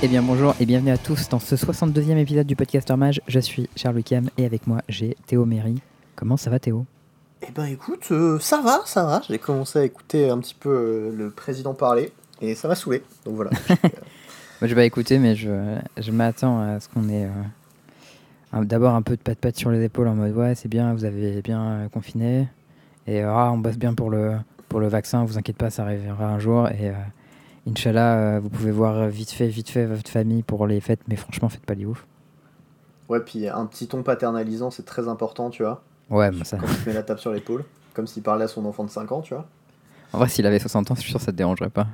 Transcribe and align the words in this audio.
Eh 0.00 0.06
bien 0.06 0.22
bonjour 0.22 0.54
et 0.60 0.66
bienvenue 0.66 0.92
à 0.92 0.98
tous 0.98 1.28
dans 1.28 1.40
ce 1.40 1.56
62e 1.56 2.16
épisode 2.16 2.46
du 2.46 2.54
Podcaster 2.54 2.94
Mage. 2.96 3.20
Je 3.26 3.40
suis 3.40 3.68
Charles 3.74 3.96
Wickham 3.96 4.30
et 4.38 4.46
avec 4.46 4.68
moi 4.68 4.80
j'ai 4.88 5.16
Théo 5.26 5.44
Méry. 5.44 5.80
Comment 6.14 6.36
ça 6.36 6.50
va 6.50 6.60
Théo? 6.60 6.86
Eh 7.42 7.50
ben 7.50 7.64
écoute, 7.64 8.06
euh, 8.12 8.38
ça 8.38 8.60
va, 8.60 8.82
ça 8.84 9.04
va. 9.04 9.22
J'ai 9.28 9.38
commencé 9.38 9.80
à 9.80 9.84
écouter 9.84 10.30
un 10.30 10.38
petit 10.38 10.54
peu 10.54 10.68
euh, 10.68 11.12
le 11.16 11.30
président 11.30 11.74
parler 11.74 12.12
et 12.40 12.54
ça 12.54 12.68
m'a 12.68 12.76
saoulé. 12.76 13.02
Donc 13.24 13.34
voilà. 13.34 13.50
Moi 14.60 14.68
je 14.68 14.74
vais 14.74 14.86
écouter 14.86 15.18
mais 15.18 15.34
je, 15.34 15.78
je 15.96 16.10
m'attends 16.12 16.60
à 16.60 16.78
ce 16.78 16.88
qu'on 16.88 17.08
ait 17.08 17.24
euh, 17.24 18.64
d'abord 18.64 18.94
un 18.94 19.02
peu 19.02 19.16
de 19.16 19.22
pat-pat 19.22 19.56
sur 19.56 19.70
les 19.70 19.82
épaules 19.84 20.08
en 20.08 20.14
mode 20.14 20.34
ouais 20.34 20.54
c'est 20.54 20.68
bien, 20.68 20.94
vous 20.94 21.04
avez 21.04 21.42
bien 21.42 21.62
euh, 21.62 21.88
confiné 21.88 22.48
et 23.06 23.22
euh, 23.22 23.32
ah, 23.32 23.50
on 23.52 23.58
bosse 23.58 23.76
bien 23.76 23.94
pour 23.94 24.10
le, 24.10 24.36
pour 24.68 24.80
le 24.80 24.88
vaccin, 24.88 25.24
vous 25.24 25.38
inquiétez 25.38 25.58
pas 25.58 25.70
ça 25.70 25.82
arrivera 25.82 26.26
un 26.26 26.38
jour 26.38 26.68
et 26.68 26.90
euh, 26.90 26.94
Inch'Allah 27.68 28.16
euh, 28.16 28.40
vous 28.40 28.48
pouvez 28.48 28.70
voir 28.70 29.08
vite 29.08 29.30
fait, 29.30 29.48
vite 29.48 29.70
fait 29.70 29.86
votre 29.86 30.10
famille 30.10 30.42
pour 30.42 30.66
les 30.66 30.80
fêtes 30.80 31.00
mais 31.08 31.16
franchement 31.16 31.48
faites 31.48 31.66
pas 31.66 31.74
les 31.74 31.84
ouf. 31.84 32.06
ouais, 33.08 33.20
puis 33.20 33.48
un 33.48 33.66
petit 33.66 33.86
ton 33.88 34.02
paternalisant, 34.02 34.70
c'est 34.70 34.84
très 34.84 35.08
important, 35.08 35.50
tu 35.50 35.62
vois. 35.62 35.82
Ouais 36.10 36.30
moi 36.30 36.44
ça... 36.44 36.56
Quand 36.56 36.66
tu 36.66 36.88
mets 36.88 36.94
la 36.94 37.02
tape 37.02 37.20
sur 37.20 37.32
l'épaule, 37.32 37.64
comme 37.94 38.06
s'il 38.06 38.22
parlait 38.22 38.44
à 38.44 38.48
son 38.48 38.64
enfant 38.64 38.84
de 38.84 38.90
5 38.90 39.12
ans, 39.12 39.20
tu 39.20 39.34
vois. 39.34 39.46
En 40.12 40.18
vrai 40.18 40.28
s'il 40.28 40.46
avait 40.46 40.58
60 40.58 40.90
ans 40.90 40.94
je 40.94 41.00
suis 41.00 41.10
sûr 41.10 41.18
que 41.18 41.26
ça 41.26 41.32
te 41.32 41.36
dérangerait 41.36 41.70
pas. 41.70 41.86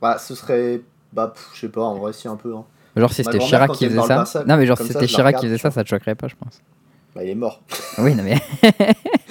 Bah, 0.00 0.18
ce 0.18 0.34
serait. 0.34 0.82
Bah, 1.14 1.32
pff, 1.34 1.50
je 1.54 1.60
sais 1.60 1.68
pas, 1.68 1.82
en 1.82 1.94
vrai, 1.94 2.12
si 2.12 2.28
un 2.28 2.36
peu. 2.36 2.54
Hein. 2.54 2.64
Genre 2.96 3.12
si 3.12 3.24
c'était 3.24 3.38
Chirac 3.38 3.72
qui 3.72 3.86
faisait 3.86 4.02
ça. 4.02 4.44
non 4.46 4.56
mais 4.56 4.66
genre 4.66 4.78
si 4.78 4.88
c'était 4.88 5.06
Chirac 5.06 5.36
qui 5.36 5.46
faisait 5.46 5.58
ça, 5.58 5.70
ça 5.70 5.82
te 5.82 5.88
choquerait 5.88 6.14
pas 6.14 6.28
je 6.28 6.34
pense. 6.36 6.60
Bah, 7.14 7.24
il 7.24 7.30
est 7.30 7.34
mort. 7.34 7.62
Oui 7.98 8.14
non 8.14 8.22
mais. 8.22 8.38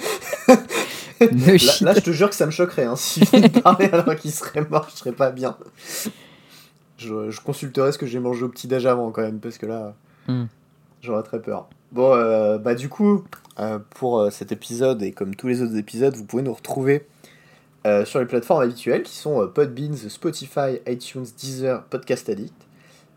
Là, 1.20 1.94
je 1.94 2.00
te 2.00 2.10
jure 2.10 2.28
que 2.30 2.34
ça 2.36 2.46
me 2.46 2.50
choquerait. 2.50 2.84
Hein. 2.84 2.94
Venait 3.32 3.48
de 3.48 3.60
parler 3.60 3.86
alors 3.92 4.16
qu'il 4.16 4.32
serait 4.32 4.66
mort, 4.68 4.88
je 4.90 4.96
serais 4.96 5.12
pas 5.12 5.30
bien. 5.30 5.56
Je, 6.98 7.30
je 7.30 7.40
consulterais 7.40 7.92
ce 7.92 7.98
que 7.98 8.06
j'ai 8.06 8.18
mangé 8.20 8.44
au 8.44 8.48
petit-déj 8.48 8.86
avant, 8.86 9.10
quand 9.10 9.22
même, 9.22 9.38
parce 9.40 9.58
que 9.58 9.66
là, 9.66 9.94
Hmm. 10.26 10.44
j'aurais 11.02 11.22
très 11.22 11.40
peur. 11.42 11.68
Bon, 11.92 12.14
euh, 12.14 12.56
bah, 12.56 12.74
du 12.74 12.88
coup, 12.88 13.24
euh, 13.58 13.78
pour 13.90 14.20
euh, 14.20 14.30
cet 14.30 14.52
épisode, 14.52 15.02
et 15.02 15.12
comme 15.12 15.34
tous 15.34 15.48
les 15.48 15.60
autres 15.60 15.76
épisodes, 15.76 16.14
vous 16.16 16.24
pouvez 16.24 16.42
nous 16.42 16.54
retrouver 16.54 17.06
euh, 17.86 18.04
sur 18.06 18.20
les 18.20 18.24
plateformes 18.26 18.62
habituelles 18.62 19.02
qui 19.02 19.14
sont 19.14 19.46
Podbeans, 19.48 19.96
Spotify, 20.08 20.78
iTunes, 20.88 21.26
Deezer, 21.38 21.84
Podcast 21.84 22.28
Addict. 22.30 22.54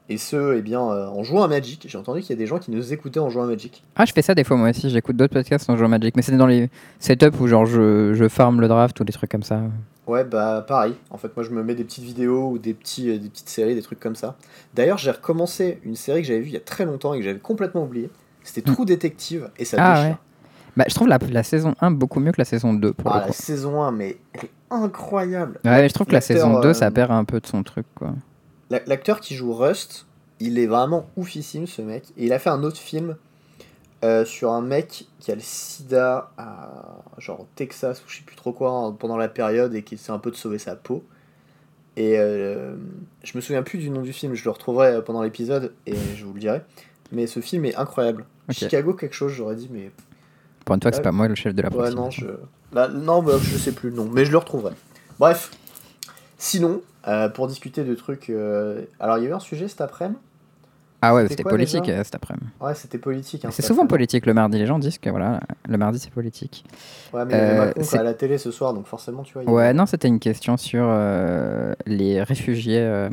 Et 0.10 0.18
ce, 0.18 0.56
eh 0.58 0.62
bien, 0.62 0.82
euh, 0.82 1.08
en 1.08 1.24
jouant 1.24 1.44
à 1.44 1.48
Magic. 1.50 1.86
J'ai 1.90 1.98
entendu 1.98 2.22
qu'il 2.22 2.30
y 2.30 2.34
a 2.34 2.38
des 2.38 2.46
gens 2.46 2.60
qui 2.60 2.72
nous 2.72 2.94
écoutaient 2.94 3.20
en 3.20 3.30
jouant 3.30 3.44
à 3.44 3.48
Magic. 3.48 3.84
Ah 3.98 4.06
je 4.06 4.14
fais 4.14 4.22
ça 4.22 4.34
des 4.36 4.44
fois 4.46 4.56
moi 4.56 4.70
aussi, 4.70 4.90
j'écoute 4.90 5.18
d'autres 5.18 5.34
podcasts 5.34 5.70
en 5.70 5.76
jouant 5.76 5.88
à 5.88 5.90
Magic, 5.90 6.16
mais 6.16 6.22
c'est 6.22 6.36
dans 6.38 6.48
les 6.48 6.70
setups 7.00 7.38
où 7.42 7.48
genre 7.48 7.66
je, 7.66 8.14
je 8.14 8.28
farm 8.30 8.62
le 8.62 8.68
draft 8.70 8.98
ou 9.00 9.04
des 9.04 9.12
trucs 9.12 9.30
comme 9.32 9.44
ça. 9.44 9.62
Ouais, 10.08 10.24
bah 10.24 10.64
pareil. 10.66 10.94
En 11.10 11.18
fait, 11.18 11.36
moi 11.36 11.44
je 11.44 11.50
me 11.52 11.62
mets 11.62 11.76
des 11.76 11.84
petites 11.84 12.06
vidéos 12.06 12.52
ou 12.52 12.58
des, 12.58 12.74
petits, 12.74 13.10
euh, 13.10 13.18
des 13.20 13.28
petites 13.28 13.50
séries, 13.50 13.76
des 13.76 13.82
trucs 13.82 14.00
comme 14.00 14.16
ça. 14.16 14.38
D'ailleurs, 14.74 14.98
j'ai 14.98 15.12
recommencé 15.12 15.80
une 15.84 15.98
série 15.98 16.22
que 16.22 16.28
j'avais 16.30 16.40
vue 16.40 16.48
il 16.48 16.54
y 16.54 16.58
a 16.58 16.62
très 16.62 16.86
longtemps 16.86 17.14
et 17.14 17.18
que 17.20 17.26
j'avais 17.26 17.40
complètement 17.40 17.84
oublié. 17.84 18.10
C'était 18.44 18.70
Hmm. 18.72 18.74
Trou 18.76 18.86
Détective 18.86 19.50
et 19.58 19.66
ça 19.66 19.76
Ah 19.78 19.94
déchire. 19.96 20.10
ouais. 20.12 20.18
Bah 20.78 20.86
je 20.88 20.96
trouve 20.96 21.08
la, 21.10 21.18
la 21.32 21.44
saison 21.44 21.74
1 21.82 21.92
beaucoup 21.92 22.22
mieux 22.22 22.32
que 22.32 22.40
la 22.40 22.46
saison 22.46 22.74
2 22.74 22.94
pour 22.94 23.12
Ah, 23.12 23.22
le 23.22 23.26
la 23.26 23.32
saison 23.34 23.82
1, 23.82 23.92
mais 23.92 24.16
elle 24.34 24.46
est 24.46 24.52
incroyable. 24.72 25.60
Ouais 25.66 25.82
mais 25.82 25.90
je 25.90 25.94
trouve 25.94 26.08
que 26.08 26.14
la 26.14 26.22
saison 26.22 26.62
2 26.62 26.70
euh, 26.70 26.74
ça 26.74 26.90
perd 26.92 27.12
un 27.12 27.26
peu 27.26 27.42
de 27.42 27.48
son 27.48 27.64
truc 27.64 27.86
quoi. 27.96 28.14
La- 28.70 28.84
L'acteur 28.86 29.20
qui 29.22 29.36
joue 29.36 29.54
Rust, 29.54 30.06
il 30.40 30.60
est 30.60 30.68
vraiment 30.68 31.10
oufissime 31.18 31.68
ce 31.68 31.82
mec. 31.82 32.04
Et 32.18 32.26
il 32.26 32.34
a 32.34 32.40
fait 32.40 32.50
un 32.50 32.64
autre 32.64 32.78
film 32.78 33.16
euh, 34.04 34.26
sur 34.26 34.52
un 34.52 34.62
mec 34.62 35.06
qui 35.20 35.32
a 35.32 35.36
le 35.36 35.42
sida 35.42 36.32
à 36.38 37.00
genre 37.18 37.42
au 37.42 37.48
Texas 37.56 38.00
ou 38.02 38.10
je 38.10 38.18
sais 38.18 38.24
plus 38.24 38.36
trop 38.36 38.52
quoi 38.54 38.72
hein, 38.72 38.92
pendant 38.92 39.18
la 39.18 39.28
période 39.30 39.74
et 39.74 39.82
qui 39.84 39.96
essaie 39.96 40.12
un 40.12 40.20
peu 40.20 40.30
de 40.32 40.36
sauver 40.36 40.60
sa 40.60 40.76
peau. 40.76 41.04
Et 41.96 42.20
euh, 42.20 42.76
je 43.24 43.32
me 43.36 43.42
souviens 43.42 43.64
plus 43.64 43.80
du 43.80 43.90
nom 43.90 44.02
du 44.04 44.14
film, 44.14 44.36
je 44.36 44.44
le 44.44 44.52
retrouverai 44.52 44.88
euh, 44.96 45.02
pendant 45.02 45.24
l'épisode 45.24 45.74
et 45.88 45.96
je 46.16 46.26
vous 46.26 46.34
le 46.34 46.40
dirai. 46.40 46.62
Mais 47.12 47.26
ce 47.26 47.40
film 47.40 47.66
est 47.66 47.76
incroyable. 47.76 48.26
Chicago 48.52 48.94
quelque 48.94 49.16
chose, 49.16 49.32
j'aurais 49.32 49.56
dit, 49.56 49.68
mais 49.72 49.92
Pour 50.64 50.76
une 50.76 50.82
fois 50.82 50.92
que 50.92 50.96
c'est 50.96 51.00
Ouais. 51.00 51.04
pas 51.04 51.12
moi 51.12 51.28
le 51.28 51.34
chef 51.36 51.56
de 51.56 51.62
la 51.64 51.70
ouais 51.70 51.76
production. 51.92 52.02
non 52.04 52.12
je 52.12 52.28
Là, 52.74 52.88
non 52.90 53.24
bah, 53.24 53.34
je 53.42 53.58
sais 53.58 53.72
plus 53.72 53.90
le 53.90 53.96
nom, 53.96 54.08
mais 54.12 54.26
je 54.26 54.32
le 54.32 54.38
retrouverai. 54.38 54.74
Bref, 55.20 55.52
sinon 56.38 56.82
euh, 57.08 57.30
pour 57.30 57.48
discuter 57.48 57.84
de 57.84 57.96
trucs, 57.96 58.30
euh, 58.30 58.82
alors 59.00 59.18
il 59.18 59.24
y 59.24 59.28
a 59.28 59.30
eu 59.30 59.34
un 59.34 59.40
sujet 59.40 59.68
cet 59.68 59.82
après-midi. 59.82 60.20
Ah 61.02 61.14
ouais 61.14 61.28
C'était 61.28 61.44
politique 61.44 61.88
euh, 61.90 62.04
cet 62.04 62.16
après-midi. 62.16 62.48
Ouais, 62.60 62.74
c'était 62.74 62.98
politique. 62.98 63.46
hein, 63.46 63.50
C'est 63.52 63.62
souvent 63.62 63.86
politique 63.86 64.26
le 64.26 64.34
mardi, 64.34 64.58
les 64.58 64.66
gens 64.66 64.80
disent 64.80 64.98
que 64.98 65.10
voilà, 65.10 65.40
le 65.68 65.78
mardi 65.78 66.00
c'est 66.00 66.12
politique. 66.12 66.66
Ouais, 67.14 67.24
mais 67.26 67.34
il 67.34 67.38
y 67.38 67.42
avait 67.42 67.58
Macron 67.68 67.84
c'est- 67.84 68.00
à 68.00 68.04
la 68.04 68.14
télé 68.14 68.38
ce 68.38 68.50
soir, 68.52 68.74
donc 68.74 68.88
forcément, 68.88 69.24
tu 69.24 69.34
vois. 69.34 69.44
y 69.44 69.48
Ouais, 69.48 69.74
non, 69.74 69.86
c'était 69.86 70.08
une 70.08 70.20
question 70.20 70.58
sur 70.58 70.88
les 71.86 72.24
réfugiés, 72.24 73.08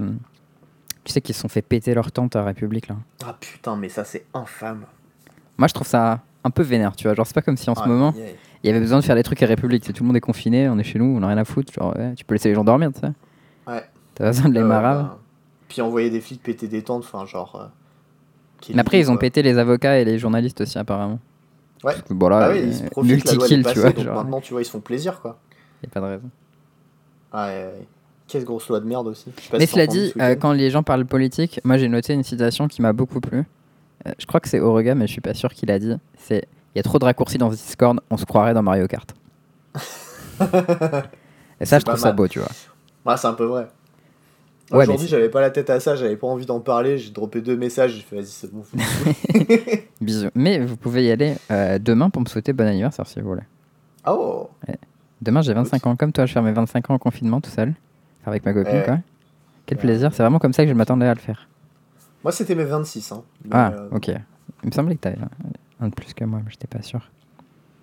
tu 1.04 1.12
sais, 1.12 1.20
qui 1.20 1.34
se 1.34 1.40
sont 1.40 1.48
fait 1.48 1.62
péter 1.62 1.94
leur 1.94 2.10
tente 2.10 2.36
à 2.36 2.42
République 2.42 2.88
là. 2.88 2.96
Ah 3.26 3.36
putain, 3.38 3.76
mais 3.76 3.90
ça, 3.90 4.04
c'est 4.04 4.24
infâme. 4.32 4.86
Moi, 5.58 5.68
je 5.68 5.74
trouve 5.74 5.86
ça 5.86 6.20
un 6.42 6.50
peu 6.50 6.62
vénère, 6.62 6.96
tu 6.96 7.06
vois. 7.06 7.14
Genre, 7.14 7.26
c'est 7.26 7.34
pas 7.34 7.42
comme 7.42 7.56
si 7.56 7.68
en 7.70 7.74
ce 7.74 7.86
moment, 7.86 8.12
yeah. 8.16 8.28
il 8.62 8.66
y 8.66 8.70
avait 8.70 8.80
besoin 8.80 8.98
de 8.98 9.04
faire 9.04 9.14
des 9.14 9.22
trucs 9.22 9.42
à 9.42 9.46
République. 9.46 9.84
Tout 9.84 10.02
le 10.02 10.06
monde 10.06 10.16
est 10.16 10.20
confiné, 10.20 10.68
on 10.68 10.78
est 10.78 10.84
chez 10.84 10.98
nous, 10.98 11.16
on 11.18 11.22
a 11.22 11.28
rien 11.28 11.38
à 11.38 11.44
foutre. 11.44 11.72
Genre, 11.72 11.94
ouais, 11.96 12.14
tu 12.14 12.24
peux 12.24 12.34
laisser 12.34 12.48
les 12.48 12.54
gens 12.54 12.64
dormir, 12.64 12.90
tu 12.92 13.00
sais. 13.00 13.12
T'as 14.14 14.26
besoin 14.26 14.48
de 14.48 14.54
les 14.54 14.60
Euh, 14.60 14.66
marave. 14.66 15.02
bah, 15.02 15.18
Puis 15.68 15.82
envoyer 15.82 16.10
des 16.10 16.20
flics 16.20 16.42
péter 16.42 16.68
des 16.68 16.82
tentes, 16.82 17.04
enfin, 17.04 17.26
genre. 17.26 17.56
euh, 17.56 18.70
Mais 18.74 18.80
après, 18.80 19.00
ils 19.00 19.10
ont 19.10 19.16
pété 19.16 19.42
les 19.42 19.58
avocats 19.58 19.98
et 19.98 20.04
les 20.04 20.18
journalistes 20.18 20.60
aussi, 20.60 20.78
apparemment. 20.78 21.18
Ouais. 21.82 21.94
Bon, 22.10 22.28
là, 22.28 22.44
Ah 22.44 22.50
oui, 22.50 22.58
euh, 22.58 22.66
ils 22.66 22.74
se 22.74 22.84
profitent, 22.84 23.24
la 23.24 23.32
loi 23.34 23.48
multi-kill, 23.48 23.72
tu 23.72 23.78
vois. 23.80 23.90
donc 23.92 24.04
Genre, 24.04 24.14
maintenant, 24.14 24.40
tu 24.40 24.52
vois, 24.52 24.62
ils 24.62 24.64
se 24.64 24.70
font 24.70 24.80
plaisir, 24.80 25.20
quoi. 25.20 25.38
y 25.82 25.86
a 25.86 25.90
pas 25.90 26.00
de 26.00 26.04
raison. 26.06 26.30
Ouais, 27.34 27.40
ouais, 27.40 27.64
ouais. 27.78 27.86
Quelle 28.26 28.44
grosse 28.44 28.68
loi 28.68 28.80
de 28.80 28.86
merde 28.86 29.06
aussi. 29.08 29.30
Mais 29.52 29.66
cela 29.66 29.86
dit, 29.86 30.12
euh, 30.18 30.34
quand 30.34 30.52
les 30.52 30.70
gens 30.70 30.82
parlent 30.82 31.04
politique, 31.04 31.60
moi 31.62 31.76
j'ai 31.76 31.88
noté 31.88 32.14
une 32.14 32.22
citation 32.22 32.68
qui 32.68 32.80
m'a 32.80 32.94
beaucoup 32.94 33.20
plu. 33.20 33.44
Euh, 34.06 34.12
je 34.18 34.24
crois 34.24 34.40
que 34.40 34.48
c'est 34.48 34.60
Orega, 34.60 34.94
mais 34.94 35.06
je 35.06 35.12
suis 35.12 35.20
pas 35.20 35.34
sûr 35.34 35.52
qu'il 35.52 35.70
a 35.70 35.78
dit. 35.78 35.94
C'est 36.16 36.48
il 36.74 36.78
y 36.78 36.80
a 36.80 36.82
trop 36.82 36.98
de 36.98 37.04
raccourcis 37.04 37.36
dans 37.36 37.50
Discord, 37.50 38.00
on 38.10 38.16
se 38.16 38.24
croirait 38.24 38.54
dans 38.54 38.62
Mario 38.62 38.86
Kart. 38.86 39.14
Et 41.60 41.66
ça, 41.66 41.78
je 41.78 41.84
trouve 41.84 41.98
ça 41.98 42.12
beau, 42.12 42.26
tu 42.26 42.38
vois. 42.40 42.48
Ouais, 43.04 43.16
c'est 43.18 43.26
un 43.26 43.34
peu 43.34 43.44
vrai. 43.44 43.68
Ouais, 44.74 44.82
Aujourd'hui, 44.84 45.06
j'avais 45.08 45.28
pas 45.28 45.40
la 45.40 45.50
tête 45.50 45.70
à 45.70 45.78
ça, 45.80 45.94
j'avais 45.96 46.16
pas 46.16 46.26
envie 46.26 46.46
d'en 46.46 46.60
parler, 46.60 46.98
j'ai 46.98 47.10
droppé 47.10 47.40
deux 47.40 47.56
messages, 47.56 47.92
j'ai 47.92 48.00
fait, 48.02 48.16
vas-y, 48.16 48.26
c'est 48.26 48.52
bon. 48.52 48.64
Bisous. 50.00 50.28
Mais 50.34 50.58
vous 50.60 50.76
pouvez 50.76 51.04
y 51.04 51.10
aller 51.10 51.34
euh, 51.50 51.78
demain 51.78 52.10
pour 52.10 52.22
me 52.22 52.26
souhaiter 52.26 52.52
bon 52.52 52.66
anniversaire 52.66 53.06
si 53.06 53.20
vous 53.20 53.28
voulez. 53.28 53.42
Oh 54.06 54.50
Demain, 55.22 55.40
j'ai 55.42 55.54
25 55.54 55.86
ans. 55.86 55.96
Comme 55.96 56.12
toi, 56.12 56.26
je 56.26 56.32
fais 56.34 56.42
mes 56.42 56.52
25 56.52 56.90
ans 56.90 56.94
en 56.94 56.98
confinement 56.98 57.40
tout 57.40 57.50
seul. 57.50 57.72
Avec 58.26 58.44
ma 58.44 58.52
copine, 58.52 58.74
Ouais. 58.74 58.84
quoi. 58.84 58.98
Quel 59.66 59.78
Ouais. 59.78 59.82
plaisir. 59.84 60.10
C'est 60.12 60.22
vraiment 60.22 60.38
comme 60.38 60.52
ça 60.52 60.64
que 60.64 60.68
je 60.68 60.74
m'attendais 60.74 61.06
à 61.06 61.14
le 61.14 61.20
faire. 61.20 61.48
Moi, 62.22 62.32
c'était 62.32 62.54
mes 62.54 62.64
26, 62.64 63.12
hein. 63.12 63.22
Ah, 63.50 63.72
euh, 63.72 63.88
ok. 63.92 64.08
Il 64.08 64.66
me 64.66 64.72
semblait 64.72 64.96
que 64.96 65.00
t'avais 65.00 65.16
un 65.80 65.88
de 65.88 65.94
plus 65.94 66.12
que 66.14 66.24
moi, 66.24 66.40
mais 66.44 66.50
j'étais 66.50 66.66
pas 66.66 66.82
sûr. 66.82 67.00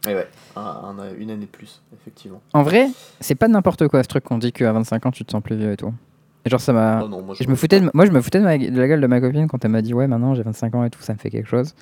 ouais, 0.08 0.16
ouais, 0.16 0.28
un- 0.56 0.62
un- 1.00 1.14
une 1.18 1.30
année 1.32 1.46
de 1.46 1.52
plus, 1.52 1.82
effectivement. 1.94 2.42
En 2.54 2.64
vrai, 2.64 2.88
c'est 3.20 3.36
pas 3.36 3.48
n'importe 3.48 3.88
quoi 3.88 4.02
ce 4.04 4.08
truc 4.08 4.24
qu'on 4.24 4.38
dit 4.40 4.52
qu'à 4.52 4.72
25 4.72 5.06
ans 5.06 5.12
tu 5.12 5.24
te 5.26 5.32
sens 5.32 5.42
plus 5.44 5.56
vieux 5.56 5.72
et 5.72 5.78
tout. 5.78 5.94
Genre 6.46 6.60
ça 6.60 6.74
m'a. 6.74 7.04
Oh 7.04 7.08
moi, 7.08 7.36
Je 7.40 7.48
me 7.48 7.56
foutais 7.56 7.80
de... 7.80 7.90
Moi 7.94 8.06
je 8.06 8.12
me 8.12 8.20
foutais 8.22 8.40
de, 8.40 8.44
ma- 8.44 8.58
de 8.58 8.80
la 8.80 8.88
gueule 8.88 9.02
de 9.02 9.08
ma 9.08 9.22
copine 9.22 9.48
quand 9.48 9.64
elle 9.64 9.72
m'a 9.72 9.82
dit 9.82 9.94
ouais 9.94 10.08
maintenant 10.08 10.34
j'ai 10.34 10.42
25 10.44 10.74
ans 10.76 10.84
et 10.84 10.90
tout, 10.90 11.02
ça 11.02 11.14
me 11.14 11.20
fait 11.20 11.30
quelque 11.30 11.48
chose. 11.48 11.76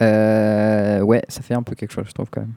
Euh, 0.00 1.00
ouais, 1.00 1.22
ça 1.28 1.42
fait 1.42 1.54
un 1.54 1.62
peu 1.62 1.74
quelque 1.74 1.92
chose 1.92 2.04
je 2.08 2.12
trouve 2.12 2.28
quand 2.30 2.40
même. 2.40 2.54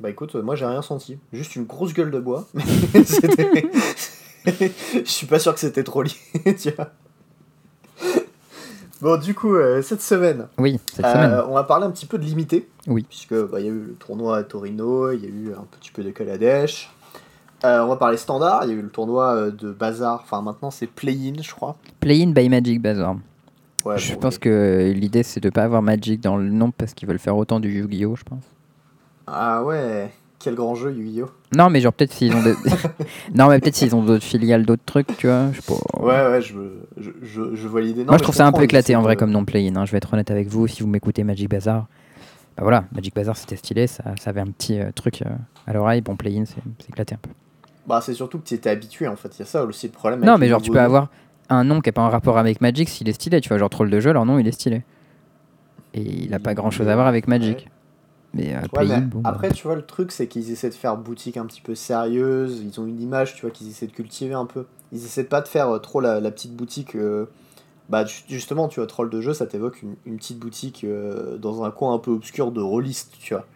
Bah 0.00 0.10
écoute, 0.10 0.34
euh, 0.34 0.42
moi 0.42 0.54
j'ai 0.56 0.66
rien 0.66 0.82
senti. 0.82 1.18
Juste 1.32 1.56
une 1.56 1.64
grosse 1.64 1.94
gueule 1.94 2.10
de 2.10 2.18
bois. 2.20 2.46
Je 4.44 5.02
suis 5.04 5.26
pas 5.26 5.38
sûr 5.38 5.54
que 5.54 5.60
c'était 5.60 5.84
trop 5.84 6.02
lié, 6.02 6.12
tu 6.60 6.70
vois. 6.72 6.90
Bon, 9.00 9.18
du 9.18 9.34
coup, 9.34 9.54
euh, 9.56 9.82
cette 9.82 10.00
semaine, 10.02 10.46
Oui, 10.58 10.78
cette 10.92 11.04
euh, 11.04 11.12
semaine. 11.12 11.42
on 11.48 11.54
va 11.54 11.64
parler 11.64 11.86
un 11.86 11.90
petit 11.90 12.06
peu 12.06 12.18
de 12.18 12.24
limité. 12.24 12.68
Oui. 12.86 13.04
Puisque 13.08 13.34
bah, 13.34 13.58
y 13.60 13.64
a 13.64 13.68
eu 13.68 13.80
le 13.80 13.94
tournoi 13.94 14.36
à 14.36 14.42
Torino, 14.44 15.10
il 15.10 15.20
y 15.24 15.26
a 15.26 15.28
eu 15.28 15.52
un 15.54 15.64
petit 15.80 15.90
peu 15.90 16.04
de 16.04 16.10
Kaladesh. 16.10 16.88
Euh, 17.64 17.80
on 17.84 17.88
va 17.88 17.96
parler 17.96 18.16
standard, 18.16 18.64
il 18.64 18.70
y 18.70 18.72
a 18.72 18.74
eu 18.76 18.82
le 18.82 18.88
tournoi 18.88 19.34
euh, 19.34 19.50
de 19.50 19.70
Bazar. 19.72 20.20
Enfin, 20.24 20.42
maintenant 20.42 20.70
c'est 20.70 20.86
Play-in, 20.88 21.40
je 21.42 21.52
crois. 21.54 21.76
Play 22.00 22.22
in 22.22 22.30
by 22.30 22.48
Magic 22.48 22.80
Bazaar. 22.82 23.16
Ouais, 23.84 23.98
je 23.98 24.14
bon, 24.14 24.20
pense 24.20 24.38
que 24.38 24.92
l'idée 24.94 25.22
c'est 25.22 25.40
de 25.40 25.50
pas 25.50 25.62
avoir 25.64 25.82
Magic 25.82 26.20
dans 26.20 26.36
le 26.36 26.48
nom 26.48 26.70
parce 26.70 26.94
qu'ils 26.94 27.08
veulent 27.08 27.18
faire 27.18 27.36
autant 27.36 27.60
du 27.60 27.70
Yu-Gi-Oh 27.72 28.16
je 28.16 28.22
pense. 28.24 28.44
Ah 29.26 29.62
ouais, 29.64 30.10
quel 30.38 30.54
grand 30.56 30.74
jeu, 30.74 30.92
Yu-Gi-Oh! 30.92 31.30
Non 31.56 31.68
mais 31.70 31.80
genre 31.80 31.92
peut-être 31.92 32.12
s'ils 32.12 32.34
ont 32.34 32.42
des... 32.42 32.54
non 33.34 33.48
mais 33.48 33.58
peut-être 33.60 33.74
s'ils 33.76 33.94
ont 33.94 34.02
d'autres 34.04 34.24
filiales, 34.24 34.64
d'autres 34.64 34.84
trucs, 34.84 35.16
tu 35.16 35.26
vois. 35.28 35.50
Je 35.52 35.60
sais 35.60 35.72
pas. 35.72 36.00
Ouais, 36.00 36.30
ouais, 36.30 36.40
je, 36.42 36.54
je, 36.96 37.10
je, 37.22 37.54
je 37.54 37.68
vois 37.68 37.80
l'idée. 37.80 38.02
Non, 38.04 38.12
Moi 38.12 38.18
je 38.18 38.22
trouve 38.24 38.34
ça 38.34 38.46
un 38.46 38.52
peu 38.52 38.62
éclaté 38.62 38.94
en 38.96 39.02
vrai 39.02 39.16
comme 39.16 39.30
nom 39.30 39.44
play-in. 39.44 39.76
hein. 39.76 39.84
Je 39.84 39.92
vais 39.92 39.98
être 39.98 40.12
honnête 40.12 40.30
avec 40.32 40.48
vous, 40.48 40.66
si 40.66 40.82
vous 40.82 40.88
m'écoutez 40.88 41.22
Magic 41.24 41.48
Bazaar. 41.48 41.86
Bah 42.56 42.62
voilà, 42.64 42.84
Magic 42.92 43.14
Bazaar 43.14 43.36
c'était 43.36 43.56
stylé, 43.56 43.86
ça, 43.86 44.02
ça 44.20 44.30
avait 44.30 44.40
un 44.42 44.46
petit 44.48 44.78
euh, 44.78 44.90
truc 44.94 45.22
euh, 45.22 45.30
à 45.66 45.72
l'oreille. 45.72 46.02
Bon, 46.02 46.16
play-in 46.16 46.44
c'est 46.44 46.62
éclaté 46.88 47.14
un 47.14 47.18
peu. 47.22 47.30
Bah, 47.86 48.00
c'est 48.00 48.14
surtout 48.14 48.38
que 48.38 48.44
tu 48.46 48.54
étais 48.54 48.70
habitué 48.70 49.08
en 49.08 49.16
fait. 49.16 49.36
Il 49.36 49.40
y 49.40 49.42
a 49.42 49.46
ça 49.46 49.64
aussi 49.64 49.86
le 49.86 49.92
problème. 49.92 50.20
Non 50.24 50.38
mais 50.38 50.48
genre 50.48 50.62
tu 50.62 50.70
peux 50.70 50.80
avoir 50.80 51.08
un 51.48 51.64
nom 51.64 51.80
qui 51.80 51.88
est 51.88 51.92
pas 51.92 52.02
en 52.02 52.10
rapport 52.10 52.38
avec 52.38 52.60
Magic 52.60 52.88
s'il 52.88 53.08
est 53.08 53.12
stylé, 53.12 53.40
tu 53.40 53.48
vois. 53.48 53.58
Genre 53.58 53.70
troll 53.70 53.90
de 53.90 54.00
jeu, 54.00 54.12
leur 54.12 54.24
nom 54.24 54.38
il 54.38 54.46
est 54.46 54.52
stylé. 54.52 54.82
Et 55.94 56.00
il 56.02 56.32
a 56.34 56.38
pas 56.38 56.54
grand 56.54 56.70
chose 56.70 56.88
à 56.88 56.94
voir 56.94 57.06
avec 57.06 57.28
Magic. 57.28 57.68
Mais 58.34 58.54
euh, 58.54 58.60
Ouais, 58.60 58.68
Play-in, 58.72 59.00
mais 59.00 59.06
bon, 59.06 59.20
bah. 59.20 59.30
après, 59.30 59.50
tu 59.50 59.64
vois, 59.64 59.76
le 59.76 59.82
truc, 59.84 60.10
c'est 60.10 60.26
qu'ils 60.26 60.50
essaient 60.50 60.70
de 60.70 60.74
faire 60.74 60.96
boutique 60.96 61.36
un 61.36 61.44
petit 61.44 61.60
peu 61.60 61.74
sérieuse. 61.74 62.62
Ils 62.64 62.80
ont 62.80 62.86
une 62.86 63.00
image, 63.02 63.34
tu 63.34 63.42
vois, 63.42 63.50
qu'ils 63.50 63.68
essaient 63.68 63.86
de 63.88 63.92
cultiver 63.92 64.32
un 64.32 64.46
peu. 64.46 64.64
Ils 64.92 65.04
essaient 65.04 65.24
de 65.24 65.28
pas 65.28 65.42
de 65.42 65.48
faire 65.48 65.68
euh, 65.68 65.78
trop 65.78 66.00
la, 66.00 66.18
la 66.20 66.30
petite 66.30 66.54
boutique. 66.56 66.94
euh, 66.94 67.26
Bah, 67.90 68.06
ju- 68.06 68.22
justement, 68.28 68.68
tu 68.68 68.80
vois, 68.80 68.86
troll 68.86 69.10
de 69.10 69.20
jeu, 69.20 69.34
ça 69.34 69.46
t'évoque 69.46 69.82
une, 69.82 69.96
une 70.06 70.16
petite 70.16 70.38
boutique 70.38 70.86
dans 71.40 71.64
un 71.64 71.70
coin 71.70 71.94
un 71.94 71.98
peu 71.98 72.10
obscur 72.12 72.52
de 72.52 72.62
rôliste, 72.62 73.14
tu 73.20 73.34
vois. 73.34 73.46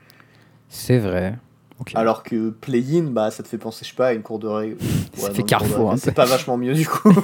c'est 0.69 0.99
vrai. 0.99 1.37
Alors 1.94 2.23
que 2.23 2.50
Play-in, 2.50 3.05
bah, 3.11 3.31
ça 3.31 3.43
te 3.43 3.49
fait 3.49 3.58
penser, 3.58 3.84
je 3.84 3.90
sais 3.90 3.96
pas, 3.96 4.08
à 4.08 4.12
une 4.12 4.23
cour 4.23 4.38
de 4.38 4.46
ré. 4.49 4.76
Ça 5.14 5.28
Ouais, 5.28 5.34
fait 5.34 5.43
Carrefour, 5.43 5.93
un 5.93 5.96
C'est 5.96 6.12
pas 6.12 6.25
vachement 6.25 6.56
mieux, 6.56 6.75
du 6.75 6.87
coup. 6.87 7.11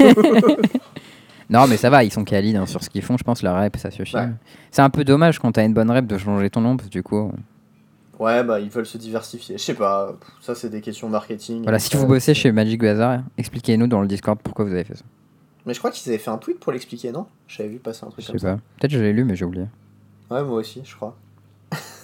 Non, 1.50 1.66
mais 1.66 1.76
ça 1.76 1.90
va, 1.90 2.02
ils 2.02 2.10
sont 2.12 2.24
qualides 2.24 2.56
hein, 2.56 2.64
sur 2.64 2.82
ce 2.82 2.88
qu'ils 2.88 3.02
font, 3.02 3.18
je 3.18 3.24
pense, 3.24 3.42
la 3.42 3.54
rep, 3.60 3.76
ça 3.76 3.90
suffit. 3.90 4.16
Ouais. 4.16 4.30
C'est 4.70 4.80
un 4.80 4.88
peu 4.88 5.04
dommage 5.04 5.38
quand 5.38 5.52
t'as 5.52 5.64
une 5.66 5.74
bonne 5.74 5.90
rep 5.90 6.06
de 6.06 6.16
changer 6.16 6.48
ton 6.48 6.62
nom, 6.62 6.76
parce 6.78 6.88
que 6.88 6.92
du 6.92 7.02
coup. 7.02 7.30
ouais, 8.18 8.42
bah, 8.42 8.58
ils 8.60 8.70
veulent 8.70 8.86
se 8.86 8.96
diversifier. 8.96 9.58
Je 9.58 9.62
sais 9.62 9.74
pas, 9.74 10.14
ça, 10.40 10.54
c'est 10.54 10.70
des 10.70 10.80
questions 10.80 11.10
marketing. 11.10 11.62
Voilà, 11.64 11.78
si 11.78 11.94
vous 11.96 12.06
bossez 12.06 12.32
chez 12.32 12.52
Magic 12.52 12.80
Bazar, 12.80 13.20
expliquez-nous 13.36 13.86
dans 13.86 14.00
le 14.00 14.06
Discord 14.06 14.38
pourquoi 14.42 14.64
vous 14.64 14.72
avez 14.72 14.84
fait 14.84 14.96
ça. 14.96 15.04
Mais 15.66 15.74
je 15.74 15.78
crois 15.78 15.90
qu'ils 15.90 16.10
avaient 16.10 16.18
fait 16.18 16.30
un 16.30 16.38
tweet 16.38 16.58
pour 16.58 16.72
l'expliquer, 16.72 17.12
non? 17.12 17.26
J'avais 17.48 17.68
vu 17.68 17.78
passer 17.78 18.04
un 18.06 18.08
truc 18.10 18.24
Je 18.24 18.30
comme 18.30 18.38
sais 18.38 18.46
ça. 18.46 18.54
pas. 18.54 18.60
Peut-être 18.80 18.92
que 18.92 18.96
je 18.98 19.02
l'ai 19.02 19.12
lu, 19.12 19.24
mais 19.24 19.36
j'ai 19.36 19.44
oublié. 19.44 19.66
Ouais, 20.30 20.42
moi 20.42 20.56
aussi, 20.58 20.80
je 20.84 20.94
crois. 20.96 21.14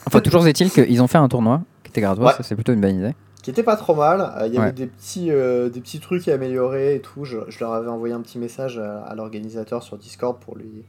Enfin, 0.07 0.21
toujours 0.21 0.47
est-il 0.47 0.71
qu'ils 0.71 1.01
ont 1.03 1.07
fait 1.07 1.19
un 1.19 1.29
tournoi 1.29 1.63
qui 1.89 1.93
était 1.93 2.01
gratuit, 2.03 2.25
Ouais. 2.25 2.33
ça 2.33 2.43
c'est 2.43 2.55
plutôt 2.55 2.73
une 2.73 2.81
bonne 2.81 2.97
idée. 2.97 3.15
qui 3.43 3.51
était 3.51 3.63
pas 3.63 3.77
trop 3.77 3.95
mal. 3.95 4.21
Euh, 4.21 4.47
Il 4.47 4.55
y 4.55 4.59
avait 4.59 4.67
Ouais. 4.67 4.73
des, 4.73 4.87
petits, 4.87 5.31
euh, 5.31 5.69
des 5.71 5.81
petits 5.81 6.01
trucs 6.01 6.29
à 6.29 6.35
améliorer 6.35 6.97
et 6.97 7.01
tout. 7.01 7.25
Je, 7.25 7.39
je 7.49 7.61
leur 7.61 7.73
avais 7.73 7.89
envoyé 7.89 8.13
un 8.15 8.21
petit 8.21 8.39
message 8.39 8.79
à, 8.79 9.01
à 9.03 9.15
l'organisateur 9.15 9.83
sur 9.83 9.97
Discord 9.97 10.39
pour 10.39 10.57
lui, 10.57 10.85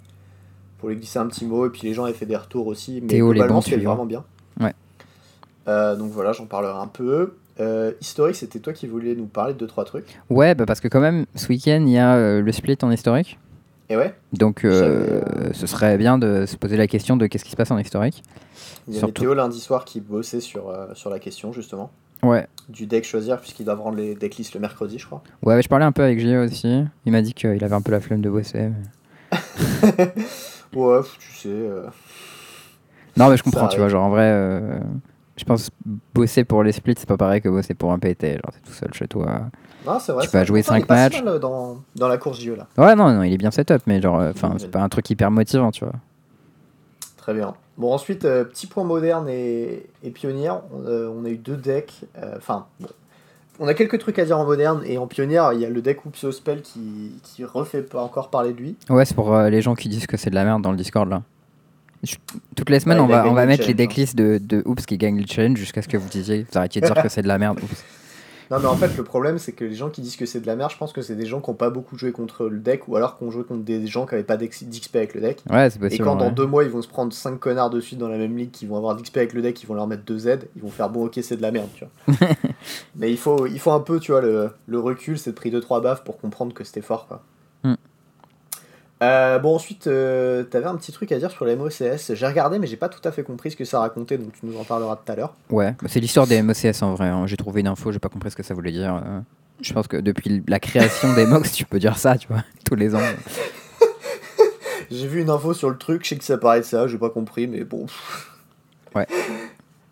pour 0.79 0.89
lui 0.89 0.95
glisser 0.97 1.19
un 1.19 1.27
petit 1.27 1.45
mot. 1.45 1.65
Et 1.67 1.69
puis 1.69 1.81
les 1.83 1.93
gens 1.93 2.03
avaient 2.05 2.13
fait 2.13 2.25
des 2.25 2.35
retours 2.35 2.67
aussi. 2.67 2.99
Mais 3.01 3.07
Théo, 3.07 3.31
les 3.31 3.39
globalement, 3.39 3.61
c'était 3.61 3.77
vraiment 3.77 4.05
bien. 4.05 4.25
Ouais. 4.59 4.73
Euh, 5.67 5.95
donc 5.95 6.11
voilà, 6.11 6.31
j'en 6.33 6.45
parlerai 6.47 6.77
un 6.79 6.87
peu. 6.87 7.35
Historique, 8.01 8.35
c'était 8.37 8.59
toi 8.59 8.71
qui 8.73 8.87
voulais 8.87 9.15
nous 9.15 9.25
parler 9.27 9.53
de 9.53 9.59
deux 9.59 9.67
trois 9.67 9.83
trucs. 9.85 10.19
Ouais, 10.29 10.55
bah 10.55 10.65
parce 10.65 10.79
que 10.79 10.87
quand 10.87 11.01
même, 11.01 11.25
ce 11.35 11.47
week-end, 11.49 11.83
il 11.85 11.91
y 11.93 11.97
a 11.97 12.39
le 12.39 12.51
split 12.51 12.77
en 12.81 12.89
historique. 12.91 13.37
Et 13.91 13.97
ouais, 13.97 14.13
Donc, 14.33 14.65
euh, 14.65 15.21
ce 15.53 15.65
serait 15.65 15.97
bien 15.97 16.17
de 16.19 16.45
se 16.45 16.55
poser 16.57 16.77
la 16.77 16.85
question 16.85 17.17
de 17.17 17.25
qu'est-ce 17.25 17.43
qui 17.43 17.51
se 17.51 17.55
passe 17.55 17.71
en 17.71 17.77
historique. 17.79 18.23
il 18.87 18.93
y 18.93 18.97
avait 18.97 18.99
Surtout- 18.99 19.21
Théo 19.21 19.33
lundi 19.33 19.59
soir 19.59 19.83
qui 19.83 19.99
bossait 19.99 20.41
sur, 20.41 20.69
euh, 20.69 20.93
sur 20.93 21.09
la 21.09 21.17
question 21.19 21.51
justement 21.53 21.89
Ouais. 22.21 22.45
du 22.67 22.85
deck 22.85 23.03
choisir 23.05 23.39
puisqu'ils 23.39 23.63
doivent 23.65 23.81
rendre 23.81 23.97
les 23.97 24.13
decklists 24.13 24.53
le 24.53 24.59
mercredi, 24.59 24.99
je 24.99 25.05
crois. 25.07 25.23
Ouais, 25.43 25.59
je 25.61 25.67
parlais 25.69 25.85
un 25.85 25.91
peu 25.91 26.03
avec 26.03 26.19
Gio 26.19 26.43
aussi. 26.43 26.83
Il 27.05 27.11
m'a 27.11 27.21
dit 27.23 27.33
qu'il 27.33 27.63
avait 27.63 27.73
un 27.73 27.81
peu 27.81 27.91
la 27.91 27.99
flemme 27.99 28.21
de 28.21 28.29
bosser. 28.29 28.69
mais- 28.69 28.77
Ouais, 30.75 30.99
tu 31.19 31.31
sais. 31.35 31.49
euh, 31.49 31.87
Non, 33.17 33.29
mais 33.29 33.37
je 33.37 33.43
comprends, 33.43 33.67
tu 33.69 33.79
vois. 33.79 33.89
Genre, 33.89 34.03
en 34.03 34.09
vrai, 34.09 34.25
euh, 34.31 34.79
je 35.35 35.43
pense 35.45 35.71
bosser 36.13 36.43
pour 36.43 36.61
les 36.63 36.71
splits, 36.73 36.93
c'est 36.97 37.07
pas 37.09 37.17
pareil 37.17 37.41
que 37.41 37.49
bosser 37.49 37.73
pour 37.73 37.91
un 37.91 37.97
PT. 37.97 38.33
Genre, 38.33 38.51
t'es 38.53 38.59
tout 38.63 38.73
seul 38.73 38.93
chez 38.93 39.07
toi. 39.07 39.49
Non, 39.85 39.99
c'est 39.99 40.11
vrai. 40.11 40.25
Tu 40.25 40.29
vrai. 40.31 40.45
jouer 40.45 40.61
Pourtant, 40.61 40.75
il 40.75 40.77
est 40.77 40.81
cinq 40.81 40.87
pas 40.87 40.97
si 40.97 41.15
matchs. 41.15 41.23
mal, 41.23 41.33
euh, 41.35 41.39
dans, 41.39 41.77
dans 41.95 42.07
la 42.07 42.17
course 42.17 42.39
JO 42.41 42.55
là. 42.55 42.67
Ouais, 42.77 42.95
non, 42.95 43.11
non, 43.13 43.23
il 43.23 43.33
est 43.33 43.37
bien 43.37 43.51
setup, 43.51 43.81
mais 43.87 44.01
genre, 44.01 44.19
euh, 44.19 44.31
enfin, 44.31 44.55
c'est 44.57 44.69
pas 44.71 44.81
un 44.81 44.89
truc 44.89 45.09
hyper 45.09 45.31
motivant, 45.31 45.71
tu 45.71 45.83
vois. 45.85 45.93
Très 47.17 47.33
bien. 47.33 47.53
Bon, 47.77 47.93
ensuite, 47.93 48.25
euh, 48.25 48.43
petit 48.43 48.67
point 48.67 48.83
moderne 48.83 49.27
et, 49.29 49.85
et 50.03 50.09
pionnière. 50.11 50.61
On, 50.73 50.85
euh, 50.87 51.09
on 51.15 51.23
a 51.25 51.29
eu 51.29 51.37
deux 51.37 51.55
decks. 51.55 51.93
euh, 52.21 52.33
Enfin, 52.37 52.65
bon. 52.79 52.87
On 53.61 53.67
a 53.67 53.73
quelques 53.73 53.99
trucs 53.99 54.17
à 54.19 54.25
dire 54.25 54.37
en 54.39 54.45
moderne 54.45 54.81
et 54.85 54.97
en 54.97 55.05
pionnière. 55.07 55.51
Il 55.51 55.59
y 55.59 55.65
a 55.65 55.69
le 55.69 55.81
deck 55.81 56.05
Oops 56.05 56.31
Spell 56.31 56.61
qui, 56.61 57.11
qui 57.23 57.43
refait 57.43 57.81
pas 57.81 58.01
encore 58.01 58.29
parler 58.29 58.53
de 58.53 58.57
lui. 58.57 58.77
Ouais, 58.89 59.03
c'est 59.03 59.13
pour 59.15 59.37
les 59.37 59.61
gens 59.61 59.75
qui 59.75 59.89
disent 59.89 60.07
que 60.07 60.15
c'est 60.15 60.29
de 60.29 60.35
la 60.35 60.45
merde 60.45 60.61
dans 60.61 60.71
le 60.71 60.77
Discord 60.77 61.09
là. 61.09 61.23
Je- 62.03 62.15
Toutes 62.55 62.69
les 62.69 62.79
semaines, 62.79 62.99
Ouais, 62.99 63.03
on 63.03 63.07
va, 63.07 63.27
on 63.27 63.33
va 63.33 63.45
mettre 63.45 63.65
les 63.65 63.73
hein. 63.73 63.75
decklists 63.75 64.15
de, 64.17 64.39
de 64.41 64.63
Oops 64.65 64.85
qui 64.85 64.97
gagnent 64.97 65.19
le 65.19 65.25
challenge 65.27 65.57
jusqu'à 65.57 65.81
ce 65.81 65.89
que 65.89 65.97
vous 65.97 66.07
disiez, 66.07 66.45
vous 66.49 66.57
arrêtiez 66.57 66.79
de 66.79 66.85
dire 66.85 66.95
que 67.03 67.09
c'est 67.09 67.21
de 67.21 67.27
la 67.27 67.37
merde. 67.37 67.59
Oops. 67.61 67.83
Non, 68.51 68.57
mais 68.59 68.65
en 68.65 68.75
fait, 68.75 68.97
le 68.97 69.03
problème, 69.03 69.37
c'est 69.37 69.51
que 69.51 69.63
les 69.63 69.75
gens 69.75 69.89
qui 69.89 70.01
disent 70.01 70.15
que 70.15 70.25
c'est 70.25 70.39
de 70.39 70.47
la 70.47 70.55
merde, 70.55 70.71
je 70.71 70.77
pense 70.77 70.91
que 70.91 71.03
c'est 71.03 71.15
des 71.15 71.27
gens 71.27 71.39
qui 71.39 71.51
n'ont 71.51 71.55
pas 71.55 71.69
beaucoup 71.69 71.95
joué 71.97 72.11
contre 72.11 72.45
le 72.47 72.57
deck 72.59 72.87
ou 72.87 72.95
alors 72.95 73.17
qui 73.17 73.23
ont 73.23 73.29
joué 73.29 73.43
contre 73.43 73.63
des 73.63 73.85
gens 73.85 74.07
qui 74.07 74.13
n'avaient 74.15 74.23
pas 74.23 74.37
d'XP 74.37 74.95
avec 74.95 75.13
le 75.13 75.21
deck. 75.21 75.43
Ouais, 75.51 75.69
c'est 75.69 75.77
Et 75.77 75.79
possible. 75.79 76.03
quand 76.03 76.15
dans 76.15 76.31
deux 76.31 76.47
mois 76.47 76.63
ils 76.63 76.69
vont 76.71 76.81
se 76.81 76.87
prendre 76.87 77.13
5 77.13 77.39
connards 77.39 77.69
de 77.69 77.79
suite 77.79 77.99
dans 77.99 78.07
la 78.07 78.17
même 78.17 78.35
ligue 78.35 78.49
qui 78.49 78.65
vont 78.65 78.77
avoir 78.77 78.95
d'XP 78.95 79.17
avec 79.17 79.33
le 79.33 79.43
deck, 79.43 79.61
ils 79.61 79.67
vont 79.67 79.75
leur 79.75 79.85
mettre 79.85 80.03
2 80.03 80.17
Z, 80.17 80.27
ils 80.55 80.61
vont 80.63 80.69
faire 80.69 80.89
bon 80.89 81.05
ok 81.05 81.19
c'est 81.21 81.37
de 81.37 81.41
la 81.43 81.51
merde 81.51 81.69
tu 81.75 81.85
vois. 81.85 82.17
Mais 82.95 83.11
il 83.11 83.17
faut, 83.17 83.45
il 83.45 83.59
faut 83.59 83.71
un 83.71 83.81
peu 83.81 83.99
tu 83.99 84.11
vois 84.13 84.21
le, 84.21 84.49
le 84.67 84.79
recul, 84.79 85.19
c'est 85.19 85.29
de 85.31 85.35
pris 85.35 85.51
2-3 85.51 85.83
baffes 85.83 86.03
pour 86.03 86.17
comprendre 86.17 86.53
que 86.53 86.63
c'était 86.63 86.81
fort 86.81 87.07
quoi. 87.07 87.21
Hmm. 87.63 87.75
Euh, 89.01 89.39
bon 89.39 89.55
ensuite 89.55 89.87
euh, 89.87 90.43
t'avais 90.43 90.65
un 90.65 90.75
petit 90.75 90.91
truc 90.91 91.11
à 91.13 91.17
dire 91.19 91.31
sur 91.31 91.45
la 91.45 91.55
MOCS, 91.55 92.13
j'ai 92.15 92.27
regardé 92.27 92.59
mais 92.59 92.67
j'ai 92.67 92.75
pas 92.75 92.89
tout 92.89 92.99
à 93.07 93.13
fait 93.13 93.23
compris 93.23 93.49
ce 93.51 93.55
que 93.55 93.63
ça 93.63 93.79
racontait 93.79 94.17
donc 94.17 94.33
tu 94.37 94.45
nous 94.45 94.59
en 94.59 94.65
parleras 94.65 94.97
tout 94.97 95.09
à 95.09 95.15
l'heure. 95.15 95.33
Ouais, 95.49 95.71
bah, 95.81 95.87
c'est 95.87 96.01
l'histoire 96.01 96.27
des 96.27 96.41
MOCS 96.41 96.81
en 96.81 96.95
vrai. 96.95 97.07
hein. 97.07 97.25
J'ai 97.25 97.37
trouvé 97.37 97.61
une 97.61 97.67
info, 97.67 97.93
j'ai 97.93 97.99
pas 97.99 98.09
compris 98.09 98.29
ce 98.31 98.35
que 98.35 98.43
ça 98.43 98.53
voulait 98.53 98.73
dire. 98.73 98.95
euh. 98.95 99.19
Je 99.61 99.73
pense 99.73 99.87
que 99.87 99.97
depuis 99.97 100.43
la 100.47 100.59
création 100.59 101.13
des 101.15 101.25
MOX, 101.25 101.51
tu 101.53 101.65
peux 101.65 101.79
dire 101.79 101.97
ça, 101.97 102.17
tu 102.17 102.27
vois, 102.29 102.43
tous 102.65 102.75
les 102.75 102.93
ans. 102.95 102.99
J'ai 104.91 105.05
vu 105.07 105.21
une 105.21 105.29
info 105.29 105.53
sur 105.53 105.69
le 105.69 105.77
truc, 105.77 106.03
je 106.03 106.09
sais 106.09 106.17
que 106.17 106.23
ça 106.23 106.37
paraît 106.37 106.61
de 106.61 106.65
ça, 106.65 106.87
j'ai 106.87 106.97
pas 106.97 107.09
compris, 107.11 107.45
mais 107.45 107.63
bon. 107.63 107.85
Ouais. 108.95 109.05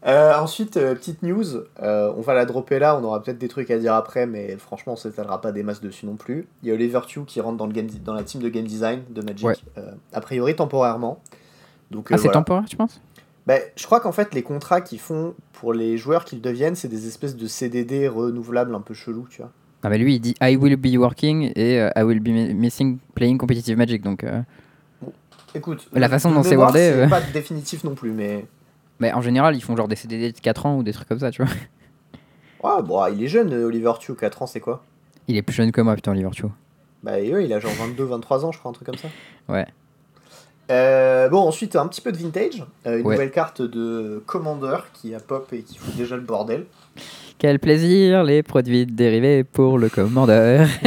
Euh, 0.07 0.33
ensuite, 0.39 0.77
euh, 0.77 0.95
petite 0.95 1.21
news, 1.21 1.43
euh, 1.81 2.13
on 2.15 2.21
va 2.21 2.33
la 2.33 2.45
dropper 2.45 2.79
là, 2.79 2.97
on 2.97 3.03
aura 3.03 3.21
peut-être 3.21 3.37
des 3.37 3.49
trucs 3.49 3.69
à 3.71 3.77
dire 3.77 3.93
après, 3.93 4.25
mais 4.25 4.55
franchement, 4.57 4.93
on 4.93 4.95
s'étalera 4.95 5.41
pas 5.41 5.51
des 5.51 5.63
masses 5.63 5.81
dessus 5.81 6.05
non 6.05 6.15
plus. 6.15 6.47
Il 6.63 6.69
y 6.69 6.71
a 6.71 6.75
Oliver 6.75 7.01
Q 7.05 7.25
qui 7.25 7.41
rentre 7.41 7.57
dans, 7.57 7.65
le 7.67 7.73
game, 7.73 7.87
dans 8.05 8.13
la 8.13 8.23
team 8.23 8.41
de 8.41 8.47
game 8.47 8.63
design 8.65 9.01
de 9.09 9.21
Magic, 9.21 9.45
Ouais. 9.45 9.55
a 10.13 10.21
priori 10.21 10.55
temporairement. 10.55 11.19
Donc, 11.91 12.07
Ah, 12.11 12.15
c'est 12.15 12.23
voilà. 12.23 12.33
temporaire, 12.35 12.65
tu 12.69 12.77
penses? 12.77 13.01
Bah, 13.47 13.55
je 13.75 13.85
crois 13.85 13.99
qu'en 13.99 14.11
fait, 14.13 14.33
les 14.33 14.43
contrats 14.43 14.79
qu'ils 14.81 14.99
font 14.99 15.33
pour 15.53 15.73
les 15.73 15.97
joueurs 15.97 16.23
qu'ils 16.23 16.41
deviennent, 16.41 16.75
c'est 16.75 16.87
des 16.89 17.07
espèces 17.07 17.35
de 17.35 17.47
CDD 17.47 18.07
renouvelables 18.07 18.75
un 18.75 18.81
peu 18.81 18.93
chelous, 18.93 19.27
tu 19.29 19.41
vois. 19.41 19.51
Ah, 19.83 19.89
bah 19.89 19.97
lui, 19.97 20.15
il 20.15 20.19
dit 20.19 20.35
I 20.41 20.55
will 20.55 20.75
be 20.77 20.95
working 20.97 21.51
et 21.55 21.77
I 21.95 22.01
will 22.03 22.19
be 22.21 22.29
mi- 22.29 22.53
missing 22.53 22.97
playing 23.13 23.37
competitive 23.37 23.77
Magic. 23.77 24.01
Donc, 24.03 24.23
euh, 24.23 24.41
Écoute, 25.55 25.87
La 25.93 26.07
façon 26.09 26.31
dont 26.31 26.43
c'est 26.43 26.55
wordé, 26.55 26.91
c'est 26.93 27.09
pas 27.09 27.21
définitif 27.21 27.83
non 27.83 27.95
plus, 27.95 28.11
mais. 28.11 28.45
Mais 28.99 29.13
en 29.13 29.21
général, 29.21 29.55
ils 29.55 29.61
font 29.61 29.75
genre 29.77 29.87
des 29.87 29.95
CDD 29.95 30.31
de 30.31 30.39
4 30.39 30.65
ans 30.65 30.77
ou 30.77 30.83
des 30.83 30.93
trucs 30.93 31.07
comme 31.07 31.19
ça, 31.19 31.31
tu 31.31 31.43
vois. 31.43 31.51
Ouais, 32.63 32.81
bon, 32.83 33.05
il 33.07 33.23
est 33.23 33.27
jeune, 33.27 33.53
Oliver 33.53 33.93
Q, 33.99 34.15
4 34.15 34.41
ans, 34.41 34.47
c'est 34.47 34.59
quoi? 34.59 34.83
Il 35.27 35.37
est 35.37 35.41
plus 35.41 35.53
jeune 35.55 35.71
que 35.71 35.81
moi, 35.81 35.93
putain, 35.95 36.11
Oliver 36.11 36.29
Cho. 36.33 36.51
Bah 37.03 37.19
eux, 37.19 37.43
il 37.43 37.53
a 37.53 37.59
genre 37.59 37.71
22-23 37.97 38.45
ans, 38.45 38.51
je 38.51 38.57
crois, 38.59 38.71
un 38.71 38.73
truc 38.73 38.87
comme 38.87 38.97
ça. 38.97 39.07
Ouais. 39.47 39.65
Euh, 40.71 41.29
bon, 41.29 41.39
ensuite, 41.47 41.75
un 41.75 41.87
petit 41.87 42.01
peu 42.01 42.11
de 42.11 42.17
vintage. 42.17 42.65
Euh, 42.87 42.99
une 42.99 43.05
Ouais. 43.05 43.13
nouvelle 43.15 43.31
carte 43.31 43.61
de 43.61 44.21
Commander 44.25 44.77
qui 44.93 45.13
a 45.15 45.19
pop 45.19 45.47
et 45.53 45.61
qui 45.61 45.77
fout 45.77 45.95
déjà 45.95 46.15
le 46.15 46.21
bordel. 46.23 46.65
Quel 47.37 47.59
plaisir, 47.59 48.23
les 48.23 48.41
produits 48.43 48.85
dérivés 48.85 49.43
pour 49.43 49.77
le 49.77 49.89
commandeur. 49.89 50.67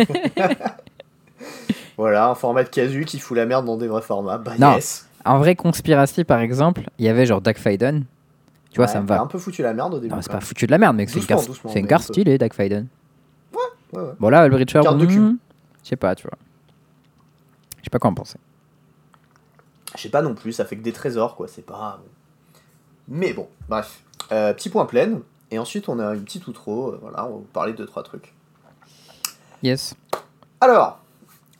Voilà, 1.97 2.29
un 2.31 2.35
format 2.35 2.65
de 2.65 2.69
casu 2.71 3.05
qui 3.05 3.19
fout 3.19 3.37
la 3.37 3.45
merde 3.45 3.67
dans 3.67 3.77
des 3.77 3.87
vrais 3.87 4.01
formats. 4.03 4.39
Bah 4.39 4.53
Non. 4.59 4.75
yes 4.75 5.07
En 5.25 5.39
vrai, 5.39 5.55
Conspiracy, 5.57 6.25
par 6.25 6.41
exemple, 6.41 6.83
il 6.99 7.05
y 7.05 7.09
avait 7.09 7.27
genre 7.27 7.41
Doug 7.41 7.57
Fiden. 7.59 8.05
Tu 8.71 8.77
vois, 8.77 8.87
Ouais, 8.87 8.93
ça 8.93 9.01
me 9.01 9.07
va. 9.07 9.21
un 9.21 9.27
peu 9.27 9.39
foutu 9.39 9.63
la 9.63 9.75
merde 9.75 9.95
au 9.95 9.99
début. 10.01 10.15
Non, 10.15 10.23
c'est 10.23 10.31
pas 10.33 10.41
foutu 10.41 10.67
de 10.67 10.71
la 10.71 10.79
merde, 10.79 10.97
mec. 10.97 11.11
C'est 11.11 11.19
une 11.19 11.27
carte, 11.27 11.49
c'est 11.69 11.81
une 11.81 11.87
stylée, 12.05 12.39
Doug 12.39 12.53
Fiden. 12.55 12.87
même. 13.53 13.63
Ouais, 13.93 14.09
ouais. 14.09 14.15
Bon, 14.21 14.29
là, 14.29 14.45
cul. 15.07 15.19
hmm, 15.19 15.39
je 15.83 15.89
sais 15.89 15.97
pas, 15.97 16.15
tu 16.15 16.23
vois. 16.27 16.39
Je 17.79 17.85
sais 17.85 17.91
pas 17.91 17.99
quoi 17.99 18.11
en 18.11 18.15
penser. 18.15 18.39
Je 19.97 20.03
sais 20.03 20.09
pas 20.09 20.23
non 20.23 20.35
plus, 20.35 20.53
ça 20.53 20.65
fait 20.65 20.77
que 20.77 20.83
des 20.83 20.93
trésors, 20.93 21.35
quoi. 21.35 21.49
C'est 21.49 21.67
pas. 21.67 22.01
Mais 23.09 23.33
bon, 23.33 23.49
bref. 23.69 24.03
Euh, 24.31 24.53
petit 24.55 24.69
point 24.71 24.87
plein. 24.87 25.21
Et 25.51 25.59
ensuite, 25.59 25.89
on 25.89 25.99
a 25.99 26.15
une 26.15 26.23
petite 26.23 26.47
outro. 26.47 26.93
euh, 26.93 26.99
voilà, 27.03 27.25
on 27.27 27.31
va 27.31 27.35
vous 27.37 27.47
parler 27.53 27.73
de 27.73 27.85
trois 27.85 28.05
trucs. 28.05 28.33
Yes. 29.65 29.95
Alors, 30.61 31.01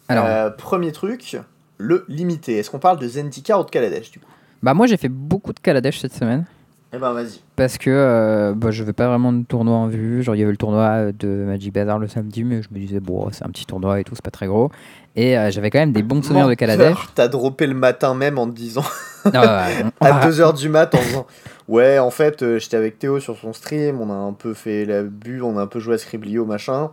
Alors, 0.09 0.25
euh, 0.27 0.51
premier 0.51 0.93
truc, 0.93 1.37
le 1.81 2.05
limité. 2.09 2.59
Est-ce 2.59 2.71
qu'on 2.71 2.79
parle 2.79 2.99
de 2.99 3.09
Zendika 3.09 3.59
ou 3.59 3.65
de 3.65 3.71
Kaladesh, 3.71 4.11
du 4.11 4.19
coup 4.21 4.27
bah 4.63 4.75
moi, 4.75 4.87
j'ai 4.87 4.99
fait 4.99 5.09
beaucoup 5.09 5.55
de 5.55 5.59
Kaladesh 5.59 6.01
cette 6.01 6.13
semaine. 6.13 6.45
Eh 6.93 6.99
ben, 6.99 7.13
vas-y. 7.15 7.41
Parce 7.57 7.79
que 7.79 7.89
euh, 7.89 8.53
bah, 8.55 8.71
je 8.71 8.85
vais 8.85 8.93
pas 8.93 9.07
vraiment 9.09 9.33
de 9.33 9.43
tournoi 9.45 9.75
en 9.75 9.87
vue. 9.87 10.23
Genre, 10.23 10.35
il 10.35 10.41
y 10.41 10.43
avait 10.43 10.51
le 10.51 10.59
tournoi 10.59 11.13
de 11.13 11.29
Magic 11.47 11.73
Bazar 11.73 11.99
le 11.99 12.09
samedi, 12.09 12.45
mais 12.45 12.61
je 12.61 12.69
me 12.71 12.79
disais, 12.79 13.01
bon, 13.01 13.31
c'est 13.33 13.43
un 13.45 13.49
petit 13.49 13.65
tournoi 13.65 14.01
et 14.01 14.05
tout, 14.05 14.15
c'est 14.15 14.23
pas 14.25 14.31
très 14.31 14.49
gros. 14.49 14.71
Et 15.17 15.39
euh, 15.39 15.51
j'avais 15.51 15.71
quand 15.71 15.79
même 15.79 15.93
des 15.93 16.03
bons 16.03 16.21
souvenirs 16.23 16.47
de 16.49 16.53
Kaladesh. 16.55 16.99
T'as 17.15 17.29
droppé 17.29 17.67
le 17.67 17.73
matin 17.75 18.13
même 18.15 18.39
en 18.39 18.47
te 18.49 18.55
disant 18.55 18.85
Non, 19.33 19.41
ouais, 19.41 19.47
ouais, 19.47 19.85
on- 19.85 19.93
on 20.03 20.07
à 20.07 20.13
va- 20.13 20.29
2h 20.31 20.55
du 20.59 20.69
mat 20.69 20.95
en 20.95 21.01
disant 21.03 21.27
Ouais, 21.69 21.99
en 21.99 22.11
fait, 22.11 22.43
euh, 22.43 22.59
j'étais 22.59 22.77
avec 22.77 22.99
Théo 22.99 23.19
sur 23.19 23.39
son 23.39 23.55
stream, 23.55 23.99
on 24.01 24.11
a 24.11 24.15
un 24.15 24.33
peu 24.35 24.53
fait 24.53 24.85
la 24.85 25.05
bu, 25.05 25.41
on 25.41 25.57
a 25.57 25.63
un 25.63 25.67
peu 25.69 25.81
joué 25.81 25.95
à 25.95 25.99
Scriblio, 25.99 26.45
machin. 26.45 26.91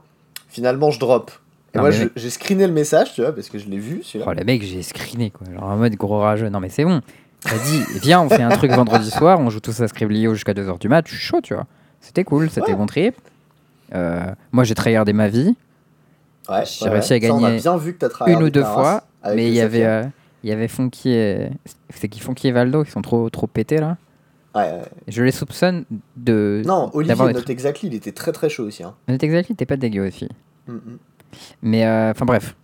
Finalement, 0.47 0.89
je 0.91 0.99
drop. 1.01 1.31
Et 1.77 1.79
Non, 1.79 1.89
moi, 1.89 1.91
mec- 1.91 2.11
j'ai 2.15 2.29
screené 2.29 2.65
le 2.67 2.73
message, 2.73 3.13
tu 3.13 3.21
vois, 3.21 3.33
parce 3.33 3.49
que 3.49 3.59
je 3.59 3.67
l'ai 3.69 3.77
vu. 3.77 4.01
Oh, 4.25 4.33
le 4.33 4.43
mec, 4.43 4.63
j'ai 4.63 4.81
screené, 4.81 5.29
quoi. 5.31 5.45
Genre 5.53 5.63
en 5.63 5.77
mode 5.77 5.93
gros 5.95 6.19
rageux. 6.19 6.49
Non, 6.49 6.59
mais 6.59 6.69
c'est 6.69 6.83
bon. 6.83 7.01
T'as 7.41 7.57
dit, 7.59 7.83
viens, 8.01 8.21
on 8.21 8.29
fait 8.29 8.41
un 8.41 8.49
truc 8.49 8.71
vendredi 8.71 9.11
soir, 9.11 9.39
on 9.39 9.49
joue 9.49 9.59
tous 9.59 9.79
à 9.81 9.87
Scriblio 9.87 10.33
jusqu'à 10.33 10.53
2h 10.53 10.79
du 10.79 10.89
mat. 10.89 11.05
Je 11.07 11.13
suis 11.13 11.23
chaud, 11.23 11.39
tu 11.41 11.53
vois. 11.53 11.65
C'était 12.01 12.23
cool, 12.23 12.49
c'était 12.49 12.71
Ouais. 12.71 12.75
bon 12.75 12.85
trip. 12.87 13.15
Euh, 13.93 14.21
moi, 14.51 14.63
j'ai 14.63 14.75
tryhardé 14.75 15.13
ma 15.13 15.27
vie. 15.27 15.55
Ouais, 16.49 16.63
J'ai 16.65 16.85
ouais, 16.85 16.91
réussi 16.91 17.13
à 17.13 17.17
ouais. 17.17 17.27
Ça, 17.27 17.33
on 17.33 17.37
a 17.37 17.41
gagner 17.49 17.59
bien 17.61 17.77
vu 17.77 17.93
que 17.95 18.05
t'as 18.05 18.25
une 18.27 18.41
ou 18.43 18.49
deux 18.49 18.63
fois, 18.63 19.03
mais 19.35 19.47
il 19.47 19.53
y 19.53 19.61
avait, 19.61 19.85
euh, 19.85 20.03
il 20.43 20.49
y 20.49 20.53
avait 20.53 20.67
Funky 20.67 21.09
et... 21.11 21.49
C'est 21.93 22.07
qui 22.07 22.19
Funky 22.19 22.47
et 22.47 22.51
Valdo 22.51 22.83
qui 22.83 22.91
sont 22.91 23.01
trop, 23.01 23.29
trop 23.29 23.47
pétés, 23.47 23.77
là 23.77 23.97
Ouais, 24.55 24.63
ouais. 24.63 24.81
Je 25.07 25.21
les 25.21 25.31
soupçonne 25.31 25.85
de. 26.15 26.63
Non, 26.65 26.89
Olivier 26.93 27.15
Not 27.33 27.41
Exactly, 27.49 27.89
il 27.89 27.93
était 27.95 28.13
très 28.13 28.31
très 28.31 28.49
chaud 28.49 28.63
aussi. 28.65 28.81
Hein. 28.83 28.95
Honnête 29.07 29.23
Exactly, 29.23 29.55
t'es 29.55 29.65
pas 29.67 29.77
dégueu 29.77 30.07
aussi. 30.07 30.27
Mm, 30.67 30.73
mm. 30.73 30.97
Mais 31.61 31.85
euh, 31.85 32.11
enfin 32.11 32.25
bref, 32.25 32.55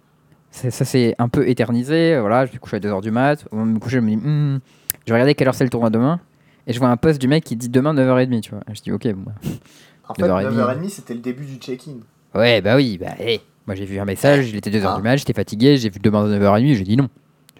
ça 0.51 0.69
c'est 0.85 1.15
un 1.19 1.29
peu 1.29 1.47
éternisé. 1.47 2.13
euh, 2.15 2.21
Voilà, 2.21 2.45
je 2.45 2.51
vais 2.51 2.57
coucher 2.57 2.77
à 2.77 2.79
2h 2.79 3.01
du 3.01 3.11
mat. 3.11 3.45
Au 3.51 3.55
moment 3.55 3.67
de 3.67 3.73
me 3.75 3.79
coucher, 3.79 3.97
je 3.97 4.01
me 4.01 4.09
dis, 4.09 4.17
Hmm, 4.17 4.59
je 5.05 5.11
vais 5.11 5.13
regarder 5.13 5.35
quelle 5.35 5.47
heure 5.47 5.55
c'est 5.55 5.63
le 5.63 5.69
tournoi 5.69 5.89
demain. 5.89 6.19
Et 6.67 6.73
je 6.73 6.79
vois 6.79 6.87
un 6.89 6.97
post 6.97 7.19
du 7.19 7.27
mec 7.27 7.43
qui 7.43 7.55
dit 7.55 7.67
demain 7.69 7.93
9h30, 7.93 8.39
tu 8.41 8.51
vois. 8.51 8.61
Je 8.71 8.81
dis, 8.81 8.91
ok, 8.91 9.07
bon. 9.13 9.23
bah. 9.25 9.33
En 10.07 10.13
fait, 10.13 10.23
9h30. 10.23 10.53
9h30, 10.81 10.89
c'était 10.89 11.13
le 11.13 11.19
début 11.19 11.45
du 11.45 11.55
check-in. 11.55 11.95
Ouais, 12.37 12.61
bah 12.61 12.75
oui, 12.75 12.97
bah 12.97 13.11
hé. 13.19 13.41
Moi 13.67 13.75
j'ai 13.75 13.85
vu 13.85 13.97
un 13.99 14.05
message, 14.05 14.49
il 14.49 14.55
était 14.57 14.69
2h 14.71 14.83
Ah. 14.87 14.95
du 14.97 15.01
mat, 15.03 15.15
j'étais 15.17 15.33
fatigué, 15.33 15.77
j'ai 15.77 15.89
vu 15.89 15.99
demain 16.01 16.27
9h30, 16.27 16.73
j'ai 16.75 16.83
dit 16.83 16.97
non. 16.97 17.07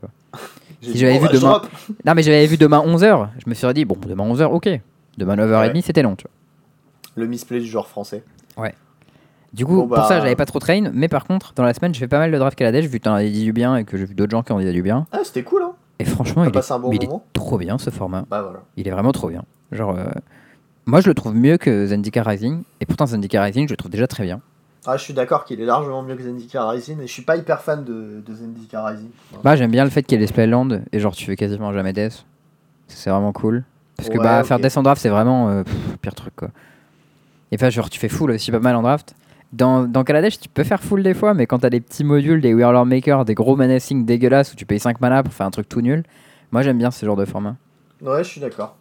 J'ai 0.82 0.88
Si 0.88 0.94
dit, 0.96 1.00
j'avais 1.00 1.14
vu 1.18 1.26
bah, 1.26 1.30
je 1.34 1.40
demain-. 1.40 1.62
Non, 2.06 2.14
mais 2.14 2.24
j'avais 2.24 2.46
vu 2.46 2.58
demain 2.58 2.80
11h, 2.80 3.30
je 3.38 3.50
me 3.50 3.54
suis 3.54 3.74
dit, 3.74 3.86
bon, 3.86 3.96
demain 4.06 4.26
11h, 4.26 4.44
ok. 4.52 4.70
Demain 5.18 5.38
9h30, 5.38 5.74
Ouais. 5.76 5.82
c'était 5.82 6.02
long, 6.02 6.16
tu 6.18 6.24
vois. 6.24 6.32
Le 7.24 7.28
misplay 7.30 7.60
du 7.62 7.68
joueur 7.68 7.88
français. 7.88 8.22
Du 9.54 9.66
coup, 9.66 9.76
Bon, 9.82 9.86
bah- 9.88 9.98
pour 9.98 10.06
ça, 10.06 10.20
j'avais 10.20 10.36
pas 10.36 10.46
trop 10.46 10.60
train, 10.60 10.90
mais 10.94 11.08
par 11.08 11.26
contre, 11.26 11.54
dans 11.54 11.64
la 11.64 11.74
semaine, 11.74 11.94
j'ai 11.94 12.00
fait 12.00 12.08
pas 12.08 12.18
mal 12.20 12.32
de 12.32 12.38
draft 12.38 12.58
Kaladesh, 12.58 12.86
vu 12.86 13.00
que 13.00 13.04
t'en 13.04 13.14
avais 13.14 13.30
dit 13.30 13.44
du 13.44 13.54
bien 13.54 13.76
et 13.76 13.84
que 13.84 13.98
j'ai 13.98 14.06
vu 14.06 14.16
d'autres 14.16 14.32
gens 14.32 14.42
qui 14.42 14.52
en 14.52 14.60
disaient 14.60 14.72
du 14.74 14.82
bien. 14.82 15.06
Ah, 15.12 15.20
c'était 15.24 15.44
cool, 15.44 15.62
hein 15.62 15.74
Et 16.00 16.06
franchement, 16.06 16.44
il 16.44 16.48
est, 16.50 17.08
bon 17.08 17.22
il 17.24 17.32
trop 17.34 17.58
bien 17.60 17.78
ce 17.78 17.90
format. 17.92 18.26
Bah 18.30 18.42
voilà. 18.42 18.62
Il 18.78 18.88
est 18.88 18.92
vraiment 18.92 19.12
trop 19.12 19.30
bien. 19.30 19.44
Genre, 19.72 19.96
euh, 19.96 20.06
moi, 20.88 21.02
je 21.02 21.08
le 21.08 21.14
trouve 21.14 21.36
mieux 21.36 21.58
que 21.58 21.86
Zendika 21.86 22.24
Rising, 22.24 22.64
et 22.82 22.86
pourtant, 22.88 23.06
Zendika 23.06 23.44
Rising, 23.44 23.68
je 23.68 23.74
le 23.74 23.78
trouve 23.78 23.92
déjà 23.92 24.08
très 24.08 24.24
bien. 24.24 24.42
Ah, 24.86 24.98
je 24.98 25.04
suis 25.04 25.14
d'accord 25.14 25.46
qu'il 25.46 25.62
est 25.62 25.66
largement 25.66 26.02
mieux 26.02 26.16
que 26.16 26.24
Zendika 26.24 26.68
Rising, 26.68 27.00
et 27.02 27.08
je 27.08 27.12
suis 27.14 27.22
pas 27.22 27.38
hyper 27.38 27.62
fan 27.62 27.84
de, 27.84 28.24
de 28.26 28.34
Zendika 28.36 28.84
Rising. 28.84 29.10
Bah, 29.44 29.56
j'aime 29.56 29.72
bien 29.72 29.84
le 29.84 29.92
fait 29.92 30.02
qu'il 30.02 30.14
y 30.14 30.18
ait 30.18 30.22
les 30.22 30.28
Spellland, 30.28 30.82
et 30.92 31.00
genre, 31.00 31.16
tu 31.16 31.26
fais 31.26 31.36
quasiment 31.36 31.72
jamais 31.74 31.94
Death. 31.94 32.26
C'est 32.88 33.12
vraiment 33.12 33.32
cool. 33.32 33.64
Parce 33.98 34.10
que 34.10 34.18
Ouais, 34.18 34.24
bah, 34.24 34.44
faire 34.44 34.58
Death 34.60 34.76
en 34.78 34.84
draft, 34.84 35.00
c'est 35.02 35.10
vraiment 35.10 35.50
euh, 35.50 35.64
pff, 35.64 35.98
pire 36.02 36.16
truc, 36.16 36.36
quoi. 36.36 36.50
Et 37.52 37.56
enfin, 37.56 37.70
genre, 37.70 37.90
tu 37.90 38.00
fais 38.00 38.10
full 38.10 38.32
aussi 38.32 38.52
pas 38.52 38.60
mal 38.60 38.76
en 38.76 38.82
draft. 38.82 39.14
Dans, 39.54 39.84
dans 39.84 40.04
Kaladesh, 40.04 40.40
tu 40.40 40.50
peux 40.50 40.64
faire 40.64 40.82
full 40.82 41.04
des 41.04 41.14
fois, 41.14 41.36
mais 41.36 41.46
quand 41.46 41.60
t'as 41.60 41.70
des 41.70 41.80
petits 41.80 42.04
modules, 42.04 42.42
des 42.42 42.54
Warlord 42.56 42.88
Maker, 42.88 43.24
des 43.24 43.36
gros 43.36 43.56
menacing 43.56 44.04
dégueulasses 44.04 44.52
où 44.52 44.56
tu 44.56 44.66
payes 44.66 44.80
5 44.80 45.00
mana 45.00 45.22
pour 45.22 45.32
faire 45.32 45.46
un 45.46 45.52
truc 45.52 45.70
tout 45.70 45.82
nul, 45.82 46.04
moi 46.52 46.64
j'aime 46.64 46.80
bien 46.80 46.90
ce 46.90 47.06
genre 47.06 47.16
de 47.16 47.26
format. 47.26 47.56
Ouais, 48.02 48.24
je 48.24 48.30
suis 48.30 48.42
d'accord. 48.42 48.76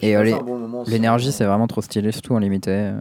Et, 0.00 0.16
euh, 0.16 0.38
bon. 0.40 0.84
L'énergie, 0.86 1.32
c'est 1.32 1.44
vraiment 1.44 1.66
trop 1.66 1.82
stylé, 1.82 2.12
surtout 2.12 2.34
en 2.34 2.38
limité. 2.38 2.70
euh. 2.70 3.00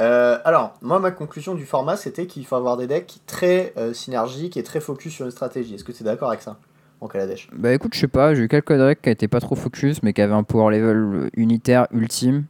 Euh, 0.00 0.38
alors, 0.44 0.74
moi, 0.80 0.98
ma 1.00 1.10
conclusion 1.10 1.54
du 1.54 1.64
format, 1.66 1.96
c'était 1.96 2.26
qu'il 2.26 2.46
faut 2.46 2.56
avoir 2.56 2.76
des 2.76 2.86
decks 2.86 3.18
très 3.26 3.72
euh, 3.76 3.92
synergiques 3.92 4.56
et 4.56 4.62
très 4.62 4.80
focus 4.80 5.12
sur 5.12 5.24
une 5.26 5.32
stratégie. 5.32 5.74
Est-ce 5.74 5.84
que 5.84 5.92
tu 5.92 6.02
es 6.02 6.06
d'accord 6.06 6.28
avec 6.28 6.42
ça 6.42 6.56
en 7.00 7.08
Kaladesh? 7.08 7.48
Bah 7.52 7.72
écoute, 7.72 7.94
je 7.94 8.00
sais 8.00 8.08
pas, 8.08 8.34
j'ai 8.34 8.42
eu 8.42 8.48
quelques 8.48 8.72
decks 8.72 9.02
qui 9.02 9.10
étaient 9.10 9.28
pas 9.28 9.40
trop 9.40 9.54
focus, 9.56 10.02
mais 10.02 10.12
qui 10.12 10.22
avaient 10.22 10.32
un 10.34 10.44
power 10.44 10.76
level 10.76 11.30
unitaire 11.36 11.88
ultime. 11.92 12.44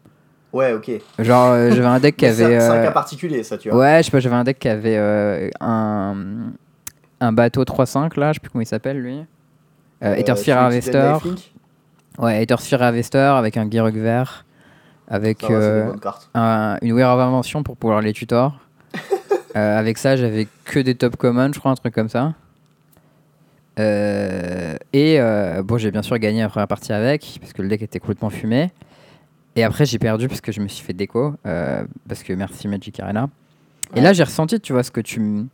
Ouais, 0.52 0.72
ok. 0.72 0.90
Genre, 1.18 1.52
euh, 1.52 1.70
j'avais 1.70 1.86
un 1.88 1.98
deck 2.00 2.16
qui 2.18 2.26
c'est 2.26 2.44
avait. 2.44 2.56
un- 2.56 2.60
c'est 2.60 2.66
un 2.68 2.74
euh, 2.76 2.84
cas 2.84 2.90
particulier, 2.92 3.42
ça, 3.42 3.56
tu 3.58 3.70
vois. 3.70 3.78
Ouais, 3.78 3.98
je 3.98 4.02
sais 4.04 4.10
pas, 4.10 4.20
j'avais 4.20 4.34
un 4.36 4.44
deck 4.44 4.58
qui 4.58 4.68
avait 4.68 4.96
euh, 4.96 5.48
un, 5.60 6.14
un 7.20 7.32
bateau 7.32 7.64
3-5 7.64 8.18
là, 8.20 8.32
je 8.32 8.34
sais 8.34 8.40
plus 8.40 8.50
comment 8.50 8.62
il 8.62 8.66
s'appelle 8.66 8.98
lui. 9.00 9.24
Euh, 10.04 10.14
qui 10.16 10.24
donne 10.24 10.56
Harvester. 10.58 11.12
Ouais, 12.18 12.42
Aethersphere 12.42 12.82
Harvester 12.82 13.18
avec 13.18 13.56
un 13.56 13.70
Girok 13.70 13.94
vert. 13.94 14.44
Avec 15.08 15.42
va, 15.42 15.48
euh, 15.54 15.92
un- 16.34 16.78
une 16.82 16.92
Wear 16.92 17.14
of 17.14 17.20
Invention 17.20 17.62
pour 17.62 17.76
pouvoir 17.76 18.00
les 18.00 18.12
tutor. 18.12 18.58
Euh, 19.54 19.78
avec 19.78 19.98
ça, 19.98 20.16
j'avais 20.16 20.48
que 20.64 20.78
des 20.80 20.94
top 20.94 21.16
commons, 21.16 21.52
je 21.52 21.58
crois, 21.58 21.72
un 21.72 21.74
truc 21.74 21.94
comme 21.94 22.08
ça. 22.08 22.32
Euh, 23.78 24.74
et 24.94 25.20
euh, 25.20 25.62
bon, 25.62 25.76
j'ai 25.76 25.90
bien 25.90 26.00
sûr 26.00 26.16
gagné 26.18 26.40
la 26.40 26.48
première 26.48 26.68
partie 26.68 26.92
avec, 26.92 27.36
parce 27.40 27.52
que 27.52 27.60
le 27.60 27.68
deck 27.68 27.82
était 27.82 27.98
complètement 27.98 28.30
fumé. 28.30 28.70
Et 29.56 29.64
après, 29.64 29.84
j'ai 29.84 29.98
perdu 29.98 30.28
parce 30.28 30.40
que 30.40 30.50
je 30.52 30.60
me 30.60 30.68
suis 30.68 30.84
fait 30.84 30.92
déco, 30.94 31.34
euh, 31.46 31.84
parce 32.08 32.22
que 32.22 32.32
merci 32.32 32.68
Magic 32.68 32.98
Arena. 33.00 33.28
Et 33.94 34.00
là, 34.00 34.12
j'ai 34.14 34.22
ressenti, 34.24 34.58
tu 34.60 34.72
vois, 34.72 34.82
ce 34.82 34.90
que 34.90 35.00
tu 35.02 35.20
m- 35.20 35.48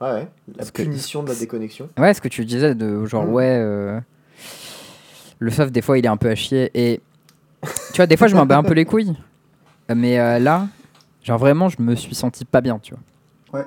Ouais, 0.00 0.10
ouais. 0.12 0.28
La 0.48 0.54
parce 0.58 0.70
que- 0.70 0.82
punition 0.82 1.22
de 1.22 1.28
la 1.28 1.34
déconnexion. 1.36 1.88
Ouais, 1.98 2.14
ce 2.14 2.20
que 2.20 2.28
tu 2.28 2.44
disais 2.44 2.74
de 2.74 3.04
genre, 3.06 3.24
Mm. 3.26 3.32
ouais, 3.32 3.56
euh, 3.60 4.00
le 5.38 5.50
soft, 5.50 5.72
des 5.72 5.82
fois, 5.82 5.98
il 5.98 6.04
est 6.04 6.08
un 6.08 6.16
peu 6.16 6.28
à 6.30 6.34
chier. 6.34 6.70
Et 6.74 7.00
tu 7.92 7.96
vois, 7.96 8.06
des 8.06 8.16
fois, 8.16 8.26
je 8.28 8.34
m'en 8.36 8.46
bats 8.46 8.58
un 8.58 8.62
peu 8.62 8.74
les 8.74 8.84
couilles. 8.84 9.16
Mais 9.94 10.18
euh, 10.18 10.38
là, 10.38 10.66
genre 11.22 11.38
vraiment, 11.38 11.68
je 11.68 11.80
me 11.80 11.94
suis 11.94 12.14
senti 12.14 12.44
pas 12.44 12.60
bien, 12.60 12.78
tu 12.80 12.94
vois. 12.94 13.60
Ouais. 13.60 13.66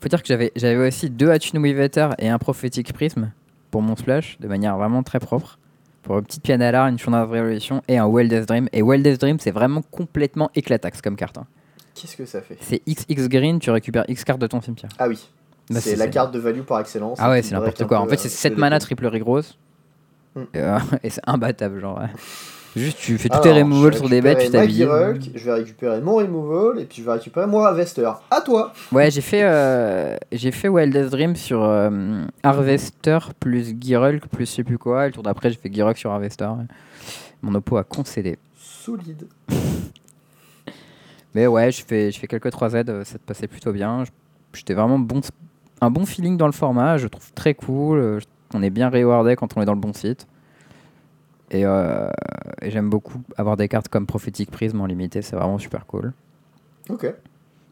Faut 0.00 0.08
dire 0.08 0.20
que 0.22 0.28
j'avais 0.28 0.50
j'avais 0.56 0.88
aussi 0.88 1.08
deux 1.10 1.30
Attune 1.30 1.60
Weaveter 1.62 2.10
et 2.18 2.28
un 2.28 2.38
Prophetic 2.38 2.92
Prism 2.92 3.30
pour 3.70 3.80
mon 3.82 3.96
splash, 3.96 4.38
de 4.40 4.48
manière 4.48 4.76
vraiment 4.76 5.02
très 5.02 5.20
propre. 5.20 5.58
Pour 6.04 6.18
une 6.18 6.24
petite 6.24 6.42
pianalar, 6.42 6.86
une 6.88 6.98
Chouinard 6.98 7.28
Révolution 7.30 7.82
et 7.88 7.98
un 7.98 8.06
Wildest 8.06 8.46
Dream. 8.48 8.68
Et 8.72 8.82
Wildest 8.82 9.20
Dream, 9.20 9.38
c'est 9.40 9.50
vraiment 9.50 9.82
complètement 9.90 10.50
éclataxe 10.54 11.00
comme 11.00 11.16
carte. 11.16 11.38
hein. 11.38 11.46
Qu'est-ce 11.94 12.16
que 12.16 12.26
ça 12.26 12.40
fait? 12.42 12.58
C'est 12.60 12.82
XX 12.86 13.28
green, 13.28 13.58
tu 13.58 13.70
récupères 13.70 14.04
X 14.08 14.22
cartes 14.24 14.40
de 14.40 14.46
ton 14.46 14.60
cimetière. 14.60 14.90
Ah 14.98 15.08
oui. 15.08 15.28
Bah, 15.70 15.80
c'est 15.80 15.96
la 15.96 16.08
carte 16.08 16.32
de 16.34 16.38
value 16.38 16.60
par 16.60 16.80
excellence. 16.80 17.18
Ah 17.20 17.30
ouais, 17.30 17.40
qui 17.40 17.48
c'est 17.48 17.54
break 17.54 17.64
n'importe 17.68 17.82
un 17.82 17.86
quoi. 17.86 17.98
En 18.00 18.04
peu, 18.04 18.10
fait, 18.10 18.26
euh, 18.26 18.28
c'est 18.30 18.48
le 18.50 18.54
7 18.54 18.58
mana 18.58 18.78
triple 18.78 19.18
grosse. 19.18 19.58
Mm. 20.34 20.40
Et, 20.52 20.58
euh, 20.58 20.78
et 21.02 21.10
c'est 21.10 21.22
imbattable, 21.26 21.80
genre. 21.80 21.98
ouais. 21.98 22.08
Juste, 22.76 22.98
tu 22.98 23.16
fais 23.18 23.28
tous 23.28 23.40
tes 23.40 23.52
removals 23.52 23.94
sur 23.94 24.08
des 24.08 24.20
bêtes, 24.20 24.38
tu 24.40 24.50
t'habilles. 24.50 24.88
Je 25.34 25.44
vais 25.44 25.52
récupérer 25.52 26.00
mon 26.00 26.16
removal 26.16 26.80
et 26.80 26.84
puis 26.86 27.02
je 27.02 27.06
vais 27.06 27.12
récupérer 27.12 27.46
mon 27.46 27.60
Harvester. 27.62 28.10
À 28.30 28.40
toi 28.40 28.72
Ouais, 28.90 29.10
j'ai 29.12 29.20
fait, 29.20 29.42
euh, 29.44 30.16
j'ai 30.32 30.50
fait 30.50 30.68
Wildest 30.68 31.10
Dream 31.10 31.36
sur 31.36 31.62
euh, 31.62 32.24
Harvester 32.42 33.18
plus 33.38 33.76
Girulk 33.80 34.26
plus 34.26 34.46
je 34.46 34.50
sais 34.56 34.64
plus 34.64 34.78
quoi. 34.78 35.04
Et 35.04 35.08
le 35.08 35.12
tour 35.12 35.22
d'après, 35.22 35.50
j'ai 35.50 35.56
fait 35.56 35.72
Girulk 35.72 35.96
sur 35.96 36.10
Harvester. 36.10 36.48
Mon 37.42 37.54
oppo 37.54 37.76
a 37.76 37.84
concédé. 37.84 38.38
Solide. 38.58 39.26
Mais 41.34 41.46
ouais, 41.46 41.70
je 41.72 41.84
fais, 41.84 42.10
je 42.12 42.18
fais 42.18 42.26
quelques 42.26 42.48
3Z, 42.52 42.88
euh, 42.88 43.04
ça 43.04 43.18
te 43.18 43.24
passait 43.24 43.48
plutôt 43.48 43.72
bien. 43.72 44.04
J'étais 44.52 44.74
vraiment 44.74 44.98
bon, 44.98 45.20
un 45.80 45.90
bon 45.90 46.06
feeling 46.06 46.36
dans 46.36 46.46
le 46.46 46.52
format, 46.52 46.96
je 46.96 47.08
trouve 47.08 47.32
très 47.34 47.54
cool. 47.54 47.98
euh, 47.98 48.20
On 48.54 48.62
est 48.62 48.70
bien 48.70 48.88
rewardé 48.88 49.34
quand 49.36 49.56
on 49.56 49.62
est 49.62 49.64
dans 49.64 49.74
le 49.74 49.80
bon 49.80 49.92
site. 49.92 50.26
Et, 51.50 51.64
euh, 51.66 52.08
et 52.62 52.70
j'aime 52.70 52.90
beaucoup 52.90 53.22
avoir 53.36 53.56
des 53.56 53.68
cartes 53.68 53.88
comme 53.88 54.06
Prophetic 54.06 54.50
Prism 54.50 54.80
en 54.80 54.86
limité, 54.86 55.22
c'est 55.22 55.36
vraiment 55.36 55.58
super 55.58 55.86
cool. 55.86 56.12
Ok. 56.88 57.04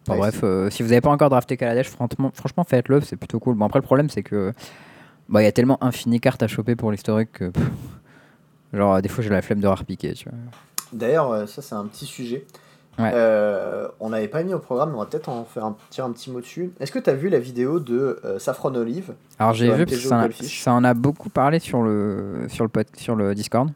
Enfin, 0.06 0.14
Nice. 0.14 0.18
bref, 0.20 0.40
euh, 0.44 0.70
si 0.70 0.82
vous 0.82 0.90
n'avez 0.90 1.00
pas 1.00 1.10
encore 1.10 1.30
drafté 1.30 1.56
Kaladesh, 1.56 1.88
franchement, 1.88 2.30
franchement 2.34 2.64
faites-le, 2.64 3.00
c'est 3.00 3.16
plutôt 3.16 3.38
cool. 3.40 3.54
Bon, 3.54 3.66
après, 3.66 3.78
le 3.78 3.84
problème, 3.84 4.10
c'est 4.10 4.22
que 4.22 4.52
bah, 5.28 5.40
il 5.42 5.44
y 5.44 5.48
a 5.48 5.52
tellement 5.52 5.82
infini 5.82 6.20
cartes 6.20 6.42
à 6.42 6.48
choper 6.48 6.76
pour 6.76 6.90
l'historique 6.90 7.32
que. 7.32 7.50
pff, 7.50 7.64
genre, 8.72 9.00
des 9.00 9.08
fois, 9.08 9.22
j'ai 9.22 9.30
la 9.30 9.42
flemme 9.42 9.60
de 9.60 9.68
repiquer, 9.68 10.12
tu 10.14 10.28
vois. 10.28 10.38
D'ailleurs, 10.92 11.30
euh, 11.30 11.46
ça 11.46 11.62
c'est 11.62 11.74
un 11.74 11.86
petit 11.86 12.04
sujet. 12.04 12.44
Ouais. 12.98 13.10
Euh, 13.14 13.88
on 14.00 14.10
n'avait 14.10 14.28
pas 14.28 14.42
mis 14.42 14.52
au 14.52 14.58
programme, 14.58 14.90
mais 14.90 14.96
on 14.96 15.00
va 15.00 15.06
peut-être 15.06 15.28
en 15.30 15.44
faire 15.44 15.64
un, 15.64 15.76
dire 15.90 16.04
un 16.04 16.12
petit 16.12 16.30
mot 16.30 16.40
dessus. 16.40 16.72
Est-ce 16.78 16.92
que 16.92 16.98
tu 16.98 17.08
as 17.08 17.14
vu 17.14 17.28
la 17.30 17.38
vidéo 17.38 17.80
de 17.80 18.20
euh, 18.24 18.38
Saffron 18.38 18.74
Olive? 18.74 19.14
Alors, 19.38 19.54
j'ai 19.54 19.70
vu, 19.72 19.86
parce 19.86 19.96
que 20.02 20.08
ça, 20.08 20.16
en 20.16 20.18
a- 20.18 20.22
Goldfish. 20.24 20.62
ça 20.62 20.72
en 20.74 20.84
a 20.84 20.92
beaucoup 20.94 21.30
parlé 21.30 21.58
sur 21.58 21.82
le, 21.82 22.44
sur 22.48 22.64
le, 22.64 22.68
pod- 22.68 22.86
sur 22.96 23.16
le 23.16 23.34
Discord. 23.34 23.70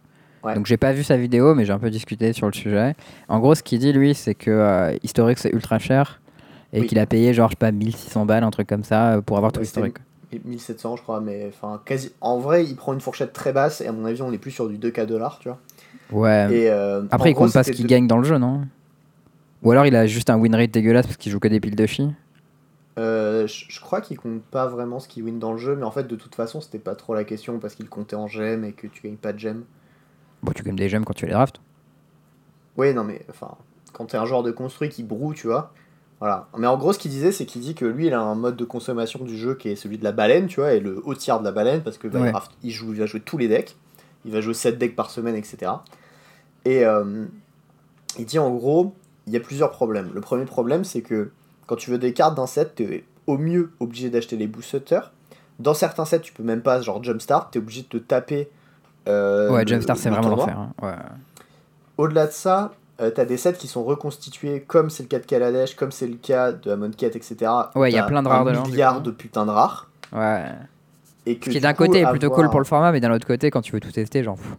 Ouais. 0.44 0.54
Donc, 0.54 0.66
j'ai 0.66 0.76
pas 0.76 0.92
vu 0.92 1.02
sa 1.02 1.16
vidéo, 1.16 1.54
mais 1.54 1.64
j'ai 1.64 1.73
un 1.73 1.78
peu 1.78 1.90
discuté 1.90 2.32
sur 2.35 2.46
le 2.46 2.52
sujet. 2.52 2.94
En 3.28 3.38
gros, 3.40 3.54
ce 3.54 3.62
qu'il 3.62 3.78
dit, 3.78 3.92
lui, 3.92 4.14
c'est 4.14 4.35
que 4.35 4.50
euh, 4.50 4.94
historique, 5.02 5.38
c'est 5.38 5.50
ultra 5.50 5.78
cher. 5.78 6.20
Et 6.75 6.80
Oui. 6.80 6.87
qu'il 6.87 6.99
a 6.99 7.06
payé, 7.06 7.32
genre, 7.32 7.49
je 7.49 7.52
sais 7.52 7.56
pas, 7.56 7.73
1600 7.73 8.26
balles, 8.26 8.44
un 8.44 8.50
truc 8.50 8.68
comme 8.68 8.85
ça, 8.85 9.14
euh, 9.14 9.20
pour 9.23 9.38
avoir 9.38 9.50
tout 9.52 9.61
Ouais, 9.61 9.64
c'était- 9.66 9.80
l'historique. 9.82 10.44
1700, 10.44 10.96
je 10.96 11.02
crois, 11.02 11.20
mais 11.20 11.49
enfin, 11.49 11.80
quasi. 11.87 12.12
En 12.20 12.38
vrai, 12.38 12.64
il 12.66 12.76
prend 12.76 12.92
une 12.92 13.00
fourchette 13.00 13.32
très 13.32 13.52
basse 13.54 13.80
et 13.80 13.87
à 13.87 13.92
mon 13.92 14.04
avis, 14.04 14.20
on 14.20 14.32
est 14.32 14.38
plus 14.38 14.50
sur 14.50 14.68
du 14.68 14.76
2K 14.76 15.06
dollars, 15.06 15.38
tu 15.38 15.49
vois. 15.49 15.58
Ouais. 16.12 16.49
Et, 16.52 16.70
euh, 16.70 17.02
Après, 17.11 17.30
il 17.30 17.35
gros, 17.35 17.44
compte 17.44 17.54
pas 17.54 17.62
ce 17.64 17.70
qu'il 17.73 17.85
de- 17.87 17.88
gagne 17.90 18.06
dans 18.06 18.18
le 18.18 18.25
jeu, 18.25 18.37
non? 18.37 18.62
Ou 19.62 19.70
alors 19.72 19.86
il 19.86 19.96
a 19.96 20.06
juste 20.06 20.30
un 20.30 20.36
win 20.38 20.54
rate 20.54 20.70
dégueulasse 20.70 21.06
parce 21.06 21.16
qu'il 21.16 21.32
joue 21.32 21.40
que 21.40 21.48
des 21.48 21.60
piles 21.60 21.76
de 21.76 21.86
chi 21.86 22.08
Euh, 22.98 23.46
je, 23.46 23.80
crois 23.80 24.00
qu'il 24.00 24.18
compte 24.18 24.42
pas 24.42 24.66
vraiment 24.66 25.00
ce 25.00 25.08
qu'il 25.08 25.25
win 25.25 25.38
dans 25.38 25.52
le 25.52 25.58
jeu, 25.58 25.76
mais 25.76 25.84
en 25.84 25.90
fait, 25.90 26.04
de 26.04 26.16
toute 26.16 26.34
façon, 26.34 26.60
c'était 26.60 26.78
pas 26.78 26.94
trop 26.94 27.14
la 27.14 27.25
question 27.25 27.58
parce 27.58 27.75
qu'il 27.75 27.88
comptait 27.88 28.16
en 28.16 28.26
gemmes 28.28 28.64
et 28.64 28.72
que 28.72 28.86
tu 28.86 29.02
gagnes 29.02 29.16
pas 29.16 29.32
de 29.32 29.38
gemmes. 29.38 29.64
Bon, 30.42 30.52
tu 30.52 30.62
gagnes 30.62 30.76
des 30.76 30.88
gemmes 30.88 31.04
quand 31.04 31.14
tu 31.14 31.26
les 31.26 31.32
drafts. 31.32 31.60
Oui, 32.76 32.92
non, 32.94 33.04
mais 33.04 33.25
enfin, 33.30 33.56
quand 33.92 34.06
t'es 34.06 34.16
un 34.18 34.26
joueur 34.26 34.42
de 34.42 34.50
construit 34.50 34.88
qui 34.88 35.02
broue, 35.02 35.34
tu 35.34 35.46
vois. 35.46 35.72
Voilà. 36.20 36.48
Mais 36.56 36.66
en 36.66 36.78
gros, 36.78 36.92
ce 36.94 36.98
qu'il 36.98 37.10
disait, 37.10 37.32
c'est 37.32 37.44
qu'il 37.44 37.60
dit 37.60 37.75
que 37.75 37.84
lui, 37.84 38.06
il 38.06 38.14
a 38.14 38.20
un 38.20 38.34
mode 38.34 38.56
de 38.56 38.64
consommation 38.64 39.25
du 39.25 39.36
jeu 39.36 39.54
qui 39.54 39.68
est 39.68 39.76
celui 39.76 39.98
de 39.98 40.04
la 40.04 40.12
baleine, 40.12 40.46
tu 40.46 40.60
vois, 40.60 40.72
et 40.72 40.80
le 40.80 41.02
haut 41.04 41.14
tiers 41.14 41.40
de 41.40 41.44
la 41.44 41.52
baleine, 41.52 41.82
parce 41.82 41.98
que 41.98 42.08
Ouais. 42.08 42.28
il, 42.28 42.32
draft- 42.32 42.52
il 42.62 42.70
joue, 42.70 42.92
il 42.94 42.98
va 43.00 43.06
jouer 43.06 43.20
tous 43.20 43.36
les 43.38 43.48
decks. 43.48 43.76
Il 44.25 44.32
va 44.32 44.40
jouer 44.40 44.54
7 44.54 44.78
decks 44.78 44.96
par 44.96 45.10
semaine, 45.10 45.36
etc. 45.36 45.72
Et 46.64 46.84
euh, 46.84 47.26
il 48.18 48.25
dit 48.25 48.38
en 48.38 48.50
gros, 48.50 48.94
il 49.26 49.33
y 49.33 49.37
a 49.37 49.40
plusieurs 49.40 49.71
problèmes. 49.71 50.11
Le 50.14 50.21
premier 50.21 50.45
problème, 50.45 50.85
c'est 50.85 51.02
que 51.02 51.30
quand 51.66 51.76
tu 51.76 51.90
veux 51.90 51.99
des 51.99 52.12
cartes 52.12 52.37
d'un 52.37 52.47
set, 52.47 52.75
t'es 52.76 53.04
au 53.26 53.38
mieux 53.38 53.73
obligé 53.80 54.09
d'acheter 54.11 54.37
les 54.37 54.47
boosters. 54.47 55.12
Dans 55.59 55.75
certains 55.75 56.04
sets, 56.04 56.21
tu 56.21 56.33
peux 56.33 56.42
même 56.42 56.61
pas, 56.62 56.80
genre 56.80 57.02
Jumpstart, 57.02 57.50
t'es 57.50 57.59
obligé 57.59 57.83
de 57.83 57.88
te 57.88 57.97
taper. 57.97 58.49
euh, 59.09 59.50
ouais, 59.50 59.66
Jumpstart, 59.66 59.97
c'est 59.97 60.11
vraiment 60.11 60.28
l'enfer. 60.28 60.59
hein. 60.59 60.73
Ouais. 60.83 60.95
Au-delà 61.97 62.26
de 62.26 62.33
ça, 62.33 62.73
euh, 63.00 63.11
t'as 63.11 63.25
des 63.25 63.37
sets 63.37 63.54
qui 63.54 63.66
sont 63.68 63.83
reconstitués 63.85 64.61
comme 64.66 64.90
c'est 64.90 65.02
le 65.04 65.09
cas 65.09 65.18
de 65.18 65.25
Kaladesh, 65.26 65.75
comme 65.75 65.90
c'est 65.92 66.06
le 66.06 66.16
cas 66.16 66.52
de 66.52 66.71
Amonkhet, 66.71 67.06
etc. 67.16 67.37
Ouais, 67.75 67.90
il 67.90 67.95
y 67.95 67.99
a 67.99 68.02
plein 68.04 68.23
de 68.23 68.28
rares 68.28 68.42
un 68.42 68.45
dedans, 68.45 68.62
du 68.64 68.71
milliard 68.71 69.00
de 69.00 69.11
putains 69.11 69.47
de 69.47 69.50
rares. 69.50 69.88
ouais. 70.12 70.45
Et 71.28 71.38
que 71.38 71.47
Ce 71.47 71.50
qui 71.50 71.56
du 71.56 71.62
d'un 71.62 71.75
côté 71.75 72.00
est 72.02 72.06
plutôt 72.06 72.26
avoir- 72.26 72.37
cool 72.42 72.50
pour 72.50 72.61
le 72.61 72.64
format, 72.66 72.92
mais 72.92 73.00
d'un 73.00 73.12
autre 73.12 73.26
côté, 73.26 73.50
quand 73.50 73.61
tu 73.62 73.73
veux 73.73 73.80
tout 73.80 73.90
tester, 73.90 74.23
genre. 74.23 74.37
pff, 74.37 74.56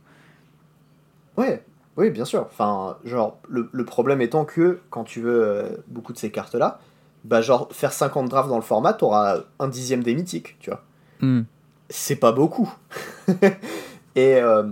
Ouais, 1.38 1.64
oui, 1.98 2.10
bien 2.10 2.26
sûr. 2.26 2.42
Enfin, 2.50 2.98
genre, 3.04 3.38
le, 3.50 3.70
le 3.72 3.86
problème 3.86 4.22
étant 4.22 4.46
que 4.46 4.80
quand 4.90 5.04
tu 5.04 5.20
veux 5.22 5.44
euh, 5.44 5.70
beaucoup 5.88 6.14
de 6.14 6.18
ces 6.18 6.32
cartes-là, 6.32 6.80
bah, 7.24 7.42
genre, 7.42 7.68
faire 7.72 7.92
50 7.94 8.30
drafts 8.30 8.50
dans 8.50 8.56
le 8.58 8.62
format, 8.62 8.94
t'auras 8.94 9.40
un 9.60 9.68
dixième 9.68 10.04
des 10.04 10.14
mythiques, 10.16 10.58
tu 10.60 10.70
vois. 10.70 10.84
Hmm. 11.22 11.42
C'est 11.90 12.16
pas 12.18 12.32
beaucoup. 12.32 12.72
Et 14.16 14.36
euh, 14.36 14.64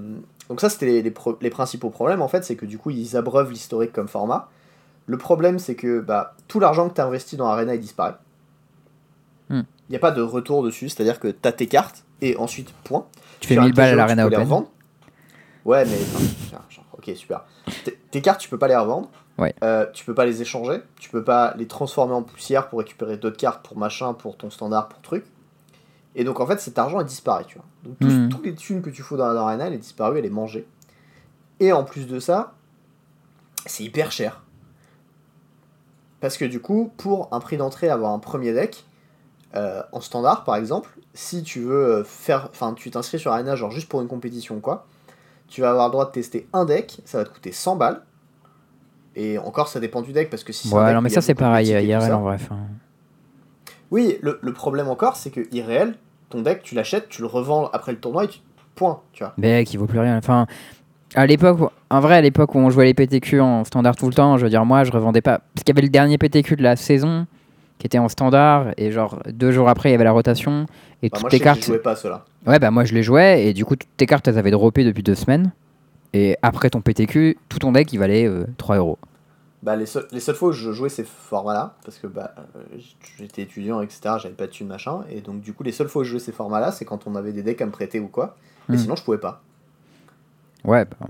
donc, 0.49 0.61
ça, 0.61 0.69
c'était 0.69 0.85
les, 0.85 1.01
les, 1.01 1.11
pro- 1.11 1.37
les 1.41 1.49
principaux 1.49 1.89
problèmes, 1.89 2.21
en 2.21 2.27
fait, 2.27 2.43
c'est 2.43 2.55
que 2.55 2.65
du 2.65 2.77
coup, 2.77 2.89
ils 2.91 3.15
abreuvent 3.17 3.51
l'historique 3.51 3.91
comme 3.93 4.07
format. 4.07 4.49
Le 5.07 5.17
problème, 5.17 5.59
c'est 5.59 5.75
que 5.75 5.99
bah, 5.99 6.35
tout 6.47 6.59
l'argent 6.59 6.89
que 6.89 6.93
t'as 6.95 7.05
investi 7.05 7.37
dans 7.37 7.47
Arena, 7.47 7.75
il 7.75 7.81
disparaît. 7.81 8.15
Il 9.49 9.57
Hmm. 9.57 9.63
n'y 9.91 9.95
a 9.95 9.99
pas 9.99 10.11
de 10.11 10.21
retour 10.23 10.63
dessus, 10.63 10.89
c'est-à-dire 10.89 11.19
que 11.19 11.27
t'as 11.27 11.51
tes 11.51 11.67
cartes, 11.67 12.03
et 12.21 12.35
ensuite, 12.37 12.71
point. 12.83 13.05
Tu 13.39 13.47
fais 13.47 13.53
Sur 13.55 13.61
un 13.63 13.65
1000 13.65 13.75
balles 13.75 13.89
à 13.91 13.95
l'Arena 13.95 14.25
Open. 14.25 14.65
Ouais, 15.65 15.85
mais. 15.85 15.97
enfin, 16.01 16.23
tiens, 16.49 16.61
genre, 16.69 16.84
ok, 17.07 17.15
super. 17.15 17.43
Tes- 17.83 17.97
Tes 18.11 18.21
cartes, 18.21 18.39
tu 18.39 18.49
peux 18.49 18.57
pas 18.57 18.67
les 18.67 18.75
revendre. 18.75 19.09
Ouais. 19.37 19.53
Euh, 19.63 19.85
tu 19.93 20.05
peux 20.05 20.13
pas 20.13 20.25
les 20.25 20.41
échanger. 20.41 20.81
Tu 20.99 21.09
peux 21.09 21.23
pas 21.23 21.53
les 21.57 21.67
transformer 21.67 22.13
en 22.13 22.23
poussière 22.23 22.69
pour 22.69 22.79
récupérer 22.79 23.17
d'autres 23.17 23.37
cartes 23.37 23.65
pour 23.65 23.77
machin, 23.77 24.13
pour 24.13 24.37
ton 24.37 24.49
standard, 24.49 24.87
pour 24.87 25.01
truc. 25.01 25.25
Et 26.15 26.23
donc, 26.23 26.39
en 26.39 26.47
fait, 26.47 26.59
cet 26.61 26.79
argent 26.79 27.01
est 27.01 27.05
disparu, 27.05 27.43
tu 27.45 27.55
vois. 27.55 27.65
Donc, 27.83 27.99
tous, 27.99 28.13
Mhm. 28.13 28.29
tous 28.29 28.41
les 28.43 28.55
thunes 28.55 28.81
que 28.81 28.89
tu 28.89 29.01
fous 29.03 29.17
dans, 29.17 29.33
dans 29.33 29.45
Arena, 29.47 29.67
elle 29.67 29.73
est 29.73 29.77
disparue, 29.77 30.17
elle 30.19 30.25
est 30.25 30.29
mangée. 30.29 30.65
Et 31.59 31.73
en 31.73 31.83
plus 31.83 32.07
de 32.07 32.19
ça, 32.19 32.53
c'est 33.65 33.83
hyper 33.83 34.11
cher. 34.11 34.41
Parce 36.21 36.37
que 36.37 36.45
du 36.45 36.59
coup, 36.61 36.91
pour 36.97 37.27
un 37.33 37.39
prix 37.39 37.57
d'entrée, 37.57 37.89
avoir 37.89 38.11
un 38.13 38.19
premier 38.19 38.53
deck, 38.53 38.85
euh, 39.55 39.83
en 39.91 40.01
standard 40.01 40.43
par 40.43 40.55
exemple, 40.55 40.89
si 41.13 41.43
tu 41.43 41.61
veux 41.61 42.03
faire. 42.03 42.49
Enfin, 42.51 42.73
tu 42.73 42.89
t'inscris 42.91 43.19
sur 43.19 43.31
Arena, 43.31 43.55
genre 43.55 43.71
juste 43.71 43.87
pour 43.89 44.01
une 44.01 44.07
compétition 44.07 44.55
ou 44.55 44.59
quoi, 44.59 44.85
tu 45.47 45.61
vas 45.61 45.71
avoir 45.71 45.87
le 45.87 45.91
droit 45.91 46.05
de 46.05 46.11
tester 46.11 46.47
un 46.53 46.65
deck, 46.65 46.99
ça 47.05 47.19
va 47.19 47.23
te 47.25 47.29
coûter 47.29 47.51
100 47.51 47.75
balles. 47.75 48.01
Et 49.15 49.37
encore, 49.37 49.67
ça 49.69 49.79
dépend 49.79 50.01
du 50.01 50.11
deck, 50.11 50.29
parce 50.29 50.43
que 50.43 50.51
si 50.51 50.67
c'est 50.67 50.75
Ouais, 50.75 50.85
deck 50.85 50.93
non, 50.93 50.99
où 50.99 51.03
mais 51.03 51.09
ça, 51.09 51.21
c'est 51.21 51.35
pareil, 51.35 51.67
IRL 51.69 52.13
en 52.13 52.21
vrai. 52.21 52.35
enfin. 52.35 52.57
Oui, 53.91 54.17
le, 54.21 54.39
le 54.41 54.53
problème 54.53 54.87
encore, 54.89 55.15
c'est 55.15 55.29
que 55.29 55.41
IRL, 55.53 55.95
ton 56.29 56.41
deck, 56.41 56.63
tu 56.63 56.75
l'achètes, 56.75 57.07
tu 57.09 57.21
le 57.21 57.27
revends 57.27 57.69
après 57.71 57.91
le 57.91 57.99
tournoi 57.99 58.25
et 58.25 58.27
tu. 58.27 58.39
Point, 58.75 58.99
tu 59.13 59.23
vois. 59.23 59.33
Mec, 59.37 59.73
il 59.73 59.77
vaut 59.77 59.85
plus 59.85 59.99
rien. 59.99 60.17
Enfin, 60.17 60.47
à 61.13 61.25
l'époque, 61.25 61.71
en 61.89 61.99
vrai, 62.01 62.15
à 62.17 62.21
l'époque 62.21 62.55
où 62.55 62.57
on 62.57 62.69
jouait 62.69 62.83
les 62.83 62.93
PTQ 62.93 63.39
en 63.39 63.63
standard 63.63 63.95
tout 63.95 64.07
le 64.07 64.13
temps, 64.13 64.37
je 64.37 64.43
veux 64.43 64.49
dire, 64.49 64.65
moi, 64.65 64.83
je 64.83 64.91
revendais 64.91 65.21
pas. 65.21 65.39
Parce 65.53 65.63
qu'il 65.63 65.73
y 65.73 65.77
avait 65.77 65.85
le 65.85 65.91
dernier 65.91 66.17
PTQ 66.17 66.57
de 66.57 66.63
la 66.63 66.75
saison 66.75 67.25
qui 67.85 67.87
était 67.87 67.99
en 67.99 68.09
standard, 68.09 68.71
et 68.77 68.91
genre 68.91 69.19
deux 69.31 69.51
jours 69.51 69.69
après, 69.69 69.89
il 69.89 69.91
y 69.91 69.95
avait 69.95 70.03
la 70.05 70.11
rotation, 70.11 70.65
et 71.03 71.09
Bah, 71.09 71.17
toutes 71.17 71.21
moi, 71.21 71.29
tes 71.29 71.37
je 71.37 71.37
sais 71.37 71.37
que 71.37 71.43
cartes. 71.43 71.63
jouais 71.65 71.77
pas 71.77 71.95
ceux-là. 71.95 72.25
Ouais, 72.47 72.57
bah 72.57 72.71
moi, 72.71 72.83
je 72.83 72.95
les 72.95 73.03
jouais, 73.03 73.45
et 73.45 73.53
du 73.53 73.63
coup, 73.63 73.75
toutes 73.75 73.87
tes 73.95 74.07
cartes, 74.07 74.27
elles 74.27 74.39
avaient 74.39 74.49
droppé 74.49 74.83
depuis 74.83 75.03
deux 75.03 75.13
semaines. 75.13 75.51
Et 76.11 76.35
après 76.41 76.71
ton 76.71 76.81
PTQ, 76.81 77.37
tout 77.47 77.59
ton 77.59 77.73
deck, 77.73 77.93
il 77.93 77.99
valait 77.99 78.25
euh, 78.27 78.45
3 78.57 78.77
euros. 78.77 78.97
Bah, 79.61 79.75
les, 79.75 79.85
seuls- 79.85 80.07
les 80.11 80.19
seules 80.19 80.33
fois 80.33 80.49
où 80.49 80.51
je 80.51 80.71
jouais 80.71 80.89
ces 80.89 81.03
formats-là, 81.03 81.75
parce 81.85 81.99
que 81.99 82.07
bah, 82.07 82.33
euh, 82.55 82.61
j'étais 83.19 83.43
étudiant, 83.43 83.81
etc., 83.81 84.15
j'avais 84.19 84.33
pas 84.33 84.47
de 84.47 84.51
thunes, 84.51 84.67
machin, 84.67 85.01
et 85.11 85.21
donc 85.21 85.41
du 85.41 85.53
coup, 85.53 85.61
les 85.61 85.71
seules 85.71 85.87
fois 85.87 86.01
où 86.01 86.05
je 86.05 86.09
jouais 86.09 86.19
ces 86.19 86.31
formats-là, 86.31 86.71
c'est 86.71 86.85
quand 86.85 87.05
on 87.05 87.13
avait 87.15 87.33
des 87.33 87.43
decks 87.43 87.61
à 87.61 87.67
me 87.67 87.71
prêter 87.71 87.99
ou 87.99 88.07
quoi, 88.07 88.35
mais 88.67 88.77
Hmm. 88.77 88.79
sinon, 88.79 88.95
je 88.95 89.03
pouvais 89.03 89.19
pas. 89.19 89.43
Ouais, 90.63 90.85
bah, 90.85 91.05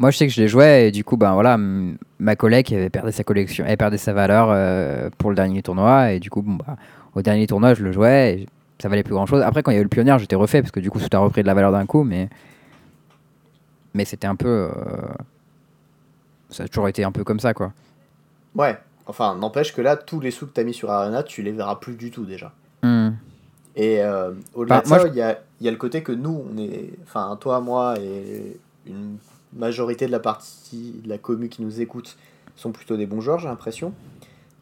moi 0.00 0.10
je 0.10 0.16
sais 0.16 0.26
que 0.26 0.32
je 0.32 0.40
les 0.40 0.48
jouais 0.48 0.88
et 0.88 0.90
du 0.90 1.04
coup, 1.04 1.18
ben 1.18 1.34
voilà, 1.34 1.58
ma 1.58 2.34
collègue 2.34 2.72
avait 2.72 2.88
perdu 2.88 3.12
sa 3.12 3.22
collection, 3.22 3.64
elle 3.68 3.76
perdait 3.76 3.98
sa 3.98 4.14
valeur 4.14 4.48
euh, 4.50 5.10
pour 5.18 5.28
le 5.28 5.36
dernier 5.36 5.62
tournoi 5.62 6.12
et 6.12 6.18
du 6.18 6.30
coup, 6.30 6.40
bon, 6.40 6.54
bah, 6.54 6.76
au 7.14 7.20
dernier 7.20 7.46
tournoi, 7.46 7.74
je 7.74 7.84
le 7.84 7.92
jouais 7.92 8.32
et 8.40 8.48
ça 8.78 8.88
valait 8.88 9.02
plus 9.02 9.12
grand 9.12 9.26
chose. 9.26 9.42
Après, 9.42 9.62
quand 9.62 9.70
il 9.70 9.74
y 9.74 9.76
a 9.76 9.80
eu 9.80 9.84
le 9.84 9.90
pionnier, 9.90 10.16
j'étais 10.18 10.36
refait 10.36 10.62
parce 10.62 10.72
que 10.72 10.80
du 10.80 10.90
coup, 10.90 10.98
tout 10.98 11.14
a 11.14 11.18
repris 11.18 11.42
de 11.42 11.46
la 11.46 11.52
valeur 11.52 11.70
d'un 11.70 11.84
coup, 11.84 12.02
mais 12.02 12.30
mais 13.92 14.06
c'était 14.06 14.26
un 14.26 14.36
peu, 14.36 14.48
euh, 14.48 14.70
ça 16.48 16.62
a 16.62 16.68
toujours 16.68 16.88
été 16.88 17.04
un 17.04 17.12
peu 17.12 17.22
comme 17.22 17.40
ça, 17.40 17.52
quoi. 17.52 17.74
Ouais, 18.54 18.78
enfin, 19.06 19.34
n'empêche 19.36 19.74
que 19.74 19.82
là, 19.82 19.96
tous 19.96 20.20
les 20.20 20.30
sous 20.30 20.46
que 20.46 20.52
t'as 20.52 20.64
mis 20.64 20.72
sur 20.72 20.90
Arena, 20.90 21.22
tu 21.22 21.42
les 21.42 21.52
verras 21.52 21.76
plus 21.76 21.96
du 21.96 22.10
tout 22.10 22.24
déjà. 22.24 22.52
Hmm. 22.82 23.10
Et 23.76 24.02
euh, 24.02 24.32
au-delà 24.54 24.76
Bah, 24.76 24.82
de 24.82 24.88
ça, 24.88 25.08
il 25.08 25.14
y, 25.14 25.20
a, 25.20 25.38
il 25.60 25.66
y 25.66 25.68
a 25.68 25.72
le 25.72 25.76
côté 25.76 26.02
que 26.02 26.12
nous, 26.12 26.42
on 26.50 26.56
est. 26.56 26.90
Enfin, 27.02 27.36
toi, 27.38 27.60
moi 27.60 27.96
et 28.00 28.56
une 28.86 29.18
majorité 29.54 30.06
de 30.06 30.12
la 30.12 30.20
partie 30.20 31.00
de 31.04 31.08
la 31.08 31.18
commu 31.18 31.48
qui 31.48 31.62
nous 31.62 31.80
écoute 31.80 32.16
sont 32.56 32.72
plutôt 32.72 32.96
des 32.96 33.06
bons 33.06 33.20
joueurs, 33.20 33.38
j'ai 33.38 33.48
l'impression. 33.48 33.92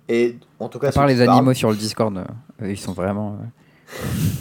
Et 0.09 0.37
en 0.59 0.68
tout 0.68 0.79
cas, 0.79 0.88
À 0.88 0.92
part 0.92 1.07
les 1.07 1.20
animaux 1.20 1.53
sur 1.55 1.70
le 1.70 1.77
Discord, 1.77 2.16
euh, 2.16 2.70
ils 2.70 2.79
sont 2.79 2.92
vraiment. 2.92 3.38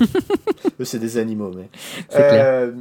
euh, 0.02 0.06
eux, 0.80 0.86
c'est 0.86 1.00
des 1.00 1.18
animaux, 1.18 1.52
mais. 1.56 1.70
C'est 2.10 2.18
clair. 2.18 2.46
Euh, 2.46 2.72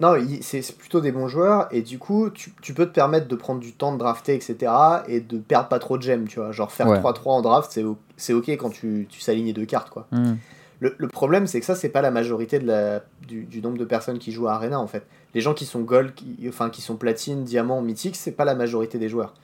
Non, 0.00 0.14
c'est 0.42 0.76
plutôt 0.76 1.00
des 1.00 1.12
bons 1.12 1.28
joueurs, 1.28 1.68
et 1.70 1.80
du 1.80 1.98
coup, 1.98 2.28
tu, 2.30 2.52
tu 2.60 2.74
peux 2.74 2.84
te 2.84 2.92
permettre 2.92 3.28
de 3.28 3.36
prendre 3.36 3.60
du 3.60 3.72
temps 3.72 3.92
de 3.92 3.98
drafter, 3.98 4.34
etc., 4.34 4.70
et 5.08 5.20
de 5.20 5.38
perdre 5.38 5.68
pas 5.68 5.78
trop 5.78 5.96
de 5.96 6.02
gemmes, 6.02 6.26
tu 6.26 6.40
vois. 6.40 6.50
Genre 6.52 6.70
faire 6.72 6.88
Ouais. 6.88 6.98
3-3 6.98 7.20
en 7.26 7.42
draft, 7.42 7.78
c'est 8.16 8.32
ok 8.34 8.48
quand 8.50 8.70
tu, 8.70 9.06
tu 9.08 9.20
s'alignes 9.20 9.46
les 9.46 9.52
deux 9.52 9.64
cartes, 9.66 9.90
quoi. 9.90 10.06
hmm. 10.10 10.34
Le, 10.98 11.08
problème, 11.08 11.46
c'est 11.46 11.60
que 11.60 11.66
ça, 11.66 11.74
c'est 11.74 11.88
pas 11.88 12.02
la 12.02 12.10
majorité 12.10 12.58
du, 12.58 13.62
nombre 13.62 13.78
de 13.78 13.84
personnes 13.84 14.18
qui 14.18 14.32
jouent 14.32 14.48
à 14.48 14.54
Arena, 14.54 14.78
en 14.78 14.86
fait. 14.86 15.06
Les 15.34 15.40
gens 15.40 15.54
qui 15.54 15.64
sont 15.64 15.80
gold, 15.80 16.14
qui, 16.14 16.36
enfin, 16.48 16.68
qui 16.68 16.82
sont 16.82 16.96
platine, 16.96 17.44
diamant, 17.44 17.80
mythique, 17.80 18.16
c'est 18.16 18.32
pas 18.32 18.44
la 18.44 18.54
majorité 18.54 18.98
des 18.98 19.08
joueurs. 19.08 19.34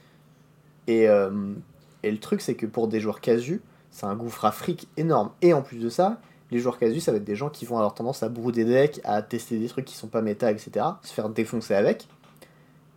Et, 0.86 1.08
euh, 1.08 1.54
et 2.02 2.10
le 2.10 2.18
truc, 2.18 2.40
c'est 2.40 2.54
que 2.54 2.66
pour 2.66 2.88
des 2.88 3.00
joueurs 3.00 3.20
casus, 3.20 3.60
c'est 3.90 4.06
un 4.06 4.14
gouffre 4.14 4.44
à 4.44 4.52
fric 4.52 4.88
énorme. 4.96 5.30
Et 5.42 5.52
en 5.52 5.62
plus 5.62 5.78
de 5.78 5.88
ça, 5.88 6.20
les 6.50 6.58
joueurs 6.58 6.78
casus, 6.78 7.00
ça 7.00 7.12
va 7.12 7.18
être 7.18 7.24
des 7.24 7.36
gens 7.36 7.48
qui 7.48 7.64
vont 7.64 7.76
avoir 7.76 7.94
tendance 7.94 8.22
à 8.22 8.28
brouder 8.28 8.64
des 8.64 8.72
decks, 8.72 9.00
à 9.04 9.22
tester 9.22 9.58
des 9.58 9.68
trucs 9.68 9.84
qui 9.84 9.94
sont 9.94 10.08
pas 10.08 10.22
méta, 10.22 10.50
etc., 10.50 10.84
se 11.02 11.12
faire 11.12 11.28
défoncer 11.28 11.74
avec. 11.74 12.08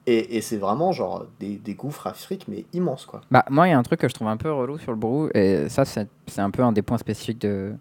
Et, 0.05 0.37
et 0.37 0.41
c'est 0.41 0.57
vraiment, 0.57 0.91
genre, 0.91 1.25
des, 1.39 1.59
gouffres 1.75 2.07
à 2.07 2.13
fric, 2.13 2.47
mais 2.47 2.65
immenses, 2.73 3.05
quoi. 3.05 3.21
Bah, 3.31 3.45
moi, 3.49 3.67
il 3.67 3.71
y 3.71 3.73
a 3.73 3.77
un 3.77 3.83
truc 3.83 4.01
que 4.01 4.09
je 4.09 4.13
trouve 4.13 4.27
un 4.27 4.37
peu 4.37 4.51
relou 4.51 4.77
sur 4.77 4.91
le 4.91 4.97
Brou, 4.97 5.29
et 5.33 5.69
ça, 5.69 5.85
c'est 5.85 6.07
un 6.37 6.51
peu 6.51 6.61
un 6.61 6.71
des 6.71 6.81
points 6.81 6.97
spécifiques 6.97 7.39
de. 7.39 7.73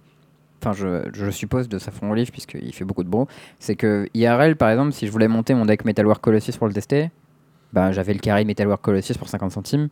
Enfin, 0.63 0.73
je, 0.73 1.09
je 1.13 1.29
suppose 1.31 1.69
de 1.69 1.79
Saffron 1.79 2.11
Olive, 2.13 2.31
puisqu'il 2.31 2.73
fait 2.73 2.85
beaucoup 2.85 3.03
de 3.03 3.09
Brou. 3.09 3.27
C'est 3.59 3.75
que 3.75 4.07
IRL, 4.15 4.55
par 4.57 4.71
exemple, 4.71 4.93
si 4.93 5.07
je 5.07 5.13
voulais 5.13 5.27
monter 5.29 5.55
mon 5.55 5.67
deck 5.67 5.85
Metalwork 5.85 6.21
Colossus 6.23 6.53
pour 6.57 6.69
le 6.69 6.73
tester, 6.73 7.11
bah, 7.73 7.91
j'avais 7.91 8.13
le 8.13 8.21
carré 8.21 8.45
Metalwork 8.45 8.81
Colossus 8.81 9.15
pour 9.19 9.29
50 9.29 9.51
centimes. 9.51 9.89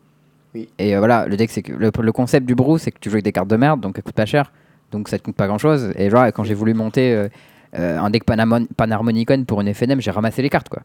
Oui. 0.55 0.69
Et 0.79 0.95
euh, 0.95 0.99
voilà, 0.99 1.27
le 1.27 1.37
deck, 1.37 1.51
c'est 1.51 1.63
que 1.63 1.73
le, 1.73 1.91
le 2.01 2.13
concept 2.13 2.47
du 2.47 2.55
Brou, 2.55 2.79
c'est 2.79 2.93
que 2.93 2.99
tu 3.01 3.09
joues 3.11 3.17
avec 3.17 3.25
des 3.25 3.33
cartes 3.33 3.49
de 3.49 3.57
merde, 3.57 3.81
donc 3.81 3.97
elles 3.99 4.05
coûtent 4.05 4.15
pas 4.15 4.27
cher. 4.27 4.53
Donc 4.93 5.09
ça 5.09 5.19
te 5.19 5.25
coûte 5.25 5.37
pas 5.37 5.47
grand 5.49 5.59
chose. 5.59 5.93
Et 5.97 6.09
genre, 6.11 6.27
quand 6.27 6.45
j'ai 6.45 6.55
voulu 6.55 6.75
monter 6.75 7.15
euh, 7.15 7.29
euh, 7.79 7.99
un 7.99 8.11
deck 8.11 8.25
Panamon- 8.25 8.67
Panharmonicon 8.77 9.45
pour 9.45 9.61
une 9.61 9.73
FNM, 9.75 10.01
j'ai 10.01 10.11
ramassé 10.13 10.41
les 10.43 10.51
cartes, 10.51 10.69
quoi. 10.69 10.83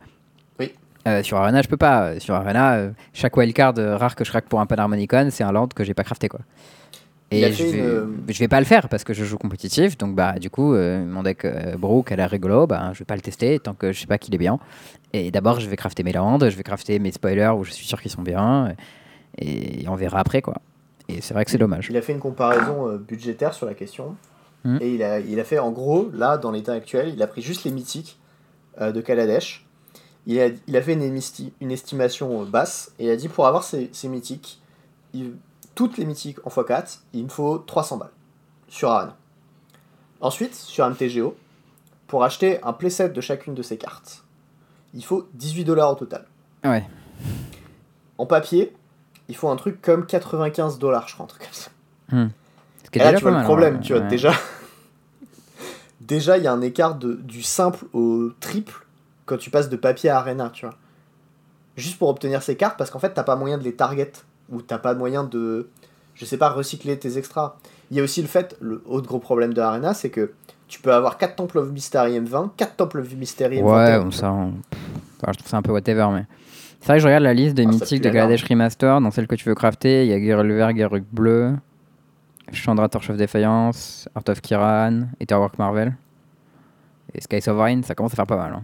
Oui. 0.59 0.73
Euh, 1.07 1.21
sur 1.21 1.37
Arena, 1.37 1.61
je 1.61 1.67
peux 1.67 1.77
pas. 1.77 2.19
Sur 2.19 2.33
Arena, 2.35 2.73
euh, 2.73 2.91
chaque 3.13 3.35
wildcard 3.37 3.73
euh, 3.77 3.97
rare 3.97 4.15
que 4.15 4.23
je 4.23 4.29
craque 4.31 4.45
pour 4.45 4.59
un 4.61 4.65
Panharmonicon, 4.65 5.27
c'est 5.29 5.43
un 5.43 5.51
land 5.51 5.67
que 5.67 5.83
j'ai 5.83 5.93
pas 5.93 6.03
crafté 6.03 6.27
quoi. 6.27 6.39
Et 7.31 7.51
je 7.51 7.63
vais, 7.63 7.71
une- 7.71 8.23
je 8.29 8.39
vais 8.39 8.47
pas 8.47 8.59
le 8.59 8.65
faire 8.65 8.87
parce 8.87 9.03
que 9.03 9.13
je 9.13 9.23
joue 9.25 9.37
compétitif, 9.37 9.97
donc 9.97 10.15
bah 10.15 10.33
du 10.39 10.49
coup 10.49 10.73
euh, 10.73 11.03
mon 11.03 11.23
deck 11.23 11.43
euh, 11.43 11.75
Brook 11.75 12.11
a 12.11 12.15
l'air 12.15 12.29
rigolo, 12.29 12.67
bah 12.67 12.91
je 12.93 12.99
vais 12.99 13.05
pas 13.05 13.15
le 13.15 13.21
tester 13.21 13.59
tant 13.59 13.73
que 13.73 13.91
je 13.91 13.99
sais 13.99 14.07
pas 14.07 14.17
qu'il 14.17 14.33
est 14.35 14.37
bien. 14.37 14.59
Et 15.11 15.31
d'abord 15.31 15.59
je 15.59 15.67
vais 15.67 15.75
crafter 15.75 16.03
mes 16.03 16.13
lands, 16.13 16.37
je 16.39 16.55
vais 16.55 16.63
crafter 16.63 16.99
mes 16.99 17.11
spoilers 17.11 17.49
où 17.57 17.63
je 17.63 17.71
suis 17.71 17.85
sûr 17.85 17.99
qu'ils 18.01 18.11
sont 18.11 18.21
bien, 18.21 18.75
et 19.39 19.85
on 19.87 19.95
verra 19.95 20.19
après 20.19 20.41
quoi. 20.41 20.55
Et 21.07 21.21
c'est 21.21 21.33
vrai 21.33 21.45
que 21.45 21.51
c'est 21.51 21.57
dommage. 21.57 21.87
Il 21.89 21.97
a 21.97 22.01
fait 22.01 22.13
une 22.13 22.19
comparaison 22.19 22.89
euh, 22.89 22.97
budgétaire 22.97 23.53
sur 23.53 23.65
la 23.65 23.73
question. 23.73 24.15
Mhm. 24.63 24.79
Et 24.81 24.95
il 24.95 25.03
a, 25.03 25.19
il 25.19 25.39
a 25.39 25.43
fait 25.43 25.59
en 25.59 25.71
gros, 25.71 26.09
là, 26.13 26.37
dans 26.37 26.51
l'état 26.51 26.73
actuel, 26.73 27.09
il 27.13 27.21
a 27.21 27.27
pris 27.27 27.41
juste 27.41 27.63
les 27.63 27.71
mythiques 27.71 28.17
euh, 28.81 28.91
de 28.91 29.01
Kaladesh. 29.01 29.65
Il 30.27 30.39
a, 30.39 30.47
il 30.67 30.75
a 30.75 30.81
fait 30.81 30.93
une, 30.93 31.71
estimation 31.71 32.41
euh, 32.41 32.45
basse. 32.45 32.91
Et 32.97 33.05
il 33.05 33.09
a 33.11 33.15
dit 33.15 33.27
pour 33.29 33.45
avoir 33.45 33.63
ces, 33.63 33.89
ces 33.93 34.07
mythiques, 34.07 34.59
il- 35.13 35.33
toutes 35.75 35.97
les 35.97 36.05
mythiques 36.05 36.39
en 36.45 36.49
x4, 36.49 36.99
il 37.13 37.25
me 37.25 37.29
faut 37.29 37.59
300 37.59 37.97
balles 37.97 38.09
sur 38.67 38.89
Arena. 38.89 39.15
Ensuite, 40.21 40.55
sur 40.55 40.89
MTGO, 40.89 41.35
pour 42.07 42.23
acheter 42.23 42.63
un 42.63 42.73
playset 42.73 43.09
de 43.09 43.21
chacune 43.21 43.53
de 43.53 43.61
ces 43.61 43.77
cartes, 43.77 44.23
il 44.93 45.03
faut 45.03 45.27
18 45.33 45.65
dollars 45.65 45.91
au 45.91 45.95
total. 45.95 46.25
Ouais. 46.63 46.87
En 48.17 48.25
papier, 48.25 48.73
il 49.27 49.35
faut 49.35 49.49
un 49.49 49.55
truc 49.55 49.81
comme 49.81 50.05
95 50.05 50.79
dollars, 50.79 51.07
je 51.07 51.13
crois, 51.13 51.25
un 51.25 51.27
truc 51.27 51.43
comme 51.43 51.53
ça. 51.53 51.69
Qui 52.91 52.99
Et 52.99 53.03
là, 53.03 53.13
tu 53.13 53.23
vois 53.23 53.37
le 53.37 53.43
problème, 53.43 53.75
hein, 53.75 53.79
tu 53.79 53.93
vois, 53.93 54.01
ouais. 54.01 54.07
déjà. 54.07 54.33
déjà, 56.01 56.37
il 56.37 56.43
y 56.43 56.47
a 56.47 56.53
un 56.53 56.61
écart 56.61 56.95
de, 56.95 57.13
du 57.13 57.43
simple 57.43 57.85
au 57.93 58.29
triple 58.39 58.85
quand 59.25 59.37
tu 59.37 59.49
passes 59.49 59.69
de 59.69 59.75
papier 59.75 60.09
à 60.09 60.19
arena, 60.19 60.49
tu 60.49 60.65
vois. 60.65 60.75
Juste 61.75 61.97
pour 61.97 62.07
obtenir 62.07 62.41
ces 62.41 62.55
cartes, 62.55 62.77
parce 62.77 62.89
qu'en 62.89 62.99
fait, 62.99 63.13
t'as 63.13 63.23
pas 63.23 63.35
moyen 63.35 63.57
de 63.57 63.63
les 63.63 63.75
target, 63.75 64.13
ou 64.51 64.61
t'as 64.61 64.77
pas 64.77 64.93
moyen 64.93 65.23
de, 65.23 65.67
je 66.15 66.25
sais 66.25 66.37
pas, 66.37 66.49
recycler 66.49 66.97
tes 66.97 67.17
extras. 67.17 67.55
Il 67.91 67.97
y 67.97 67.99
a 67.99 68.03
aussi 68.03 68.21
le 68.21 68.27
fait, 68.27 68.55
le 68.61 68.81
autre 68.85 69.07
gros 69.07 69.19
problème 69.19 69.53
de 69.53 69.61
arena, 69.61 69.93
c'est 69.93 70.09
que 70.09 70.31
tu 70.67 70.79
peux 70.81 70.93
avoir 70.93 71.17
4 71.17 71.35
Temple 71.35 71.57
of 71.59 71.71
Mystery 71.71 72.19
M20, 72.19 72.51
4 72.57 72.75
Temple 72.75 72.99
of 72.99 73.13
Mystery 73.15 73.59
M21. 73.61 73.63
Ouais, 74.05 74.11
ça, 74.11 74.31
on- 74.31 74.53
enfin, 75.21 75.31
je 75.31 75.37
trouve 75.37 75.47
ça 75.49 75.57
un 75.57 75.61
peu 75.61 75.71
whatever, 75.71 76.07
mais. 76.13 76.25
C'est 76.79 76.87
vrai 76.87 76.97
que 76.97 77.01
je 77.01 77.07
regarde 77.07 77.23
la 77.23 77.33
liste 77.33 77.55
des 77.55 77.63
Ah, 77.63 77.67
mythiques 77.69 78.01
de 78.01 78.09
la 78.09 78.13
Kaladesh 78.13 78.43
Remaster, 78.43 79.01
dans 79.01 79.09
celle 79.11 79.27
que 79.27 79.35
tu 79.35 79.47
veux 79.49 79.55
crafter, 79.55 80.05
il 80.05 80.09
y 80.09 80.13
a 80.13 80.19
Geralt 80.19 80.51
vert, 80.51 80.75
Geralt 80.75 81.03
bleu, 81.11 81.55
Chandra 82.51 82.87
Torch 82.89 83.09
of 83.09 83.17
Defiance, 83.17 84.07
Art 84.13 84.23
of 84.29 84.39
Kiran, 84.41 85.07
Etherwork 85.19 85.57
Marvel, 85.57 85.95
et 87.13 87.21
Sky 87.21 87.41
Sovereign, 87.41 87.83
ça 87.83 87.95
commence 87.95 88.13
à 88.13 88.15
faire 88.17 88.27
pas 88.27 88.37
mal. 88.37 88.53
hein. 88.53 88.63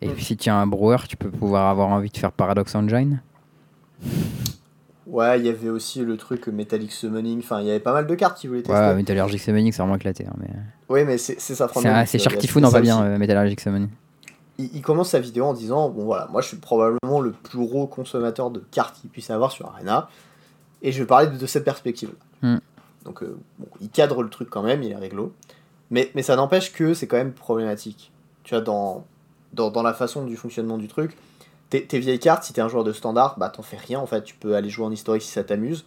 Et 0.00 0.08
Mm. 0.08 0.12
puis 0.12 0.24
si 0.24 0.36
tu 0.36 0.48
as 0.50 0.56
un 0.56 0.66
brewer, 0.66 0.98
tu 1.08 1.16
peux 1.16 1.30
pouvoir 1.30 1.68
avoir 1.68 1.88
envie 1.88 2.10
de 2.10 2.16
faire 2.16 2.32
Paradox 2.32 2.74
Engine. 2.74 3.20
Ouais, 5.06 5.38
il 5.38 5.46
y 5.46 5.48
avait 5.48 5.68
aussi 5.68 6.00
le 6.04 6.16
truc 6.16 6.48
Metallic 6.48 6.90
Summoning. 6.90 7.38
Enfin, 7.38 7.60
il 7.60 7.66
y 7.66 7.70
avait 7.70 7.78
pas 7.80 7.92
mal 7.92 8.06
de 8.06 8.14
cartes 8.16 8.38
qui 8.38 8.48
voulaient 8.48 8.62
tester. 8.62 8.76
Ouais, 8.76 8.94
Metallurgic 8.94 9.40
Summoning, 9.40 9.72
c'est 9.72 9.80
vraiment 9.80 9.94
éclaté. 9.96 10.26
hein, 10.26 10.34
mais... 10.38 10.48
Oui, 10.88 11.04
mais 11.04 11.16
c'est 11.16 11.40
c'est 11.40 11.54
ça, 11.54 11.68
C'est 11.72 12.06
c'est 12.06 12.18
Shark 12.18 12.38
Tifu, 12.38 12.60
non 12.60 12.70
pas 12.72 12.80
bien, 12.80 13.02
euh, 13.02 13.18
Metallurgic 13.18 13.60
Summoning. 13.60 13.88
Il, 14.58 14.74
il 14.74 14.82
commence 14.82 15.10
sa 15.10 15.20
vidéo 15.20 15.44
en 15.44 15.54
disant 15.54 15.90
Bon, 15.90 16.04
voilà, 16.04 16.26
moi 16.32 16.42
je 16.42 16.48
suis 16.48 16.56
probablement 16.56 17.20
le 17.20 17.30
plus 17.30 17.58
gros 17.58 17.86
consommateur 17.86 18.50
de 18.50 18.60
cartes 18.72 19.00
qu'il 19.00 19.08
puisse 19.10 19.30
avoir 19.30 19.52
sur 19.52 19.66
Arena. 19.66 20.08
Et 20.82 20.90
je 20.92 20.98
vais 21.00 21.06
parler 21.06 21.28
de, 21.28 21.36
de 21.38 21.46
cette 21.46 21.64
perspective. 21.64 22.10
Mm. 22.42 22.56
Donc, 23.04 23.22
euh, 23.22 23.38
bon, 23.58 23.66
il 23.80 23.88
cadre 23.88 24.22
le 24.24 24.28
truc 24.28 24.50
quand 24.50 24.62
même, 24.62 24.82
il 24.82 24.90
est 24.90 24.96
réglo. 24.96 25.32
Mais, 25.90 26.10
mais 26.16 26.22
ça 26.22 26.34
n'empêche 26.34 26.72
que 26.72 26.94
c'est 26.94 27.06
quand 27.06 27.16
même 27.16 27.32
problématique. 27.32 28.10
Tu 28.42 28.54
vois, 28.54 28.62
dans, 28.62 29.04
dans, 29.52 29.70
dans 29.70 29.82
la 29.82 29.94
façon 29.94 30.24
du 30.24 30.36
fonctionnement 30.36 30.78
du 30.78 30.88
truc, 30.88 31.16
tes, 31.70 31.84
tes 31.84 31.98
vieilles 31.98 32.18
cartes, 32.18 32.44
si 32.44 32.52
t'es 32.52 32.60
un 32.60 32.68
joueur 32.68 32.84
de 32.84 32.92
standard, 32.92 33.36
bah 33.38 33.48
t'en 33.50 33.62
fais 33.62 33.76
rien 33.76 33.98
en 34.00 34.06
fait. 34.06 34.22
Tu 34.24 34.34
peux 34.34 34.54
aller 34.56 34.68
jouer 34.70 34.86
en 34.86 34.90
historique 34.92 35.22
si 35.22 35.30
ça 35.32 35.44
t'amuse. 35.44 35.84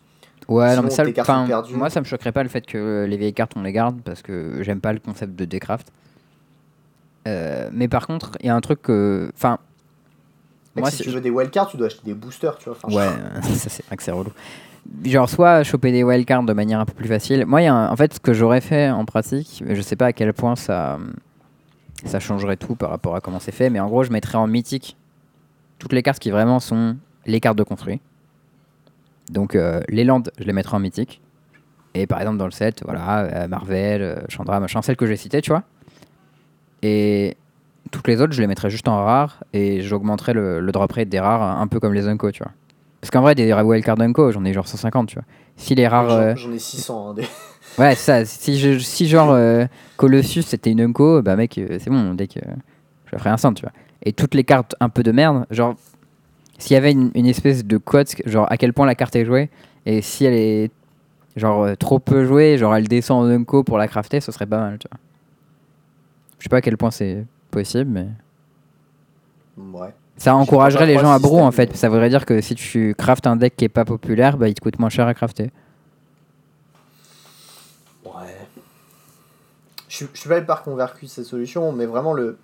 Ouais, 0.47 0.65
non, 0.67 0.71
Sinon, 0.71 0.83
mais 0.83 0.89
ça, 0.89 1.05
tes 1.05 1.13
cartes 1.13 1.29
enfin, 1.29 1.41
sont 1.43 1.47
perdues. 1.47 1.75
moi 1.75 1.89
ça 1.89 1.99
me 1.99 2.05
choquerait 2.05 2.31
pas 2.31 2.43
le 2.43 2.49
fait 2.49 2.65
que 2.65 3.05
les 3.07 3.17
vieilles 3.17 3.33
cartes 3.33 3.51
on 3.55 3.61
les 3.61 3.71
garde 3.71 4.01
parce 4.03 4.21
que 4.21 4.63
j'aime 4.63 4.81
pas 4.81 4.93
le 4.93 4.99
concept 4.99 5.35
de 5.35 5.45
décraft. 5.45 5.91
Euh, 7.27 7.69
mais 7.73 7.87
par 7.87 8.07
contre, 8.07 8.31
il 8.39 8.47
y 8.47 8.49
a 8.49 8.55
un 8.55 8.61
truc 8.61 8.81
que. 8.81 9.29
Enfin. 9.35 9.59
Moi, 10.75 10.89
si 10.91 11.03
tu 11.03 11.09
veux 11.09 11.19
des 11.19 11.29
wildcards, 11.29 11.67
tu 11.67 11.77
dois 11.77 11.87
acheter 11.87 12.01
des 12.05 12.13
boosters, 12.13 12.57
tu 12.57 12.69
vois. 12.69 12.77
Enfin, 12.81 12.95
Ouais, 12.95 13.41
ça 13.55 13.69
c'est 13.69 13.85
vrai 13.87 13.97
que 13.97 14.03
c'est 14.03 14.11
relou. 14.11 14.31
Genre, 15.03 15.29
soit 15.29 15.63
choper 15.63 15.91
des 15.91 16.03
wildcards 16.03 16.43
de 16.43 16.53
manière 16.53 16.79
un 16.79 16.85
peu 16.85 16.93
plus 16.93 17.07
facile. 17.09 17.45
Moi, 17.45 17.61
y 17.61 17.67
a 17.67 17.73
un- 17.73 17.89
en 17.91 17.95
fait, 17.95 18.13
ce 18.13 18.19
que 18.19 18.33
j'aurais 18.33 18.61
fait 18.61 18.89
en 18.89 19.03
pratique, 19.05 19.61
je 19.67 19.81
sais 19.81 19.95
pas 19.97 20.07
à 20.07 20.13
quel 20.13 20.33
point 20.33 20.55
ça, 20.55 20.97
ça 22.05 22.19
changerait 22.19 22.55
tout 22.55 22.75
par 22.75 22.89
rapport 22.89 23.15
à 23.15 23.21
comment 23.21 23.39
c'est 23.39 23.51
fait, 23.51 23.69
mais 23.69 23.79
en 23.81 23.87
gros, 23.87 24.03
je 24.03 24.11
mettrais 24.11 24.37
en 24.37 24.47
mythique 24.47 24.95
toutes 25.79 25.93
les 25.93 26.03
cartes 26.03 26.19
qui 26.19 26.29
vraiment 26.31 26.59
sont 26.59 26.97
les 27.25 27.39
cartes 27.39 27.57
de 27.57 27.63
construit. 27.63 27.99
Donc, 29.31 29.55
euh, 29.55 29.81
les 29.89 30.03
landes, 30.03 30.31
je 30.39 30.43
les 30.43 30.53
mettrais 30.53 30.75
en 30.75 30.79
mythique. 30.79 31.21
Et 31.93 32.05
par 32.07 32.19
exemple, 32.19 32.37
dans 32.37 32.45
le 32.45 32.51
set, 32.51 32.81
voilà, 32.85 33.19
euh, 33.21 33.47
Marvel, 33.47 34.01
euh, 34.01 34.15
Chandra, 34.29 34.59
machin, 34.59 34.81
celles 34.81 34.95
que 34.95 35.05
j'ai 35.05 35.15
citées, 35.15 35.41
tu 35.41 35.49
vois. 35.51 35.63
Et 36.81 37.35
toutes 37.91 38.07
les 38.07 38.21
autres, 38.21 38.33
je 38.33 38.41
les 38.41 38.47
mettrais 38.47 38.69
juste 38.69 38.87
en 38.87 39.03
rare 39.03 39.43
et 39.53 39.81
j'augmenterais 39.81 40.33
le, 40.33 40.59
le 40.59 40.71
drop 40.71 40.91
rate 40.91 41.09
des 41.09 41.19
rares 41.19 41.41
un 41.59 41.67
peu 41.67 41.79
comme 41.79 41.93
les 41.93 42.07
Unco, 42.07 42.31
tu 42.31 42.43
vois. 42.43 42.51
Parce 43.01 43.11
qu'en 43.11 43.21
vrai, 43.21 43.33
des 43.35 43.51
wildcard 43.53 43.99
Unco, 44.01 44.31
j'en 44.31 44.43
ai 44.45 44.53
genre 44.53 44.67
150, 44.67 45.07
tu 45.09 45.15
vois. 45.15 45.23
Si 45.55 45.73
les 45.75 45.87
rares. 45.87 46.35
J'en 46.35 46.49
euh, 46.49 46.53
ai 46.53 46.59
600. 46.59 47.09
hein, 47.09 47.13
des- 47.13 47.27
Ouais, 47.77 47.95
ça. 47.95 48.25
Si, 48.25 48.59
je, 48.59 48.77
si 48.79 49.07
genre 49.07 49.37
Colossus 49.95 50.41
c'était 50.43 50.71
une 50.71 50.81
Unco, 50.81 51.21
bah 51.21 51.35
mec, 51.35 51.53
c'est 51.79 51.89
bon, 51.89 52.13
dès 52.13 52.27
que. 52.27 52.39
je 53.11 53.17
ferais 53.17 53.29
un 53.29 53.37
centre, 53.37 53.59
tu 53.59 53.65
vois. 53.65 53.73
Et 54.03 54.13
toutes 54.13 54.33
les 54.33 54.43
cartes 54.43 54.75
un 54.79 54.89
peu 54.89 55.03
de 55.03 55.11
merde, 55.11 55.45
genre. 55.51 55.75
S'il 56.57 56.73
y 56.73 56.77
avait 56.77 56.91
une, 56.91 57.09
une 57.15 57.25
espèce 57.25 57.63
de 57.65 57.77
quote, 57.77 58.13
genre 58.25 58.45
à 58.51 58.57
quel 58.57 58.73
point 58.73 58.85
la 58.85 58.95
carte 58.95 59.15
est 59.15 59.23
jouée, 59.25 59.49
et 59.85 60.01
si 60.01 60.25
elle 60.25 60.33
est 60.33 60.71
genre 61.37 61.63
euh, 61.63 61.75
trop 61.75 61.99
peu 61.99 62.25
jouée, 62.25 62.57
genre 62.57 62.75
elle 62.75 62.87
descend 62.89 63.25
en 63.25 63.29
Unco 63.29 63.63
pour 63.63 63.77
la 63.77 63.87
crafter, 63.87 64.19
ce 64.19 64.31
serait 64.33 64.45
pas 64.45 64.59
mal, 64.59 64.77
tu 64.77 64.87
vois. 64.91 64.99
Je 66.39 66.43
sais 66.43 66.49
pas 66.49 66.57
à 66.57 66.61
quel 66.61 66.75
point 66.77 66.91
c'est 66.91 67.25
possible, 67.51 67.89
mais. 67.91 68.07
Ouais. 69.57 69.93
Ça 70.17 70.35
encouragerait 70.35 70.85
les 70.85 70.97
gens 70.99 71.11
à 71.11 71.17
système, 71.19 71.39
en 71.43 71.51
fait. 71.51 71.75
Ça 71.77 71.87
voudrait 71.87 72.09
dire 72.09 72.25
que 72.25 72.41
si 72.41 72.55
tu 72.55 72.93
craftes 72.97 73.25
un 73.25 73.37
deck 73.37 73.55
qui 73.55 73.63
est 73.63 73.69
pas 73.69 73.85
populaire, 73.85 74.37
bah 74.37 74.49
il 74.49 74.53
te 74.53 74.59
coûte 74.59 74.79
moins 74.79 74.89
cher 74.89 75.07
à 75.07 75.13
crafter. 75.13 75.51
Ouais. 78.05 78.11
Je, 79.87 79.95
suis- 79.95 80.07
je 80.13 80.19
suis 80.19 80.29
pas 80.29 80.39
hyper 80.39 80.61
convaincu 80.63 81.05
de 81.05 81.09
cette 81.09 81.25
solution, 81.25 81.71
mais 81.71 81.85
vraiment 81.85 82.13
le. 82.13 82.37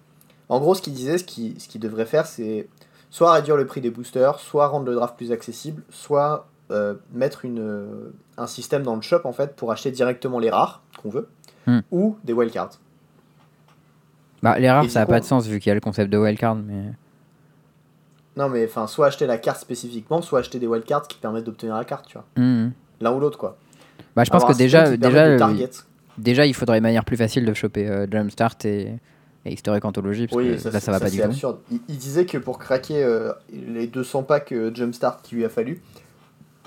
En 0.49 0.60
gros, 0.60 0.75
ce 0.75 0.81
qu'il 0.81 0.93
disait, 0.93 1.17
ce 1.17 1.23
qu'il 1.23 1.60
ce 1.60 1.77
devrait 1.77 2.05
faire, 2.05 2.25
c'est 2.25 2.67
soit 3.10 3.34
réduire 3.34 3.58
le 3.58 3.65
prix 3.65 3.81
des 3.81 3.89
boosters, 3.89 4.39
soit 4.39 4.67
rendre 4.67 4.86
le 4.86 4.93
draft 4.93 5.15
plus 5.15 5.31
accessible, 5.31 5.84
soit 5.89 6.47
euh, 6.71 6.95
mettre 7.13 7.45
une, 7.45 7.60
euh, 7.60 8.13
un 8.38 8.47
système 8.47 8.84
dans 8.84 8.95
le 8.95 9.01
shop 9.01 9.21
en 9.23 9.31
fait 9.31 9.55
pour 9.55 9.71
acheter 9.71 9.91
directement 9.91 10.39
les 10.39 10.49
rares 10.49 10.81
qu'on 11.01 11.10
veut, 11.10 11.27
Hmm. 11.67 11.79
ou 11.91 12.17
des 12.23 12.34
wildcards. 12.34 12.79
Bah 14.43 14.60
les 14.60 14.69
rares 14.69 14.84
Et 14.84 14.89
ça 14.89 14.99
a 14.99 15.03
du 15.03 15.08
coup, 15.08 15.12
pas 15.13 15.19
de 15.19 15.25
sens 15.25 15.47
vu 15.47 15.60
qu'il 15.60 15.69
y 15.69 15.71
a 15.71 15.73
le 15.75 15.81
concept 15.81 16.12
de 16.12 16.17
wildcard, 16.17 16.55
mais. 16.55 16.91
Non, 18.38 18.49
mais 18.49 18.65
enfin, 18.65 18.86
soit 18.86 19.08
acheter 19.08 19.25
la 19.25 19.38
carte 19.38 19.62
spécifiquement, 19.62 20.21
soit 20.21 20.39
acheter 20.39 20.60
des 20.60 20.67
wildcards 20.67 21.08
qui 21.08 21.17
permettent 21.17 21.45
d'obtenir 21.45 21.75
la 21.75 21.86
carte, 21.86 22.05
tu 22.05 22.17
vois. 22.17 22.25
Mhm. 22.38 22.73
L'un 23.01 23.13
ou 23.13 23.19
l'autre, 23.19 23.38
quoi. 23.38 23.58
Bah 24.15 24.23
je 24.23 24.29
pense 24.29 24.43
Avoir 24.43 24.53
que 24.53 24.58
déjà, 24.58 24.86
euh, 24.88 25.67
déjà 26.17 26.45
il 26.45 26.53
faudrait 26.53 26.77
une 26.77 26.84
manière 26.84 27.05
plus 27.05 27.17
facile 27.17 27.45
de 27.45 27.53
choper 27.53 27.88
euh, 27.89 28.08
Jumpstart 28.10 28.58
et, 28.65 28.93
et 29.45 29.53
Historic 29.53 29.86
Anthology 29.86 30.27
parce 30.27 30.38
Oui, 30.38 30.51
que 30.53 30.58
ça, 30.58 30.71
là 30.71 30.79
ça 30.79 30.91
va 30.91 30.99
pas 30.99 31.10
du 31.10 31.17
c'est 31.17 31.23
tout. 31.23 31.29
absurde. 31.29 31.60
Il, 31.71 31.79
il 31.88 31.97
disait 31.97 32.25
que 32.25 32.38
pour 32.38 32.58
craquer 32.60 33.03
euh, 33.03 33.31
les 33.53 33.88
200 33.88 34.23
packs 34.23 34.51
euh, 34.51 34.73
Jumpstart 34.73 35.21
qu'il 35.21 35.38
lui 35.38 35.45
a 35.45 35.49
fallu, 35.49 35.81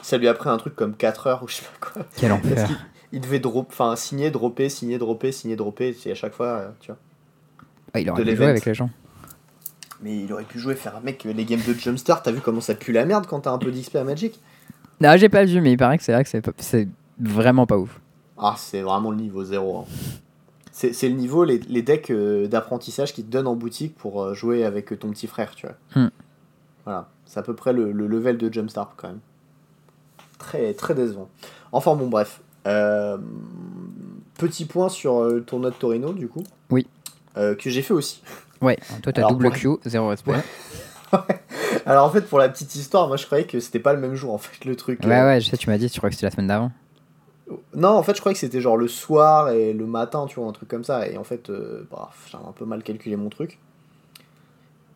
ça 0.02 0.16
lui 0.18 0.28
a 0.28 0.34
pris 0.34 0.48
un 0.48 0.56
truc 0.58 0.76
comme 0.76 0.94
4 0.94 1.26
heures 1.26 1.42
ou 1.42 1.48
je 1.48 1.56
sais 1.56 1.62
pas 1.80 1.90
quoi. 1.90 2.02
Quel 2.16 2.32
enfer. 2.32 2.68
il 3.12 3.20
devait 3.20 3.40
drop, 3.40 3.66
enfin 3.70 3.96
signer, 3.96 4.30
dropper, 4.30 4.68
signer, 4.68 4.98
dropper, 4.98 5.32
signer, 5.32 5.56
dropper, 5.56 5.92
c'est 5.92 6.12
à 6.12 6.14
chaque 6.14 6.34
fois, 6.34 6.46
euh, 6.46 6.68
tu 6.80 6.92
vois. 6.92 6.98
Ah, 7.94 8.00
il 8.00 8.08
aurait 8.10 8.22
de 8.24 8.30
pu 8.30 8.36
jouer 8.36 8.46
avec 8.46 8.64
les 8.64 8.74
gens. 8.74 8.90
Mais 10.00 10.16
il 10.16 10.32
aurait 10.32 10.44
pu 10.44 10.60
jouer, 10.60 10.76
faire 10.76 10.94
un 10.96 11.00
mec, 11.00 11.24
les 11.24 11.44
games 11.44 11.60
de 11.66 11.72
Jumpstart, 11.72 12.22
t'as 12.22 12.30
vu 12.30 12.40
comment 12.40 12.60
ça 12.60 12.74
pue 12.76 12.92
la 12.92 13.04
merde 13.04 13.26
quand 13.26 13.40
t'as 13.40 13.50
un 13.50 13.58
peu 13.58 13.72
d'XP 13.72 13.96
à 13.96 14.04
Magic? 14.04 14.38
Non, 15.00 15.16
j'ai 15.16 15.28
pas 15.28 15.44
vu, 15.44 15.60
mais 15.60 15.72
il 15.72 15.76
paraît 15.76 15.98
que 15.98 16.04
c'est 16.04 16.12
vrai 16.12 16.22
que 16.22 16.30
c'est 16.58 16.88
vraiment 17.18 17.66
pas 17.66 17.76
ouf. 17.78 17.98
Ah, 18.36 18.54
c'est 18.56 18.82
vraiment 18.82 19.10
le 19.10 19.16
niveau 19.16 19.42
0. 19.42 19.86
C'est 19.88 20.20
c'est 20.78 21.08
le 21.08 21.14
niveau, 21.14 21.44
les, 21.44 21.58
les 21.58 21.82
decks 21.82 22.10
euh, 22.10 22.46
d'apprentissage 22.46 23.12
qui 23.12 23.24
te 23.24 23.30
donnent 23.30 23.46
en 23.46 23.56
boutique 23.56 23.96
pour 23.96 24.22
euh, 24.22 24.34
jouer 24.34 24.64
avec 24.64 24.96
ton 24.98 25.10
petit 25.10 25.26
frère, 25.26 25.54
tu 25.54 25.66
vois. 25.66 25.76
Hmm. 25.94 26.10
Voilà, 26.84 27.08
c'est 27.26 27.40
à 27.40 27.42
peu 27.42 27.54
près 27.54 27.72
le, 27.72 27.90
le 27.92 28.06
level 28.06 28.38
de 28.38 28.52
Jumpstart 28.52 28.94
quand 28.96 29.08
même. 29.08 29.20
Très, 30.38 30.72
très 30.74 30.94
décevant. 30.94 31.28
Enfin 31.72 31.96
bon, 31.96 32.06
bref. 32.06 32.40
Euh, 32.66 33.18
petit 34.38 34.66
point 34.66 34.88
sur 34.88 35.24
le 35.24 35.42
tournoi 35.42 35.70
de 35.70 35.74
Torino, 35.74 36.12
du 36.12 36.28
coup. 36.28 36.44
Oui. 36.70 36.86
Euh, 37.36 37.54
que 37.54 37.70
j'ai 37.70 37.82
fait 37.82 37.94
aussi. 37.94 38.22
Ouais, 38.60 38.76
toi 39.02 39.12
t'as 39.12 39.20
Alors, 39.20 39.32
double 39.32 39.50
Q, 39.50 39.68
zéro 39.84 40.08
respect. 40.08 40.32
Ouais. 41.10 41.40
Alors 41.86 42.04
en 42.04 42.10
fait, 42.10 42.20
pour 42.20 42.38
la 42.38 42.50
petite 42.50 42.74
histoire, 42.74 43.08
moi 43.08 43.16
je 43.16 43.24
croyais 43.24 43.44
que 43.46 43.60
c'était 43.60 43.78
pas 43.78 43.94
le 43.94 43.98
même 43.98 44.14
jour 44.14 44.34
en 44.34 44.36
fait, 44.36 44.66
le 44.66 44.76
truc. 44.76 45.00
Ouais, 45.04 45.10
euh, 45.10 45.24
ouais, 45.26 45.40
je 45.40 45.48
sais, 45.48 45.56
tu 45.56 45.70
m'as 45.70 45.78
dit, 45.78 45.88
tu 45.88 45.98
crois 46.00 46.10
que 46.10 46.14
c'était 46.14 46.26
la 46.26 46.30
semaine 46.30 46.48
d'avant. 46.48 46.70
Non, 47.74 47.90
en 47.90 48.02
fait, 48.02 48.14
je 48.14 48.20
croyais 48.20 48.34
que 48.34 48.40
c'était 48.40 48.60
genre 48.60 48.76
le 48.76 48.88
soir 48.88 49.50
et 49.50 49.72
le 49.72 49.86
matin, 49.86 50.26
tu 50.26 50.38
vois, 50.40 50.48
un 50.48 50.52
truc 50.52 50.68
comme 50.68 50.84
ça. 50.84 51.08
Et 51.08 51.16
en 51.16 51.24
fait, 51.24 51.48
euh, 51.50 51.86
bah, 51.90 52.10
j'ai 52.30 52.36
un 52.36 52.52
peu 52.52 52.64
mal 52.64 52.82
calculé 52.82 53.16
mon 53.16 53.28
truc. 53.30 53.58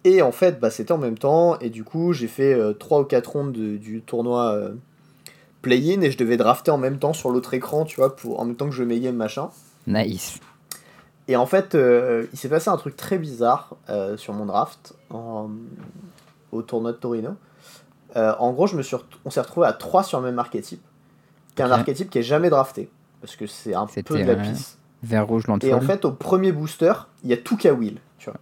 Et 0.04 0.20
en 0.20 0.32
fait, 0.32 0.58
bah, 0.60 0.70
c'était 0.70 0.92
en 0.92 0.98
même 0.98 1.16
temps. 1.18 1.58
Et 1.60 1.70
du 1.70 1.84
coup, 1.84 2.12
j'ai 2.12 2.26
fait 2.28 2.56
3 2.78 3.00
ou 3.00 3.04
4 3.04 3.26
rondes 3.32 3.52
de- 3.52 3.76
du 3.76 4.02
tournoi 4.02 4.52
euh, 4.52 4.74
play-in 5.62 6.00
et 6.02 6.10
je 6.10 6.18
devais 6.18 6.36
drafter 6.36 6.70
en 6.72 6.78
même 6.78 6.98
temps 6.98 7.12
sur 7.12 7.30
l'autre 7.30 7.54
écran, 7.54 7.84
tu 7.84 7.96
vois, 7.96 8.16
pour, 8.16 8.40
en 8.40 8.44
même 8.44 8.56
temps 8.56 8.66
que 8.68 8.74
je 8.74 8.82
games, 8.84 9.14
machin. 9.14 9.48
Nice. 9.86 10.40
Et 11.28 11.36
en 11.36 11.46
fait, 11.46 11.74
euh, 11.76 12.26
il 12.32 12.38
s'est 12.38 12.48
passé 12.48 12.68
un 12.68 12.76
truc 12.76 12.96
très 12.96 13.16
bizarre 13.16 13.76
euh, 13.88 14.16
sur 14.16 14.34
mon 14.34 14.44
draft 14.44 14.94
en- 15.10 15.48
au 16.50 16.62
tournoi 16.62 16.90
de 16.92 16.96
Torino. 16.96 17.30
Euh, 18.16 18.34
en 18.40 18.52
gros, 18.52 18.66
je 18.66 18.76
me 18.76 18.82
suis 18.82 18.96
on 19.24 19.30
s'est 19.30 19.40
retrouvé 19.40 19.66
à 19.68 19.72
3 19.72 20.02
sur 20.02 20.18
le 20.20 20.26
même 20.26 20.38
archétype. 20.40 20.82
Qui 21.54 21.62
est 21.62 21.64
un 21.64 21.70
archétype 21.70 22.10
qui 22.10 22.18
est 22.18 22.22
jamais 22.22 22.50
drafté. 22.50 22.90
Parce 23.20 23.36
que 23.36 23.46
c'est 23.46 23.74
un 23.74 23.86
peu 23.86 24.18
de 24.18 24.24
la 24.24 24.36
pisse. 24.36 24.78
Vert 25.02 25.26
rouge 25.26 25.44
Et 25.46 25.50
en 25.50 25.52
Landfall. 25.54 25.82
fait, 25.82 26.04
au 26.04 26.12
premier 26.12 26.52
booster, 26.52 26.92
il 27.24 27.30
y 27.30 27.32
a 27.32 27.36
tout 27.36 27.56
qu'à 27.56 27.72
Will. 27.72 27.98
Tu 28.18 28.30
vois. 28.30 28.38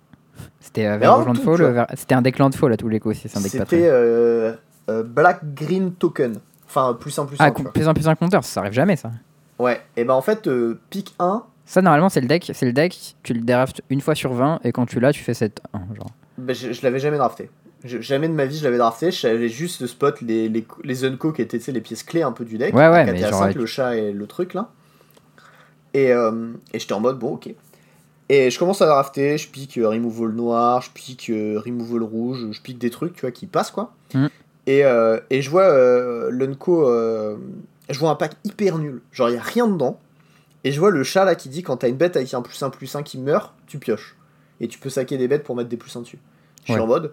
C'était 0.61 0.87
euh, 0.87 0.99
Vert 0.99 1.17
rouge 1.17 1.27
Landfall. 1.27 1.63
euh, 1.63 1.73
vert- 1.73 1.87
C'était 1.95 2.15
un 2.15 2.23
deck 2.23 2.39
Landfall 2.39 2.73
à 2.73 2.77
tous 2.77 2.89
les 2.89 3.01
coups 3.01 3.19
c'est 3.19 3.37
un 3.37 3.41
deck 3.41 3.51
C'était 3.51 3.89
euh, 3.89 4.53
euh, 4.91 5.03
Black 5.03 5.41
Green 5.55 5.93
Token. 5.93 6.37
Enfin, 6.67 6.97
plus 6.99 7.19
un 7.19 7.25
plus 7.27 7.41
un. 7.41 7.45
Ah, 7.45 7.51
com- 7.51 7.65
vois. 7.65 7.73
plus 7.73 7.89
en 7.89 7.95
plus 7.95 8.07
un 8.09 8.15
compteur, 8.15 8.45
ça 8.45 8.61
arrive 8.61 8.73
jamais 8.75 8.97
ça. 8.97 9.11
Ouais, 9.59 9.81
et 9.97 10.05
ben 10.05 10.15
en 10.15 10.23
fait, 10.23 10.49
pick 10.89 11.15
1, 11.19 11.43
Ça, 11.67 11.83
normalement, 11.83 12.09
c'est 12.09 12.21
le 12.23 12.27
deck, 12.29 12.51
c'est 12.55 12.65
le 12.67 12.73
deck, 12.73 13.17
tu 13.23 13.35
le 13.35 13.41
draftes 13.41 13.83
une 13.91 14.01
fois 14.01 14.15
sur 14.15 14.33
20 14.33 14.61
et 14.65 14.73
quand 14.73 14.87
tu 14.87 15.01
l'as, 15.01 15.13
tu 15.13 15.23
fais 15.23 15.35
7 15.35 15.61
1 15.75 15.81
genre. 15.95 16.07
ben, 16.39 16.55
je, 16.55 16.73
je 16.73 16.83
l'avais 16.83 16.99
jamais 16.99 17.19
drafté. 17.19 17.51
Je- 17.85 18.01
jamais 18.01 18.29
de 18.29 18.35
ma 18.35 18.45
vie 18.45 18.59
je 18.59 18.65
l'avais 18.65 18.77
drafté, 18.79 19.11
je 19.11 19.19
savais 19.21 19.49
juste 19.49 19.87
spot 19.87 20.21
les, 20.21 20.49
les, 20.49 20.67
les 20.85 21.05
Unco 21.05 21.33
qui 21.33 21.41
étaient 21.43 21.59
les 21.73 21.81
pièces 21.81 22.03
clés 22.03 22.23
un 22.23 22.33
peu 22.33 22.45
du 22.45 22.59
deck. 22.59 22.75
Ouais, 22.75 22.89
ouais, 22.89 23.05
mais 23.05 23.13
4 23.13 23.17
et 23.19 23.21
la 23.23 23.31
genre 23.31 23.39
5, 23.39 23.45
avec- 23.47 23.57
le 23.57 23.67
chat 23.67 23.97
et 23.97 24.13
le 24.13 24.27
truc 24.27 24.55
là. 24.55 24.71
Et, 25.95 26.13
euh, 26.13 26.53
et 26.73 26.79
j'étais 26.79 26.93
en 26.93 27.01
mode 27.01 27.19
bon, 27.19 27.35
ok. 27.35 27.49
Et 28.29 28.51
je 28.51 28.59
commence 28.59 28.81
à 28.81 28.87
drafter, 28.87 29.39
je 29.39 29.49
pique 29.49 29.77
euh, 29.79 29.89
removal 29.89 30.31
noir, 30.33 30.83
je 30.83 30.91
pique 30.91 31.31
euh, 31.31 31.59
removal 31.65 32.03
rouge, 32.05 32.47
je 32.53 32.61
pique 32.61 32.79
des 32.79 32.91
trucs 32.91 33.15
tu 33.15 33.23
vois 33.23 33.33
qui 33.33 33.47
passent 33.47 33.71
quoi. 33.73 33.93
Mhm. 34.15 34.29
Et, 34.67 34.85
euh, 34.85 35.19
et 35.31 35.43
je 35.43 35.51
vois 35.51 35.65
euh, 35.65 36.31
l'Unco, 36.31 36.85
je 37.89 37.99
vois 37.99 38.11
un 38.11 38.15
pack 38.15 38.33
hyper 38.45 38.79
nul, 38.79 39.01
genre 39.11 39.31
il 39.31 39.37
a 39.37 39.43
rien 39.43 39.67
dedans. 39.67 39.99
Et 40.63 40.73
je 40.73 40.79
vois 40.79 40.91
le 40.91 41.03
chat 41.03 41.25
là 41.25 41.35
qui 41.35 41.49
dit 41.49 41.63
quand 41.63 41.79
t'as 41.79 41.89
une 41.89 41.97
bête 41.97 42.17
avec 42.17 42.33
un 42.35 42.43
plus 42.43 42.63
1 42.63 42.69
plus 42.69 42.95
1 42.95 43.03
qui 43.03 43.17
meurt, 43.19 43.55
tu 43.67 43.79
pioches. 43.79 44.15
Et 44.61 44.69
tu 44.69 44.79
peux 44.79 44.91
saquer 44.91 45.17
des 45.17 45.27
bêtes 45.27 45.43
pour 45.43 45.57
mettre 45.57 45.71
des 45.71 45.79
plus 45.79 45.97
1 45.97 46.03
dessus. 46.03 46.19
Je 46.67 46.73
Ouais. 46.73 46.77
suis 46.77 46.83
en 46.83 46.87
mode. 46.87 47.13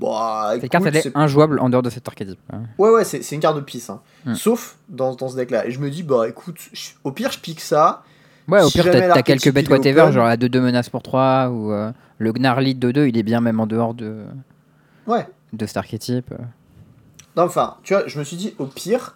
Bah, 0.00 0.52
Cette 0.60 0.70
carte, 0.70 0.86
elle 0.86 0.94
c'est- 1.02 1.08
est 1.08 1.16
injouable 1.16 1.58
en 1.60 1.68
dehors 1.68 1.82
de 1.82 1.90
cet 1.90 2.06
archétype. 2.08 2.38
hein. 2.52 2.62
Ouais, 2.78 2.90
ouais, 2.90 3.04
c'est 3.04 3.30
une 3.32 3.40
carte 3.40 3.56
de 3.56 3.60
pisse. 3.60 3.90
Hein. 3.90 4.00
Hmm. 4.24 4.34
Sauf 4.34 4.76
dans, 4.88 5.14
dans 5.14 5.28
ce 5.28 5.36
deck-là. 5.36 5.66
Et 5.66 5.70
je 5.70 5.78
me 5.80 5.90
dis, 5.90 6.02
bah 6.02 6.28
écoute, 6.28 6.56
je- 6.72 6.90
au 7.04 7.12
pire, 7.12 7.30
je 7.32 7.38
pique 7.38 7.60
ça. 7.60 8.02
Ouais, 8.48 8.62
au 8.62 8.68
Si 8.68 8.80
pire, 8.80 8.90
t'as 8.90 9.22
quelques 9.22 9.52
bêtes 9.52 9.68
whatever, 9.68 10.00
open. 10.02 10.12
genre 10.12 10.26
à 10.26 10.36
2-2 10.36 10.60
menaces 10.60 10.88
pour 10.88 11.02
3 11.02 11.48
ou 11.50 11.70
euh, 11.72 11.92
Le 12.18 12.32
Gnarly 12.32 12.74
de 12.74 12.90
2, 12.90 13.06
il 13.06 13.16
est 13.16 13.22
bien 13.22 13.40
même 13.40 13.60
en 13.60 13.66
dehors 13.66 13.94
de, 13.94 14.24
Ouais. 15.06 15.26
de 15.52 15.66
cet 15.66 15.76
archétype. 15.76 16.32
Non, 17.36 17.44
enfin, 17.44 17.76
tu 17.84 17.94
vois, 17.94 18.06
je 18.08 18.18
me 18.18 18.24
suis 18.24 18.36
dit, 18.36 18.54
au 18.58 18.66
pire, 18.66 19.14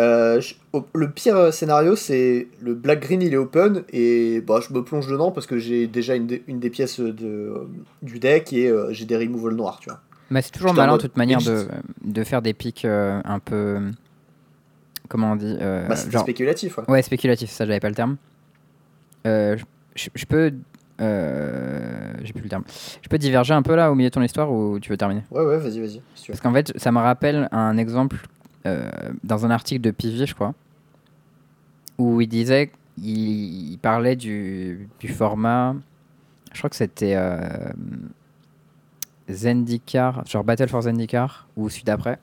euh, 0.00 0.40
je- 0.40 0.54
au- 0.72 0.84
le 0.94 1.10
pire 1.10 1.36
euh, 1.36 1.50
scénario, 1.52 1.94
c'est 1.96 2.48
le 2.60 2.74
Black 2.74 3.00
Green, 3.00 3.22
il 3.22 3.32
est 3.32 3.36
open, 3.38 3.84
et 3.92 4.40
bah, 4.40 4.58
je 4.66 4.74
me 4.74 4.82
plonge 4.82 5.06
dedans 5.06 5.30
parce 5.30 5.46
que 5.46 5.58
j'ai 5.58 5.86
déjà 5.86 6.16
une, 6.16 6.26
des- 6.26 6.42
une 6.48 6.58
des 6.58 6.70
pièces 6.70 6.98
de, 7.00 7.66
du 8.02 8.18
deck 8.18 8.52
et 8.52 8.68
euh, 8.68 8.92
j'ai 8.92 9.04
des 9.04 9.16
removals 9.16 9.54
noirs, 9.54 9.78
tu 9.80 9.88
vois. 9.90 10.00
Mais 10.30 10.42
c'est 10.42 10.50
toujours 10.50 10.74
malin 10.74 10.96
de 10.96 11.02
toute 11.02 11.16
manière 11.16 11.40
de, 11.40 11.68
de 12.04 12.24
faire 12.24 12.42
des 12.42 12.52
pics 12.54 12.84
euh, 12.84 13.20
un 13.24 13.38
peu. 13.38 13.80
Comment 15.08 15.32
on 15.32 15.36
dit 15.36 15.56
euh, 15.60 15.86
Bah, 15.86 15.94
genre- 16.10 16.22
spéculatif, 16.22 16.78
ouais. 16.78 16.84
Ouais, 16.88 17.02
spéculatif, 17.02 17.50
ça 17.50 17.64
j'avais 17.64 17.78
pas 17.80 17.88
le 17.88 17.94
terme. 17.94 18.16
Euh, 19.26 19.56
je, 19.94 20.08
je 20.14 20.24
peux. 20.24 20.52
euh, 21.00 22.12
J'ai 22.24 22.32
plus 22.32 22.42
le 22.42 22.48
terme. 22.48 22.64
Je 23.02 23.08
peux 23.08 23.18
diverger 23.18 23.54
un 23.54 23.62
peu 23.62 23.74
là 23.76 23.92
au 23.92 23.94
milieu 23.94 24.08
de 24.10 24.14
ton 24.14 24.22
histoire 24.22 24.50
ou 24.52 24.78
tu 24.80 24.90
veux 24.90 24.96
terminer? 24.96 25.22
Ouais, 25.30 25.44
ouais, 25.44 25.58
vas-y, 25.58 25.80
vas-y. 25.80 26.00
si. 26.16 26.26
Parce 26.28 26.40
qu'en 26.40 26.52
fait, 26.52 26.72
ça 26.76 26.90
me 26.92 26.98
rappelle 26.98 27.48
un 27.52 27.76
exemple 27.78 28.16
dans 29.22 29.46
un 29.46 29.50
article 29.50 29.80
de 29.80 29.92
Pivi, 29.92 30.26
je 30.26 30.34
crois, 30.34 30.52
où 31.98 32.20
il 32.20 32.26
disait, 32.26 32.72
il, 32.98 33.70
il 33.74 33.78
parlait 33.78 34.16
du, 34.16 34.88
du 34.98 35.06
format, 35.06 35.76
je 36.52 36.58
crois 36.58 36.68
que 36.70 36.74
c'était 36.74 37.14
Zendikar, 39.30 40.24
genre 40.26 40.44
Battle 40.44 40.68
for 40.68 40.82
Zendikar, 40.82 41.46
ou 41.56 41.68
celui 41.68 41.84
d'après, 41.84 42.18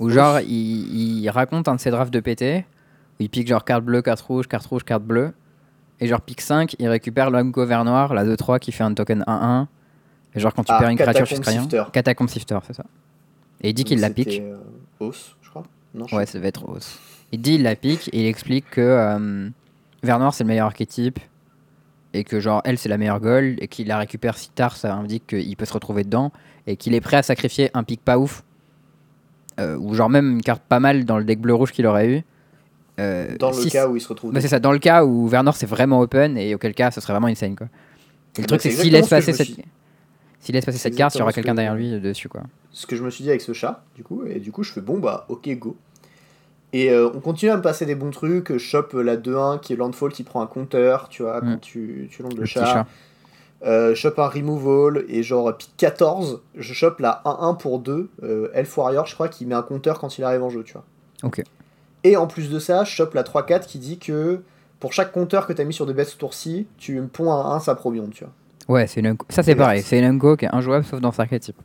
où 0.00 0.08
genre 0.10 0.40
il, 0.40 1.20
il 1.22 1.30
raconte 1.30 1.68
un 1.68 1.76
de 1.76 1.80
ses 1.80 1.90
drafts 1.90 2.12
de 2.12 2.20
PT, 2.20 2.64
où 3.18 3.22
il 3.22 3.28
pique 3.30 3.48
genre 3.48 3.64
carte 3.64 3.84
bleue, 3.84 4.02
carte 4.02 4.20
rouge, 4.20 4.46
carte 4.48 4.66
rouge, 4.66 4.84
carte 4.84 5.02
bleue, 5.04 5.32
et 6.00 6.06
genre 6.06 6.20
pique 6.20 6.40
5, 6.40 6.76
il 6.78 6.88
récupère 6.88 7.30
l'Amco 7.30 7.64
vert 7.64 7.84
noir, 7.84 8.14
la 8.14 8.24
2-3 8.24 8.58
qui 8.58 8.72
fait 8.72 8.82
un 8.84 8.94
token 8.94 9.22
1-1, 9.26 9.66
et 10.34 10.40
genre 10.40 10.52
quand 10.54 10.64
tu 10.64 10.72
Ah, 10.72 10.78
perds 10.80 10.88
une 10.90 10.96
créature, 10.98 11.26
tu 11.28 11.34
sais 11.36 11.50
rien. 11.50 11.66
Catacombe 11.92 12.28
Shifter, 12.28 12.58
c'est 12.66 12.72
ça. 12.74 12.84
Et 13.60 13.70
il 13.70 13.74
dit 13.74 13.84
qu'il 13.84 14.00
la 14.00 14.10
pique. 14.10 14.40
euh, 14.40 14.56
Os, 15.00 15.36
je 15.42 15.50
crois. 15.50 15.62
Non, 15.94 16.06
je 16.08 16.16
Ouais, 16.16 16.26
ça 16.26 16.38
devait 16.38 16.48
être 16.48 16.64
Rose. 16.64 16.98
Il 17.32 17.40
dit 17.40 17.54
il 17.54 17.62
la 17.62 17.76
pique 17.76 18.08
et 18.12 18.20
il 18.20 18.26
explique 18.26 18.68
que 18.70 18.80
euh, 18.80 19.48
Vert 20.02 20.18
Noir 20.18 20.34
c'est 20.34 20.44
le 20.44 20.48
meilleur 20.48 20.66
archétype 20.66 21.18
et 22.14 22.24
que 22.24 22.40
genre 22.40 22.62
elle 22.64 22.78
c'est 22.78 22.88
la 22.88 22.96
meilleure 22.96 23.20
gold 23.20 23.58
et 23.60 23.68
qu'il 23.68 23.88
la 23.88 23.98
récupère 23.98 24.38
si 24.38 24.48
tard 24.50 24.76
ça 24.76 24.94
indique 24.94 25.26
qu'il 25.26 25.56
peut 25.56 25.64
se 25.66 25.72
retrouver 25.74 26.04
dedans 26.04 26.32
et 26.66 26.76
qu'il 26.76 26.94
est 26.94 27.00
prêt 27.02 27.18
à 27.18 27.22
sacrifier 27.22 27.70
un 27.74 27.82
pic 27.82 28.00
pas 28.02 28.16
ouf 28.18 28.42
euh, 29.60 29.76
ou 29.76 29.94
genre 29.94 30.08
même 30.10 30.30
une 30.32 30.42
carte 30.42 30.62
pas 30.68 30.80
mal 30.80 31.04
dans 31.04 31.18
le 31.18 31.24
deck 31.24 31.40
bleu 31.40 31.54
rouge 31.54 31.72
qu'il 31.72 31.86
aurait 31.86 32.08
eu. 32.08 32.22
euh, 32.98 33.36
Dans 33.38 33.50
le 33.50 33.54
si- 33.62 33.70
cas 33.70 33.88
où 33.88 33.96
il 33.96 34.00
se 34.00 34.08
retrouve. 34.08 34.32
Bah, 34.32 34.40
c'est 34.40 34.48
ça, 34.48 34.58
dans 34.60 34.72
le 34.72 34.78
cas 34.78 35.04
où 35.04 35.28
Vert 35.28 35.42
Noir 35.44 35.56
c'est 35.56 35.66
vraiment 35.66 36.00
open 36.00 36.36
et 36.38 36.54
auquel 36.54 36.74
cas 36.74 36.90
ce 36.90 37.00
serait 37.00 37.12
vraiment 37.12 37.26
insane 37.28 37.54
quoi. 37.56 37.66
Et 38.36 38.40
le 38.40 38.42
Bah, 38.42 38.48
truc 38.58 38.62
c'est 38.62 38.70
s'il 38.70 38.92
laisse 38.92 39.08
passer 39.08 39.32
cette 39.32 39.48
s'il 40.40 40.54
laisse 40.54 40.64
passer 40.64 40.78
cette 40.78 40.94
carte, 40.96 41.14
il 41.14 41.18
y 41.18 41.22
aura 41.22 41.32
quelqu'un 41.32 41.52
que- 41.52 41.56
derrière 41.56 41.74
lui 41.74 41.94
euh, 41.94 42.00
dessus 42.00 42.28
quoi. 42.28 42.42
ce 42.70 42.86
que 42.86 42.96
je 42.96 43.02
me 43.02 43.10
suis 43.10 43.22
dit 43.24 43.30
avec 43.30 43.40
ce 43.40 43.52
chat, 43.52 43.84
du 43.96 44.02
coup, 44.02 44.24
et 44.26 44.40
du 44.40 44.50
coup, 44.52 44.62
je 44.62 44.72
fais 44.72 44.80
bon, 44.80 44.98
bah, 44.98 45.24
ok, 45.28 45.48
go. 45.58 45.76
Et 46.76 46.90
euh, 46.90 47.08
on 47.14 47.20
continue 47.20 47.52
à 47.52 47.56
me 47.56 47.62
passer 47.62 47.86
des 47.86 47.94
bons 47.94 48.10
trucs. 48.10 48.52
Je 48.52 48.58
chope 48.58 48.94
la 48.94 49.16
2-1 49.16 49.60
qui 49.60 49.72
est 49.72 49.76
Landfall 49.76 50.10
qui 50.12 50.24
prend 50.24 50.42
un 50.42 50.46
compteur, 50.48 51.08
tu 51.08 51.22
vois, 51.22 51.40
Mm. 51.40 51.44
quand 51.52 51.60
tu, 51.60 52.08
tu 52.10 52.22
lances 52.22 52.34
le, 52.34 52.44
chat. 52.46 52.64
chat. 52.66 52.86
Euh, 53.64 53.90
je 53.94 54.00
chope 54.00 54.18
un 54.18 54.26
removal 54.26 55.04
et 55.08 55.22
genre 55.22 55.56
pick 55.56 55.70
14, 55.76 56.42
je 56.56 56.72
chope 56.74 56.98
la 56.98 57.22
1-1 57.24 57.54
pour 57.56 57.78
2, 57.78 58.10
euh, 58.24 58.48
Elf 58.54 58.76
Warrior, 58.76 59.06
je 59.06 59.14
crois, 59.14 59.28
qui 59.28 59.46
met 59.46 59.54
un 59.54 59.62
compteur 59.62 60.00
quand 60.00 60.18
il 60.18 60.24
arrive 60.24 60.42
en 60.42 60.50
jeu, 60.50 60.64
tu 60.64 60.72
vois. 60.72 60.84
Ok. 61.22 61.42
Et 62.02 62.16
en 62.16 62.26
plus 62.26 62.50
de 62.50 62.58
ça, 62.58 62.82
je 62.82 62.90
chope 62.90 63.14
la 63.14 63.22
3-4 63.22 63.66
qui 63.66 63.78
dit 63.78 63.98
que 63.98 64.42
pour 64.80 64.92
chaque 64.92 65.12
compteur 65.12 65.46
que 65.46 65.52
tu 65.52 65.62
as 65.62 65.64
mis 65.64 65.72
sur 65.72 65.86
des 65.86 65.94
bêtes 65.94 66.08
ce 66.08 66.16
tour-ci, 66.18 66.66
tu 66.76 67.00
me 67.00 67.06
ponds 67.06 67.32
un 67.32 67.52
1 67.54 67.60
Saprobion, 67.60 68.08
tu 68.08 68.24
vois. 68.24 68.32
Ouais, 68.76 68.86
c'est 68.86 69.00
une 69.00 69.16
ça 69.28 69.42
c'est 69.42 69.54
pareil, 69.54 69.82
c'est 69.82 69.98
une 69.98 70.04
unco 70.06 70.36
qui 70.36 70.46
est 70.46 70.54
injouable 70.54 70.84
sauf 70.84 71.00
dans 71.00 71.12
cet 71.12 71.20
archétype. 71.20 71.56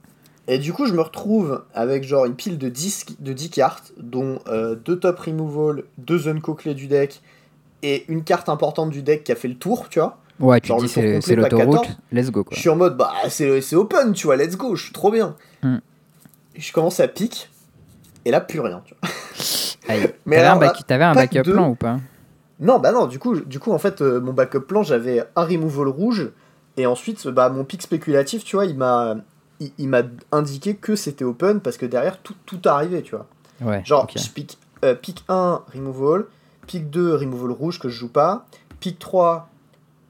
Et 0.51 0.57
du 0.57 0.73
coup, 0.73 0.88
je 0.88 0.93
me 0.93 1.01
retrouve 1.01 1.63
avec 1.75 2.03
genre 2.03 2.25
une 2.25 2.33
pile 2.33 2.57
de 2.57 2.69
10, 2.69 3.05
de 3.19 3.33
10 3.33 3.49
cartes, 3.51 3.93
dont 3.99 4.39
2 4.49 4.75
top 4.99 5.19
removal, 5.19 5.83
2 5.99 6.27
unco 6.27 6.55
clés 6.55 6.73
du 6.73 6.88
deck, 6.88 7.21
et 7.83 8.03
une 8.12 8.23
carte 8.23 8.49
importante 8.49 8.89
du 8.89 9.03
deck 9.03 9.23
qui 9.23 9.31
a 9.31 9.35
fait 9.35 9.47
le 9.47 9.53
tour, 9.55 9.88
tu 9.89 9.99
vois. 9.99 10.17
Ouais, 10.39 10.59
tu 10.59 10.69
Genre 10.69 10.81
dis 10.81 10.88
c'est 10.89 11.35
l'autoroute, 11.35 11.81
14. 11.81 11.97
let's 12.12 12.31
go 12.31 12.43
quoi. 12.43 12.55
Je 12.55 12.62
suis 12.62 12.69
en 12.69 12.75
mode, 12.75 12.97
bah, 12.97 13.12
c'est 13.29 13.75
open, 13.75 14.13
tu 14.13 14.25
vois, 14.25 14.38
let's 14.38 14.57
go, 14.57 14.75
je 14.75 14.85
suis 14.85 14.93
trop 14.93 15.12
bien. 15.12 15.35
Hmm. 15.62 15.77
Je 16.55 16.71
commence 16.73 16.99
à 16.99 17.07
pique, 17.07 17.49
et 18.25 18.31
là, 18.31 18.41
plus 18.41 18.59
rien, 18.59 18.81
tu 18.85 18.95
vois. 18.99 19.12
Aïe. 19.88 20.09
Mais 20.25 20.38
T'avais 20.38 20.47
un, 20.47 20.55
back- 20.57 20.91
un 20.91 21.13
backup 21.13 21.43
deux. 21.43 21.53
plan 21.53 21.69
ou 21.69 21.75
pas? 21.75 21.99
Non, 22.59 22.79
bah 22.79 22.91
non, 22.91 23.05
du 23.05 23.19
coup, 23.19 23.39
du 23.39 23.59
coup 23.59 23.71
en 23.71 23.77
fait, 23.79 24.01
euh, 24.01 24.19
mon 24.19 24.33
backup 24.33 24.62
plan, 24.62 24.81
j'avais 24.81 25.23
un 25.35 25.43
removal 25.43 25.89
rouge, 25.89 26.31
et 26.75 26.85
ensuite, 26.88 27.27
bah, 27.27 27.49
mon 27.49 27.63
pic 27.65 27.81
spéculatif, 27.83 28.43
tu 28.43 28.55
vois, 28.55 28.65
il 28.65 28.75
m'a 28.77 29.17
il, 29.59 29.71
il 29.77 29.87
m'a 29.89 30.01
indiqué 30.31 30.75
que 30.75 30.95
c'était 30.95 31.25
open, 31.25 31.59
parce 31.61 31.77
que 31.77 31.85
derrière, 31.85 32.19
tout, 32.21 32.35
tout 32.45 32.59
arrivait, 32.65 33.01
tu 33.01 33.15
vois. 33.15 33.27
Ouais. 33.61 33.81
Genre, 33.85 34.05
je 34.19 34.29
pique, 34.29 34.57
euh, 34.85 34.95
pique 34.95 35.23
1, 35.27 35.61
removal, 35.73 36.25
pique 36.67 36.89
2, 36.89 37.15
removal 37.15 37.51
rouge 37.51 37.79
que 37.79 37.89
je 37.89 37.97
joue 37.99 38.09
pas, 38.09 38.45
pique 38.79 38.99
3, 38.99 39.49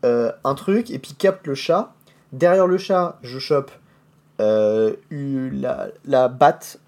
euh, 0.06 0.32
un 0.44 0.56
truc, 0.56 0.92
et 0.92 1.00
puis 1.00 1.14
capte 1.14 1.48
le 1.48 1.56
chat. 1.56 1.94
Derrière 2.32 2.68
le 2.68 2.78
chat, 2.78 3.18
je 3.24 3.40
chope 3.40 3.72
euh, 4.42 4.94
eu- 5.10 5.50
la, 5.50 5.88
la 6.06 6.28
batte 6.30 6.80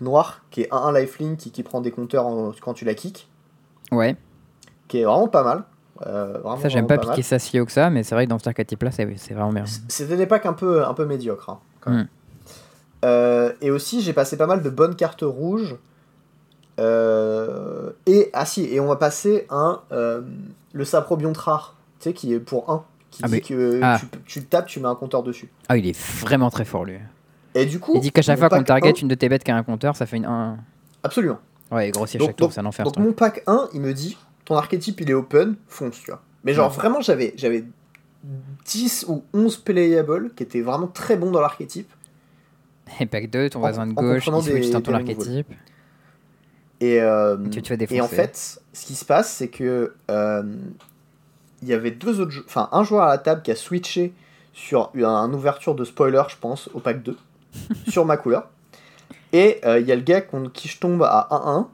noire, 0.00 0.42
qui 0.50 0.62
est 0.62 0.68
1-1 0.72 0.92
lifelink, 0.98 1.38
qui, 1.38 1.50
qui 1.50 1.62
prend 1.62 1.80
des 1.82 1.90
compteurs 1.90 2.26
en- 2.26 2.52
quand 2.60 2.72
tu 2.72 2.84
la 2.84 2.94
kicks, 2.94 3.28
Ouais, 3.92 4.16
qui 4.88 4.98
est 5.00 5.04
vraiment 5.04 5.28
pas 5.28 5.42
mal. 5.44 5.64
Euh, 6.06 6.38
vraiment, 6.42 6.56
ça 6.58 6.68
j'aime 6.68 6.86
pas 6.86 6.96
mal. 6.96 7.06
piquer 7.08 7.22
ça 7.22 7.38
si 7.38 7.58
haut 7.60 7.66
que 7.66 7.72
ça, 7.72 7.90
mais 7.90 8.02
c'est 8.02 8.14
vrai 8.14 8.24
que 8.26 8.30
dans 8.30 8.38
c'est 8.38 9.16
c'est 9.18 9.34
vraiment 9.34 9.52
bien. 9.52 9.64
C'était 9.88 10.16
des 10.16 10.26
packs 10.26 10.46
un 10.46 10.52
peu, 10.52 10.84
un 10.86 10.94
peu 10.94 11.04
médiocres. 11.06 11.50
hein, 11.50 11.58
quand 11.86 11.92
même. 11.92 12.02
Mm. 12.02 12.08
Euh, 13.04 13.52
et 13.60 13.70
aussi, 13.70 14.00
j'ai 14.02 14.12
passé 14.12 14.36
pas 14.36 14.46
mal 14.46 14.62
de 14.62 14.70
bonnes 14.70 14.96
cartes 14.96 15.22
rouges. 15.22 15.76
Euh, 16.78 17.90
et, 18.06 18.30
ah 18.32 18.44
si, 18.44 18.64
et 18.64 18.80
on 18.80 18.86
va 18.86 18.96
passer 18.96 19.46
un, 19.50 19.80
euh, 19.92 20.20
le 20.72 20.84
Saprobion 20.84 21.32
rare, 21.32 21.74
tu 22.00 22.04
sais, 22.08 22.12
qui 22.12 22.34
est 22.34 22.40
pour 22.40 22.70
1. 22.70 22.84
Qui 23.10 23.20
Ah, 23.22 23.28
dit 23.28 23.32
mais- 23.34 23.40
que 23.40 23.80
ah. 23.82 23.98
tu, 24.00 24.06
tu 24.26 24.40
le 24.40 24.44
tapes, 24.46 24.66
tu 24.66 24.80
mets 24.80 24.88
un 24.88 24.94
compteur 24.94 25.22
dessus. 25.22 25.48
Ah, 25.68 25.76
il 25.76 25.86
est 25.86 25.96
vraiment 26.20 26.50
très 26.50 26.64
fort 26.64 26.84
lui. 26.84 26.98
Et 27.54 27.64
du 27.64 27.80
coup. 27.80 27.92
Il 27.94 28.00
dit 28.00 28.12
qu'à 28.12 28.20
chaque 28.22 28.38
fois 28.38 28.50
qu'on 28.50 28.62
target 28.62 28.90
1 28.90 29.02
une 29.02 29.08
de 29.08 29.14
tes 29.14 29.28
bêtes 29.30 29.44
qui 29.44 29.50
a 29.50 29.56
un 29.56 29.62
compteur, 29.62 29.96
ça 29.96 30.04
fait 30.04 30.18
une 30.18 30.26
1. 30.26 30.58
Absolument. 31.02 31.38
Ouais, 31.70 31.88
il 31.88 31.92
grossit 31.92 32.18
Donc- 32.20 32.28
chaque 32.28 32.36
tour, 32.36 32.48
donc- 32.48 32.54
c'est 32.54 32.60
un 32.60 32.66
enfer. 32.66 32.84
Donc 32.84 32.98
mon 32.98 33.12
pack 33.12 33.42
1, 33.46 33.68
il 33.72 33.80
me 33.80 33.94
dit, 33.94 34.18
ton 34.44 34.56
archétype 34.56 35.00
il 35.00 35.10
est 35.10 35.14
open, 35.14 35.56
fonce, 35.68 35.98
tu 36.00 36.10
vois. 36.10 36.20
Mais 36.44 36.52
genre 36.52 36.70
Ouais. 36.70 36.76
vraiment, 36.76 37.00
j'avais 37.00 37.32
j'avais 37.36 37.64
10 38.64 39.06
ou 39.08 39.22
11 39.32 39.58
playables 39.58 40.30
qui 40.34 40.42
étaient 40.42 40.60
vraiment 40.60 40.86
très 40.86 41.16
bons 41.16 41.30
dans 41.30 41.40
l'archétype. 41.40 41.90
Et 43.00 43.06
pack 43.06 43.30
2, 43.30 43.50
ton 43.50 43.60
voisin 43.60 43.86
de 43.86 43.92
gauche, 43.92 44.26
il 44.26 44.42
switch 44.42 44.70
dans 44.70 44.80
ton 44.80 44.94
archétype. 44.94 45.52
Et, 46.80 47.00
euh, 47.00 47.36
Tu 47.50 47.62
te 47.62 47.68
fais 47.68 47.76
défoncer. 47.76 47.98
et 47.98 48.00
en 48.00 48.08
fait, 48.08 48.60
ce 48.72 48.86
qui 48.86 48.94
se 48.94 49.04
passe, 49.04 49.32
c'est 49.32 49.48
que 49.48 49.94
euh, 50.10 50.42
il 51.62 51.68
y 51.68 51.72
avait 51.72 51.90
deux 51.90 52.20
autres, 52.20 52.36
enfin 52.46 52.68
un 52.72 52.84
joueur 52.84 53.04
à 53.04 53.08
la 53.08 53.18
table 53.18 53.42
qui 53.42 53.50
a 53.50 53.56
switché 53.56 54.12
sur 54.52 54.90
une, 54.94 55.04
une 55.04 55.34
ouverture 55.34 55.74
de 55.74 55.84
spoiler, 55.84 56.22
je 56.28 56.36
pense, 56.38 56.68
au 56.74 56.80
pack 56.80 57.02
2, 57.02 57.16
sur 57.88 58.04
ma 58.04 58.16
couleur. 58.16 58.48
Et 59.32 59.60
euh, 59.64 59.80
il 59.80 59.86
y 59.86 59.92
a 59.92 59.96
le 59.96 60.02
gars 60.02 60.20
contre 60.20 60.52
qui 60.52 60.68
je 60.68 60.78
tombe 60.78 61.02
à 61.02 61.28
1-1, 61.30 61.66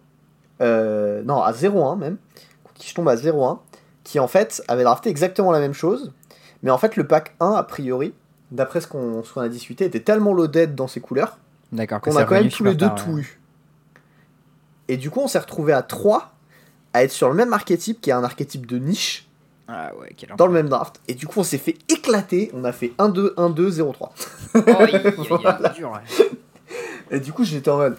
euh, 0.60 1.22
non 1.22 1.42
à 1.42 1.52
0-1 1.52 1.98
même, 1.98 2.16
contre 2.64 2.74
qui 2.74 2.88
je 2.88 2.94
tombe 2.94 3.08
à 3.08 3.16
0-1, 3.16 3.58
qui 4.04 4.18
en 4.18 4.28
fait 4.28 4.62
avait 4.68 4.84
drafté 4.84 5.10
exactement 5.10 5.52
la 5.52 5.60
même 5.60 5.74
chose, 5.74 6.12
mais 6.62 6.70
en 6.70 6.78
fait 6.78 6.96
le 6.96 7.06
pack 7.06 7.34
1 7.40 7.52
a 7.52 7.62
priori, 7.62 8.12
d'après 8.50 8.80
ce 8.80 8.86
qu'on 8.86 9.22
a 9.36 9.48
discuté, 9.48 9.84
était 9.84 10.00
tellement 10.00 10.32
loaded 10.32 10.74
dans 10.74 10.88
ses 10.88 11.00
couleurs 11.00 11.38
qu'on 11.70 12.16
a 12.16 12.24
quand 12.24 12.34
même 12.34 12.48
tous 12.50 12.64
les 12.64 12.74
deux 12.74 12.86
tard, 12.86 12.94
tout 12.96 13.10
ouais. 13.12 13.22
eu. 13.22 13.40
Et 14.88 14.96
du 14.96 15.10
coup, 15.10 15.20
on 15.20 15.28
s'est 15.28 15.38
retrouvé 15.38 15.72
à 15.72 15.82
3 15.82 16.32
à 16.92 17.02
être 17.04 17.12
sur 17.12 17.28
le 17.28 17.34
même 17.34 17.52
archétype 17.52 18.00
qui 18.00 18.10
est 18.10 18.12
un 18.12 18.24
archétype 18.24 18.66
de 18.66 18.78
niche 18.78 19.26
Ah 19.68 19.92
ouais, 19.98 20.12
quel 20.16 20.34
dans 20.36 20.46
le 20.46 20.52
même 20.52 20.68
draft. 20.68 21.00
Et 21.08 21.14
du 21.14 21.26
coup, 21.26 21.40
on 21.40 21.44
s'est 21.44 21.56
fait 21.56 21.76
éclater. 21.88 22.50
On 22.52 22.64
a 22.64 22.72
fait 22.72 22.92
1-2, 22.98 23.34
1-2, 23.36 23.70
0-3. 23.70 24.10
Oh, 24.54 24.60
il- 24.60 24.62
il- 24.62 25.00
il- 25.06 25.14
il- 25.18 25.28
Voilà. 25.28 25.68
dur, 25.70 25.92
ouais. 25.92 26.26
Et 27.10 27.20
du 27.20 27.32
coup, 27.32 27.44
j'étais 27.44 27.70
en 27.70 27.78
mode 27.78 27.96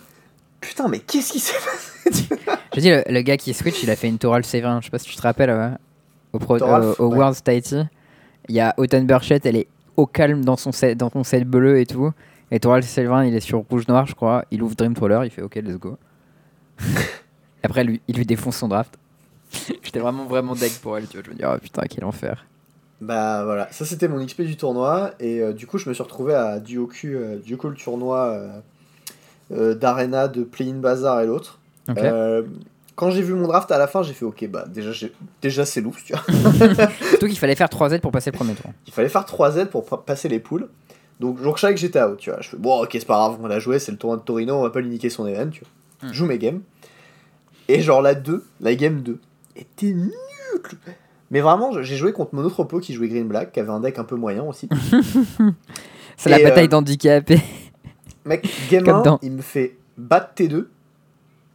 Putain, 0.61 0.87
mais 0.87 0.99
qu'est-ce 0.99 1.31
qui 1.33 1.39
s'est 1.39 1.53
passé? 1.57 2.35
Je 2.75 2.79
dis, 2.79 2.89
le, 2.89 3.03
le 3.07 3.21
gars 3.21 3.37
qui 3.37 3.53
switch, 3.53 3.83
il 3.83 3.89
a 3.89 3.95
fait 3.95 4.07
une 4.07 4.17
Toral 4.17 4.45
Séverin. 4.45 4.79
Je 4.81 4.85
sais 4.85 4.91
pas 4.91 4.99
si 4.99 5.09
tu 5.09 5.15
te 5.15 5.21
rappelles, 5.21 5.49
ouais. 5.49 5.71
au, 6.31 6.39
pro, 6.39 6.57
Thoralf, 6.59 6.99
au, 6.99 7.05
au 7.05 7.09
ouais. 7.09 7.17
World 7.17 7.43
Tighty. 7.43 7.83
Il 8.49 8.55
y 8.55 8.59
a 8.59 8.73
Autumn 8.77 9.05
Burchett, 9.05 9.45
elle 9.45 9.55
est 9.55 9.67
au 9.97 10.05
calme 10.05 10.43
dans 10.43 10.57
son 10.57 10.71
set, 10.71 10.97
dans 10.97 11.09
son 11.09 11.23
set 11.23 11.45
bleu 11.45 11.79
et 11.79 11.85
tout. 11.85 12.11
Et 12.51 12.59
Toral 12.59 12.83
Séverin, 12.83 13.25
il 13.25 13.35
est 13.35 13.39
sur 13.39 13.63
rouge-noir, 13.69 14.05
je 14.05 14.15
crois. 14.15 14.45
Il 14.51 14.61
ouvre 14.61 14.75
Dream 14.75 14.93
Trawler, 14.93 15.21
il 15.23 15.31
fait 15.31 15.41
OK, 15.41 15.55
let's 15.55 15.77
go. 15.77 15.97
Après, 17.63 17.83
lui, 17.83 18.01
il 18.07 18.17
lui 18.17 18.25
défonce 18.25 18.57
son 18.57 18.67
draft. 18.67 18.97
J'étais 19.83 19.99
vraiment, 19.99 20.25
vraiment 20.25 20.53
deck 20.53 20.73
pour 20.81 20.97
elle, 20.97 21.07
tu 21.07 21.17
vois. 21.17 21.25
Je 21.25 21.31
me 21.31 21.35
dis, 21.35 21.43
oh 21.45 21.57
putain, 21.61 21.83
quel 21.89 22.03
enfer. 22.03 22.45
Bah 23.01 23.43
voilà, 23.43 23.67
ça 23.71 23.85
c'était 23.85 24.07
mon 24.07 24.23
XP 24.23 24.43
du 24.43 24.55
tournoi. 24.55 25.11
Et 25.19 25.41
euh, 25.41 25.51
du 25.51 25.67
coup, 25.67 25.77
je 25.77 25.89
me 25.89 25.93
suis 25.93 26.03
retrouvé 26.03 26.33
à 26.33 26.59
duo 26.59 26.87
Q, 26.87 27.15
euh, 27.15 27.37
duo 27.37 27.57
le 27.69 27.75
tournoi 27.75 28.61
euh, 29.51 29.75
d'Arena, 29.75 30.27
de 30.27 30.43
Play-in 30.43 30.75
Bazaar 30.75 31.21
et 31.21 31.25
l'autre. 31.25 31.59
Quand 32.95 33.09
j'ai 33.09 33.21
vu 33.23 33.33
mon 33.33 33.47
draft 33.47 33.71
à 33.71 33.77
la 33.79 33.87
fin, 33.87 34.03
j'ai 34.03 34.13
fait 34.13 34.25
ok, 34.25 34.47
bah 34.49 34.65
déjà, 34.67 35.65
c'est 35.65 35.81
lourd, 35.81 35.95
tu 36.05 36.13
vois. 36.13 36.23
Surtout 37.09 37.27
qu'il 37.27 37.37
fallait 37.39 37.55
faire 37.55 37.69
3 37.69 37.89
Z 37.89 37.99
pour 38.01 38.11
passer 38.11 38.29
le 38.31 38.37
premier 38.37 38.53
tour. 38.53 38.71
Il 38.87 38.93
fallait 38.93 39.09
faire 39.09 39.25
3 39.25 39.51
Z 39.51 39.65
pour 39.71 39.85
pa- 39.85 39.97
passer 39.97 40.29
les 40.29 40.39
poules. 40.39 40.69
Donc, 41.19 41.37
je 41.41 41.59
savais 41.61 41.73
que 41.73 41.79
j'étais 41.79 42.01
out, 42.01 42.17
tu 42.17 42.29
vois. 42.29 42.39
Je 42.41 42.49
fais 42.49 42.57
bon, 42.57 42.83
ok, 42.83 42.89
c'est 42.93 43.05
pas 43.05 43.15
grave, 43.15 43.37
on 43.41 43.47
l'a 43.47 43.59
joué, 43.59 43.79
c'est 43.79 43.91
le 43.91 43.97
tournoi 43.97 44.17
de 44.17 44.23
Torino, 44.23 44.55
on 44.55 44.61
va 44.63 44.69
pas 44.69 44.79
lui 44.81 44.89
niquer 44.89 45.09
son 45.09 45.25
event, 45.25 45.49
tu 45.49 45.61
vois. 45.61 46.09
Je 46.11 46.13
joue 46.15 46.25
mes 46.25 46.37
games. 46.37 46.61
Et 47.67 47.81
genre 47.81 48.01
la 48.01 48.13
2, 48.13 48.43
la 48.61 48.75
game 48.75 49.01
2, 49.01 49.19
était 49.55 49.93
nulle. 49.93 50.11
Mais 51.31 51.41
vraiment, 51.41 51.81
j'ai 51.81 51.95
joué 51.97 52.13
contre 52.13 52.35
mon 52.35 52.43
autre 52.43 52.63
pot 52.63 52.79
qui 52.79 52.93
jouait 52.93 53.07
Green 53.07 53.27
Black, 53.27 53.53
qui 53.53 53.59
avait 53.59 53.71
un 53.71 53.79
deck 53.79 53.97
un 53.97 54.03
peu 54.03 54.15
moyen 54.15 54.43
aussi. 54.43 54.69
C'est 56.17 56.29
la 56.29 56.39
bataille 56.39 56.65
euh, 56.65 56.67
d'handicapés. 56.67 57.41
Mec, 58.25 58.47
game 58.69 58.83
Comme 58.83 58.97
1, 58.97 59.01
dans- 59.01 59.19
il 59.23 59.31
me 59.31 59.41
fait 59.41 59.77
battre 59.97 60.31
T2. 60.35 60.65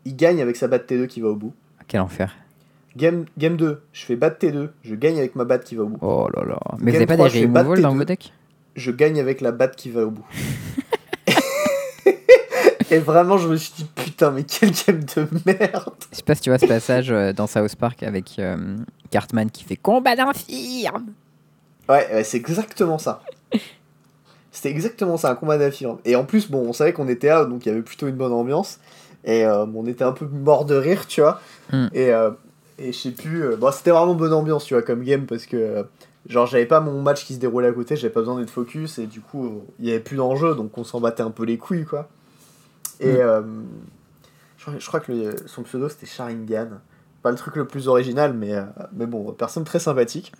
Il 0.08 0.16
gagne 0.16 0.40
avec 0.40 0.56
sa 0.56 0.68
batte 0.68 0.90
T2 0.90 1.06
qui 1.06 1.20
va 1.20 1.28
au 1.28 1.36
bout. 1.36 1.52
Quel 1.86 2.00
enfer. 2.00 2.34
Game, 2.96 3.26
game 3.36 3.58
2, 3.58 3.82
je 3.92 4.04
fais 4.06 4.16
batte 4.16 4.42
T2, 4.42 4.70
je 4.82 4.94
gagne 4.94 5.18
avec 5.18 5.36
ma 5.36 5.44
batte 5.44 5.64
qui 5.64 5.76
va 5.76 5.82
au 5.82 5.88
bout. 5.88 5.98
Oh 6.00 6.28
là 6.34 6.44
là. 6.44 6.58
Mais 6.78 6.92
vous 6.92 6.92
Game 6.92 6.94
avez 6.96 7.06
pas 7.06 7.16
3, 7.16 7.28
des 7.28 7.42
removals 7.42 7.82
dans 7.82 7.94
T2. 7.94 7.98
vos 7.98 8.04
decks 8.04 8.32
je 8.78 8.90
gagne 8.90 9.20
avec 9.20 9.40
la 9.40 9.52
batte 9.52 9.76
qui 9.76 9.90
va 9.90 10.06
au 10.06 10.10
bout. 10.10 10.26
Et 12.90 12.98
vraiment, 12.98 13.36
je 13.36 13.48
me 13.48 13.56
suis 13.56 13.72
dit, 13.76 13.84
putain, 13.94 14.30
mais 14.30 14.44
quel 14.44 14.70
game 14.70 15.04
de 15.04 15.28
merde! 15.44 15.94
Je 16.10 16.16
sais 16.16 16.22
pas 16.22 16.34
si 16.34 16.40
tu 16.40 16.50
vois 16.50 16.58
ce 16.58 16.66
passage 16.66 17.10
euh, 17.10 17.32
dans 17.34 17.46
South 17.46 17.76
Park 17.76 18.02
avec 18.02 18.38
euh, 18.38 18.76
Cartman 19.10 19.50
qui 19.50 19.64
fait 19.64 19.76
combat 19.76 20.16
d'infirme. 20.16 21.12
Ouais, 21.88 22.08
ouais, 22.12 22.24
c'est 22.24 22.38
exactement 22.38 22.98
ça. 22.98 23.22
C'était 24.52 24.70
exactement 24.70 25.16
ça, 25.16 25.30
un 25.30 25.34
combat 25.34 25.58
d'affirme. 25.58 25.98
Et 26.04 26.16
en 26.16 26.24
plus, 26.24 26.50
bon, 26.50 26.66
on 26.66 26.72
savait 26.72 26.92
qu'on 26.92 27.08
était 27.08 27.32
out, 27.32 27.48
donc 27.48 27.66
il 27.66 27.68
y 27.68 27.72
avait 27.72 27.82
plutôt 27.82 28.08
une 28.08 28.16
bonne 28.16 28.32
ambiance. 28.32 28.80
Et 29.24 29.44
euh, 29.44 29.66
on 29.74 29.86
était 29.86 30.04
un 30.04 30.12
peu 30.12 30.26
mort 30.26 30.64
de 30.64 30.74
rire, 30.76 31.06
tu 31.06 31.20
vois. 31.20 31.40
Mm. 31.72 31.86
Et, 31.92 32.12
euh, 32.12 32.30
et 32.78 32.92
je 32.92 32.98
sais 32.98 33.10
plus. 33.10 33.44
euh, 33.44 33.56
bon, 33.56 33.70
c'était 33.72 33.90
vraiment 33.90 34.14
bonne 34.14 34.32
ambiance, 34.32 34.64
tu 34.64 34.74
vois, 34.74 34.82
comme 34.82 35.02
game, 35.02 35.26
parce 35.26 35.46
que. 35.46 35.84
genre, 36.28 36.46
j'avais 36.46 36.66
pas 36.66 36.80
mon 36.80 37.00
match 37.02 37.24
qui 37.24 37.34
se 37.34 37.38
déroulait 37.40 37.68
à 37.68 37.72
côté, 37.72 37.96
j'avais 37.96 38.12
pas 38.12 38.20
besoin 38.20 38.38
d'être 38.38 38.50
focus, 38.50 38.98
et 38.98 39.06
du 39.06 39.20
coup, 39.20 39.62
il 39.80 39.86
y 39.86 39.90
avait 39.90 40.00
plus 40.00 40.16
d'enjeu, 40.16 40.54
donc 40.54 40.76
on 40.78 40.84
s'en 40.84 41.00
battait 41.00 41.22
un 41.22 41.30
peu 41.30 41.44
les 41.44 41.58
couilles, 41.58 41.84
quoi. 41.84 42.08
Et. 43.00 43.12
Mm. 43.12 43.16
euh, 43.20 43.42
je, 44.58 44.62
crois, 44.64 44.74
je 44.78 44.86
crois 44.86 45.00
que 45.00 45.12
le- 45.12 45.36
son 45.46 45.62
pseudo 45.62 45.88
c'était 45.88 46.06
Sharingan. 46.06 46.68
Pas 47.22 47.30
le 47.30 47.36
truc 47.36 47.56
le 47.56 47.66
plus 47.66 47.88
original, 47.88 48.32
mais, 48.32 48.54
euh, 48.54 48.62
mais 48.92 49.06
bon, 49.06 49.32
personne 49.32 49.64
très 49.64 49.78
sympathique. 49.80 50.32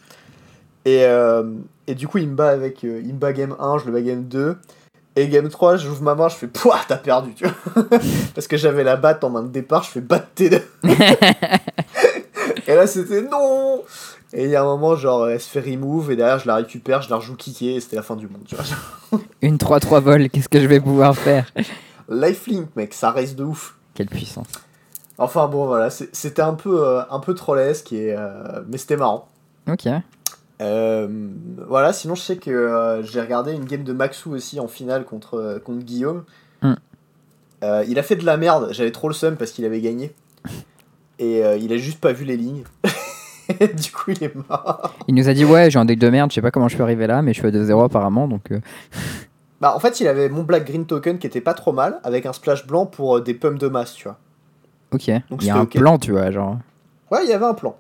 Et, 0.85 1.05
euh, 1.05 1.43
et 1.87 1.95
du 1.95 2.07
coup, 2.09 2.19
il 2.19 2.29
me 2.29 2.35
bat 2.35 2.49
avec. 2.51 2.83
il 2.83 2.91
me 3.15 3.19
bat 3.19 3.33
game 3.33 3.55
1, 3.59 3.79
je 3.79 3.87
le 3.87 3.93
bats 3.93 4.01
game 4.01 4.25
2. 4.25 4.57
Et 5.19 5.27
game 5.27 5.49
3, 5.49 5.79
j'ouvre 5.79 6.01
ma 6.03 6.15
main, 6.15 6.29
je 6.29 6.37
fais 6.37 6.47
Pouah, 6.47 6.79
t'as 6.87 6.97
perdu, 6.97 7.35
tu 7.35 7.45
vois. 7.45 7.85
Parce 8.37 8.47
que 8.47 8.57
j'avais 8.57 8.85
la 8.85 8.95
batte 8.95 9.25
en 9.25 9.31
main 9.31 9.43
de 9.43 9.49
départ, 9.49 9.83
je 9.83 9.91
fais 9.91 10.01
batte 10.01 10.29
T2. 10.37 10.63
et 12.69 12.75
là, 12.77 12.87
c'était 12.87 13.23
non 13.23 13.83
Et 14.33 14.45
il 14.45 14.51
y 14.51 14.55
a 14.55 14.63
un 14.63 14.65
moment, 14.65 14.95
genre, 14.95 15.29
elle 15.29 15.41
se 15.41 15.49
fait 15.49 15.59
remove, 15.59 16.13
et 16.13 16.17
derrière, 16.17 16.39
je 16.39 16.47
la 16.47 16.55
récupère, 16.55 17.03
je 17.03 17.11
la 17.11 17.17
rejoue 17.17 17.35
kicker, 17.35 17.75
et 17.75 17.81
c'était 17.81 17.97
la 17.97 18.03
fin 18.03 18.15
du 18.15 18.29
monde, 18.29 18.43
tu 18.47 18.55
vois. 18.55 19.19
Une 19.43 19.57
3-3 19.57 20.01
vol, 20.01 20.29
qu'est-ce 20.29 20.49
que 20.49 20.61
je 20.61 20.69
vais 20.69 20.79
pouvoir 20.79 21.17
faire? 21.17 21.53
Lifelink, 22.09 22.77
mec, 22.77 22.95
ça 22.95 23.11
reste 23.11 23.35
de 23.35 23.43
ouf. 23.43 23.75
Quelle 23.95 24.07
puissance. 24.07 24.47
Enfin 25.19 25.49
bon, 25.49 25.67
voilà, 25.67 25.91
c'était 25.91 26.43
un 26.43 26.55
peu, 26.55 26.87
euh, 26.87 27.03
un 27.11 27.19
peu 27.19 27.35
trollesque, 27.35 27.93
et, 27.93 28.15
euh, 28.17 28.63
mais 28.69 28.79
c'était 28.79 28.97
marrant. 28.97 29.29
Ok. 29.69 29.89
Euh, 30.61 31.09
voilà, 31.69 31.93
sinon 31.93 32.15
je 32.15 32.23
sais 32.23 32.37
que 32.37 32.51
euh, 32.51 33.03
j'ai 33.03 33.21
regardé 33.21 33.53
une 33.53 33.65
game 33.65 33.85
de 33.85 33.93
Maxou 33.93 34.33
aussi 34.33 34.59
en 34.59 34.69
finale 34.69 35.05
contre, 35.05 35.35
euh, 35.35 35.59
contre 35.59 35.85
Guillaume. 35.85 36.25
Euh, 37.65 37.85
il 37.89 37.99
a 37.99 38.05
fait 38.05 38.15
de 38.15 38.25
la 38.25 38.37
merde, 38.37 38.69
j'avais 38.71 38.93
trop 38.93 39.09
le 39.09 39.15
seum 39.15 39.35
parce 39.35 39.51
qu'il 39.51 39.65
avait 39.65 39.81
gagné. 39.81 40.13
Et 41.19 41.41
il 41.41 41.73
a 41.73 41.77
juste 41.77 42.01
pas 42.01 42.13
vu 42.13 42.25
les 42.25 42.37
lignes. 42.37 42.63
du 43.49 43.91
coup, 43.91 44.13
il 44.13 44.23
est 44.23 44.33
mort. 44.49 44.95
Il 45.09 45.17
nous 45.17 45.29
a 45.29 45.35
dit 45.35 45.45
ouais 45.45 45.69
j'ai 45.69 45.81
un 45.81 45.85
deck 45.85 45.99
de 45.99 46.09
merde, 46.09 46.31
je 46.31 46.37
sais 46.37 46.41
pas 46.41 46.53
comment 46.53 46.69
je 46.69 46.75
suis 46.75 46.83
arrivé 46.85 47.09
là, 47.09 47.21
mais 47.21 47.33
je 47.33 47.41
suis 47.41 47.49
à 47.49 47.51
2-0 47.51 47.85
apparemment 47.85 48.29
donc. 48.29 48.53
Bah, 49.61 49.75
en 49.75 49.81
fait, 49.81 49.99
il 49.99 50.07
avait 50.07 50.29
mon 50.29 50.45
Black 50.45 50.69
Green 50.69 50.87
Token 50.87 51.19
qui 51.19 51.27
était 51.27 51.41
pas 51.41 51.53
trop 51.53 51.73
mal, 51.73 51.99
avec 52.05 52.27
un 52.27 52.33
splash 52.33 52.65
blanc 52.65 52.87
pour 52.87 53.21
des 53.21 53.35
pommes 53.35 53.59
de 53.59 53.67
masse, 53.67 53.95
tu 53.95 54.05
vois. 54.05 54.17
Ok. 54.93 55.11
Donc 55.31 55.43
Il 55.43 55.49
y 55.49 55.51
a 55.51 55.57
un 55.57 55.65
plan 55.65 55.99
tu 55.99 56.13
vois 56.13 56.31
genre. 56.31 56.59
Ouais, 57.11 57.25
il 57.25 57.29
y 57.29 57.33
avait 57.33 57.45
un 57.45 57.55
plan. 57.55 57.77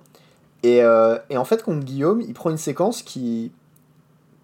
Et, 0.62 0.82
euh, 0.82 1.18
et 1.30 1.36
en 1.36 1.44
fait, 1.44 1.62
contre 1.62 1.84
Guillaume, 1.84 2.20
il 2.20 2.34
prend 2.34 2.50
une 2.50 2.58
séquence 2.58 3.02
qui, 3.02 3.52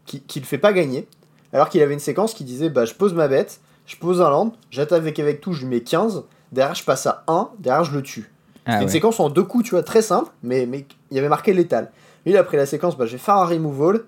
qui, 0.06 0.20
qui 0.20 0.40
le 0.40 0.46
fait 0.46 0.58
pas 0.58 0.72
gagner. 0.72 1.08
Alors 1.52 1.68
qu'il 1.68 1.82
avait 1.82 1.94
une 1.94 2.00
séquence 2.00 2.34
qui 2.34 2.44
disait 2.44 2.68
bah, 2.68 2.84
je 2.84 2.94
pose 2.94 3.14
ma 3.14 3.28
bête, 3.28 3.60
je 3.86 3.96
pose 3.96 4.20
un 4.20 4.30
land, 4.30 4.52
j'attaque 4.70 4.98
avec, 4.98 5.18
avec 5.18 5.40
tout, 5.40 5.52
je 5.52 5.60
lui 5.62 5.68
mets 5.68 5.80
15, 5.80 6.24
derrière 6.52 6.74
je 6.74 6.84
passe 6.84 7.06
à 7.06 7.22
1, 7.28 7.50
derrière 7.58 7.84
je 7.84 7.94
le 7.94 8.02
tue. 8.02 8.32
Ah 8.66 8.72
C'était 8.72 8.84
une 8.84 8.90
séquence 8.90 9.20
en 9.20 9.28
deux 9.28 9.44
coups, 9.44 9.64
tu 9.64 9.70
vois, 9.72 9.82
très 9.82 10.02
simple, 10.02 10.30
mais, 10.42 10.66
mais 10.66 10.86
il 11.10 11.16
y 11.16 11.18
avait 11.18 11.28
marqué 11.28 11.52
létal. 11.52 11.92
Lui, 12.24 12.32
il 12.32 12.36
a 12.36 12.44
pris 12.44 12.56
la 12.56 12.66
séquence 12.66 12.96
bah, 12.96 13.06
je 13.06 13.12
vais 13.12 13.18
faire 13.18 13.36
un 13.36 13.46
removal, 13.46 14.04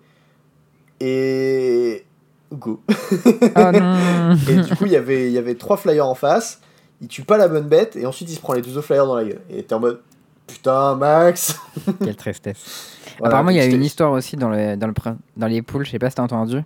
et. 1.01 2.05
Go. 2.53 2.81
Oh 2.89 3.61
non. 3.73 4.37
et 4.49 4.57
du 4.63 4.77
coup, 4.77 4.87
il 4.87 4.93
y 4.93 4.97
avait, 4.97 5.27
il 5.27 5.33
y 5.33 5.39
avait 5.39 5.57
trois 5.57 5.77
flyers 5.77 6.07
en 6.07 6.15
face, 6.15 6.61
il 7.01 7.09
tue 7.09 7.23
pas 7.23 7.37
la 7.37 7.49
bonne 7.49 7.69
bête, 7.69 7.97
et 7.97 8.07
ensuite 8.07 8.31
il 8.31 8.35
se 8.35 8.41
prend 8.41 8.53
les 8.55 8.63
deux 8.63 8.77
autres 8.77 8.87
flyers 8.87 9.07
dans 9.07 9.17
la 9.17 9.25
gueule. 9.25 9.41
Et 9.51 9.63
t'es 9.63 9.75
en 9.75 9.81
mode 9.81 10.01
putain, 10.47 10.95
Max 10.97 11.59
Quelle 12.05 12.17
tristesse. 12.17 12.97
Voilà, 13.19 13.35
Apparemment, 13.35 13.51
il 13.51 13.57
y 13.57 13.61
a 13.61 13.65
une 13.67 13.85
histoire 13.85 14.13
aussi 14.13 14.37
dans, 14.37 14.51
le, 14.51 14.77
dans, 14.77 14.87
le, 14.87 14.95
dans 15.37 15.47
les 15.47 15.63
poules, 15.63 15.85
je 15.87 15.91
sais 15.91 15.99
pas 15.99 16.11
si 16.11 16.17
t'as 16.17 16.23
entendu. 16.23 16.61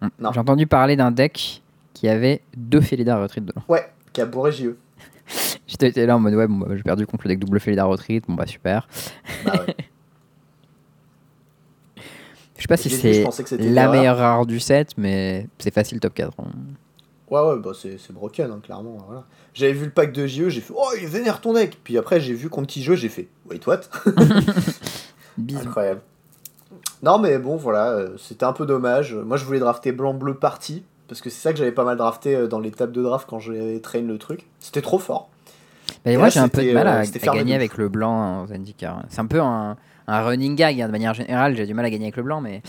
J'ai 0.00 0.40
entendu 0.40 0.66
parler 0.66 0.96
d'un 0.96 1.10
deck 1.10 1.62
qui 1.94 2.08
avait 2.08 2.42
deux 2.56 2.80
Felidar 2.80 3.20
Retreat 3.20 3.44
dedans. 3.44 3.62
Ouais, 3.68 3.88
qui 4.12 4.20
a 4.20 4.26
bourré 4.26 4.50
JE. 4.52 4.76
J'étais 5.66 6.06
là 6.06 6.16
en 6.16 6.18
mode 6.20 6.34
ouais, 6.34 6.46
bon, 6.48 6.58
bah, 6.58 6.66
j'ai 6.76 6.82
perdu 6.82 7.06
contre 7.06 7.24
le 7.26 7.34
deck 7.34 7.38
double 7.38 7.60
Felidar 7.60 7.88
Retreat, 7.88 8.24
bon 8.26 8.34
bah 8.34 8.46
super. 8.46 8.88
Bah 9.44 9.52
ouais. 9.66 9.76
Je 12.56 12.62
sais 12.62 12.68
pas 12.68 12.76
si 12.76 12.90
c'est 12.90 13.24
la 13.58 13.88
meilleure 13.90 14.18
rare 14.18 14.46
du 14.46 14.60
set, 14.60 14.90
mais 14.96 15.48
c'est 15.58 15.74
facile 15.74 15.98
top 15.98 16.14
4. 16.14 16.32
hein. 16.38 16.44
Ouais, 17.32 17.40
ouais, 17.40 17.56
bah 17.56 17.70
c'est 17.74 17.96
c'est 17.98 18.12
broken, 18.12 18.50
hein, 18.50 18.60
clairement. 18.62 18.98
Voilà. 19.06 19.24
J'avais 19.54 19.72
vu 19.72 19.86
le 19.86 19.90
pack 19.90 20.12
de 20.12 20.26
JE, 20.26 20.50
j'ai 20.50 20.60
fait 20.60 20.74
Oh, 20.76 20.90
il 21.00 21.06
vénère 21.06 21.40
ton 21.40 21.54
deck 21.54 21.78
Puis 21.82 21.96
après, 21.96 22.20
j'ai 22.20 22.34
vu 22.34 22.50
contre 22.50 22.66
qui 22.66 22.82
jeu, 22.82 22.94
j'ai 22.94 23.08
fait 23.08 23.28
Wait, 23.48 23.66
what? 23.66 23.80
Incroyable. 25.38 26.02
Non, 27.02 27.18
mais 27.18 27.38
bon, 27.38 27.56
voilà, 27.56 27.92
euh, 27.92 28.16
c'était 28.18 28.44
un 28.44 28.52
peu 28.52 28.66
dommage. 28.66 29.14
Moi, 29.14 29.38
je 29.38 29.46
voulais 29.46 29.60
drafter 29.60 29.92
blanc-bleu 29.92 30.34
parti, 30.34 30.84
parce 31.08 31.22
que 31.22 31.30
c'est 31.30 31.40
ça 31.40 31.52
que 31.52 31.58
j'avais 31.58 31.72
pas 31.72 31.84
mal 31.84 31.96
drafté 31.96 32.36
euh, 32.36 32.48
dans 32.48 32.60
les 32.60 32.70
tables 32.70 32.92
de 32.92 33.02
draft 33.02 33.26
quand 33.26 33.38
j'avais 33.38 33.80
train 33.80 34.02
le 34.02 34.18
truc. 34.18 34.46
C'était 34.60 34.82
trop 34.82 34.98
fort. 34.98 35.30
Bah, 36.04 36.10
Et 36.10 36.18
moi 36.18 36.28
j'ai 36.28 36.40
un 36.40 36.48
peu 36.48 36.62
de 36.62 36.72
mal 36.72 36.86
euh, 36.86 37.00
à, 37.00 37.04
fermé 37.04 37.38
gagner 37.38 37.54
avec 37.54 37.78
le 37.78 37.88
blanc 37.88 38.12
en 38.12 38.46
Zendikar. 38.46 39.04
C'est 39.08 39.20
un 39.20 39.26
peu 39.26 39.40
un, 39.40 39.78
un 40.06 40.22
running 40.22 40.54
gag 40.54 40.82
hein, 40.82 40.86
de 40.86 40.92
manière 40.92 41.14
générale, 41.14 41.56
j'ai 41.56 41.66
du 41.66 41.72
mal 41.72 41.86
à 41.86 41.90
gagner 41.90 42.04
avec 42.04 42.16
le 42.16 42.22
blanc, 42.24 42.42
mais 42.42 42.62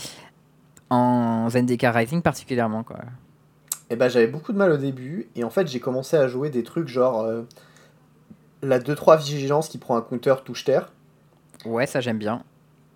en 0.88 1.48
Zendikar 1.50 1.94
Rising 1.94 2.22
particulièrement 2.22 2.82
quoi. 2.82 2.96
Et 3.94 3.96
bah, 3.96 4.08
j'avais 4.08 4.26
beaucoup 4.26 4.52
de 4.52 4.58
mal 4.58 4.72
au 4.72 4.76
début, 4.76 5.28
et 5.36 5.44
en 5.44 5.50
fait, 5.50 5.68
j'ai 5.68 5.78
commencé 5.78 6.16
à 6.16 6.26
jouer 6.26 6.50
des 6.50 6.64
trucs 6.64 6.88
genre 6.88 7.20
euh, 7.20 7.42
la 8.60 8.80
2-3 8.80 9.18
vigilance 9.20 9.68
qui 9.68 9.78
prend 9.78 9.96
un 9.96 10.00
counter 10.00 10.34
touche-terre. 10.44 10.90
Ouais, 11.64 11.86
ça 11.86 12.00
j'aime 12.00 12.18
bien. 12.18 12.42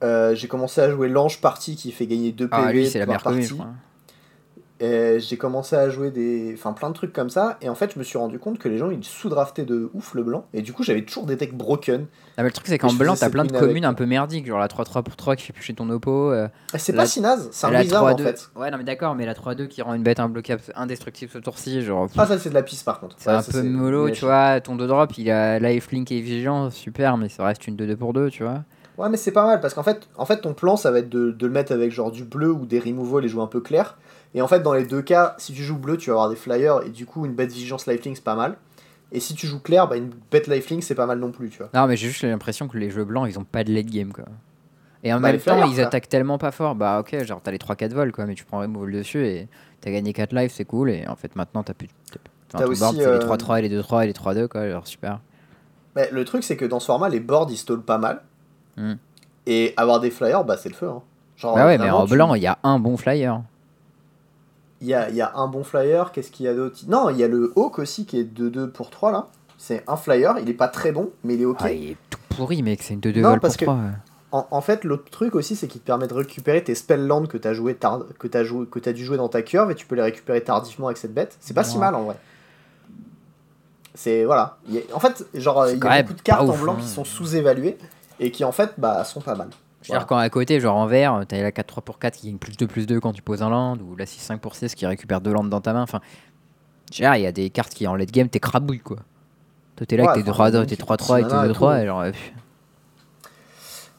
Euh, 0.03 0.35
j'ai 0.35 0.49
commencé 0.49 0.81
à 0.81 0.91
jouer 0.91 1.09
l'ange 1.09 1.41
parti 1.41 1.77
qui 1.77 1.93
fait 1.93 2.09
gagner 2.09 2.33
2 2.33 2.49
PV 2.49 2.63
Ah, 2.67 2.73
lui 2.73 2.89
c'est 2.89 2.99
la 2.99 3.07
meilleure 3.07 3.23
partie. 3.23 3.49
crois. 3.49 3.69
J'ai 4.81 5.37
commencé 5.37 5.75
à 5.77 5.91
jouer 5.91 6.11
des. 6.11 6.53
Enfin, 6.55 6.73
plein 6.73 6.89
de 6.91 6.95
trucs 6.95 7.13
comme 7.13 7.31
ça. 7.31 7.59
Et 7.61 7.69
en 7.69 7.75
fait, 7.75 7.93
je 7.95 7.99
me 7.99 8.05
suis 8.05 8.17
rendu 8.19 8.39
compte 8.39 8.59
que 8.59 8.69
les 8.69 8.79
gens, 8.79 8.91
ils 8.91 9.03
sous-draftaient 9.05 9.65
de 9.65 9.91
ouf 9.95 10.15
le 10.15 10.23
blanc. 10.23 10.47
Et 10.55 10.63
du 10.63 10.73
coup, 10.73 10.83
j'avais 10.85 11.03
toujours 11.03 11.27
des 11.27 11.37
decks 11.37 11.55
broken. 11.55 12.07
Ah, 12.37 12.43
mais 12.43 12.45
le 12.45 12.53
truc 12.53 12.69
c'est 12.69 12.79
qu'en 12.79 12.93
blanc 12.93 13.17
t'as 13.19 13.31
plein 13.31 13.45
de 13.45 13.53
avec, 13.53 13.61
communes 13.67 13.85
un 13.85 13.95
peu 13.95 14.07
merdiques, 14.07 14.47
genre 14.47 14.61
la 14.61 14.69
3-3 14.69 15.03
pour 15.03 15.17
3 15.17 15.35
qui 15.35 15.43
fait 15.45 15.53
pêcher 15.53 15.75
ton 15.75 15.91
oppo. 15.91 16.31
euh, 16.31 16.47
Et 16.73 16.79
c'est 16.79 16.93
La- 16.93 17.03
pas 17.03 17.07
si 17.07 17.21
naze, 17.21 17.49
c'est 17.51 17.67
un 17.67 17.81
wizard 17.81 18.05
en 18.05 18.15
3-2 18.15 18.23
fait. 18.23 18.49
Ouais, 18.55 18.71
non 18.71 18.79
mais 18.79 18.85
d'accord, 18.85 19.17
mais 19.17 19.27
la 19.27 19.35
3-2 19.35 19.67
qui 19.67 19.83
rend 19.83 19.95
une 19.95 20.05
bête 20.05 20.21
imbloquable, 20.21 20.63
indestructible 20.77 21.33
ce 21.33 21.39
tour-ci, 21.39 21.83
genre. 21.83 22.07
Ah, 22.17 22.27
ça, 22.27 22.39
c'est 22.39 22.51
de 22.51 22.55
la 22.55 22.63
piste 22.63 22.85
par 22.85 23.01
contre. 23.01 23.17
C'est 23.19 23.29
Ouais, 23.31 23.35
un 23.37 23.43
ça, 23.43 23.51
peu 23.51 23.63
mollo, 23.65 24.09
tu 24.11 24.25
vois. 24.25 24.61
Ton 24.61 24.77
2 24.77 24.87
drop, 24.87 25.19
il 25.19 25.29
a 25.33 25.59
lifelink 25.59 26.13
et 26.13 26.21
vigilance, 26.21 26.75
super, 26.77 27.17
mais 27.17 27.29
ça 27.29 27.45
reste 27.45 27.67
une 27.67 27.75
2-2 27.75 27.97
pour 27.97 28.13
2, 28.13 28.31
tu 28.31 28.45
vois. 28.45 28.63
Ouais, 28.97 29.09
mais 29.09 29.17
c'est 29.17 29.33
pas 29.33 29.45
mal 29.47 29.61
parce 29.61 29.75
qu'en 29.75 29.83
fait, 29.83 30.09
en 30.17 30.25
fait, 30.25 30.41
ton 30.41 30.55
plan, 30.55 30.77
ça 30.77 30.93
va 30.93 31.01
être 31.01 31.09
de, 31.09 31.33
de 31.33 31.47
le 31.47 31.53
mettre 31.53 31.73
avec 31.73 31.91
genre 31.91 32.13
du 32.13 32.23
bleu 32.23 32.53
ou 32.53 32.67
des 32.67 32.79
removals 32.79 33.25
et 33.25 33.29
jouer 33.29 33.43
un 33.43 33.47
peu 33.49 33.61
clair. 33.61 33.97
Et 34.35 34.43
en 34.43 34.49
fait, 34.49 34.61
dans 34.61 34.75
les 34.75 34.85
deux 34.85 35.03
cas, 35.03 35.35
si 35.39 35.53
tu 35.53 35.63
joues 35.63 35.79
bleu, 35.79 35.97
tu 35.97 36.11
vas 36.11 36.15
avoir 36.17 36.29
des 36.31 36.37
flyers 36.37 36.83
et 36.85 36.91
du 36.91 37.07
coup, 37.07 37.25
une 37.27 37.35
bête 37.35 37.51
vigilance 37.51 37.87
lifelink, 37.87 38.17
c'est 38.17 38.25
pas 38.25 38.35
mal. 38.35 38.57
Et 39.11 39.21
si 39.21 39.35
tu 39.35 39.47
joues 39.47 39.61
clair, 39.61 39.89
bah, 39.89 39.97
une 39.97 40.11
bête 40.31 40.47
lifelink, 40.49 40.83
c'est 40.83 40.95
pas 40.95 41.07
mal 41.07 41.19
non 41.19 41.31
plus, 41.31 41.49
tu 41.49 41.59
vois. 41.59 41.71
Non, 41.75 41.87
mais 41.87 41.97
j'ai 41.97 42.09
juste 42.09 42.23
l'impression 42.23 42.69
que 42.69 42.77
les 42.77 42.91
jeux 42.91 43.05
blancs, 43.05 43.27
ils 43.29 43.39
ont 43.39 43.45
pas 43.45 43.65
de 43.65 43.73
late 43.73 43.87
game, 43.87 44.13
quoi. 44.13 44.25
Et 45.03 45.13
en 45.15 45.21
Bah, 45.21 45.29
même 45.33 45.37
temps, 45.41 45.53
flyers, 45.53 45.67
ils 45.67 45.75
frère. 45.75 45.87
attaquent 45.87 46.09
tellement 46.09 46.37
pas 46.37 46.51
fort. 46.51 46.75
Bah, 46.75 46.99
ok, 47.01 47.25
genre 47.25 47.41
t'as 47.43 47.51
les 47.53 47.59
3-4 47.59 47.95
vols, 47.95 48.13
quoi, 48.13 48.27
mais 48.27 48.35
tu 48.35 48.45
prends 48.45 48.59
removal 48.59 48.93
dessus 48.93 49.25
et 49.27 49.49
t'as 49.81 49.91
gagné 49.91 50.13
4 50.13 50.35
lives, 50.35 50.51
c'est 50.53 50.65
cool. 50.67 50.91
Et 50.91 51.07
en 51.09 51.17
fait, 51.17 51.35
maintenant, 51.37 51.63
t'as 51.63 51.73
plus. 51.75 51.89
T'as, 52.51 52.67
aussi, 52.67 52.81
board, 52.81 52.97
euh, 52.99 53.19
les 53.19 53.25
3-3 53.25 53.59
et 53.61 53.63
les 53.63 53.69
2-3 53.71 54.05
et 54.05 54.07
les 54.09 54.13
3-2, 54.13 54.47
quoi, 54.49 54.69
genre 54.69 54.87
super. 54.87 55.21
Mais 55.97 56.09
le 56.13 56.25
truc, 56.25 56.45
c'est 56.45 56.57
que 56.57 56.65
dans 56.67 56.81
ce 56.81 56.87
format, 56.87 57.09
les 57.09 57.21
boards, 57.21 57.49
ils 57.51 57.57
stallent 57.57 57.81
pas 57.83 57.99
mal. 57.99 58.23
Hmm. 58.77 58.95
Et 59.47 59.73
avoir 59.79 60.01
des 60.01 60.11
flyers, 60.11 60.45
bah, 60.45 60.57
c'est 60.59 60.69
le 60.69 60.75
feu. 60.75 60.89
Hein. 60.89 61.03
Genre, 61.37 61.55
bah 61.55 61.65
ouais, 61.67 61.79
mais 61.79 61.89
en 61.91 62.05
tu- 62.07 62.13
blanc, 62.13 62.35
il 62.35 62.43
y 62.43 62.47
a 62.47 62.59
un 62.63 62.79
bon 62.79 62.97
flyer. 62.99 63.41
Il 64.81 64.87
y 64.89 64.95
a, 64.95 65.11
y 65.11 65.21
a 65.21 65.33
un 65.35 65.49
bon 65.49 65.65
flyer, 65.65 66.13
qu'est-ce 66.13 66.31
qu'il 66.31 66.47
y 66.47 66.49
a 66.49 66.55
d'autre? 66.55 66.79
Non, 66.87 67.11
il 67.11 67.17
y 67.19 67.25
a 67.25 67.29
le 67.29 67.53
Hawk 67.57 67.79
aussi 67.81 68.07
qui 68.07 68.19
est 68.21 68.25
2-2 68.25 68.69
pour 68.69 68.91
3 68.91 69.11
là. 69.13 69.27
C'est 69.57 69.83
un 69.89 69.97
flyer, 69.97 70.37
il 70.41 70.49
est 70.49 70.55
pas 70.55 70.69
très 70.69 70.93
bon, 70.93 71.11
mais 71.25 71.35
il 71.35 71.43
est 71.43 71.47
ok. 71.47 71.57
Ah, 71.61 71.73
il 71.73 71.91
est 71.91 71.97
tout 72.11 72.19
pourri, 72.29 72.63
mec, 72.63 72.81
c'est 72.83 72.95
une 72.95 73.01
2-2 73.01 73.21
Non, 73.21 73.31
vol 73.31 73.41
parce 73.41 73.57
pour 73.57 73.61
que- 73.61 73.65
3. 73.65 73.79
En, 74.31 74.47
en 74.51 74.61
fait, 74.61 74.85
l'autre 74.85 75.11
truc 75.11 75.35
aussi, 75.35 75.57
c'est 75.57 75.67
qu'il 75.69 75.81
te 75.81 75.87
permet 75.87 76.07
de 76.07 76.13
récupérer 76.15 76.63
tes 76.63 76.75
spelllands 76.75 77.25
que 77.27 77.39
tu 77.39 77.49
as, 77.49 77.55
joué 77.55 77.75
tard- 77.75 78.05
que 78.19 78.29
t'as 78.29 78.45
joué, 78.45 78.67
que 78.71 78.79
t'as 78.79 78.93
dû 78.93 79.03
jouer 79.05 79.17
dans 79.17 79.29
ta 79.31 79.41
curve 79.43 79.71
et 79.71 79.75
tu 79.75 79.87
peux 79.87 79.95
les 79.97 80.03
récupérer 80.03 80.43
tardivement 80.45 80.87
avec 80.89 80.99
cette 80.99 81.15
bête. 81.15 81.37
C'est 81.41 81.55
pas 81.55 81.65
si 81.65 81.79
mal 81.79 81.95
en 81.95 82.03
vrai. 82.05 82.17
C'est. 83.95 84.25
Voilà. 84.25 84.59
A- 84.71 84.95
en 84.95 85.01
fait, 85.01 85.25
genre, 85.35 85.67
il 85.69 85.79
y 85.79 85.87
a 85.87 86.03
beaucoup 86.03 86.15
de 86.15 86.21
cartes 86.23 86.49
en 86.49 86.57
blanc 86.57 86.75
hein. 86.75 86.81
qui 86.81 86.87
sont 86.89 87.05
sous-évaluées 87.05 87.79
et 88.21 88.31
qui 88.31 88.45
en 88.45 88.53
fait 88.53 88.73
bah, 88.79 89.03
sont 89.05 89.21
pas 89.23 89.35
mal. 89.35 89.49
Je 89.89 89.93
veux 89.93 89.99
dire, 89.99 90.07
quand 90.07 90.17
à 90.19 90.29
côté, 90.31 90.61
genre 90.61 90.77
en 90.77 90.87
vert, 90.87 91.25
t'as 91.27 91.41
la 91.43 91.51
4-3 91.51 91.81
pour 91.83 91.99
4 91.99 92.17
qui 92.17 92.29
gagne 92.29 92.39
plus 92.39 92.57
2 92.57 92.67
plus 92.67 92.87
2 92.87 93.01
quand 93.01 93.13
tu 93.13 93.23
poses 93.23 93.43
un 93.43 93.51
land, 93.51 93.77
ou 93.79 93.97
la 93.97 94.05
6-5 94.05 94.39
pour 94.39 94.55
6 94.55 94.75
qui 94.75 94.87
récupère 94.87 95.21
2 95.21 95.33
landes 95.33 95.49
dans 95.51 95.61
ta 95.61 95.73
main. 95.73 95.83
Enfin, 95.83 96.01
dire, 96.91 97.15
il 97.17 97.23
y 97.23 97.27
a 97.27 97.33
des 97.33 97.51
cartes 97.51 97.73
qui 97.75 97.87
en 97.87 97.95
late 97.97 98.11
game, 98.13 98.29
t'es 98.29 98.41
crabouille 98.41 98.81
quoi. 98.81 98.99
Toi, 99.77 99.87
t'es 99.87 99.97
là 99.97 100.05
Ouais, 100.05 100.09
avec 100.11 100.25
tes 100.25 100.31
enfin, 100.31 100.51
3 100.51 100.51
donc, 100.51 100.67
tes 100.67 100.77
tu 100.77 100.83
3-3 100.83 101.21
et 101.21 101.23
tes 101.27 101.35
mana 101.35 101.47
et 101.47 101.49
2-3, 101.51 101.55
tout. 101.55 101.83
et 101.83 101.87
genre. 101.87 102.01
euh, 102.01 102.13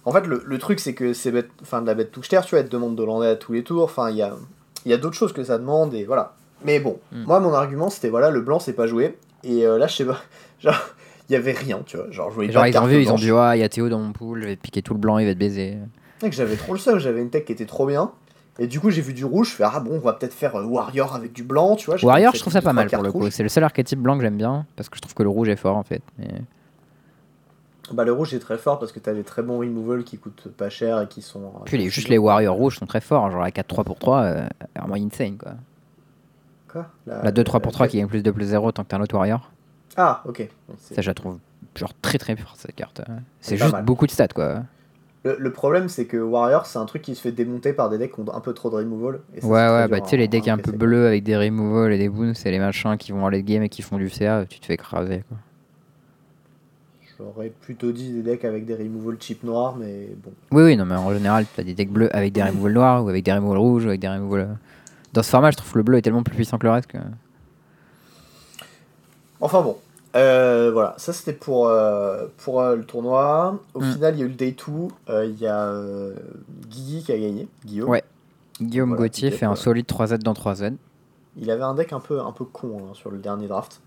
En 0.06 0.12
fait, 0.12 0.26
le, 0.26 0.42
le 0.46 0.58
truc, 0.58 0.80
c'est 0.80 0.94
que 0.94 1.14
c'est 1.14 1.34
enfin, 1.62 1.82
de 1.82 1.88
la 1.88 1.94
bête 1.94 2.12
touche 2.12 2.30
terre, 2.30 2.44
tu 2.46 2.52
vois, 2.52 2.60
elle 2.60 2.68
te 2.68 2.72
demande 2.72 2.96
de 2.96 3.04
lander 3.04 3.28
à 3.28 3.36
tous 3.36 3.54
les 3.54 3.64
tours. 3.64 3.84
Enfin, 3.84 4.10
il 4.10 4.16
y 4.18 4.22
a, 4.22 4.34
il 4.86 4.92
y 4.92 4.94
a 4.94 4.98
d'autres 4.98 5.16
choses 5.16 5.34
que 5.34 5.44
ça 5.44 5.58
demande, 5.58 5.94
et 5.94 6.06
voilà. 6.06 6.34
Mais 6.66 6.80
bon, 6.80 7.00
Mm. 7.12 7.24
moi, 7.24 7.40
mon 7.40 7.54
argument, 7.54 7.90
c'était 7.90 8.10
voilà, 8.10 8.30
le 8.30 8.42
blanc, 8.42 8.60
c'est 8.60 8.74
pas 8.74 8.88
joué. 8.88 9.18
Et 9.44 9.66
euh, 9.66 9.78
là, 9.78 9.88
je 9.88 9.96
sais 9.96 10.06
pas, 10.06 10.20
genre, 10.60 10.76
il 11.30 11.34
y 11.34 11.36
avait 11.36 11.52
rien, 11.52 11.82
tu 11.86 11.98
vois. 11.98 12.10
Genre, 12.12 12.30
je 12.30 12.36
voyais 12.36 12.52
Genre, 12.52 12.64
pas 12.64 12.70
de 12.70 12.74
ils 12.74 12.80
ont 12.80 12.86
vu, 12.86 13.02
ils 13.04 13.12
ont 13.12 13.16
dit, 13.16 13.32
ouais, 13.32 13.58
il 13.58 13.62
y 13.62 13.64
a 13.64 13.70
Théo 13.70 13.88
dans 13.90 14.00
mon 14.00 14.12
pool, 14.12 14.42
je 14.42 14.48
vais 14.48 14.56
te 14.56 14.62
piquer 14.62 14.82
tout 14.82 14.94
le 14.94 15.00
blanc, 15.00 15.18
il 15.20 15.28
va 15.28 15.34
te 15.34 15.40
baiser. 15.40 15.78
Mec, 16.24 16.34
j'avais 16.34 16.56
trop 16.56 16.74
le 16.74 16.80
seum, 16.80 17.00
j'avais 17.00 17.22
une 17.22 17.30
tech 17.30 17.46
qui 17.46 17.52
était 17.52 17.66
trop 17.66 17.86
bien. 17.86 18.12
Et 18.58 18.68
du 18.68 18.80
coup, 18.82 18.90
j'ai 18.90 19.02
vu 19.02 19.14
du 19.14 19.24
rouge, 19.24 19.52
je 19.52 19.56
fais 19.56 19.64
ah 19.66 19.80
bon, 19.80 19.92
on 19.96 20.00
va 20.00 20.14
peut-être 20.14 20.34
faire 20.34 20.56
euh, 20.58 20.66
Warrior 20.66 21.16
avec 21.16 21.32
du 21.32 21.44
blanc, 21.44 21.76
tu 21.78 21.86
vois. 21.86 22.04
Warrior, 22.04 22.34
je 22.36 22.40
trouve 22.42 22.52
ça 22.52 22.62
pas 22.62 22.74
mal 22.74 22.90
pour 22.90 23.04
le 23.04 23.12
coup. 23.12 23.30
C'est 23.30 23.44
le 23.44 23.48
seul 23.50 23.64
archétype 23.64 24.00
blanc 24.00 24.18
que 24.18 24.24
j'aime 24.24 24.36
bien, 24.38 24.66
parce 24.76 24.90
que 24.90 24.98
je 24.98 25.02
trouve 25.02 25.14
que 25.14 25.24
le 25.24 25.30
rouge 25.30 25.48
est 25.48 25.56
fort 25.56 25.78
en 25.78 25.84
fait. 25.84 26.02
Mais... 26.18 26.28
Bah, 27.94 28.04
le 28.04 28.12
rouge 28.12 28.34
est 28.34 28.40
très 28.40 28.58
fort 28.58 28.78
parce 28.78 28.92
que 28.92 29.00
t'as 29.00 29.14
des 29.14 29.24
très 29.24 29.42
bons 29.42 29.60
removal 29.60 30.04
qui 30.04 30.18
coûtent 30.18 30.50
pas 30.56 30.70
cher 30.70 31.02
et 31.02 31.08
qui 31.08 31.22
sont. 31.22 31.42
euh, 31.42 31.60
Puis 31.66 31.78
les, 31.78 31.90
juste 31.90 32.10
les 32.10 32.18
Warriors 32.18 32.56
rouges 32.56 32.78
sont 32.78 32.86
très 32.86 33.02
forts, 33.02 33.32
genre 33.32 33.42
la 33.42 33.50
4-3 33.50 33.84
pour 33.84 33.98
3, 33.98 34.22
euh, 34.24 34.46
vraiment 34.76 34.96
insane 34.96 35.38
quoi. 35.38 35.54
Quoi? 36.72 36.86
La 37.08 37.32
2-3 37.32 37.62
pour 37.62 37.72
3 37.72 37.88
qui 37.88 37.98
gagne 37.98 38.08
plus 38.08 38.22
2 38.22 38.32
plus 38.32 38.46
0 38.46 38.72
tant 38.74 38.84
que 38.84 38.90
t'as 38.90 38.98
un 38.98 39.02
autre 39.02 39.16
Warrior. 39.16 39.50
Ah, 39.98 40.24
ok. 40.28 40.48
C'est- 40.78 40.96
Ça, 40.96 41.02
je 41.02 41.08
la 41.10 41.14
trouve 41.14 41.38
genre 41.76 41.94
très 42.02 42.18
très 42.18 42.36
forte 42.36 42.58
cette 42.58 42.76
carte. 42.76 43.02
C'est 43.42 43.56
pas 43.58 43.64
juste 43.66 43.74
mal. 43.74 43.86
beaucoup 43.86 44.06
de 44.08 44.12
stats 44.12 44.28
quoi. 44.30 44.64
Le, 45.26 45.36
le 45.38 45.52
problème, 45.52 45.90
c'est 45.90 46.06
que 46.06 46.16
Warrior, 46.18 46.66
c'est 46.66 46.80
un 46.80 46.86
truc 46.86 47.02
qui 47.02 47.14
se 47.14 47.22
fait 47.22 47.32
démonter 47.34 47.74
par 47.74 47.90
des 47.90 47.98
decks 47.98 48.14
qui 48.14 48.22
ont 48.22 48.34
un 48.34 48.40
peu 48.40 48.54
trop 48.54 48.70
de 48.70 48.76
removal. 48.78 49.20
et 49.36 49.42
ça, 49.42 49.48
Ouais, 49.48 49.60
c'est 49.60 49.76
ouais, 49.76 49.88
bah 49.90 50.00
tu 50.02 50.10
sais, 50.10 50.18
les 50.18 50.28
decks 50.30 50.48
un 50.48 50.58
peu 50.58 50.72
bleus 50.72 51.08
avec 51.08 51.24
des 51.24 51.36
removals 51.38 51.92
et 51.92 51.98
des 51.98 52.08
boons, 52.10 52.34
c'est 52.34 52.52
les 52.52 52.60
machins 52.60 52.96
qui 52.98 53.12
vont 53.12 53.26
en 53.26 53.30
late 53.30 53.44
game 53.44 53.62
et 53.64 53.70
qui 53.70 53.82
font 53.82 53.98
du 53.98 54.10
CA, 54.10 54.46
tu 54.48 54.60
te 54.62 54.66
fais 54.66 54.76
écraser 54.76 55.24
quoi. 55.28 55.38
J'aurais 57.18 57.50
plutôt 57.50 57.92
dit 57.92 58.14
des 58.14 58.22
decks 58.22 58.46
avec 58.46 58.66
des 58.66 58.76
removal 58.76 59.18
chip 59.20 59.44
noir, 59.44 59.76
mais 59.76 60.08
bon. 60.24 60.32
Oui, 60.52 60.64
oui, 60.64 60.78
non, 60.78 60.86
mais 60.86 60.96
en 60.96 61.14
général, 61.14 61.46
t'as 61.54 61.64
des 61.64 61.74
decks 61.74 61.90
bleus 61.92 62.14
avec 62.16 62.32
des 62.32 62.42
removals 62.42 62.72
noirs 62.74 63.04
ou 63.04 63.10
avec 63.10 63.26
des 63.26 63.34
removals 63.34 63.58
rouges 63.58 63.86
ou 63.86 63.90
avec 63.90 64.00
des 64.00 64.08
removals. 64.08 64.42
euh. 64.42 64.54
Dans 65.12 65.22
ce 65.24 65.30
format, 65.30 65.52
je 65.52 65.58
trouve 65.58 65.72
que 65.74 65.78
le 65.80 65.84
bleu 65.84 65.98
est 65.98 66.02
tellement 66.02 66.24
plus 66.24 66.36
puissant 66.36 66.58
que 66.58 66.66
le 66.66 66.72
reste 66.72 66.88
que. 66.88 66.98
Enfin 69.42 69.62
bon. 69.62 69.78
Euh, 70.16 70.72
voilà, 70.74 70.96
ça 70.98 71.14
c'était 71.14 71.34
pour, 71.34 71.68
euh, 71.68 72.26
pour 72.38 72.62
euh, 72.62 72.76
le 72.76 72.84
tournoi. 72.84 73.60
Au 73.76 73.80
Mm. 73.80 73.94
final, 73.94 74.16
il 74.16 74.20
y 74.20 74.24
a 74.24 74.26
eu 74.26 74.30
le 74.30 74.34
day 74.36 74.52
2. 74.56 74.88
euh, 75.10 75.26
Il 75.26 75.40
y 75.40 75.46
a 75.48 75.72
Guigui 76.68 77.04
qui 77.04 77.12
a 77.12 77.18
gagné. 77.20 77.48
Guillaume. 77.66 77.90
Ouais. 77.90 78.04
Guillaume 78.60 78.90
Voilà, 78.90 79.04
Gauthier 79.04 79.32
fait 79.32 79.46
un 79.46 79.56
solide 79.56 79.86
3Z 79.86 80.18
dans 80.24 80.34
3Z. 80.34 80.74
Il 81.38 81.50
avait 81.52 81.64
un 81.64 81.76
deck 81.76 81.94
un 81.94 82.00
peu, 82.00 82.20
un 82.20 82.32
peu 82.32 82.44
con 82.44 82.80
hein, 82.90 82.94
sur 82.94 83.12
le 83.12 83.20
dernier 83.20 83.48
draft. 83.48 83.80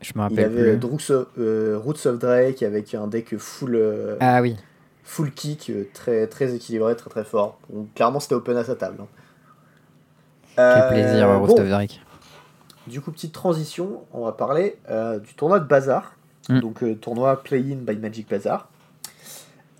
Je 0.00 0.12
me 0.14 0.18
Il 0.18 0.22
rappelle 0.22 0.44
avait 0.46 0.76
plus. 0.76 1.10
Of, 1.10 1.26
euh, 1.38 1.78
Roots 1.82 2.06
of 2.06 2.18
Drake 2.18 2.62
avec 2.62 2.94
un 2.94 3.06
deck 3.06 3.36
full, 3.38 4.16
Ah 4.20 4.40
oui. 4.42 4.56
full 5.04 5.30
kick, 5.30 5.70
très, 5.92 6.26
très 6.26 6.54
équilibré, 6.54 6.96
très 6.96 7.10
très 7.10 7.24
fort. 7.24 7.58
Clairement, 7.94 8.18
c'était 8.18 8.34
open 8.34 8.56
à 8.56 8.64
sa 8.64 8.74
table. 8.74 8.96
hein. 9.02 9.06
Quel 10.56 10.88
plaisir, 10.88 11.26
bon, 11.28 11.40
Roast 11.40 11.58
of 11.58 11.68
Drake. 11.68 12.00
Du 12.86 13.00
coup, 13.00 13.12
petite 13.12 13.32
transition, 13.32 14.02
on 14.12 14.24
va 14.24 14.32
parler 14.32 14.78
euh, 14.90 15.18
du 15.18 15.34
tournoi 15.34 15.60
de 15.60 15.64
Bazar. 15.64 16.14
Mm. 16.48 16.60
Donc, 16.60 16.82
euh, 16.82 16.94
tournoi 16.94 17.42
Play-in 17.42 17.76
by 17.76 17.96
Magic 17.96 18.28
Bazar. 18.28 18.68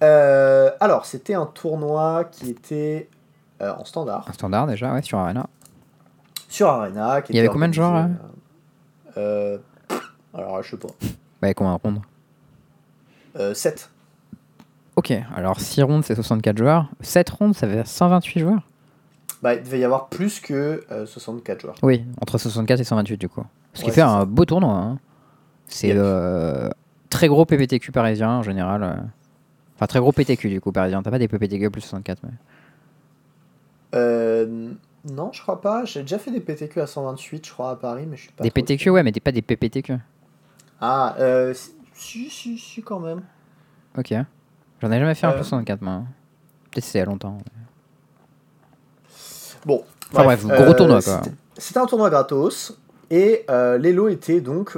Euh, 0.03 0.71
alors, 0.81 1.07
c'était 1.07 1.35
un 1.35 1.47
tournoi 1.47 2.25
qui 2.25 2.51
était 2.51 3.09
en 3.61 3.85
standard 3.85 4.27
Un 4.29 4.33
standard 4.33 4.67
déjà, 4.67 4.93
ouais, 4.93 5.01
sur 5.01 5.19
Arena. 5.19 5.47
sur 6.49 6.69
Arena. 6.69 7.23
qui 7.23 7.33
Il 7.33 7.37
y 7.37 7.39
avait 7.39 7.49
combien 7.49 7.69
de 7.69 7.75
joueurs, 7.75 8.09
Alors, 9.17 10.63
je 10.63 10.71
sais 10.71 10.77
pas. 10.77 10.89
Bah, 11.41 11.55
combien 11.55 11.75
de 11.75 11.81
rondes? 11.83 12.01
Euh, 13.37 13.53
7. 13.53 13.91
Ok, 14.97 15.13
alors 15.35 15.61
6 15.61 15.83
rondes, 15.83 16.05
c'est 16.05 16.15
64 16.15 16.57
joueurs. 16.57 16.89
7 17.01 17.29
rondes, 17.31 17.55
ça 17.55 17.67
fait 17.67 17.85
128 17.85 18.41
joueurs? 18.41 18.61
Bah, 19.45 19.55
il 19.55 19.63
devait 19.63 19.79
y 19.79 19.85
avoir 19.85 20.09
plus 20.09 20.41
que 20.41 20.85
euh, 20.91 21.05
64 21.05 21.61
joueurs. 21.61 21.77
Oui, 21.83 22.03
entre 22.21 22.39
64 22.39 22.81
et 22.81 22.85
128 22.85 23.19
du 23.19 23.29
coup. 23.29 23.45
Ce 23.75 23.81
qui 23.83 23.87
Ouais, 23.89 23.93
fait 23.93 24.01
un 24.01 24.21
ça. 24.21 24.25
beau 24.25 24.47
tournoi. 24.47 24.73
hein. 24.73 24.99
C'est 25.67 25.89
Yep. 25.89 25.97
euh, 26.01 26.71
très 27.11 27.29
gros 27.29 27.45
PPTQ 27.45 27.93
parisien 27.93 28.31
en 28.31 28.43
général. 28.43 28.83
euh. 28.83 28.95
Enfin, 29.77 29.87
très 29.87 29.99
gros 30.01 30.13
PTQ 30.13 30.49
du 30.49 30.61
coup 30.63 30.73
parisien. 30.73 31.03
T'as 31.03 31.11
pas 31.11 31.19
des 31.19 31.29
PPTQ 31.29 31.71
plus 31.71 31.83
64. 31.83 32.21
Mais... 32.23 32.31
Euh, 33.95 34.73
non, 35.13 35.31
je 35.33 35.43
crois 35.43 35.61
pas. 35.61 35.85
J'ai 35.85 36.01
déjà 36.01 36.19
fait 36.19 36.31
des 36.31 36.41
PTQ 36.41 36.81
à 36.81 36.87
128, 36.87 37.47
je 37.47 37.53
crois, 37.53 37.71
à 37.73 37.77
Paris, 37.77 38.07
mais 38.09 38.17
je 38.17 38.23
suis 38.23 38.33
pas. 38.33 38.43
Des 38.45 38.51
PTQ, 38.51 38.91
ouais, 38.91 39.03
mais 39.03 39.13
des- 39.13 39.21
pas 39.21 39.33
des 39.33 39.43
PPTQ. 39.43 39.97
Ah, 40.81 41.15
euh, 41.19 41.53
si, 41.93 42.31
si, 42.31 42.57
si, 42.59 42.83
quand 42.83 43.01
même. 43.01 43.21
Ok. 43.99 44.15
J'en 44.81 44.91
ai 44.91 44.99
jamais 44.99 45.15
fait 45.15 45.27
un 45.27 45.31
Euh. 45.31 45.35
plus 45.35 45.45
64 45.45 45.83
moi. 45.83 45.93
hein. 45.93 46.05
Peut-être 46.71 46.85
c'est 46.85 46.99
il 46.99 47.01
y 47.01 47.03
a 47.03 47.07
longtemps. 47.07 47.39
Bon. 49.65 49.85
Enfin 50.13 50.25
bref, 50.25 50.47
gros 50.47 50.75
tournoi, 50.75 51.01
quoi. 51.03 51.21
c'était- 51.57 51.79
un 51.79 51.87
tournoi 51.87 52.11
gratos. 52.11 52.79
Et 53.11 53.45
euh, 53.51 53.79
les 53.79 53.93
lots 53.93 54.09
étaient 54.09 54.41
donc 54.41 54.77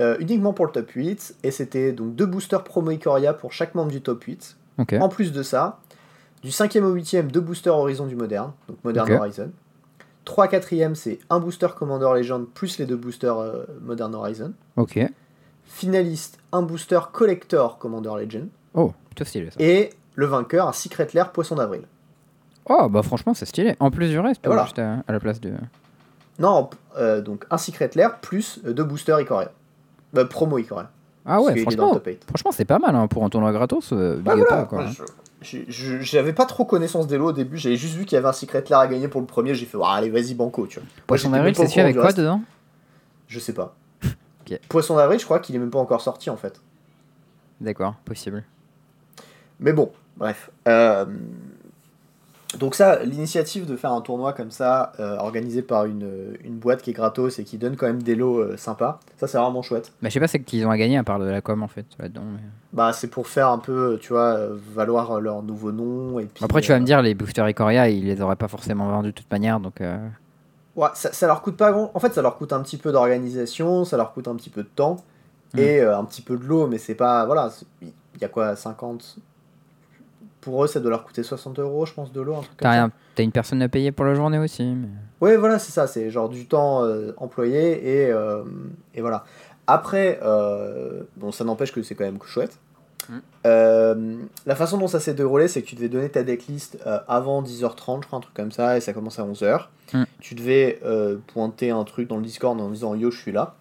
euh, 0.00 0.16
uniquement 0.18 0.52
pour 0.52 0.66
le 0.66 0.72
top 0.72 0.90
8. 0.90 1.36
Et 1.42 1.50
c'était 1.50 1.92
donc 1.92 2.14
deux 2.14 2.26
boosters 2.26 2.64
promo 2.64 2.90
Ikoria 2.90 3.34
pour 3.34 3.52
chaque 3.52 3.74
membre 3.74 3.90
du 3.90 4.00
top 4.02 4.22
8. 4.24 4.56
Ok. 4.78 4.94
En 5.00 5.08
plus 5.08 5.32
de 5.32 5.42
ça, 5.42 5.78
du 6.42 6.50
5e 6.50 6.82
au 6.84 6.94
8e, 6.94 7.28
deux 7.28 7.40
boosters 7.40 7.76
Horizon 7.76 8.06
du 8.06 8.16
Moderne. 8.16 8.52
Donc 8.68 8.78
Modern. 8.84 9.12
Horizon. 9.12 9.50
3 10.24 10.46
4e, 10.48 10.94
c'est 10.94 11.18
un 11.30 11.40
booster 11.40 11.68
Commander 11.76 12.08
Legend 12.14 12.46
plus 12.46 12.78
les 12.78 12.86
deux 12.86 12.96
boosters 12.96 13.38
euh, 13.38 13.64
Modern 13.80 14.14
Horizon. 14.14 14.52
Ok. 14.76 14.98
Finaliste, 15.64 16.38
un 16.52 16.62
booster 16.62 17.00
Collector 17.12 17.78
Commander 17.78 18.10
Legend. 18.18 18.48
Oh, 18.74 18.92
plutôt 19.06 19.24
stylé 19.24 19.50
ça. 19.50 19.56
Et 19.58 19.90
le 20.14 20.26
vainqueur, 20.26 20.68
un 20.68 20.72
Secret 20.72 21.08
Lair 21.14 21.32
Poisson 21.32 21.56
d'Avril. 21.56 21.82
Oh, 22.66 22.88
bah 22.88 23.02
franchement, 23.02 23.34
c'est 23.34 23.46
stylé. 23.46 23.74
En 23.80 23.90
plus 23.90 24.08
du 24.10 24.18
reste, 24.18 24.40
voilà. 24.46 24.64
juste 24.64 24.78
à, 24.78 25.02
à 25.06 25.12
la 25.12 25.20
place 25.20 25.40
de. 25.40 25.52
Non, 26.38 26.70
euh, 26.96 27.20
donc 27.20 27.44
un 27.50 27.58
Secret 27.58 27.90
Lair 27.94 28.18
plus 28.20 28.60
euh, 28.66 28.72
deux 28.72 28.84
boosters 28.84 29.20
Ikoria. 29.20 29.50
Euh, 30.16 30.24
promo 30.24 30.58
Ikoria. 30.58 30.90
Ah 31.24 31.40
ouais, 31.40 31.56
franchement, 31.60 31.92
top 31.92 32.06
8. 32.06 32.24
franchement 32.26 32.50
c'est 32.52 32.64
pas 32.64 32.80
mal 32.80 32.96
hein, 32.96 33.06
pour 33.06 33.24
un 33.24 33.28
tournoi 33.28 33.52
gratos. 33.52 33.92
Euh, 33.92 34.16
Bah 34.20 34.34
voilà, 34.34 34.64
quoi. 34.64 34.86
je- 35.42 36.00
J'avais 36.00 36.32
pas 36.32 36.46
trop 36.46 36.64
connaissance 36.64 37.06
des 37.06 37.16
lots 37.18 37.28
au 37.28 37.32
début, 37.32 37.58
j'avais 37.58 37.76
juste 37.76 37.94
vu 37.94 38.04
qu'il 38.06 38.16
y 38.16 38.18
avait 38.18 38.26
un 38.28 38.32
Secret 38.32 38.64
Lair 38.68 38.78
à 38.80 38.86
gagner 38.88 39.06
pour 39.08 39.20
le 39.20 39.26
premier, 39.26 39.54
j'ai 39.54 39.66
fait 39.66 39.78
Ah, 39.82 39.94
allez 39.94 40.10
vas-y 40.10 40.34
banco 40.34 40.66
tu 40.66 40.80
vois. 40.80 40.88
Poisson 41.06 41.30
d'avril, 41.30 41.54
c'est 41.54 41.66
celui 41.68 41.80
avec 41.82 41.94
quoi 41.96 42.06
reste. 42.06 42.18
dedans 42.18 42.42
Je 43.28 43.38
sais 43.38 43.52
pas. 43.52 43.74
Poisson 44.68 44.96
d'avril, 44.96 45.18
je 45.20 45.24
crois 45.24 45.38
qu'il 45.38 45.54
est 45.54 45.58
même 45.60 45.70
pas 45.70 45.78
encore 45.78 46.00
sorti 46.00 46.28
en 46.30 46.36
fait. 46.36 46.60
D'accord, 47.60 47.94
possible. 48.04 48.42
Mais 49.60 49.72
bon, 49.72 49.92
bref. 50.16 50.50
Euh, 50.66 51.04
Donc 52.58 52.74
ça, 52.74 53.02
l'initiative 53.04 53.66
de 53.66 53.76
faire 53.76 53.92
un 53.92 54.00
tournoi 54.00 54.32
comme 54.32 54.50
ça, 54.50 54.92
euh, 55.00 55.16
organisé 55.18 55.62
par 55.62 55.86
une, 55.86 56.36
une 56.44 56.56
boîte 56.58 56.82
qui 56.82 56.90
est 56.90 56.92
gratos 56.92 57.38
et 57.38 57.44
qui 57.44 57.56
donne 57.58 57.76
quand 57.76 57.86
même 57.86 58.02
des 58.02 58.14
lots 58.14 58.38
euh, 58.40 58.56
sympas, 58.56 59.00
ça 59.16 59.26
c'est 59.26 59.38
vraiment 59.38 59.62
chouette. 59.62 59.92
Mais 60.02 60.10
je 60.10 60.14
sais 60.14 60.20
pas 60.20 60.26
c'est 60.28 60.40
qu'ils 60.40 60.66
ont 60.66 60.70
à 60.70 60.76
gagner 60.76 60.98
à 60.98 61.04
part 61.04 61.18
de 61.18 61.24
la 61.24 61.40
com 61.40 61.62
en 61.62 61.68
fait 61.68 61.86
là-dedans. 61.98 62.22
mais- 62.32 62.40
Bah 62.72 62.92
c'est 62.92 63.08
pour 63.08 63.26
faire 63.28 63.48
un 63.48 63.58
peu, 63.58 63.98
tu 64.00 64.12
vois, 64.12 64.34
euh, 64.34 64.56
valoir 64.74 65.20
leur 65.20 65.42
nouveau 65.42 65.72
nom 65.72 66.18
et 66.18 66.24
puis. 66.26 66.44
Après 66.44 66.60
tu 66.60 66.70
vas 66.72 66.80
me 66.80 66.84
dire 66.84 67.00
les 67.02 67.14
boosters 67.14 67.48
Ikoria 67.48 67.88
ils 67.88 68.04
les 68.06 68.20
auraient 68.20 68.36
pas 68.36 68.48
forcément 68.48 68.88
vendus 68.90 69.08
de 69.12 69.14
toute 69.14 69.30
manière 69.30 69.58
donc. 69.60 69.80
Ouais, 70.74 70.88
ça, 70.94 71.12
ça 71.12 71.26
leur 71.26 71.42
coûte 71.42 71.56
pas 71.58 71.70
grand. 71.70 71.90
En 71.92 72.00
fait, 72.00 72.14
ça 72.14 72.22
leur 72.22 72.36
coûte 72.38 72.52
un 72.54 72.62
petit 72.62 72.78
peu 72.78 72.92
d'organisation, 72.92 73.84
ça 73.84 73.98
leur 73.98 74.12
coûte 74.14 74.26
un 74.28 74.34
petit 74.36 74.50
peu 74.50 74.62
de 74.62 74.68
temps 74.74 74.96
Mm. 75.54 75.58
et 75.58 75.82
un 75.82 76.04
petit 76.06 76.22
peu 76.22 76.38
de 76.38 76.44
l'eau, 76.44 76.66
mais 76.66 76.78
c'est 76.78 76.94
pas. 76.94 77.26
Voilà, 77.26 77.50
il 77.82 77.92
y 78.22 78.24
a 78.24 78.28
quoi, 78.28 78.56
50 78.56 79.16
Pour 80.42 80.62
eux, 80.62 80.66
ça 80.66 80.80
doit 80.80 80.90
leur 80.90 81.04
coûter 81.04 81.22
60 81.22 81.58
euros, 81.60 81.86
je 81.86 81.94
pense, 81.94 82.12
de 82.12 82.20
l'eau, 82.20 82.34
un 82.34 82.40
truc 82.42 82.56
comme 82.58 82.68
T'as 82.70 82.86
ça. 82.86 82.90
t'as 83.14 83.22
une 83.22 83.32
personne 83.32 83.62
à 83.62 83.68
payer 83.68 83.92
pour 83.92 84.04
la 84.04 84.14
journée 84.14 84.38
aussi. 84.38 84.64
mais- 84.64 84.88
Ouais, 85.20 85.36
voilà, 85.36 85.58
c'est 85.58 85.72
ça, 85.72 85.86
c'est 85.86 86.10
genre 86.10 86.28
du 86.28 86.46
temps 86.46 86.84
euh, 86.84 87.12
employé 87.16 88.02
et, 88.06 88.10
euh, 88.10 88.42
et 88.94 89.00
voilà. 89.00 89.24
Après, 89.68 90.18
euh, 90.22 91.02
bon, 91.16 91.30
ça 91.32 91.44
n'empêche 91.44 91.72
que 91.72 91.82
c'est 91.82 91.94
quand 91.94 92.04
même 92.04 92.18
chouette. 92.26 92.58
Mm. 93.08 93.14
Euh, 93.46 94.16
la 94.46 94.54
façon 94.56 94.78
dont 94.78 94.88
ça 94.88 94.98
s'est 95.00 95.14
déroulé, 95.14 95.46
c'est 95.48 95.62
que 95.62 95.66
tu 95.68 95.76
devais 95.76 95.88
donner 95.88 96.08
ta 96.08 96.22
decklist 96.24 96.78
euh, 96.86 96.98
avant 97.08 97.40
10h30, 97.42 98.02
je 98.02 98.06
crois, 98.08 98.18
un 98.18 98.20
truc 98.22 98.34
comme 98.34 98.52
ça, 98.52 98.76
et 98.76 98.80
ça 98.80 98.92
commence 98.92 99.18
à 99.20 99.24
11h. 99.24 99.68
Mm. 99.94 100.02
Tu 100.20 100.34
devais 100.34 100.80
euh, 100.84 101.18
pointer 101.28 101.70
un 101.70 101.84
truc 101.84 102.08
dans 102.08 102.16
le 102.16 102.22
Discord 102.24 102.60
en 102.60 102.68
disant 102.70 102.94
yo, 102.96 103.10
je 103.12 103.18
suis 103.20 103.32
là. 103.32 103.54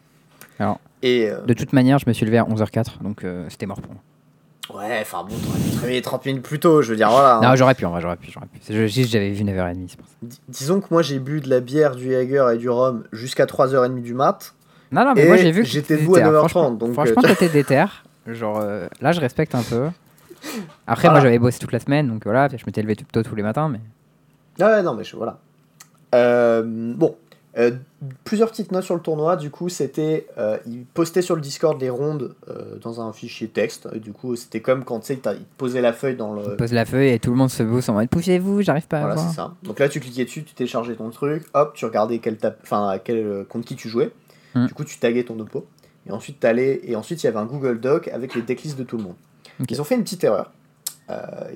Alors, 0.59 0.79
Et 1.03 1.29
euh, 1.29 1.41
de 1.41 1.53
toute 1.53 1.73
manière, 1.73 1.99
je 1.99 2.05
me 2.07 2.13
suis 2.13 2.25
levé 2.25 2.39
à 2.39 2.43
11h04, 2.43 3.01
donc 3.03 3.23
euh, 3.23 3.45
c'était 3.49 3.67
mort 3.67 3.81
pour 3.81 3.93
moi. 3.93 4.01
Ouais, 4.75 4.99
enfin 5.01 5.23
bon, 5.23 5.35
t'aurais 5.37 5.59
pu 5.59 5.69
te 5.75 5.79
réveiller 5.81 6.01
30 6.01 6.25
minutes 6.25 6.43
plus 6.43 6.59
tôt, 6.59 6.81
je 6.81 6.89
veux 6.91 6.95
dire, 6.95 7.09
voilà. 7.09 7.37
hein. 7.37 7.41
Non, 7.41 7.55
j'aurais 7.55 7.75
pu, 7.75 7.85
en 7.85 7.91
vrai, 7.91 8.01
j'aurais 8.01 8.17
pu, 8.17 8.31
j'aurais 8.31 8.45
pu. 8.47 8.59
C'est 8.61 8.73
juste 8.87 9.07
que 9.07 9.11
j'avais 9.13 9.31
vu 9.31 9.43
9h30, 9.43 9.85
c'est 9.89 9.97
pour 9.97 10.07
ça. 10.07 10.13
Dis- 10.21 10.41
disons 10.49 10.79
que 10.81 10.87
moi 10.91 11.01
j'ai 11.01 11.19
bu 11.19 11.41
de 11.41 11.49
la 11.49 11.59
bière, 11.59 11.95
du 11.95 12.09
Jaeger 12.11 12.49
et 12.51 12.57
du 12.57 12.69
rhum 12.69 13.03
jusqu'à 13.11 13.45
3h30 13.45 14.01
du 14.01 14.13
mat. 14.13 14.53
Non, 14.91 15.05
non, 15.05 15.13
mais 15.15 15.23
Et 15.23 15.27
moi 15.27 15.37
j'ai 15.37 15.51
vu 15.51 15.61
que 15.61 15.67
j'étais 15.67 15.89
t'étais 15.95 16.01
debout 16.03 16.15
à 16.15 16.19
déter, 16.19 16.29
9h30, 16.31 16.39
Franchement, 16.39 16.71
donc, 16.71 16.89
euh, 16.89 16.93
franchement 16.93 17.21
tu- 17.21 17.27
t'étais 17.29 17.49
déter. 17.49 17.85
Genre, 18.27 18.59
euh, 18.61 18.87
là, 19.01 19.11
je 19.13 19.19
respecte 19.21 19.55
un 19.55 19.63
peu. 19.63 19.87
Après, 20.87 21.03
Voilà. 21.07 21.11
moi 21.11 21.21
j'avais 21.21 21.39
bossé 21.39 21.59
toute 21.59 21.71
la 21.71 21.79
semaine, 21.79 22.07
donc 22.07 22.23
voilà, 22.25 22.47
je 22.49 22.63
m'étais 22.65 22.81
levé 22.81 22.95
tout 22.95 23.05
tôt 23.11 23.23
tous 23.23 23.35
les 23.35 23.43
matins, 23.43 23.69
mais. 23.69 23.79
Ah 24.59 24.67
ouais, 24.71 24.83
non, 24.83 24.93
mais 24.95 25.03
je, 25.03 25.15
voilà. 25.15 25.37
Euh, 26.13 26.61
bon, 26.65 27.15
euh, 27.57 27.71
plusieurs 28.23 28.49
petites 28.49 28.71
notes 28.71 28.83
sur 28.85 28.95
le 28.95 29.01
tournoi. 29.01 29.35
Du 29.35 29.49
coup, 29.49 29.67
c'était. 29.67 30.25
Euh, 30.37 30.57
il 30.65 30.85
postait 30.85 31.21
sur 31.21 31.35
le 31.35 31.41
Discord 31.41 31.79
les 31.81 31.89
rondes 31.89 32.33
euh, 32.47 32.77
dans 32.81 33.01
un 33.01 33.11
fichier 33.11 33.47
texte. 33.49 33.89
Et 33.93 33.99
du 33.99 34.13
coup, 34.13 34.35
c'était 34.35 34.61
comme 34.61 34.83
quand 34.85 35.01
tu 35.01 35.07
sais, 35.07 35.15
t'as- 35.17 35.33
il 35.33 35.39
te 35.43 35.57
posait 35.57 35.81
la 35.81 35.91
feuille 35.91 36.15
dans 36.15 36.33
le. 36.33 36.53
On 36.53 36.55
pose 36.55 36.71
la 36.71 36.85
feuille 36.85 37.09
et 37.09 37.19
tout 37.19 37.29
le 37.31 37.35
monde 37.35 37.49
se 37.49 37.61
bouge 37.63 37.89
en 37.89 37.93
mode 37.93 38.09
poussez-vous, 38.09 38.61
j'arrive 38.61 38.87
pas 38.87 38.97
à 38.97 39.01
Voilà, 39.01 39.15
voir. 39.15 39.29
c'est 39.29 39.35
ça. 39.35 39.53
Donc 39.63 39.79
là, 39.79 39.89
tu 39.89 39.99
cliquais 39.99 40.23
dessus, 40.23 40.43
tu 40.43 40.53
téléchargeais 40.53 40.95
ton 40.95 41.09
truc, 41.09 41.43
hop, 41.53 41.73
tu 41.75 41.83
regardais 41.85 42.19
quel 42.19 42.37
enfin, 42.63 42.97
quel, 43.03 43.17
euh, 43.17 43.43
contre 43.43 43.65
qui 43.65 43.75
tu 43.75 43.89
jouais. 43.89 44.11
Hmm. 44.55 44.67
Du 44.67 44.73
coup, 44.73 44.83
tu 44.85 44.97
taguais 44.99 45.23
ton 45.23 45.37
oppo. 45.39 45.65
Et 46.07 46.11
ensuite, 46.11 46.39
t'allais... 46.39 46.79
et 46.83 46.95
ensuite, 46.95 47.21
il 47.21 47.25
y 47.25 47.29
avait 47.29 47.37
un 47.37 47.45
Google 47.45 47.79
Doc 47.79 48.07
avec 48.07 48.33
les 48.33 48.41
decklists 48.41 48.77
de 48.77 48.83
tout 48.83 48.97
le 48.97 49.03
monde. 49.03 49.15
Ils 49.69 49.79
ont 49.79 49.83
fait 49.83 49.95
une 49.95 50.03
petite 50.03 50.23
erreur. 50.23 50.51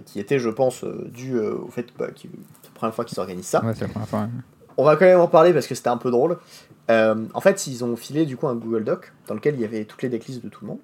qui 0.05 0.19
était, 0.19 0.37
je 0.39 0.49
pense, 0.49 0.83
due 1.11 1.39
au 1.39 1.69
fait 1.69 1.87
bah, 1.97 2.07
que 2.07 2.19
c'est 2.19 2.27
la 2.27 2.69
première 2.75 2.93
fois 2.93 3.05
qu'ils 3.05 3.19
organisent 3.19 3.45
ça. 3.47 3.63
Ouais, 3.65 3.73
c'est 3.73 3.81
la 3.81 3.87
première 3.87 4.07
fois. 4.07 4.27
On 4.77 4.83
va 4.83 4.95
quand 4.95 5.05
même 5.05 5.19
en 5.19 5.27
parler 5.27 5.53
parce 5.53 5.67
que 5.67 5.75
c'était 5.75 5.89
un 5.89 5.97
peu 5.97 6.11
drôle. 6.11 6.37
Euh, 6.89 7.15
en 7.33 7.41
fait, 7.41 7.67
ils 7.67 7.83
ont 7.83 7.95
filé 7.95 8.25
du 8.25 8.37
coup 8.37 8.47
un 8.47 8.55
Google 8.55 8.83
Doc 8.83 9.13
dans 9.27 9.33
lequel 9.33 9.55
il 9.55 9.61
y 9.61 9.65
avait 9.65 9.85
toutes 9.85 10.03
les 10.03 10.09
decklists 10.09 10.43
de 10.43 10.49
tout 10.49 10.59
le 10.63 10.69
monde. 10.69 10.79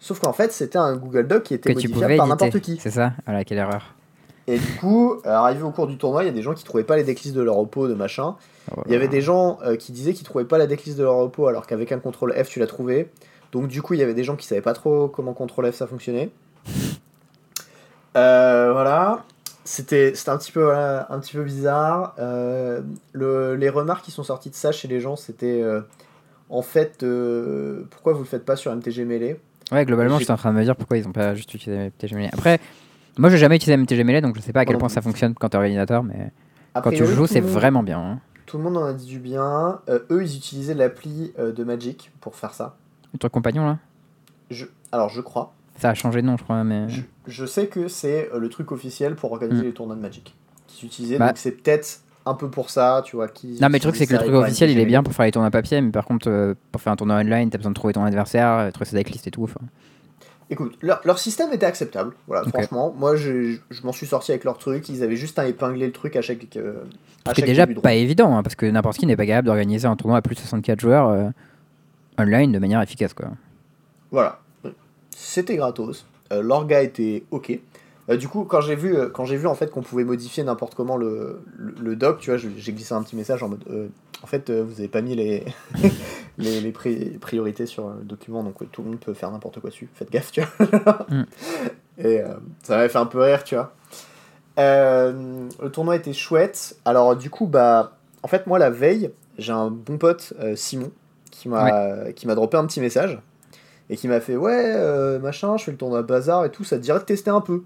Sauf 0.00 0.18
qu'en 0.18 0.32
fait, 0.32 0.52
c'était 0.52 0.78
un 0.78 0.96
Google 0.96 1.26
Doc 1.26 1.44
qui 1.44 1.54
était 1.54 1.74
Que 1.74 1.78
tu 1.78 1.88
modifiable 1.88 2.04
pouvais 2.04 2.16
par 2.16 2.26
n'importe 2.26 2.60
qui. 2.60 2.78
C'est 2.80 2.90
ça 2.90 3.12
Voilà, 3.26 3.44
quelle 3.44 3.58
erreur. 3.58 3.94
Et 4.48 4.58
du 4.58 4.74
coup, 4.80 5.14
euh, 5.24 5.30
arrivé 5.30 5.62
au 5.62 5.70
cours 5.70 5.86
du 5.86 5.96
tournoi, 5.96 6.24
il 6.24 6.26
y 6.26 6.28
a 6.28 6.32
des 6.32 6.42
gens 6.42 6.54
qui 6.54 6.64
trouvaient 6.64 6.82
pas 6.82 6.96
les 6.96 7.04
decklists 7.04 7.34
de 7.34 7.42
leur 7.42 7.58
oppo, 7.58 7.86
de 7.86 7.94
machin. 7.94 8.34
Oh 8.70 8.82
Il 8.86 8.92
y 8.92 8.96
avait 8.96 9.08
des 9.08 9.20
gens 9.20 9.58
euh, 9.64 9.76
qui 9.76 9.92
disaient 9.92 10.12
qu'ils 10.12 10.24
trouvaient 10.24 10.44
pas 10.44 10.58
la 10.58 10.66
decklist 10.66 10.98
de 10.98 11.02
leur 11.02 11.16
repos 11.16 11.46
alors 11.46 11.66
qu'avec 11.66 11.92
un 11.92 11.98
contrôle 11.98 12.32
F 12.32 12.48
tu 12.48 12.60
l'as 12.60 12.66
trouvé. 12.66 13.10
Donc 13.50 13.68
du 13.68 13.82
coup 13.82 13.94
il 13.94 14.00
y 14.00 14.02
avait 14.02 14.14
des 14.14 14.24
gens 14.24 14.36
qui 14.36 14.46
savaient 14.46 14.62
pas 14.62 14.72
trop 14.72 15.08
comment 15.08 15.34
contrôle 15.34 15.70
F 15.70 15.76
ça 15.76 15.86
fonctionnait. 15.86 16.30
Euh, 18.16 18.72
voilà. 18.72 19.24
C'était 19.64 20.14
c'était 20.14 20.30
un 20.30 20.38
petit 20.38 20.50
peu 20.52 20.64
voilà, 20.64 21.06
un 21.10 21.18
petit 21.20 21.34
peu 21.36 21.44
bizarre. 21.44 22.14
Euh, 22.18 22.80
le- 23.12 23.54
les 23.54 23.68
remarques 23.68 24.04
qui 24.04 24.10
sont 24.10 24.24
sorties 24.24 24.50
de 24.50 24.54
ça 24.54 24.72
chez 24.72 24.88
les 24.88 24.98
gens 25.00 25.14
c'était 25.16 25.62
euh, 25.62 25.82
en 26.50 26.62
fait 26.62 27.02
euh, 27.02 27.84
pourquoi 27.90 28.12
vous 28.12 28.20
le 28.20 28.24
faites 28.26 28.44
pas 28.44 28.56
sur 28.56 28.72
MTG 28.72 29.04
Melee? 29.04 29.36
Ouais, 29.70 29.86
globalement, 29.86 30.18
j'étais 30.18 30.32
en 30.32 30.36
train 30.36 30.52
de 30.52 30.58
me 30.58 30.64
dire 30.64 30.76
pourquoi 30.76 30.98
ils 30.98 31.06
ont 31.08 31.12
pas 31.12 31.34
juste 31.34 31.54
utilisé 31.54 31.86
MTG 31.86 32.14
Melee. 32.16 32.30
Après, 32.32 32.58
moi, 33.16 33.30
j'ai 33.30 33.38
jamais 33.38 33.56
utilisé 33.56 33.74
MTG 33.78 34.04
Melee, 34.04 34.20
donc 34.20 34.36
je 34.36 34.40
sais 34.42 34.52
pas 34.52 34.60
à 34.60 34.64
quel 34.66 34.76
point 34.78 34.88
ça 34.90 35.00
fonctionne 35.00 35.34
quand 35.34 35.48
t'es 35.48 35.56
organisateur, 35.56 36.02
mais 36.02 36.30
quand 36.82 36.90
tu 36.90 37.06
joues, 37.06 37.26
c'est 37.26 37.40
vraiment 37.40 37.82
bien. 37.82 37.98
hein. 38.00 38.18
Tout 38.44 38.58
le 38.58 38.64
monde 38.64 38.76
en 38.76 38.84
a 38.84 38.92
dit 38.92 39.06
du 39.06 39.18
bien. 39.18 39.80
Euh, 39.88 40.00
eux 40.10 40.22
ils 40.24 40.36
utilisaient 40.36 40.74
l'appli 40.74 41.32
euh, 41.38 41.52
de 41.52 41.64
Magic 41.64 42.10
pour 42.20 42.34
faire 42.34 42.52
ça. 42.52 42.76
Le 43.14 43.18
truc 43.18 43.32
compagnon, 43.32 43.64
là? 43.64 43.78
Je... 44.50 44.66
Alors 44.90 45.08
je 45.08 45.22
crois. 45.22 45.54
Ça 45.82 45.90
a 45.90 45.94
changé 45.94 46.22
de 46.22 46.26
nom, 46.26 46.36
je 46.36 46.44
crois, 46.44 46.62
mais. 46.64 46.88
Je, 46.88 47.00
je 47.26 47.44
sais 47.44 47.66
que 47.66 47.88
c'est 47.88 48.30
euh, 48.32 48.38
le 48.38 48.48
truc 48.48 48.72
officiel 48.72 49.14
pour 49.16 49.32
organiser 49.32 49.62
Mm. 49.62 49.64
les 49.66 49.72
tournois 49.72 49.96
de 49.96 50.00
Magic 50.00 50.34
qui 50.68 50.76
s'utilisait, 50.76 51.18
Bah. 51.18 51.26
donc 51.28 51.38
c'est 51.38 51.50
peut-être 51.50 52.00
un 52.24 52.34
peu 52.34 52.48
pour 52.48 52.70
ça, 52.70 53.02
tu 53.04 53.16
vois. 53.16 53.26
Qui 53.28 53.58
Non, 53.60 53.68
mais 53.68 53.78
le 53.78 53.80
truc, 53.80 53.96
c'est 53.96 54.06
que 54.06 54.12
le 54.12 54.20
truc 54.20 54.32
officiel, 54.34 54.70
il 54.70 54.78
est 54.78 54.86
bien 54.86 55.02
pour 55.02 55.12
faire 55.12 55.26
les 55.26 55.32
tournois 55.32 55.50
papier, 55.50 55.80
mais 55.80 55.90
par 55.90 56.04
contre, 56.06 56.30
euh, 56.30 56.54
pour 56.70 56.80
faire 56.80 56.92
un 56.92 56.96
tournoi 56.96 57.16
online, 57.16 57.50
t'as 57.50 57.58
besoin 57.58 57.72
de 57.72 57.74
trouver 57.74 57.92
ton 57.94 58.04
adversaire, 58.04 58.48
euh, 58.52 58.70
trouver 58.70 58.86
sa 58.88 58.96
decklist 58.96 59.26
et 59.26 59.30
tout. 59.32 59.42
enfin. 59.42 59.60
Écoute, 60.50 60.76
leur, 60.82 61.00
leur 61.04 61.18
système 61.18 61.50
était 61.52 61.66
acceptable, 61.66 62.12
voilà, 62.28 62.46
franchement. 62.48 62.94
Moi, 62.96 63.16
je, 63.16 63.56
je 63.70 63.82
m'en 63.84 63.92
suis 63.92 64.06
sorti 64.06 64.32
avec 64.32 64.44
leur 64.44 64.58
truc. 64.58 64.88
Ils 64.88 65.02
avaient 65.02 65.16
juste 65.16 65.38
à 65.38 65.46
épingler 65.48 65.86
le 65.86 65.92
truc 65.92 66.14
à 66.14 66.22
chaque. 66.22 66.46
euh, 66.56 66.84
à 67.24 67.32
chaque 67.34 67.44
déjà 67.46 67.66
pas 67.66 67.94
évident, 67.94 68.36
hein, 68.36 68.42
parce 68.42 68.54
que 68.54 68.66
n'importe 68.66 68.98
qui 68.98 69.06
n'est 69.06 69.16
pas 69.16 69.26
capable 69.26 69.46
d'organiser 69.46 69.88
un 69.88 69.96
tournoi 69.96 70.18
à 70.18 70.22
plus 70.22 70.34
de 70.36 70.40
64 70.40 70.78
joueurs 70.80 71.08
euh, 71.08 71.30
online 72.18 72.52
de 72.52 72.58
manière 72.58 72.80
efficace, 72.82 73.14
quoi. 73.14 73.28
Voilà. 74.10 74.40
C'était 75.16 75.56
gratos. 75.56 76.04
Euh, 76.32 76.42
leur 76.42 76.66
gars 76.66 76.82
était 76.82 77.24
ok. 77.30 77.58
Euh, 78.10 78.16
du 78.16 78.26
coup, 78.28 78.44
quand 78.44 78.60
j'ai 78.60 78.74
vu, 78.74 78.96
euh, 78.96 79.08
quand 79.08 79.24
j'ai 79.24 79.36
vu 79.36 79.46
en 79.46 79.54
fait 79.54 79.70
qu'on 79.70 79.82
pouvait 79.82 80.04
modifier 80.04 80.42
n'importe 80.42 80.74
comment 80.74 80.96
le, 80.96 81.40
le, 81.56 81.74
le 81.80 81.96
doc, 81.96 82.18
tu 82.18 82.30
vois, 82.30 82.38
j'ai 82.38 82.72
glissé 82.72 82.94
un 82.94 83.02
petit 83.02 83.16
message 83.16 83.42
en 83.42 83.48
mode, 83.48 83.64
en 84.22 84.26
fait, 84.26 84.50
vous 84.50 84.78
avez 84.78 84.88
pas 84.88 85.02
mis 85.02 85.14
les 85.14 85.44
les, 86.38 86.60
les 86.60 86.72
pri- 86.72 87.18
priorités 87.18 87.66
sur 87.66 87.90
le 87.90 88.02
document, 88.02 88.42
donc 88.42 88.54
tout 88.72 88.82
le 88.82 88.88
monde 88.90 89.00
peut 89.00 89.14
faire 89.14 89.30
n'importe 89.30 89.60
quoi 89.60 89.70
dessus. 89.70 89.88
Faites 89.94 90.10
gaffe, 90.10 90.32
tu 90.32 90.40
vois. 90.40 91.06
Mm. 91.08 91.24
Et 91.98 92.20
ça 92.62 92.76
m'avait 92.76 92.88
fait 92.88 92.98
un 92.98 93.06
peu 93.06 93.20
rire, 93.20 93.44
tu 93.44 93.54
vois. 93.54 93.72
Euh, 94.58 95.48
le 95.62 95.70
tournoi 95.70 95.96
était 95.96 96.12
chouette. 96.12 96.76
Alors 96.84 97.16
du 97.16 97.30
coup, 97.30 97.46
bah, 97.46 97.96
en 98.22 98.28
fait, 98.28 98.46
moi 98.46 98.58
la 98.58 98.70
veille, 98.70 99.10
j'ai 99.38 99.52
un 99.52 99.70
bon 99.70 99.98
pote 99.98 100.32
euh, 100.40 100.56
Simon 100.56 100.90
qui 101.30 101.48
m'a 101.48 102.12
qui 102.12 102.26
m'a 102.26 102.34
droppé 102.34 102.56
un 102.56 102.66
petit 102.66 102.80
message 102.80 103.18
et 103.92 103.96
qui 103.96 104.08
m'a 104.08 104.20
fait 104.20 104.34
ouais 104.36 104.72
euh, 104.74 105.20
machin, 105.20 105.56
je 105.56 105.64
fais 105.64 105.70
le 105.70 105.76
tournoi 105.76 106.02
bazar 106.02 106.44
et 106.44 106.50
tout, 106.50 106.64
ça 106.64 106.76
te 106.78 106.82
dirait 106.82 106.98
de 106.98 107.04
tester 107.04 107.30
un 107.30 107.40
peu. 107.40 107.62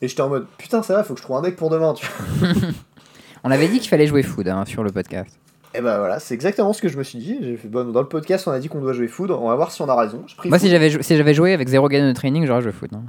Et 0.00 0.08
j'étais 0.08 0.22
en 0.22 0.28
mode 0.30 0.46
putain 0.56 0.82
ça 0.82 0.94
va, 0.94 1.04
faut 1.04 1.12
que 1.14 1.20
je 1.20 1.24
trouve 1.24 1.36
un 1.36 1.42
deck 1.42 1.56
pour 1.56 1.68
demain, 1.70 1.92
tu 1.92 2.06
vois. 2.06 2.48
On 3.44 3.50
avait 3.50 3.68
dit 3.68 3.78
qu'il 3.80 3.88
fallait 3.88 4.06
jouer 4.06 4.22
food 4.22 4.48
hein, 4.48 4.64
sur 4.64 4.82
le 4.82 4.90
podcast. 4.90 5.38
Et 5.74 5.80
bah 5.82 5.98
voilà, 5.98 6.18
c'est 6.20 6.32
exactement 6.34 6.72
ce 6.72 6.80
que 6.80 6.88
je 6.88 6.96
me 6.96 7.02
suis 7.02 7.18
dit. 7.18 7.36
J'ai 7.42 7.56
fait 7.56 7.68
bon, 7.68 7.90
dans 7.92 8.00
le 8.00 8.08
podcast, 8.08 8.48
on 8.48 8.50
a 8.50 8.58
dit 8.58 8.68
qu'on 8.68 8.80
doit 8.80 8.92
jouer 8.94 9.08
food, 9.08 9.30
on 9.30 9.48
va 9.48 9.54
voir 9.56 9.70
si 9.70 9.82
on 9.82 9.88
a 9.88 9.94
raison. 9.94 10.24
Pris 10.38 10.48
Moi, 10.48 10.58
si 10.58 10.64
food. 10.66 10.72
j'avais 10.72 10.90
jou- 10.90 11.02
si 11.02 11.16
j'avais 11.16 11.34
joué 11.34 11.52
avec 11.52 11.68
zéro 11.68 11.88
gain 11.88 12.08
de 12.08 12.12
training, 12.14 12.46
j'aurais 12.46 12.62
joué 12.62 12.72
foot. 12.72 12.90
hein. 12.94 13.02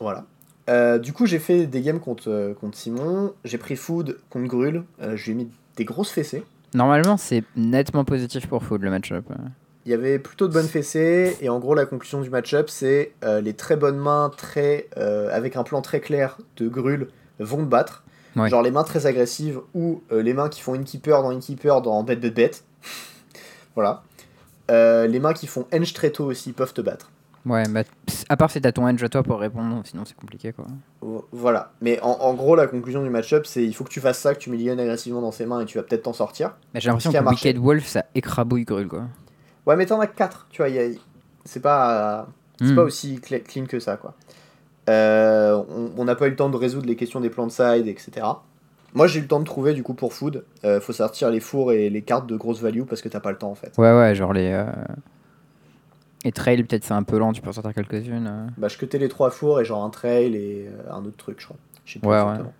Voilà. 0.00 0.24
Euh, 0.70 0.98
du 0.98 1.12
coup, 1.12 1.26
j'ai 1.26 1.38
fait 1.38 1.66
des 1.66 1.80
games 1.82 2.00
contre, 2.00 2.28
euh, 2.30 2.54
contre 2.54 2.76
Simon. 2.78 3.32
J'ai 3.44 3.58
pris 3.58 3.76
Food 3.76 4.18
contre 4.30 4.46
Grul. 4.48 4.84
Je 5.00 5.24
lui 5.26 5.32
ai 5.32 5.34
mis 5.34 5.50
des 5.76 5.84
grosses 5.84 6.10
fessées. 6.10 6.44
Normalement, 6.74 7.16
c'est 7.16 7.44
nettement 7.56 8.04
positif 8.04 8.46
pour 8.48 8.62
food 8.64 8.82
le 8.82 8.90
match-up. 8.90 9.24
Il 9.86 9.90
y 9.90 9.94
avait 9.94 10.18
plutôt 10.18 10.48
de 10.48 10.52
bonnes 10.52 10.66
fessées. 10.66 11.36
Et 11.40 11.48
en 11.48 11.58
gros, 11.60 11.74
la 11.74 11.86
conclusion 11.86 12.20
du 12.20 12.28
match-up, 12.28 12.68
c'est 12.68 13.12
euh, 13.24 13.40
les 13.40 13.54
très 13.54 13.76
bonnes 13.76 13.96
mains, 13.98 14.30
très, 14.36 14.88
euh, 14.98 15.30
avec 15.32 15.54
un 15.56 15.62
plan 15.62 15.80
très 15.80 16.00
clair 16.00 16.36
de 16.56 16.68
Grul, 16.68 17.08
vont 17.38 17.58
te 17.58 17.62
battre. 17.70 18.02
Ouais. 18.34 18.50
Genre 18.50 18.62
les 18.62 18.70
mains 18.72 18.82
très 18.84 19.06
agressives 19.06 19.60
ou 19.74 20.02
euh, 20.12 20.22
les 20.22 20.34
mains 20.34 20.48
qui 20.48 20.60
font 20.60 20.74
une 20.74 20.84
keeper 20.84 21.22
dans 21.22 21.30
une 21.30 21.38
keeper 21.40 21.80
dans 21.82 22.02
bet 22.02 22.16
bet 22.16 22.30
bet. 22.30 22.50
voilà. 23.74 24.02
Les 24.68 25.20
mains 25.20 25.32
qui 25.32 25.46
font 25.46 25.66
henge 25.72 25.92
très 25.92 26.10
tôt 26.10 26.24
aussi 26.24 26.52
peuvent 26.52 26.72
te 26.74 26.80
battre. 26.80 27.10
Ouais, 27.46 27.62
bah, 27.68 27.84
à 28.28 28.36
part 28.36 28.50
si 28.50 28.60
t'as 28.60 28.72
ton 28.72 28.88
edge 28.88 29.00
à 29.04 29.08
toi 29.08 29.22
pour 29.22 29.38
répondre, 29.38 29.80
sinon 29.84 30.02
c'est 30.04 30.16
compliqué 30.16 30.52
quoi. 30.52 30.66
Vo- 31.00 31.28
Voilà. 31.30 31.70
Mais 31.80 32.00
en, 32.02 32.10
en 32.10 32.34
gros, 32.34 32.56
la 32.56 32.66
conclusion 32.66 33.04
du 33.04 33.08
match-up, 33.10 33.46
c'est 33.46 33.62
il 33.62 33.72
faut 33.72 33.84
que 33.84 33.88
tu 33.90 34.00
fasses 34.00 34.18
ça, 34.18 34.34
que 34.34 34.40
tu 34.40 34.50
millionnes 34.50 34.80
agressivement 34.80 35.20
dans 35.20 35.30
ses 35.30 35.46
mains 35.46 35.60
et 35.60 35.64
tu 35.64 35.78
vas 35.78 35.84
peut-être 35.84 36.02
t'en 36.02 36.12
sortir. 36.12 36.56
Mais 36.74 36.80
j'ai 36.80 36.88
l'impression 36.88 37.12
que. 37.12 37.18
Wicked 37.28 37.58
Wolf 37.58 37.86
ça 37.86 38.04
écrabouille 38.16 38.64
Grul 38.64 38.88
quoi. 38.88 39.04
Ouais, 39.66 39.76
mais 39.76 39.86
t'en 39.86 40.00
as 40.00 40.06
4, 40.06 40.46
tu 40.50 40.62
vois, 40.62 40.68
y 40.68 40.78
a- 40.78 40.88
c'est 41.44 41.60
pas, 41.60 42.28
c'est 42.58 42.66
Hmm. 42.72 42.76
pas 42.76 42.82
aussi 42.82 43.16
cl- 43.16 43.42
clean 43.42 43.66
que 43.66 43.80
ça, 43.80 43.96
quoi. 43.96 44.14
Euh, 44.88 45.60
on- 45.96 46.04
n'a 46.04 46.14
pas 46.14 46.26
eu 46.28 46.30
le 46.30 46.36
temps 46.36 46.48
de 46.48 46.56
résoudre 46.56 46.86
les 46.86 46.94
questions 46.96 47.20
des 47.20 47.30
plans 47.30 47.46
de 47.46 47.52
side, 47.52 47.88
etc. 47.88 48.26
Moi, 48.94 49.08
j'ai 49.08 49.18
eu 49.18 49.22
le 49.22 49.28
temps 49.28 49.40
de 49.40 49.44
trouver, 49.44 49.74
du 49.74 49.82
coup, 49.82 49.94
pour 49.94 50.12
food, 50.14 50.44
euh, 50.64 50.80
faut 50.80 50.92
sortir 50.92 51.30
les 51.30 51.40
fours 51.40 51.72
et 51.72 51.90
les 51.90 52.02
cartes 52.02 52.26
de 52.28 52.36
grosse 52.36 52.60
value 52.62 52.82
parce 52.84 53.02
que 53.02 53.08
t'as 53.08 53.20
pas 53.20 53.32
le 53.32 53.38
temps, 53.38 53.50
en 53.50 53.54
fait. 53.56 53.72
Ouais, 53.78 53.92
ouais, 53.96 54.14
genre 54.14 54.32
les. 54.32 54.52
Euh... 54.52 54.64
Les 56.24 56.32
trails, 56.32 56.62
peut-être 56.64 56.84
c'est 56.84 56.94
un 56.94 57.02
peu 57.02 57.18
lent, 57.18 57.32
tu 57.32 57.40
peux 57.42 57.50
en 57.50 57.52
sortir 57.52 57.74
quelques-unes. 57.74 58.26
euh. 58.26 58.46
Bah, 58.58 58.68
je 58.68 58.78
cutais 58.78 58.98
les 58.98 59.08
trois 59.08 59.30
fours 59.30 59.60
et 59.60 59.64
genre 59.64 59.84
un 59.84 59.90
trail 59.90 60.34
et 60.34 60.68
euh, 60.68 60.92
un 60.92 61.04
autre 61.04 61.16
truc, 61.16 61.40
je 61.40 61.44
crois. 61.46 61.56
Je 61.84 61.94
sais 61.94 61.98
plus 62.00 62.08
Ouais, 62.08 62.16
exactement. 62.20 62.52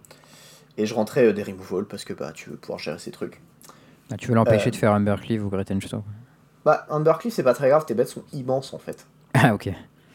Et 0.78 0.86
je 0.86 0.94
rentrais 0.94 1.32
des 1.32 1.42
removals 1.42 1.86
parce 1.86 2.04
que 2.04 2.12
bah, 2.12 2.32
tu 2.34 2.50
veux 2.50 2.56
pouvoir 2.56 2.78
gérer 2.78 2.98
ces 2.98 3.10
trucs. 3.10 3.40
Ah, 4.12 4.16
tu 4.16 4.28
veux 4.28 4.34
l'empêcher 4.34 4.70
de 4.70 4.76
faire 4.76 4.92
Umbercleave 4.92 5.44
ou 5.44 5.48
Great 5.48 5.70
Bah, 6.66 6.84
Undercliff, 6.90 7.32
c'est 7.32 7.44
pas 7.44 7.54
très 7.54 7.68
grave, 7.68 7.86
tes 7.86 7.94
bêtes 7.94 8.08
sont 8.08 8.24
immenses, 8.34 8.74
en 8.74 8.78
fait. 8.78 9.06
Ah, 9.38 9.52
ok. 9.52 9.68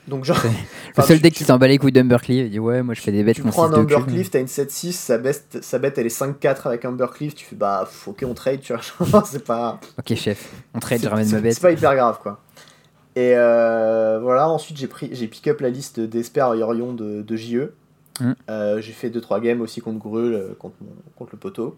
Donc, 0.07 0.25
genre. 0.25 0.41
Le 0.97 1.03
seul 1.03 1.19
deck 1.19 1.35
qui 1.35 1.43
s'en 1.43 1.59
bat 1.59 1.67
les 1.67 1.77
couilles 1.77 1.91
d'Umbercleave, 1.91 2.47
il 2.47 2.49
dit 2.49 2.57
ouais, 2.57 2.81
moi 2.81 2.95
je 2.95 3.01
fais 3.01 3.11
des 3.11 3.23
bêtes 3.23 3.35
Tu 3.35 3.43
prends 3.43 3.67
6 3.69 3.75
un. 3.75 3.79
Umbercliff, 3.81 4.31
t'as 4.31 4.39
une 4.39 4.47
7-6, 4.47 4.91
sa, 4.93 5.17
bête 5.19 5.97
elle 5.99 6.07
est 6.07 6.21
5-4 6.21 6.65
avec 6.65 6.85
Umbercliff, 6.85 7.35
tu 7.35 7.45
fais 7.45 7.55
bah 7.55 7.87
ok 8.07 8.25
on 8.27 8.33
trade, 8.33 8.61
tu 8.61 8.73
vois, 8.73 9.23
c'est 9.25 9.45
pas, 9.45 9.79
Ok, 9.99 10.15
chef, 10.15 10.51
on 10.73 10.79
trade, 10.79 11.01
je 11.03 11.07
ramène 11.07 11.29
ma 11.29 11.39
bête. 11.39 11.53
c'est 11.53 11.61
pas 11.61 11.71
hyper 11.71 11.93
grave 11.93 12.17
quoi. 12.19 12.41
Et 13.15 13.33
euh, 13.35 14.19
voilà, 14.23 14.49
ensuite 14.49 14.77
j'ai 14.77 14.87
pris, 14.87 15.09
j'ai 15.11 15.27
pick 15.27 15.47
up 15.47 15.61
la 15.61 15.69
liste 15.69 15.99
d'Esper 15.99 16.47
Yorion 16.55 16.93
de, 16.93 17.21
de 17.21 17.35
JE. 17.35 17.69
Mm. 18.19 18.31
Euh, 18.49 18.81
j'ai 18.81 18.93
fait 18.93 19.11
2-3 19.11 19.39
games 19.39 19.61
aussi 19.61 19.81
contre 19.81 19.99
Grul, 19.99 20.33
euh, 20.33 20.55
contre, 20.57 21.31
le 21.31 21.37
poteau. 21.37 21.77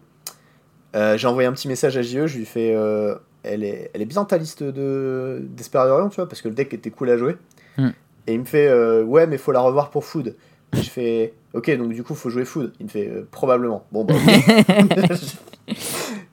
Euh, 0.96 1.18
j'ai 1.18 1.26
envoyé 1.26 1.46
un 1.46 1.52
petit 1.52 1.68
message 1.68 1.98
à 1.98 2.02
JE, 2.02 2.26
je 2.26 2.36
lui 2.36 2.42
ai 2.42 2.46
fait 2.46 2.74
euh, 2.74 3.16
elle, 3.44 3.64
est, 3.64 3.90
elle 3.94 4.02
est 4.02 4.06
bien 4.06 4.24
ta 4.24 4.38
liste 4.38 4.62
de 4.62 5.42
tu 5.56 5.70
vois, 6.16 6.28
parce 6.28 6.40
que 6.42 6.48
le 6.48 6.54
deck 6.54 6.74
était 6.74 6.90
cool 6.90 7.10
à 7.10 7.16
jouer. 7.16 7.36
Mm. 7.78 7.88
Et 8.26 8.34
il 8.34 8.40
me 8.40 8.44
fait 8.44 8.68
euh, 8.68 9.04
ouais 9.04 9.26
mais 9.26 9.38
faut 9.38 9.52
la 9.52 9.60
revoir 9.60 9.90
pour 9.90 10.04
food. 10.04 10.34
Et 10.76 10.82
je 10.82 10.90
fais 10.90 11.34
ok 11.52 11.76
donc 11.76 11.92
du 11.92 12.02
coup 12.02 12.14
faut 12.14 12.30
jouer 12.30 12.44
food. 12.44 12.72
Il 12.80 12.86
me 12.86 12.90
fait 12.90 13.08
euh, 13.08 13.28
probablement. 13.30 13.84
Bon 13.92 14.04
bah. 14.04 14.14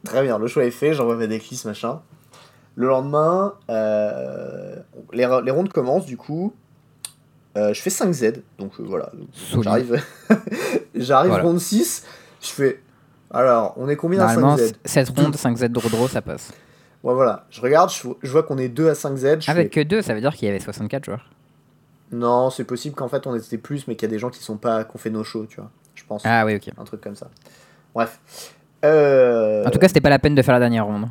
Très 0.04 0.24
bien, 0.24 0.40
le 0.40 0.48
choix 0.48 0.66
est 0.66 0.72
fait, 0.72 0.94
j'envoie 0.94 1.16
ma 1.16 1.28
decklist 1.28 1.66
machin. 1.66 2.02
Le 2.76 2.88
lendemain, 2.88 3.54
euh, 3.70 4.78
les, 5.14 5.28
les 5.44 5.52
rondes 5.52 5.72
commencent 5.72 6.06
du 6.06 6.18
coup. 6.18 6.54
Je 7.56 7.74
fais 7.74 7.90
5Z, 7.90 8.42
donc 8.60 8.72
euh, 8.80 8.84
voilà. 8.86 9.12
J'arrive, 9.62 10.02
j'arrive 10.96 11.32
Voilà. 11.32 11.44
ronde 11.44 11.60
6, 11.60 12.06
je 12.42 12.48
fais. 12.48 12.82
Alors, 13.30 13.74
on 13.78 13.90
est 13.90 13.96
combien 13.96 14.22
à 14.26 14.34
Normalement, 14.36 14.56
5Z 14.56 14.74
7 14.86 15.10
rondes, 15.10 15.36
5 15.36 15.58
Z 15.58 15.64
draw 15.66 15.90
draw, 15.90 16.08
ça 16.08 16.22
passe. 16.22 16.52
Ouais, 17.04 17.14
voilà. 17.14 17.46
Je 17.50 17.62
regarde, 17.62 17.90
je, 17.92 18.08
je 18.22 18.32
vois 18.32 18.44
qu'on 18.44 18.58
est 18.58 18.70
2 18.70 18.90
à 18.90 18.94
5Z. 18.94 19.42
Je 19.42 19.52
Avec 19.52 19.74
fais, 19.74 19.84
que 19.84 19.88
2, 19.88 20.02
ça 20.02 20.14
veut 20.14 20.22
dire 20.22 20.36
qu'il 20.36 20.48
y 20.48 20.52
avait 20.52 20.60
64 20.60 21.06
joueurs. 21.06 21.30
Non, 22.12 22.50
c'est 22.50 22.66
possible 22.66 22.94
qu'en 22.96 23.08
fait 23.08 23.26
on 23.26 23.36
était 23.36 23.58
plus, 23.58 23.88
mais 23.88 23.96
qu'il 23.96 24.08
y 24.08 24.12
a 24.12 24.14
des 24.14 24.20
gens 24.20 24.30
qui 24.30 24.44
sont 24.44 24.58
pas, 24.58 24.84
qu'on 24.84 24.98
fait 24.98 25.10
nos 25.10 25.24
shows, 25.24 25.46
tu 25.50 25.58
vois. 25.62 25.72
Je 25.96 26.04
pense. 26.06 26.24
Ah 26.26 26.46
oui, 26.46 26.56
ok. 26.56 26.70
Un 26.78 26.84
truc 26.84 27.02
comme 27.02 27.16
ça. 27.16 27.30
Bref. 27.96 28.20
Euh, 28.84 29.66
En 29.66 29.70
tout 29.70 29.80
cas, 29.80 29.88
c'était 29.88 30.02
pas 30.02 30.10
la 30.10 30.20
peine 30.20 30.36
de 30.36 30.42
faire 30.42 30.54
la 30.54 30.60
dernière 30.60 30.86
ronde. 30.86 31.08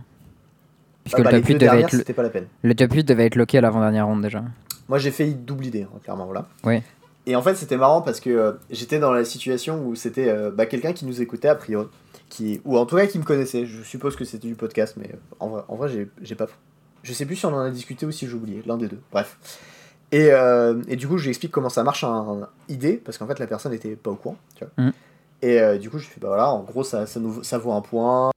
Puisque 1.04 1.20
ah 1.20 1.22
bah, 1.22 1.30
le, 1.30 1.36
les 1.38 1.42
top 1.42 1.48
8 1.48 1.54
deux 1.54 1.66
devait 1.66 1.80
être, 1.80 2.12
pas 2.12 2.22
la 2.22 2.28
peine. 2.30 2.46
le 2.62 2.74
top 2.74 2.92
8 2.92 3.04
devait 3.04 3.26
être 3.26 3.36
loqué 3.36 3.58
à 3.58 3.60
l'avant-dernière 3.62 4.06
ronde 4.06 4.22
déjà. 4.22 4.42
Moi 4.88 4.98
j'ai 4.98 5.10
fait 5.10 5.30
double 5.30 5.66
idée, 5.66 5.82
hein, 5.82 5.98
clairement, 6.02 6.26
voilà. 6.26 6.46
Ouais. 6.64 6.82
Et 7.26 7.36
en 7.36 7.42
fait 7.42 7.54
c'était 7.54 7.76
marrant 7.76 8.02
parce 8.02 8.20
que 8.20 8.30
euh, 8.30 8.52
j'étais 8.70 8.98
dans 8.98 9.12
la 9.12 9.24
situation 9.24 9.84
où 9.84 9.94
c'était 9.94 10.28
euh, 10.28 10.50
bah, 10.50 10.66
quelqu'un 10.66 10.92
qui 10.92 11.04
nous 11.04 11.20
écoutait 11.20 11.48
a 11.48 11.54
priori, 11.54 11.86
qui, 12.28 12.60
ou 12.64 12.78
en 12.78 12.86
tout 12.86 12.96
cas 12.96 13.06
qui 13.06 13.18
me 13.18 13.24
connaissait. 13.24 13.66
Je 13.66 13.82
suppose 13.82 14.16
que 14.16 14.24
c'était 14.24 14.48
du 14.48 14.54
podcast, 14.54 14.96
mais 14.96 15.10
euh, 15.12 15.18
en 15.38 15.48
vrai, 15.48 15.62
en 15.68 15.76
vrai 15.76 15.88
j'ai, 15.88 16.08
j'ai 16.22 16.34
pas. 16.34 16.46
Je 17.02 17.12
sais 17.12 17.26
plus 17.26 17.36
si 17.36 17.46
on 17.46 17.54
en 17.54 17.60
a 17.60 17.70
discuté 17.70 18.06
ou 18.06 18.10
si 18.10 18.26
j'ai 18.26 18.34
oublié, 18.34 18.62
l'un 18.66 18.76
des 18.76 18.88
deux. 18.88 19.00
Bref. 19.12 19.38
Et, 20.12 20.30
et 20.88 20.96
du 20.96 21.06
coup 21.06 21.18
je 21.18 21.22
lui 21.22 21.28
explique 21.30 21.52
comment 21.52 21.68
ça 21.68 21.84
marche 21.84 22.02
un, 22.02 22.48
idée, 22.68 22.94
parce 22.94 23.16
qu'en 23.16 23.28
fait 23.28 23.38
la 23.38 23.46
personne 23.46 23.72
était 23.72 23.94
pas 23.94 24.10
au 24.10 24.16
courant, 24.16 24.36
tu 24.56 24.64
vois. 24.64 24.84
Mhm. 24.84 24.92
Et 25.42 25.78
du 25.78 25.88
coup 25.88 25.98
je 25.98 26.06
fais 26.08 26.20
bah 26.20 26.28
voilà, 26.28 26.50
en 26.50 26.64
gros 26.64 26.82
ça, 26.82 27.06
ça, 27.06 27.20
nous, 27.20 27.44
ça 27.44 27.58
vaut 27.58 27.72
un 27.72 27.80
point. 27.80 28.32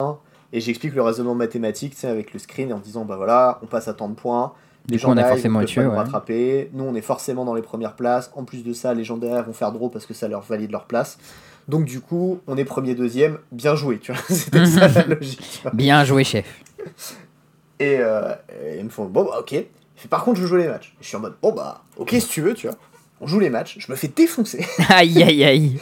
Et 0.54 0.60
j'explique 0.60 0.94
le 0.94 1.02
raisonnement 1.02 1.34
mathématique, 1.34 1.96
tu 1.96 2.02
sais, 2.02 2.08
avec 2.08 2.32
le 2.32 2.38
screen, 2.38 2.72
en 2.72 2.78
disant 2.78 3.06
bah 3.06 3.16
voilà, 3.16 3.60
on 3.64 3.66
passe 3.66 3.88
à 3.88 3.96
tant 3.96 4.08
de 4.08 4.14
points. 4.14 4.54
Du 4.88 4.96
Les 4.96 5.00
coup, 5.00 5.08
on 5.08 5.16
est 5.18 5.24
forcément 5.24 5.62
nous 5.62 5.68
ouais. 5.76 5.88
rattraper. 5.96 6.70
Nous, 6.74 6.84
on 6.84 6.94
est 6.96 7.02
forcément 7.02 7.46
dans 7.46 7.54
les 7.54 7.62
premières 7.62 7.94
places. 7.96 8.32
En 8.36 8.44
plus 8.44 8.64
de 8.64 8.74
ça, 8.74 8.94
les 8.94 9.04
gens 9.06 9.16
derrière 9.18 9.44
vont 9.44 9.54
faire 9.54 9.72
draw 9.72 9.90
parce 9.90 10.06
que 10.06 10.14
ça 10.14 10.28
leur 10.28 10.42
valide 10.42 10.72
leur 10.72 10.86
place. 10.86 11.18
Donc, 11.70 11.86
du 11.86 12.02
coup, 12.02 12.42
on 12.48 12.58
est 12.58 12.66
premier, 12.66 12.94
deuxième. 12.94 13.38
Bien 13.54 13.76
joué, 13.76 14.00
tu 14.00 14.12
vois. 14.12 14.22
C'était 14.30 14.66
ça 14.66 14.90
la 14.90 15.04
logique. 15.16 15.64
Bien 15.74 16.04
joué, 16.04 16.26
chef. 16.26 16.46
Et, 17.80 17.98
euh, 18.00 18.34
et 18.66 18.80
ils 18.80 18.84
me 18.84 18.90
font 18.90 19.06
bon, 19.06 19.24
bah, 19.24 19.38
ok. 19.40 19.52
Fait, 19.96 20.08
par 20.10 20.24
contre, 20.26 20.42
je 20.42 20.46
joue 20.48 20.58
les 20.58 20.68
matchs. 20.68 20.94
Je 21.00 21.08
suis 21.08 21.16
en 21.16 21.22
mode 21.22 21.36
bon, 21.42 21.54
bah, 21.54 21.82
ok, 21.96 22.10
si 22.12 22.28
tu 22.28 22.42
veux, 22.42 22.54
tu 22.54 22.68
vois. 22.68 22.76
On 23.22 23.28
joue 23.28 23.40
les 23.40 23.50
matchs. 23.50 23.78
Je 23.80 23.90
me 23.90 23.96
fais 23.96 24.10
défoncer. 24.10 24.66
aïe, 24.90 25.24
aïe, 25.24 25.44
aïe. 25.46 25.80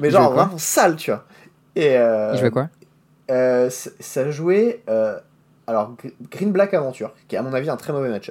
Mais 0.00 0.10
genre, 0.10 0.32
vraiment 0.32 0.58
sale, 0.58 0.96
tu 0.96 1.12
vois. 1.12 1.24
Et. 1.76 1.96
Euh, 1.96 2.36
jouait 2.36 2.50
quoi? 2.50 2.68
euh, 3.30 3.70
ça- 3.70 3.90
ça 4.00 4.30
jouait. 4.32 4.82
euh, 4.88 5.16
alors, 5.66 5.94
Gr- 6.02 6.12
Green 6.30 6.52
Black 6.52 6.74
Aventure, 6.74 7.12
qui 7.28 7.36
est 7.36 7.38
à 7.38 7.42
mon 7.42 7.52
avis 7.52 7.70
un 7.70 7.76
très 7.76 7.92
mauvais 7.92 8.08
match 8.08 8.30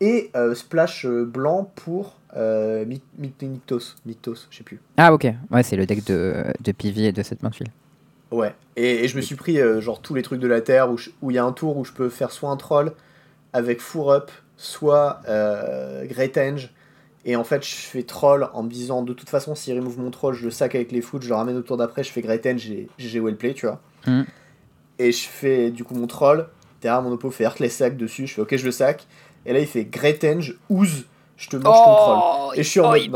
Et 0.00 0.30
euh, 0.36 0.54
Splash 0.54 1.06
euh, 1.06 1.24
blanc 1.24 1.70
pour 1.74 2.16
euh, 2.36 2.84
Mythos. 3.18 3.94
Mythos, 4.04 4.46
je 4.50 4.58
sais 4.58 4.64
plus. 4.64 4.80
Ah, 4.96 5.12
ok. 5.12 5.26
Ouais, 5.50 5.62
c'est 5.62 5.76
le 5.76 5.86
deck 5.86 6.04
de, 6.06 6.44
de 6.60 6.72
Pivi 6.72 7.06
et 7.06 7.12
de 7.12 7.22
cette 7.22 7.42
main 7.42 7.50
de 7.50 7.54
file. 7.54 7.70
Ouais. 8.30 8.54
Et, 8.76 9.04
et 9.04 9.08
je 9.08 9.16
me 9.16 9.22
suis 9.22 9.36
pris 9.36 9.60
euh, 9.60 9.80
genre 9.80 10.00
tous 10.02 10.14
les 10.14 10.22
trucs 10.22 10.40
de 10.40 10.48
la 10.48 10.60
Terre 10.60 10.90
où 10.90 11.30
il 11.30 11.34
y 11.34 11.38
a 11.38 11.44
un 11.44 11.52
tour 11.52 11.76
où 11.76 11.84
je 11.84 11.92
peux 11.92 12.08
faire 12.08 12.30
soit 12.30 12.50
un 12.50 12.56
troll 12.56 12.92
avec 13.52 13.80
Four 13.80 14.12
Up, 14.12 14.30
soit 14.56 15.20
Great 16.04 16.36
Henge. 16.36 16.70
Et 17.24 17.34
en 17.34 17.42
fait, 17.42 17.64
je 17.66 17.74
fais 17.74 18.04
troll 18.04 18.48
en 18.52 18.62
me 18.62 18.68
disant 18.70 19.02
de 19.02 19.12
toute 19.12 19.28
façon, 19.28 19.54
s'il 19.56 19.76
remove 19.76 19.98
mon 19.98 20.10
troll, 20.12 20.34
je 20.34 20.44
le 20.44 20.50
sac 20.52 20.76
avec 20.76 20.92
les 20.92 21.00
foot, 21.00 21.22
je 21.22 21.28
le 21.28 21.34
ramène 21.34 21.56
au 21.56 21.62
tour 21.62 21.76
d'après, 21.76 22.04
je 22.04 22.12
fais 22.12 22.20
Great 22.20 22.46
et 22.46 22.56
GG 22.56 23.18
well 23.20 23.36
play, 23.36 23.52
tu 23.52 23.66
vois. 23.66 23.80
Mhm. 24.06 24.26
Et 24.98 25.10
je 25.10 25.26
fais 25.26 25.70
du 25.70 25.82
coup 25.82 25.94
mon 25.94 26.06
troll. 26.06 26.46
Derrière 26.82 27.02
mon 27.02 27.12
oppo 27.12 27.30
fait 27.30 27.44
Heartless 27.44 27.76
sac 27.76 27.96
dessus, 27.96 28.26
je 28.26 28.34
fais 28.34 28.40
ok, 28.42 28.56
je 28.56 28.64
le 28.64 28.70
sac. 28.70 29.06
Et 29.44 29.52
là, 29.52 29.60
il 29.60 29.66
fait 29.66 29.84
Great 29.84 30.22
Henge, 30.24 30.56
Ooze, 30.68 31.04
je 31.36 31.48
te 31.48 31.56
mange 31.56 31.76
ton 31.76 31.94
troll. 31.94 32.58
Et 32.58 32.62
je 32.62 32.68
suis 32.68 32.80
en 32.80 32.90
mode, 32.90 33.00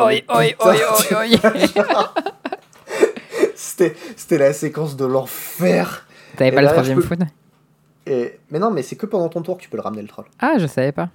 C'était 3.55 3.95
c'était 4.17 4.39
la 4.39 4.53
séquence 4.53 4.97
de 4.97 5.05
l'enfer. 5.05 6.07
T'avais 6.37 6.53
pas 6.53 6.63
le 6.63 6.69
troisième 6.69 6.99
peux- 7.01 7.07
foot 7.07 7.19
Et... 8.07 8.39
Mais 8.51 8.59
non, 8.59 8.71
mais 8.71 8.83
c'est 8.83 8.97
que 8.97 9.07
pendant 9.07 9.29
ton 9.29 9.43
tour 9.43 9.59
que 9.59 9.63
tu 9.63 9.69
peux 9.69 9.77
le 9.77 9.83
ramener 9.83 10.03
le 10.03 10.09
troll. 10.09 10.25
Ah, 10.39 10.55
je 10.59 10.67
savais 10.67 10.93
pas. 10.93 11.09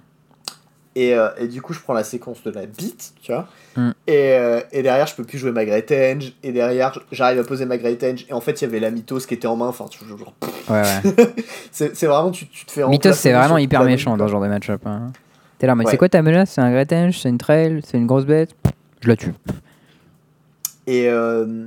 Et, 0.98 1.14
euh, 1.14 1.28
et 1.36 1.46
du 1.46 1.60
coup, 1.60 1.74
je 1.74 1.80
prends 1.80 1.92
la 1.92 2.04
séquence 2.04 2.42
de 2.42 2.50
la 2.50 2.64
bite, 2.64 3.12
tu 3.20 3.30
vois. 3.30 3.46
Mm. 3.76 3.90
Et, 4.06 4.32
euh, 4.32 4.60
et 4.72 4.82
derrière, 4.82 5.06
je 5.06 5.14
peux 5.14 5.24
plus 5.24 5.36
jouer 5.36 5.52
ma 5.52 5.66
Great 5.66 5.92
Henge. 5.92 6.32
Et 6.42 6.52
derrière, 6.52 6.98
j'arrive 7.12 7.38
à 7.38 7.44
poser 7.44 7.66
ma 7.66 7.76
Great 7.76 8.02
Henge. 8.02 8.24
Et 8.30 8.32
en 8.32 8.40
fait, 8.40 8.62
il 8.62 8.64
y 8.64 8.66
avait 8.66 8.80
la 8.80 8.90
Mythos 8.90 9.20
qui 9.28 9.34
était 9.34 9.46
en 9.46 9.56
main. 9.56 9.66
Enfin, 9.68 9.84
genre, 10.08 10.32
Ouais, 10.70 10.80
ouais. 10.82 11.26
c'est 11.70 12.06
vraiment, 12.06 12.30
tu, 12.30 12.48
tu 12.48 12.64
te 12.64 12.72
fais 12.72 12.88
Mythos, 12.88 13.12
c'est 13.12 13.32
vraiment 13.34 13.58
hyper 13.58 13.84
méchant 13.84 14.16
dans 14.16 14.26
ce 14.26 14.32
genre 14.32 14.40
de 14.40 14.48
match-up. 14.48 14.80
hein. 14.86 15.12
T'es 15.58 15.66
là, 15.66 15.74
mais 15.74 15.84
Ouais. 15.84 15.90
c'est 15.90 15.98
quoi 15.98 16.08
ta 16.08 16.22
menace? 16.22 16.52
C'est 16.52 16.62
un 16.62 16.70
Gretange 16.72 17.18
C'est 17.18 17.28
une 17.28 17.36
trail 17.38 17.80
C'est 17.84 17.98
une 17.98 18.06
grosse 18.06 18.24
bête 18.24 18.54
Je 19.02 19.08
la 19.08 19.16
tue. 19.16 19.34
Et 20.86 21.08
euh, 21.10 21.66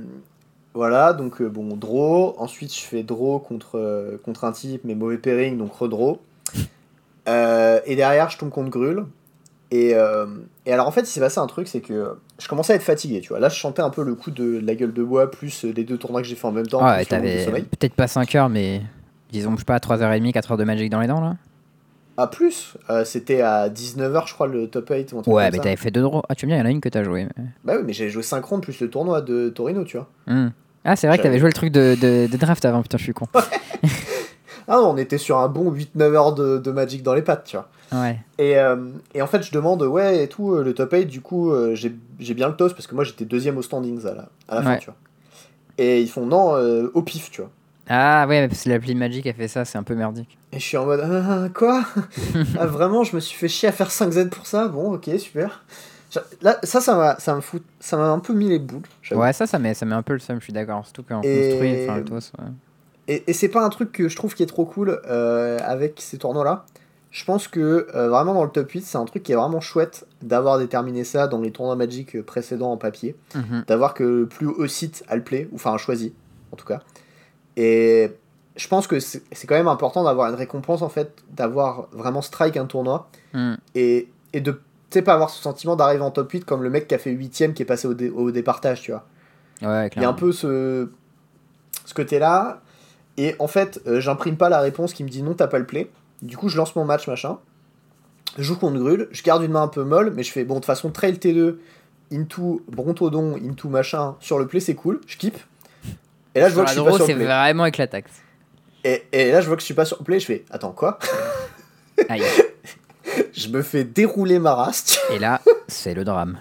voilà, 0.74 1.12
donc 1.12 1.40
bon, 1.40 1.76
draw. 1.76 2.34
Ensuite, 2.38 2.74
je 2.74 2.80
fais 2.80 3.04
draw 3.04 3.38
contre, 3.38 4.18
contre 4.24 4.42
un 4.44 4.50
type, 4.50 4.80
mais 4.82 4.96
mauvais 4.96 5.18
pairing, 5.18 5.56
donc 5.56 5.72
redraw. 5.74 6.20
Et 7.28 7.94
derrière, 7.94 8.28
je 8.30 8.38
tombe 8.38 8.50
contre 8.50 8.70
Grul. 8.70 9.04
Et, 9.72 9.94
euh, 9.94 10.26
et 10.66 10.72
alors, 10.72 10.88
en 10.88 10.90
fait, 10.90 11.02
il 11.02 11.06
s'est 11.06 11.20
passé 11.20 11.38
un 11.38 11.46
truc, 11.46 11.68
c'est 11.68 11.80
que 11.80 12.16
je 12.40 12.48
commençais 12.48 12.72
à 12.72 12.76
être 12.76 12.82
fatigué, 12.82 13.20
tu 13.20 13.28
vois. 13.28 13.38
Là, 13.38 13.48
je 13.48 13.54
chantais 13.54 13.82
un 13.82 13.90
peu 13.90 14.02
le 14.02 14.14
coup 14.16 14.30
de 14.32 14.58
la 14.64 14.74
gueule 14.74 14.92
de 14.92 15.02
bois, 15.04 15.30
plus 15.30 15.64
euh, 15.64 15.72
les 15.72 15.84
deux 15.84 15.96
tournois 15.96 16.22
que 16.22 16.26
j'ai 16.28 16.34
fait 16.34 16.46
en 16.46 16.52
même 16.52 16.66
temps. 16.66 16.80
Ah 16.82 17.04
t'avais 17.04 17.44
peut-être 17.62 17.94
pas 17.94 18.08
5 18.08 18.34
heures, 18.34 18.48
mais 18.48 18.82
disons, 19.30 19.52
je 19.54 19.58
sais 19.58 19.64
pas, 19.64 19.78
3h30, 19.78 20.32
4h 20.32 20.56
de 20.56 20.64
Magic 20.64 20.90
dans 20.90 21.00
les 21.00 21.06
dents 21.06 21.20
là 21.20 21.36
Ah, 22.16 22.26
plus 22.26 22.74
euh, 22.90 23.04
C'était 23.04 23.42
à 23.42 23.68
19h, 23.68 24.26
je 24.28 24.34
crois, 24.34 24.48
le 24.48 24.66
top 24.68 24.88
8. 24.90 25.12
Ou 25.12 25.18
un 25.20 25.22
truc 25.22 25.34
Ouais, 25.34 25.50
mais 25.52 25.58
t'avais 25.58 25.76
fait 25.76 25.92
deux 25.92 26.02
draws. 26.02 26.22
Ah, 26.28 26.34
tu 26.34 26.46
me 26.46 26.50
dis, 26.50 26.56
il 26.56 26.58
y 26.58 26.62
en 26.62 26.66
a 26.66 26.70
une 26.70 26.80
que 26.80 26.88
t'as 26.88 27.04
joué. 27.04 27.28
mais- 27.36 27.44
Bah 27.64 27.74
oui, 27.76 27.82
mais 27.86 27.92
j'avais 27.92 28.10
joué 28.10 28.24
5 28.24 28.44
rondes 28.44 28.62
plus 28.62 28.80
le 28.80 28.90
tournoi 28.90 29.20
de 29.20 29.50
Torino, 29.50 29.84
tu 29.84 29.98
vois. 29.98 30.08
Hmm. 30.26 30.48
Ah, 30.84 30.96
c'est 30.96 31.06
vrai 31.06 31.18
que 31.18 31.22
t'avais 31.22 31.38
joué 31.38 31.48
le 31.48 31.52
truc 31.54 31.70
de, 31.70 31.94
de, 32.00 32.26
de 32.26 32.36
draft 32.36 32.64
avant, 32.64 32.82
putain, 32.82 32.98
je 32.98 33.04
suis 33.04 33.12
con. 33.12 33.26
Ah 34.72 34.76
non, 34.76 34.90
on 34.90 34.96
était 34.96 35.18
sur 35.18 35.38
un 35.38 35.48
bon 35.48 35.70
8-9 35.72 36.14
heures 36.14 36.32
de, 36.34 36.58
de 36.58 36.70
Magic 36.70 37.02
dans 37.02 37.12
les 37.12 37.22
pattes, 37.22 37.44
tu 37.44 37.56
vois. 37.56 37.68
Ouais. 37.92 38.18
Et, 38.38 38.56
euh, 38.56 38.76
et 39.14 39.20
en 39.20 39.26
fait, 39.26 39.42
je 39.42 39.50
demande, 39.50 39.82
ouais, 39.82 40.22
et 40.24 40.28
tout, 40.28 40.54
euh, 40.54 40.62
le 40.62 40.72
top 40.74 40.92
8, 40.92 41.06
du 41.06 41.20
coup, 41.20 41.50
euh, 41.50 41.74
j'ai 41.74 42.34
bien 42.34 42.46
le 42.48 42.54
toast 42.54 42.76
parce 42.76 42.86
que 42.86 42.94
moi 42.94 43.02
j'étais 43.02 43.24
deuxième 43.24 43.58
au 43.58 43.62
standings 43.62 44.06
à 44.06 44.14
la, 44.14 44.28
à 44.48 44.54
la 44.56 44.62
fin, 44.62 44.76
tu 44.76 44.86
vois. 44.86 44.96
Et 45.76 46.00
ils 46.00 46.08
font 46.08 46.24
non, 46.24 46.54
euh, 46.56 46.88
au 46.94 47.02
pif, 47.02 47.30
tu 47.30 47.40
vois. 47.40 47.50
Ah, 47.88 48.26
ouais, 48.28 48.40
mais 48.42 48.48
parce 48.48 48.62
que 48.62 48.68
l'appli 48.68 48.94
Magic 48.94 49.26
a 49.26 49.32
fait 49.32 49.48
ça, 49.48 49.64
c'est 49.64 49.76
un 49.76 49.82
peu 49.82 49.96
merdique. 49.96 50.38
Et 50.52 50.60
je 50.60 50.64
suis 50.64 50.76
en 50.76 50.84
mode, 50.86 51.00
ah, 51.02 51.48
quoi? 51.52 51.84
Ah, 52.58 52.66
Vraiment, 52.66 53.02
je 53.02 53.16
me 53.16 53.20
suis 53.20 53.36
fait 53.36 53.48
chier 53.48 53.68
à 53.68 53.72
faire 53.72 53.88
5Z 53.90 54.28
pour 54.28 54.46
ça? 54.46 54.68
Bon, 54.68 54.92
ok, 54.94 55.10
super. 55.18 55.64
Là, 56.42 56.58
ça, 56.62 56.80
ça 56.80 56.96
m'a 56.96 57.16
ça 57.18 57.34
me 57.34 57.40
fout, 57.40 57.62
ça 57.80 57.96
m'a 57.96 58.08
un 58.08 58.18
peu 58.20 58.32
mis 58.34 58.48
les 58.48 58.58
boules. 58.60 58.82
Ouais, 59.12 59.32
ça, 59.32 59.46
ça 59.48 59.58
met, 59.58 59.74
ça 59.74 59.86
met 59.86 59.94
un 59.94 60.02
peu 60.02 60.12
le 60.12 60.18
seum, 60.20 60.38
je 60.38 60.44
suis 60.44 60.52
d'accord. 60.52 60.84
Surtout 60.84 61.02
qu'en 61.02 61.22
Et- 61.22 61.48
construit, 61.50 61.72
enfin, 61.84 61.96
le 61.98 62.04
toss. 62.04 62.32
ouais. 62.38 62.44
Et, 63.10 63.24
et 63.28 63.32
c'est 63.32 63.48
pas 63.48 63.62
un 63.64 63.68
truc 63.68 63.90
que 63.92 64.08
je 64.08 64.14
trouve 64.16 64.34
qui 64.34 64.42
est 64.42 64.46
trop 64.46 64.64
cool 64.64 65.00
euh, 65.06 65.58
avec 65.64 65.94
ces 66.00 66.16
tournois-là. 66.16 66.64
Je 67.10 67.24
pense 67.24 67.48
que 67.48 67.88
euh, 67.94 68.08
vraiment 68.08 68.34
dans 68.34 68.44
le 68.44 68.50
top 68.50 68.70
8, 68.70 68.82
c'est 68.82 68.96
un 68.96 69.04
truc 69.04 69.24
qui 69.24 69.32
est 69.32 69.34
vraiment 69.34 69.60
chouette 69.60 70.06
d'avoir 70.22 70.58
déterminé 70.58 71.02
ça 71.02 71.26
dans 71.26 71.40
les 71.40 71.50
tournois 71.50 71.74
Magic 71.74 72.22
précédents 72.22 72.70
en 72.70 72.76
papier. 72.76 73.16
Mhm. 73.34 73.64
d'avoir 73.66 73.94
que 73.94 74.04
le 74.04 74.26
plus 74.26 74.46
haut 74.46 74.66
site 74.68 75.02
a 75.08 75.16
le 75.16 75.22
play, 75.24 75.48
ou 75.50 75.56
enfin 75.56 75.76
choisi, 75.76 76.14
en 76.52 76.56
tout 76.56 76.66
cas. 76.66 76.80
Et 77.56 78.12
je 78.56 78.68
pense 78.68 78.86
que 78.86 79.00
c'est 79.00 79.22
c'est 79.32 79.46
quand 79.48 79.56
même 79.56 79.66
important 79.68 80.04
d'avoir 80.04 80.28
une 80.28 80.36
récompense, 80.36 80.82
en 80.82 80.88
fait, 80.88 81.12
d'avoir 81.32 81.88
vraiment 81.92 82.22
strike 82.22 82.56
un 82.56 82.66
tournoi, 82.66 83.08
Hmm. 83.32 83.54
et, 83.76 84.08
et 84.32 84.40
de, 84.40 84.60
pas 85.04 85.14
avoir 85.14 85.30
ce 85.30 85.40
sentiment 85.42 85.76
d'arriver 85.76 86.02
en 86.02 86.10
top 86.10 86.30
8 86.32 86.44
comme 86.44 86.62
le 86.64 86.70
mec 86.70 86.88
qui 86.88 86.94
a 86.94 86.98
fait 86.98 87.12
8ème 87.12 87.54
qui 87.54 87.62
est 87.62 87.66
passé 87.66 87.86
au, 87.88 87.94
dé- 87.94 88.10
au 88.10 88.30
départage, 88.32 88.82
tu 88.82 88.90
vois. 88.92 89.04
Ouais, 89.62 89.88
Il 89.96 90.02
y 90.02 90.04
a 90.04 90.08
un 90.08 90.12
peu 90.14 90.32
ce, 90.32 90.88
ce 91.84 91.94
côté-là, 91.94 92.60
et 93.22 93.36
en 93.38 93.48
fait, 93.48 93.82
euh, 93.86 94.00
j'imprime 94.00 94.36
pas 94.36 94.48
la 94.48 94.60
réponse 94.60 94.94
qui 94.94 95.04
me 95.04 95.10
dit 95.10 95.22
non, 95.22 95.34
t'as 95.34 95.46
pas 95.46 95.58
le 95.58 95.66
play. 95.66 95.90
Du 96.22 96.38
coup, 96.38 96.48
je 96.48 96.56
lance 96.56 96.74
mon 96.74 96.86
match, 96.86 97.06
machin. 97.06 97.38
Je 98.38 98.42
joue 98.42 98.56
contre 98.56 98.78
Grul, 98.78 99.08
je 99.10 99.22
garde 99.22 99.42
une 99.42 99.52
main 99.52 99.62
un 99.62 99.68
peu 99.68 99.84
molle, 99.84 100.10
mais 100.14 100.22
je 100.22 100.32
fais 100.32 100.44
bon, 100.44 100.54
de 100.54 100.60
toute 100.60 100.66
façon, 100.66 100.90
trail 100.90 101.14
T2, 101.14 101.56
into 102.12 102.62
Brontodon, 102.68 103.36
into 103.36 103.68
machin, 103.68 104.16
sur 104.20 104.38
le 104.38 104.46
play, 104.46 104.60
c'est 104.60 104.74
cool, 104.74 105.02
je 105.06 105.18
keep. 105.18 105.36
Et 106.34 106.40
là, 106.40 106.48
je 106.48 106.54
vois 106.54 106.64
que 106.64 106.70
je 106.70 106.74
suis 106.74 106.82
pas 106.82 106.92
sur 106.92 107.06
le 107.06 107.14
play. 107.14 107.24
vraiment 107.26 107.66
éclataxe. 107.66 108.12
Et, 108.84 109.02
et 109.12 109.32
là, 109.32 109.42
je 109.42 109.48
vois 109.48 109.56
que 109.56 109.60
je 109.60 109.66
suis 109.66 109.74
pas 109.74 109.84
sur 109.84 109.98
le 109.98 110.04
play, 110.04 110.18
je 110.18 110.26
fais 110.26 110.44
attends, 110.50 110.72
quoi? 110.72 110.98
Aïe. 112.08 112.22
Je 113.32 113.48
me 113.48 113.62
fais 113.62 113.82
dérouler 113.84 114.38
ma 114.38 114.54
race, 114.54 114.84
tu 114.84 115.14
Et 115.14 115.18
là, 115.18 115.40
c'est 115.66 115.94
le 115.94 116.04
drame. 116.04 116.38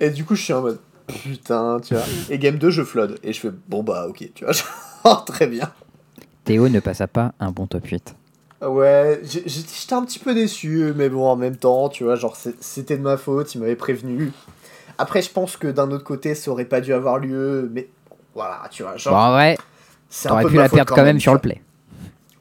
Et 0.00 0.10
du 0.10 0.24
coup, 0.24 0.34
je 0.34 0.42
suis 0.42 0.52
en 0.52 0.62
mode 0.62 0.78
putain, 1.06 1.80
tu 1.80 1.94
vois. 1.94 2.04
Et 2.30 2.38
game 2.38 2.56
2, 2.56 2.70
je 2.70 2.82
flood. 2.82 3.18
Et 3.22 3.32
je 3.32 3.40
fais 3.40 3.50
bon, 3.68 3.82
bah, 3.82 4.06
ok, 4.08 4.28
tu 4.34 4.44
vois. 4.44 4.52
genre, 5.04 5.24
très 5.24 5.46
bien. 5.46 5.72
Théo 6.44 6.68
ne 6.68 6.80
passa 6.80 7.06
pas 7.06 7.32
un 7.40 7.50
bon 7.50 7.66
top 7.66 7.86
8. 7.86 8.14
Ouais, 8.62 9.20
j'ai- 9.24 9.42
j'ai- 9.46 9.62
j'étais 9.80 9.94
un 9.94 10.04
petit 10.04 10.18
peu 10.18 10.34
déçu, 10.34 10.92
mais 10.96 11.08
bon, 11.08 11.26
en 11.26 11.36
même 11.36 11.56
temps, 11.56 11.88
tu 11.88 12.04
vois, 12.04 12.14
genre, 12.16 12.36
c'était 12.60 12.96
de 12.96 13.02
ma 13.02 13.16
faute, 13.16 13.54
il 13.54 13.60
m'avait 13.60 13.76
prévenu. 13.76 14.32
Après, 14.98 15.22
je 15.22 15.30
pense 15.30 15.56
que 15.56 15.66
d'un 15.68 15.90
autre 15.90 16.04
côté, 16.04 16.34
ça 16.34 16.50
aurait 16.50 16.64
pas 16.64 16.80
dû 16.80 16.92
avoir 16.92 17.18
lieu, 17.18 17.68
mais 17.72 17.88
voilà, 18.34 18.62
tu 18.70 18.82
vois, 18.84 18.96
genre, 18.96 19.14
Bon, 19.14 19.18
en 19.20 19.30
vrai, 19.32 19.58
c'est 20.08 20.28
un 20.28 20.32
t'aurais 20.32 20.44
pu 20.46 20.56
la 20.56 20.68
perdre 20.68 20.94
quand 20.94 21.02
même 21.02 21.18
sur 21.18 21.32
le 21.32 21.40
play. 21.40 21.60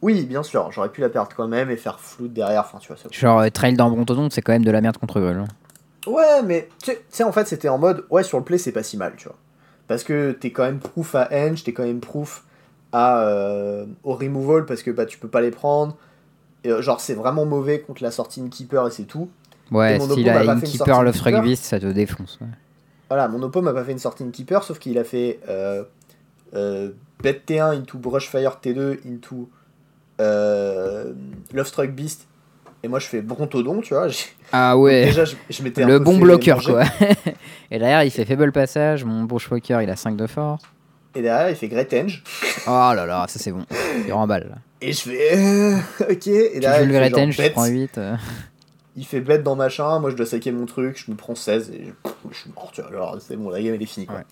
Oui, 0.03 0.25
bien 0.25 0.41
sûr, 0.43 0.71
j'aurais 0.71 0.89
pu 0.89 1.01
la 1.01 1.09
perdre 1.09 1.31
quand 1.35 1.47
même 1.47 1.69
et 1.69 1.77
faire 1.77 1.99
flou 1.99 2.27
derrière. 2.27 2.61
Enfin, 2.61 2.79
tu 2.79 2.87
vois, 2.91 2.97
Genre, 3.11 3.39
euh, 3.39 3.49
trail 3.49 3.73
dans 3.75 3.89
Brontodon, 3.89 4.29
c'est 4.31 4.41
quand 4.41 4.51
même 4.51 4.65
de 4.65 4.71
la 4.71 4.81
merde 4.81 4.97
contre 4.97 5.19
Grul. 5.19 5.37
hein. 5.37 5.47
Ouais, 6.07 6.41
mais 6.43 6.69
tu 6.83 6.87
sais- 6.91 6.97
tu 6.97 7.17
sais, 7.17 7.23
en 7.23 7.31
fait, 7.31 7.47
c'était 7.47 7.69
en 7.69 7.77
mode, 7.77 8.05
ouais, 8.09 8.23
sur 8.23 8.39
le 8.39 8.43
play, 8.43 8.57
c'est 8.57 8.71
pas 8.71 8.81
si 8.81 8.97
mal, 8.97 9.13
tu 9.17 9.25
vois. 9.27 9.37
Parce 9.87 10.03
que 10.03 10.31
t'es 10.31 10.51
quand 10.51 10.63
même 10.63 10.79
proof 10.79 11.13
à 11.15 11.29
Henge, 11.31 11.63
t'es 11.63 11.73
quand 11.73 11.83
même 11.83 11.99
proof 11.99 12.43
à, 12.91 13.21
euh, 13.23 13.85
au 14.03 14.13
removal 14.13 14.65
parce 14.65 14.83
que 14.83 14.91
bah, 14.91 15.05
tu 15.05 15.17
peux 15.17 15.27
pas 15.27 15.41
les 15.41 15.51
prendre. 15.51 15.95
Et, 16.63 16.69
euh, 16.71 16.81
genre, 16.81 16.99
c'est 16.99 17.13
vraiment 17.13 17.45
mauvais 17.45 17.79
contre 17.79 18.03
la 18.03 18.11
sortie 18.11 18.47
Keeper 18.49 18.87
et 18.87 18.91
c'est 18.91 19.03
tout. 19.05 19.29
Ouais, 19.71 19.99
s'il 19.99 20.29
a 20.29 20.33
pas 20.33 20.53
une 20.53 20.59
fait 20.59 20.65
une 20.65 20.71
keeper 20.73 20.95
sortie 21.13 21.31
Love. 21.31 21.43
Beast, 21.43 21.63
ça 21.63 21.79
te 21.79 21.85
défonce. 21.87 22.37
ouais. 22.41 22.47
Voilà, 23.09 23.27
mon 23.27 23.41
oppo 23.43 23.61
m'a 23.61 23.73
pas 23.73 23.83
fait 23.83 23.91
une 23.93 23.99
sortie 23.99 24.29
Keeper, 24.31 24.63
sauf 24.63 24.79
qu'il 24.79 24.97
a 24.97 25.03
fait 25.03 25.39
euh, 25.49 25.83
euh, 26.53 26.91
Bet 27.21 27.41
T1 27.45 27.77
into 27.77 27.97
Brushfire 27.97 28.59
T2 28.63 28.99
into 29.05 29.49
euh, 30.19 31.13
Lovestruck 31.53 31.91
Beast. 31.91 32.27
Et 32.83 32.87
moi, 32.87 32.99
je 32.99 33.07
fais 33.07 33.21
Brontodon, 33.21 33.81
tu 33.81 33.93
vois. 33.93 34.07
Ah 34.53 34.77
ouais, 34.77 35.05
Déjà, 35.05 35.23
je, 35.23 35.35
je 35.49 35.63
m'étais 35.63 35.83
un 35.83 35.87
le 35.87 35.97
peu 35.99 36.03
bon 36.03 36.17
bloqueur 36.17 36.61
quoi. 36.61 36.83
Et 37.71 37.79
derrière, 37.79 38.03
il 38.03 38.11
fait 38.11 38.25
faible 38.25 38.51
passage. 38.51 39.05
Mon 39.05 39.23
Bushwalker, 39.23 39.79
il 39.81 39.89
a 39.89 39.95
5 39.95 40.17
de 40.17 40.27
force. 40.27 40.61
Et 41.16 41.22
derrière, 41.22 41.49
il 41.49 41.55
fait 41.55 41.68
Great 41.68 41.93
Henge. 41.93 42.24
Oh 42.68 42.70
là 42.95 43.05
là, 43.05 43.26
ça 43.28 43.38
c'est 43.39 43.51
bon. 43.51 43.66
Il 44.07 44.14
remballe. 44.14 44.57
Et 44.80 44.93
je 44.93 45.01
fais 45.01 45.38
euh, 45.38 45.76
ok. 46.09 46.28
Et 46.28 46.51
Tu 46.53 46.59
derrière, 46.62 46.80
joues 46.80 46.86
il 46.86 46.88
le 46.91 46.99
fait, 47.03 47.09
genre 47.09 47.20
Henge, 47.20 47.36
je 47.36 47.49
prends 47.49 47.66
8. 47.66 47.97
euh. 47.97 48.16
Il 48.95 49.05
fait 49.05 49.20
bet 49.22 49.39
dans 49.39 49.55
machin. 49.55 49.99
Moi, 49.99 50.09
je 50.12 50.16
dois 50.16 50.26
saquer 50.26 50.51
mon 50.51 50.66
truc. 50.66 51.01
Je 51.05 51.12
me 51.12 51.18
prends 51.18 51.36
16 51.36 51.70
et 51.72 51.86
je, 52.05 52.09
je 52.32 52.38
suis 52.38 52.51
mort. 52.55 52.72
Tu 52.74 52.82
vois, 52.82 52.89
alors 52.89 53.18
c'est 53.20 53.36
bon, 53.36 53.49
la 53.49 53.62
game 53.62 53.74
elle 53.74 53.82
est 53.82 53.86
finie. 53.86 54.05
Quoi. 54.05 54.18
Ouais. 54.18 54.24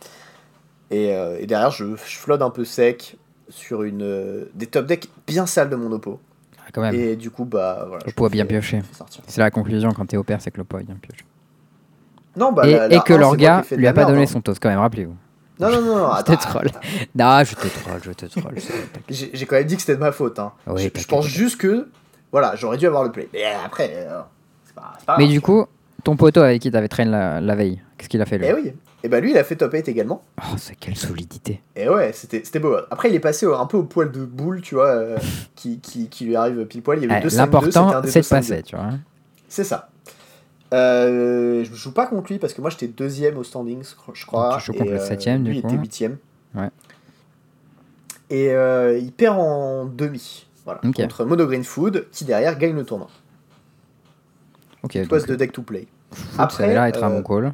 Et, 0.92 1.14
euh, 1.14 1.38
et 1.40 1.46
derrière, 1.48 1.72
je, 1.72 1.86
je 1.96 2.16
flotte 2.18 2.42
un 2.42 2.50
peu 2.50 2.64
sec 2.66 3.18
sur 3.50 3.84
une 3.84 4.48
des 4.56 4.68
top 4.68 4.86
decks 4.86 5.08
bien 5.28 5.46
sales 5.46 5.70
de 5.70 5.76
mon 5.76 5.92
oppo. 5.92 6.20
Ah, 6.60 6.70
quand 6.74 6.82
même. 6.82 6.96
Et 6.96 7.16
du 7.16 7.30
coup, 7.30 7.46
bah 7.46 7.86
voilà. 7.88 8.04
Pot 8.16 8.26
a 8.26 8.30
bien 8.30 8.46
pioché. 8.46 8.82
C'est 9.28 9.42
la 9.42 9.52
conclusion 9.52 9.92
quand 9.92 10.06
t'es 10.06 10.18
au 10.18 10.24
père, 10.24 10.42
c'est 10.42 10.52
que 10.52 10.58
le 10.58 10.64
pot 10.64 10.78
a 10.78 10.82
bien 10.84 10.96
pioché. 10.96 11.26
Non, 12.36 12.52
bah, 12.52 12.68
et, 12.68 12.72
la- 12.74 12.86
et 12.94 13.00
que 13.02 13.14
1, 13.14 13.16
c'est 13.16 13.18
leur 13.18 13.36
gars 13.38 13.64
lui 13.72 13.88
a 13.88 13.94
pas 13.94 14.06
donné 14.06 14.24
hein. 14.24 14.28
son 14.28 14.40
toast 14.42 14.62
quand 14.62 14.70
même, 14.70 14.80
rappelez-vous. 14.80 15.16
Non, 15.60 15.70
non, 15.70 15.82
non, 15.82 15.96
non. 15.98 16.10
Je 16.18 16.24
te 16.24 16.32
attends, 16.32 16.50
troll. 16.50 16.68
attends. 16.68 16.80
Non, 17.16 17.44
je 17.44 17.56
te 17.56 17.68
troll, 17.68 18.00
je 18.04 18.12
te 18.12 18.26
troll. 18.26 18.56
J'ai 19.10 19.46
quand 19.46 19.56
même 19.58 19.66
dit 19.66 19.76
que 19.76 19.82
c'était 19.82 19.96
de 19.96 20.00
ma 20.00 20.12
faute. 20.12 20.40
Hein. 20.40 20.54
Oui, 20.68 20.92
je, 20.96 21.06
pense 21.06 21.28
juste 21.28 21.58
que 21.58 21.88
voilà, 22.32 22.56
j'aurais 22.56 22.78
dû 22.78 22.88
avoir 22.88 23.04
le 23.04 23.12
play. 23.12 23.28
Mais 23.34 23.44
après, 23.66 23.92
euh, 23.96 24.22
c'est 24.66 24.76
pas, 24.76 24.94
pas 25.06 25.16
Mais 25.18 25.26
grave. 25.26 25.34
du 25.34 25.42
coup, 25.42 25.66
ton 26.04 26.16
poteau 26.16 26.42
avec 26.42 26.62
qui 26.62 26.72
t'avais 26.72 26.88
traîné 26.88 27.12
la, 27.12 27.42
la 27.42 27.56
veille, 27.56 27.82
qu'est-ce 27.98 28.10
qu'il 28.10 28.22
a 28.22 28.26
fait 28.26 28.38
lui? 28.38 28.48
Eh 28.48 28.54
oui. 28.54 28.74
Et 29.02 29.08
bah 29.08 29.22
lui, 29.22 29.32
il 29.32 29.38
a 29.38 29.46
fait 29.46 29.56
top 29.56 29.72
8 29.72 29.88
également. 29.88 30.22
Oh, 30.42 30.56
c'est 30.58 30.76
quelle 30.76 30.98
solidité. 30.98 31.62
Et 31.76 31.88
ouais, 31.88 32.12
c'était 32.14 32.42
c'était 32.44 32.60
beau. 32.60 32.76
Après, 32.92 33.10
il 33.10 33.16
est 33.16 33.22
passé 33.22 33.46
un 33.46 33.66
peu 33.66 33.78
au 33.78 33.84
poil 33.84 34.12
de 34.12 34.26
boule, 34.26 34.62
tu 34.62 34.76
vois, 34.76 34.88
euh, 34.88 35.18
qui, 35.56 35.80
qui, 35.80 36.10
qui 36.10 36.26
lui 36.26 36.36
arrive 36.36 36.66
pile 36.66 36.82
poil. 36.82 36.98
Il 37.00 37.04
y 37.04 37.06
avait 37.06 37.16
Ouais, 37.16 37.22
deux 37.22 37.30
5 37.30 37.38
2 37.38 37.40
L'important, 37.40 38.02
c'est 38.06 38.22
de 38.22 38.28
passer, 38.28 38.62
tu 38.64 38.76
vois. 38.76 38.90
C'est 39.48 39.64
ça. 39.64 39.90
Euh, 40.74 41.64
je 41.64 41.74
joue 41.74 41.94
pas 41.94 42.06
contre 42.06 42.32
lui 42.32 42.40
parce 42.40 42.54
que 42.54 42.62
moi 42.62 42.70
j'étais 42.70 42.88
deuxième 42.88 43.38
au 43.38 43.44
standings, 43.44 43.96
je 44.14 44.26
crois. 44.26 44.52
Donc 44.52 44.60
tu 44.60 44.66
joues 44.68 44.74
contre 44.74 44.92
et, 44.92 44.94
le 44.94 45.00
septième, 45.00 45.44
lui 45.44 45.52
du 45.52 45.58
il 45.58 45.62
coup. 45.62 45.68
était 45.68 45.78
huitième. 45.78 46.18
Ouais. 46.56 46.70
Et 48.30 48.52
euh, 48.52 48.98
il 48.98 49.12
perd 49.12 49.38
en 49.40 49.86
demi. 49.86 50.46
Voilà, 50.66 50.82
Ok. 50.86 50.96
Contre 50.96 51.26
Mono 51.26 51.48
Green 51.48 51.64
Food 51.64 52.08
qui 52.12 52.26
derrière 52.26 52.58
gagne 52.58 52.76
le 52.76 52.84
tournoi. 52.84 53.10
Ok, 54.84 55.08
Poste 55.08 55.28
de 55.28 55.36
deck 55.36 55.52
to 55.52 55.62
play. 55.62 55.88
foot, 56.12 56.52
ça 56.52 56.68
l'air 56.68 56.86
d'être 56.86 57.04
un 57.04 57.12
euh, 57.12 57.22
bon 57.22 57.24
call. 57.24 57.54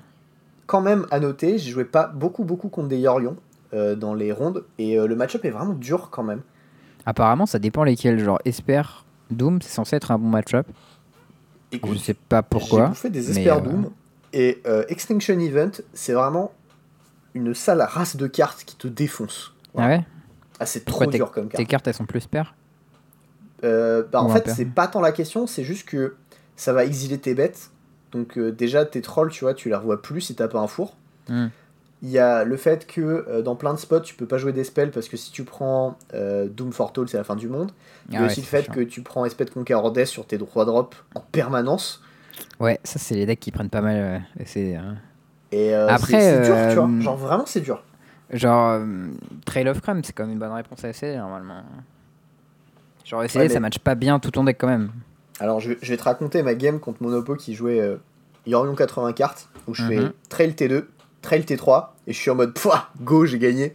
Quand 0.68 0.82
même 0.82 1.06
à 1.12 1.20
noter, 1.20 1.58
j'ai 1.58 1.72
joué 1.72 1.86
pas 1.86 2.08
beaucoup 2.08 2.44
beaucoup 2.44 2.70
contre 2.70 2.90
des 2.90 2.98
Yorion 3.00 3.38
euh, 3.74 3.96
dans 3.96 4.14
les 4.14 4.32
rondes 4.32 4.64
et 4.78 5.00
euh, 5.00 5.08
le 5.08 5.16
match-up 5.16 5.44
est 5.46 5.50
vraiment 5.50 5.74
dur 5.74 6.10
quand 6.12 6.24
même. 6.24 6.42
Apparemment, 7.06 7.46
ça 7.46 7.60
dépend 7.60 7.84
lesquels. 7.84 8.20
Genre, 8.20 8.40
Esper, 8.46 8.82
Doom, 9.32 9.62
c'est 9.62 9.72
censé 9.72 9.96
être 9.96 10.12
un 10.12 10.18
bon 10.18 10.30
match-up. 10.30 10.68
Je 11.74 11.98
sais 11.98 12.14
pas 12.14 12.42
J'ai 12.42 12.48
pourquoi. 12.50 12.88
bouffé 12.88 13.10
des 13.10 13.22
mais, 13.22 13.28
Esper 13.30 13.50
euh, 13.52 13.60
Doom 13.60 13.90
et 14.34 14.62
euh, 14.66 14.84
Extinction 14.90 15.40
Event, 15.40 15.72
c'est 15.94 16.14
vraiment 16.14 16.52
une 17.34 17.54
sale 17.54 17.82
race 17.82 18.16
de 18.16 18.28
cartes 18.28 18.64
qui 18.66 18.76
te 18.76 18.88
défonce. 18.88 19.54
Ah 19.78 19.88
ouais? 19.88 20.06
Ah, 20.60 20.66
c'est 20.66 20.86
trop 20.86 21.06
dur 21.06 21.32
comme 21.32 21.50
Tes 21.50 21.58
carte. 21.58 21.70
cartes, 21.70 21.88
elles 21.88 21.94
sont 21.94 22.06
plus 22.06 22.28
paires 22.28 22.56
Euh, 23.64 24.04
bah, 24.12 24.22
en 24.22 24.30
fait, 24.30 24.50
c'est 24.50 24.66
pas 24.66 24.88
tant 24.88 25.02
la 25.02 25.12
question, 25.12 25.48
c'est 25.48 25.64
juste 25.64 25.88
que 25.88 26.16
ça 26.56 26.72
va 26.72 26.86
exiler 26.86 27.18
tes 27.18 27.34
bêtes. 27.34 27.72
Donc, 28.12 28.38
euh, 28.38 28.52
déjà, 28.52 28.86
tes 28.86 29.02
trolls, 29.02 29.32
tu 29.32 29.44
vois, 29.44 29.54
tu 29.54 29.68
les 29.70 29.76
revois 29.76 30.02
plus 30.02 30.22
si 30.22 30.36
t'as 30.36 30.48
pas 30.48 30.60
un 30.60 30.68
four. 30.68 30.96
Hmm. 31.28 31.48
Il 32.06 32.12
y 32.12 32.20
a 32.20 32.44
le 32.44 32.56
fait 32.56 32.86
que 32.86 33.02
euh, 33.02 33.42
dans 33.42 33.56
plein 33.56 33.74
de 33.74 33.80
spots, 33.80 34.02
tu 34.02 34.14
peux 34.14 34.28
pas 34.28 34.38
jouer 34.38 34.54
des 34.54 34.64
spells 34.64 34.92
parce 34.92 35.08
que 35.10 35.18
si 35.18 35.32
tu 35.32 35.44
prends 35.44 35.98
euh, 36.14 36.48
Doom 36.48 36.72
Fortall, 36.72 37.10
c'est 37.10 37.18
la 37.18 37.24
fin 37.24 37.36
du 37.36 37.48
monde. 37.48 37.72
Il 38.10 38.14
y 38.14 38.18
a 38.18 38.20
Ah 38.20 38.24
ouais, 38.26 38.30
aussi 38.30 38.42
le 38.42 38.46
fait 38.46 38.64
chiant. 38.66 38.74
que 38.74 38.80
tu 38.82 39.02
prends 39.02 39.26
Espèce 39.26 39.50
Conqueror 39.50 39.92
Death 39.92 40.06
sur 40.06 40.28
tes 40.28 40.38
droits 40.38 40.66
drop 40.66 40.94
en 41.16 41.22
permanence. 41.22 42.04
Ouais, 42.60 42.80
ça, 42.84 43.00
c'est 43.00 43.16
les 43.16 43.26
decks 43.26 43.40
qui 43.40 43.50
prennent 43.52 43.72
pas 43.72 43.82
mal. 43.82 43.96
euh, 43.98 44.20
et 44.40 44.46
c'est. 44.46 44.78
euh, 44.78 44.82
Et 45.52 45.74
Après, 45.74 46.20
c'est 46.22 46.42
dur, 46.46 46.58
tu 46.70 46.76
vois. 46.76 46.90
Genre, 47.02 47.18
vraiment, 47.18 47.46
c'est 47.48 47.62
dur. 47.62 47.82
Genre, 48.32 48.82
Trail 49.46 49.68
of 49.70 49.82
Crumb, 49.82 50.02
c'est 50.06 50.14
quand 50.14 50.24
même 50.26 50.34
une 50.34 50.40
bonne 50.40 50.52
réponse 50.52 50.84
à 50.86 50.90
essayer 50.90 51.18
normalement. 51.18 51.64
Genre, 53.04 53.24
essayer, 53.24 53.42
Ouais, 53.42 53.48
mais- 53.48 53.54
ça 53.54 53.60
match 53.60 53.80
pas 53.80 53.96
bien 53.96 54.20
tout 54.20 54.32
ton 54.32 54.44
deck 54.44 54.58
quand 54.60 54.68
même. 54.68 54.92
Alors, 55.40 55.60
je, 55.60 55.70
vais- 55.70 55.78
je 55.82 55.92
vais 55.92 55.98
te 55.98 56.04
raconter 56.04 56.42
ma 56.44 56.56
game 56.56 56.80
contre 56.80 57.04
Monopo 57.04 57.36
qui 57.36 57.54
jouait 57.54 57.80
euh, 57.80 57.98
Yorion 58.48 58.74
80 58.76 59.14
cartes, 59.14 59.48
où 59.68 59.74
je 59.74 59.84
Mhm. 59.84 59.90
fais 59.90 60.12
Trail 60.30 60.52
T2, 60.56 60.86
Trail 61.26 61.42
T3, 61.42 61.88
et 62.08 62.14
je 62.14 62.18
suis 62.20 62.30
en 62.30 62.36
mode 62.36 62.54
Pouah, 62.54 62.90
go, 63.02 63.26
j'ai 63.26 63.40
gagné. 63.40 63.74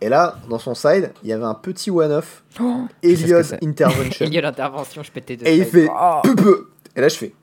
Et 0.00 0.08
là, 0.08 0.38
dans 0.48 0.58
son 0.58 0.74
side, 0.74 1.12
il 1.22 1.28
y 1.28 1.32
avait 1.32 1.44
un 1.44 1.52
petit 1.54 1.90
one-off, 1.90 2.42
Oh, 2.60 2.86
que 3.02 3.06
Elliot. 3.08 3.42
Intervention. 3.62 4.24
Il 4.26 4.32
y 4.32 4.38
a 4.38 4.40
l'intervention, 4.40 5.02
je 5.02 5.10
pétais 5.12 5.36
de 5.36 5.46
Et 5.46 5.58
il 5.58 5.64
fait 5.66 5.88
Oh. 5.90 6.20
peu 6.22 6.34
peu. 6.34 6.68
Et 6.96 7.00
là, 7.02 7.08
je 7.08 7.16
fais 7.16 7.34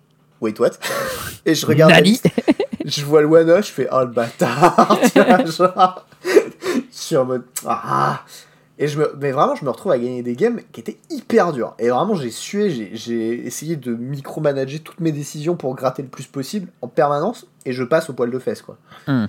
Wait, 0.41 0.59
what? 0.59 0.71
Et 1.45 1.53
je 1.55 1.65
regarde 1.65 1.93
liste, 2.03 2.27
je 2.85 3.03
vois 3.05 3.21
le 3.21 3.27
one-off, 3.27 3.67
je 3.67 3.71
fais 3.71 3.87
Oh 3.91 3.99
le 4.01 4.07
bâtard 4.07 4.99
tu 5.13 5.19
vois, 5.21 5.45
genre, 5.45 6.05
Je 6.71 6.81
suis 6.91 7.15
en 7.17 7.25
mode 7.25 7.43
Ah 7.65 8.23
et 8.79 8.87
je 8.87 8.99
me, 8.99 9.15
mais 9.19 9.31
vraiment, 9.31 9.55
je 9.55 9.65
me 9.65 9.69
retrouve 9.69 9.91
à 9.91 9.97
gagner 9.97 10.21
des 10.23 10.35
games 10.35 10.59
qui 10.71 10.79
étaient 10.81 10.97
hyper 11.09 11.51
durs. 11.53 11.73
Et 11.79 11.89
vraiment, 11.89 12.13
j'ai 12.15 12.29
sué, 12.31 12.69
j'ai- 12.93 13.45
essayé 13.47 13.75
de 13.75 13.95
micromanager 13.95 14.79
toutes 14.79 14.99
mes 14.99 15.11
décisions 15.11 15.55
pour 15.55 15.73
gratter 15.75 16.01
le 16.03 16.07
plus 16.09 16.25
possible 16.27 16.69
en 16.81 16.87
permanence, 16.87 17.47
et 17.65 17.71
je 17.73 17.83
passe 17.83 18.09
au 18.09 18.13
poil 18.13 18.29
de 18.31 18.39
fesses, 18.39 18.61
quoi. 18.61 18.77
Hmm. 19.07 19.25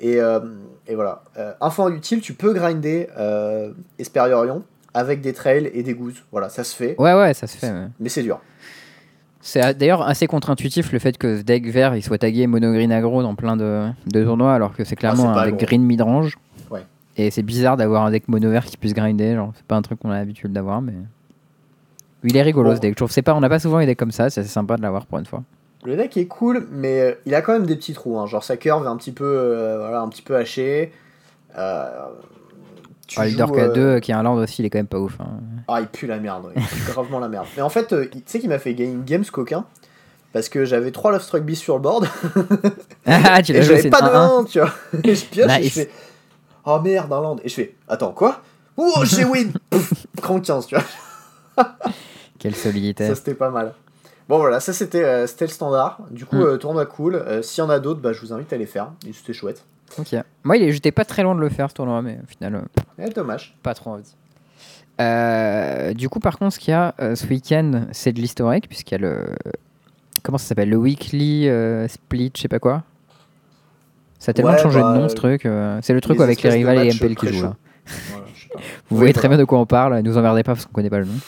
Et, 0.00 0.20
euh, 0.20 0.40
et 0.88 0.94
voilà. 0.94 1.22
Euh, 1.38 1.52
info 1.60 1.88
utile, 1.90 2.20
tu 2.20 2.34
peux 2.34 2.52
grinder 2.52 3.08
euh, 3.18 3.72
Esperiorion 3.98 4.62
avec 4.94 5.20
des 5.20 5.32
trails 5.32 5.70
et 5.72 5.82
des 5.82 5.94
gooses. 5.94 6.22
Voilà, 6.32 6.48
ça 6.48 6.64
se 6.64 6.74
fait, 6.76 6.94
Ouais, 6.98 7.14
ouais, 7.14 7.32
ça 7.34 7.46
se 7.46 7.56
fait. 7.56 7.70
ouais. 7.70 7.86
mais 8.00 8.08
c'est 8.08 8.22
dur. 8.22 8.40
C'est 9.44 9.76
d'ailleurs 9.76 10.02
assez 10.02 10.26
contre-intuitif 10.28 10.92
le 10.92 11.00
fait 11.00 11.18
que 11.18 11.38
ce 11.38 11.42
deck 11.42 11.66
vert 11.66 11.96
il 11.96 12.02
soit 12.02 12.18
tagué 12.18 12.46
mono 12.46 12.72
green 12.72 12.92
aggro 12.92 13.22
dans 13.22 13.34
plein 13.34 13.56
de, 13.56 13.88
de 14.06 14.22
tournois 14.22 14.54
alors 14.54 14.72
que 14.72 14.84
c'est 14.84 14.94
clairement 14.94 15.30
Ah, 15.30 15.32
c'est 15.34 15.40
pas 15.40 15.46
un 15.48 15.50
deck 15.56 15.66
green 15.68 15.82
midrange. 15.82 16.38
Et 17.26 17.30
c'est 17.30 17.42
bizarre 17.42 17.76
d'avoir 17.76 18.04
un 18.04 18.10
deck 18.10 18.28
mono 18.28 18.50
vert 18.50 18.64
qui 18.64 18.76
puisse 18.76 18.94
grinder, 18.94 19.34
genre 19.34 19.52
c'est 19.54 19.64
pas 19.66 19.76
un 19.76 19.82
truc 19.82 19.98
qu'on 20.00 20.10
a 20.10 20.18
l'habitude 20.18 20.52
d'avoir 20.52 20.80
mais. 20.82 20.94
Il 22.24 22.36
est 22.36 22.42
rigolo 22.42 22.70
Bon. 22.70 22.76
ce 22.76 22.80
deck, 22.80 22.92
je 22.92 22.96
trouve. 22.96 23.10
C'est 23.10 23.22
pas, 23.22 23.34
on 23.34 23.40
n'a 23.40 23.48
pas 23.48 23.58
souvent 23.58 23.80
des 23.80 23.86
decks 23.86 23.98
comme 23.98 24.12
ça, 24.12 24.30
c'est 24.30 24.40
assez 24.40 24.48
sympa 24.50 24.76
de 24.76 24.82
l'avoir 24.82 25.06
pour 25.06 25.18
une 25.18 25.26
fois. 25.26 25.42
Le 25.84 25.96
deck 25.96 26.16
est 26.16 26.26
cool, 26.26 26.68
mais 26.70 27.00
euh, 27.00 27.14
il 27.26 27.34
a 27.34 27.42
quand 27.42 27.52
même 27.52 27.66
des 27.66 27.74
petits 27.74 27.92
trous. 27.94 28.16
hein. 28.18 28.26
Genre 28.26 28.44
sa 28.44 28.56
curve 28.56 28.84
est 28.84 28.88
un 28.88 28.96
petit 28.96 29.10
peu, 29.10 29.24
euh, 29.24 29.78
voilà, 29.80 30.00
un 30.02 30.08
petit 30.08 30.22
peu 30.22 30.36
hachée. 30.36 30.92
Euh, 31.58 31.88
tu 33.08 33.18
Ah, 33.18 33.24
le 33.24 33.30
joues, 33.30 33.38
Dork 33.38 33.58
euh, 33.58 33.96
A2 33.96 34.00
qui 34.00 34.12
a 34.12 34.18
un 34.18 34.22
land 34.22 34.36
aussi, 34.36 34.62
il 34.62 34.66
est 34.66 34.70
quand 34.70 34.78
même 34.78 34.86
pas 34.86 35.00
ouf. 35.00 35.20
hein. 35.20 35.26
Ah, 35.66 35.80
il 35.80 35.88
pue 35.88 36.06
la 36.06 36.18
merde, 36.20 36.52
il 36.54 36.62
pue 36.62 36.92
gravement 36.92 37.18
la 37.18 37.28
merde. 37.28 37.46
Mais 37.56 37.62
en 37.62 37.68
fait, 37.68 37.92
euh, 37.92 38.06
tu 38.10 38.20
sais 38.26 38.38
qu'il 38.38 38.48
m'a 38.48 38.60
fait 38.60 38.74
gagner 38.74 38.92
une 38.92 39.02
game 39.04 39.24
ce 39.24 39.32
coquin 39.32 39.64
parce 40.32 40.48
que 40.48 40.64
j'avais 40.64 40.92
3 40.92 41.10
Love 41.10 41.22
Struck 41.22 41.42
Beast 41.42 41.62
sur 41.62 41.74
le 41.74 41.80
board 41.82 42.06
Ah, 43.06 43.42
tu 43.42 43.52
l'as 43.52 43.62
joué, 43.62 43.76
j'avais 43.78 43.90
pas 43.90 44.00
de 44.02 44.06
1-1. 44.06 44.40
1, 44.42 44.44
tu 44.44 44.60
vois. 44.60 44.70
Et 45.04 45.14
je 45.16 45.24
pioche 45.26 45.50
et 45.50 45.54
je 45.58 45.60
Nice. 45.64 45.74
fais 45.74 45.90
Oh 46.64 46.80
merde, 46.80 47.12
un 47.12 47.20
land. 47.20 47.36
Et 47.44 47.48
je 47.48 47.54
fais 47.54 47.74
Attends, 47.88 48.12
quoi? 48.12 48.40
Oh, 48.76 49.02
j'ai 49.04 49.24
win 49.24 49.52
Cran 50.22 50.40
15, 50.40 50.66
tu 50.66 50.74
vois. 50.76 50.84
Quelle 52.38 52.54
solidité. 52.54 53.06
Ça, 53.08 53.14
c'était 53.14 53.34
pas 53.34 53.50
mal. 53.50 53.74
Bon, 54.28 54.38
voilà, 54.38 54.60
ça 54.60 54.72
c'était 54.72 55.04
euh, 55.04 55.26
c'était 55.26 55.44
le 55.46 55.50
standard. 55.50 55.98
Du 56.10 56.24
coup, 56.24 56.36
Mm. 56.36 56.42
euh, 56.42 56.56
tournoi 56.56 56.86
cool. 56.86 57.16
Euh, 57.16 57.42
S'il 57.42 57.62
y 57.62 57.66
en 57.66 57.70
a 57.70 57.78
d'autres, 57.80 58.00
bah, 58.00 58.12
je 58.12 58.20
vous 58.20 58.32
invite 58.32 58.52
à 58.52 58.56
les 58.56 58.66
faire. 58.66 58.92
C'était 59.12 59.32
chouette. 59.32 59.64
Ok. 59.98 60.14
Moi, 60.44 60.56
j'étais 60.70 60.92
pas 60.92 61.04
très 61.04 61.22
loin 61.22 61.34
de 61.34 61.40
le 61.40 61.48
faire 61.50 61.68
ce 61.68 61.74
tournoi, 61.74 62.00
mais 62.02 62.18
au 62.22 62.26
final, 62.26 62.62
Eh, 62.98 63.10
dommage. 63.10 63.54
pas 63.62 63.74
trop 63.74 63.90
envie. 63.90 64.14
Du 65.94 66.08
coup, 66.08 66.20
par 66.20 66.38
contre, 66.38 66.54
ce 66.54 66.58
qu'il 66.60 66.70
y 66.70 66.74
a 66.74 66.94
ce 66.98 67.26
week-end, 67.26 67.86
c'est 67.92 68.12
de 68.12 68.20
l'historique, 68.20 68.68
puisqu'il 68.68 68.92
y 68.92 68.94
a 68.94 68.98
le. 68.98 69.34
Comment 70.22 70.38
ça 70.38 70.46
s'appelle? 70.46 70.70
Le 70.70 70.76
weekly 70.78 71.48
split, 71.88 72.32
je 72.34 72.40
sais 72.42 72.48
pas 72.48 72.60
quoi. 72.60 72.84
Ça 74.22 74.30
a 74.30 74.34
tellement 74.34 74.52
Ouais, 74.52 74.58
changé 74.58 74.80
bah, 74.80 74.94
de 74.94 74.98
nom 75.00 75.08
ce 75.08 75.16
truc. 75.16 75.46
euh, 75.46 75.80
c'est 75.82 75.94
le 75.94 76.00
truc 76.00 76.16
les 76.18 76.22
avec 76.22 76.40
les 76.42 76.50
rivales 76.50 76.86
et 76.86 76.94
MPL 76.94 77.16
qui 77.16 77.26
jouent 77.32 77.42
là. 77.42 77.56
Voilà, 78.10 78.26
pas. 78.54 78.60
Vous 78.88 78.96
voyez 78.96 79.12
très 79.12 79.26
bien 79.28 79.36
de 79.36 79.42
quoi 79.42 79.58
on 79.58 79.66
parle, 79.66 79.96
ne 79.96 80.00
nous 80.02 80.16
emmerdez 80.16 80.44
pas 80.44 80.52
parce 80.54 80.64
qu'on 80.64 80.70
connaît 80.72 80.90
pas 80.90 81.00
le 81.00 81.06
nom. 81.06 81.12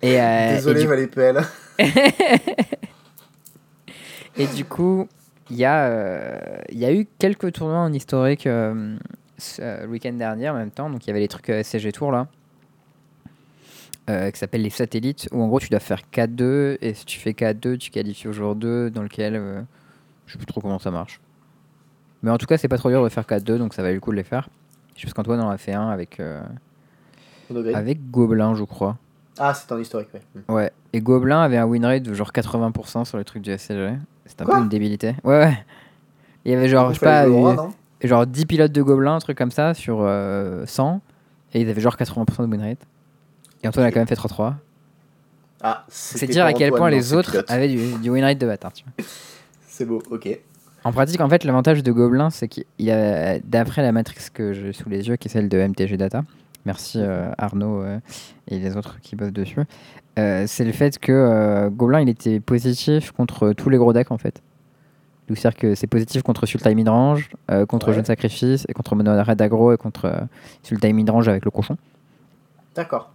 et, 0.00 0.18
euh, 0.18 0.54
Désolé, 0.54 0.80
et 0.80 0.84
du-. 0.86 0.90
Et 4.38 4.46
du 4.46 4.64
coup, 4.64 5.06
il 5.50 5.56
y, 5.56 5.66
a, 5.66 5.88
euh, 5.88 6.38
il 6.70 6.78
y 6.78 6.86
a 6.86 6.92
eu 6.94 7.06
quelques 7.18 7.52
tournois 7.52 7.80
en 7.80 7.92
historique 7.92 8.46
euh, 8.46 8.96
le 9.58 9.86
week-end 9.88 10.14
dernier 10.14 10.48
en 10.48 10.54
même 10.54 10.70
temps. 10.70 10.88
Donc 10.88 11.04
il 11.04 11.08
y 11.08 11.10
avait 11.10 11.20
les 11.20 11.28
trucs 11.28 11.52
SCG 11.62 11.92
Tour 11.92 12.12
là. 12.12 12.28
euh, 14.08 14.30
qui 14.30 14.38
s'appelle 14.38 14.62
les 14.62 14.70
satellites, 14.70 15.28
où 15.32 15.42
en 15.42 15.48
gros 15.48 15.60
tu 15.60 15.68
dois 15.68 15.80
faire 15.80 16.00
4-2, 16.14 16.78
et 16.80 16.94
si 16.94 17.04
tu 17.04 17.18
fais 17.18 17.32
4-2, 17.32 17.76
tu 17.76 17.90
qualifies 17.90 18.28
au 18.28 18.32
jour 18.32 18.54
2, 18.56 18.88
dans 18.90 19.02
lequel 19.02 19.36
euh, 19.36 19.60
je 20.26 20.32
sais 20.32 20.38
plus 20.38 20.46
trop 20.46 20.62
comment 20.62 20.78
ça 20.78 20.90
marche. 20.90 21.20
Mais 22.26 22.32
en 22.32 22.38
tout 22.38 22.46
cas, 22.46 22.58
c'est 22.58 22.66
pas 22.66 22.76
trop 22.76 22.90
dur 22.90 23.04
de 23.04 23.08
faire 23.08 23.22
4-2, 23.22 23.56
donc 23.56 23.72
ça 23.72 23.82
valait 23.82 23.94
le 23.94 24.00
coup 24.00 24.10
de 24.10 24.16
les 24.16 24.24
faire. 24.24 24.48
Je 24.96 25.04
pense 25.04 25.14
qu'Antoine 25.14 25.40
en 25.40 25.48
a 25.48 25.56
fait 25.58 25.74
un 25.74 25.90
avec, 25.90 26.18
euh, 26.18 26.42
avec 27.72 28.10
Gobelin, 28.10 28.56
je 28.56 28.64
crois. 28.64 28.96
Ah, 29.38 29.54
c'est 29.54 29.70
en 29.70 29.78
historique, 29.78 30.08
ouais. 30.12 30.22
Hmm. 30.34 30.52
Ouais, 30.52 30.72
et 30.92 31.00
Gobelin 31.00 31.40
avait 31.40 31.56
un 31.56 31.66
win 31.66 31.84
rate 31.86 32.02
de 32.02 32.12
genre 32.14 32.32
80% 32.32 33.04
sur 33.04 33.16
le 33.16 33.22
truc 33.22 33.42
du 33.42 33.56
SCG. 33.56 33.92
C'était 34.24 34.42
un 34.42 34.44
Quoi 34.44 34.56
peu 34.56 34.62
une 34.62 34.68
débilité. 34.68 35.14
Ouais, 35.22 35.38
ouais. 35.38 35.64
Il 36.44 36.50
y 36.50 36.54
avait 36.56 36.68
genre, 36.68 36.92
je 36.92 36.98
sais 36.98 37.06
pas, 37.06 37.26
euh, 37.28 37.56
genre 38.02 38.26
10 38.26 38.46
pilotes 38.46 38.72
de 38.72 38.82
Gobelin, 38.82 39.14
un 39.14 39.18
truc 39.20 39.38
comme 39.38 39.52
ça, 39.52 39.72
sur 39.74 39.98
euh, 40.00 40.66
100, 40.66 41.00
et 41.54 41.60
ils 41.60 41.70
avaient 41.70 41.80
genre 41.80 41.94
80% 41.94 42.42
de 42.44 42.50
win 42.50 42.60
rate. 42.60 42.80
Et 43.62 43.68
Antoine 43.68 43.86
a 43.86 43.92
quand 43.92 44.00
même 44.00 44.08
fait 44.08 44.16
3-3. 44.16 44.54
Ah, 45.62 45.84
C'est 45.86 46.26
dire 46.26 46.44
à 46.44 46.52
quel 46.54 46.72
point 46.72 46.90
les 46.90 47.14
autres 47.14 47.44
avaient 47.46 47.68
du, 47.68 47.92
du 47.98 48.10
win 48.10 48.24
rate 48.24 48.38
de 48.38 48.46
bâtard. 48.48 48.72
tu 48.72 48.82
vois. 48.82 49.06
C'est 49.68 49.84
beau, 49.84 50.02
ok. 50.10 50.40
En 50.86 50.92
pratique, 50.92 51.20
en 51.20 51.28
fait, 51.28 51.42
l'avantage 51.42 51.82
de 51.82 51.90
Gobelin, 51.90 52.30
c'est 52.30 52.46
qu'il 52.46 52.64
a, 52.92 53.40
d'après 53.40 53.82
la 53.82 53.90
matrix 53.90 54.28
que 54.32 54.52
j'ai 54.52 54.72
sous 54.72 54.88
les 54.88 55.08
yeux, 55.08 55.16
qui 55.16 55.26
est 55.26 55.30
celle 55.32 55.48
de 55.48 55.58
MTG 55.58 55.96
Data, 55.96 56.22
merci 56.64 57.00
euh, 57.00 57.28
Arnaud 57.38 57.82
euh, 57.82 57.98
et 58.46 58.60
les 58.60 58.76
autres 58.76 59.00
qui 59.00 59.16
bossent 59.16 59.32
dessus, 59.32 59.58
euh, 60.20 60.44
c'est 60.46 60.64
le 60.64 60.70
fait 60.70 60.96
que 61.00 61.68
Gobelin, 61.70 62.02
il 62.02 62.08
était 62.08 62.38
positif 62.38 63.10
contre 63.10 63.52
tous 63.52 63.68
les 63.68 63.78
gros 63.78 63.92
decks, 63.92 64.12
en 64.12 64.18
fait. 64.18 64.40
Donc, 65.26 65.36
c'est-à-dire 65.38 65.58
que 65.58 65.74
c'est 65.74 65.88
positif 65.88 66.22
contre 66.22 66.46
Sultai 66.46 66.72
Midrange, 66.76 67.30
contre 67.68 67.88
Ouais. 67.88 67.94
Jeu 67.94 68.02
de 68.02 68.06
Sacrifice, 68.06 68.64
et 68.68 68.72
contre 68.72 68.94
Mono 68.94 69.10
Red 69.20 69.42
Aggro, 69.42 69.72
et 69.72 69.76
contre 69.76 70.28
Sultai 70.62 70.92
Midrange 70.92 71.26
avec 71.26 71.44
le 71.44 71.50
cochon. 71.50 71.76
D'accord. 72.76 73.10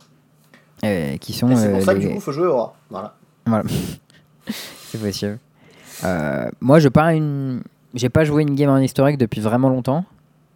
qui 1.22 1.32
sont 1.32 1.50
Et 1.50 1.56
c'est 1.56 1.72
pour 1.72 1.82
ça 1.84 1.94
que 1.94 2.00
les- 2.00 2.08
du 2.10 2.14
coup, 2.16 2.20
faut 2.20 2.34
jouer 2.34 2.48
au. 2.48 2.68
Voilà. 2.90 3.16
Voilà. 3.46 3.64
c'est 4.50 5.00
possible. 5.02 5.40
Euh, 6.04 6.50
moi, 6.62 6.80
je 6.80 6.90
pas 6.90 7.14
une... 7.14 7.62
j'ai 7.94 8.10
pas 8.10 8.24
joué 8.24 8.42
une 8.44 8.56
game 8.56 8.70
en 8.70 8.78
historique 8.78 9.18
depuis 9.18 9.42
vraiment 9.42 9.70
longtemps. 9.70 10.06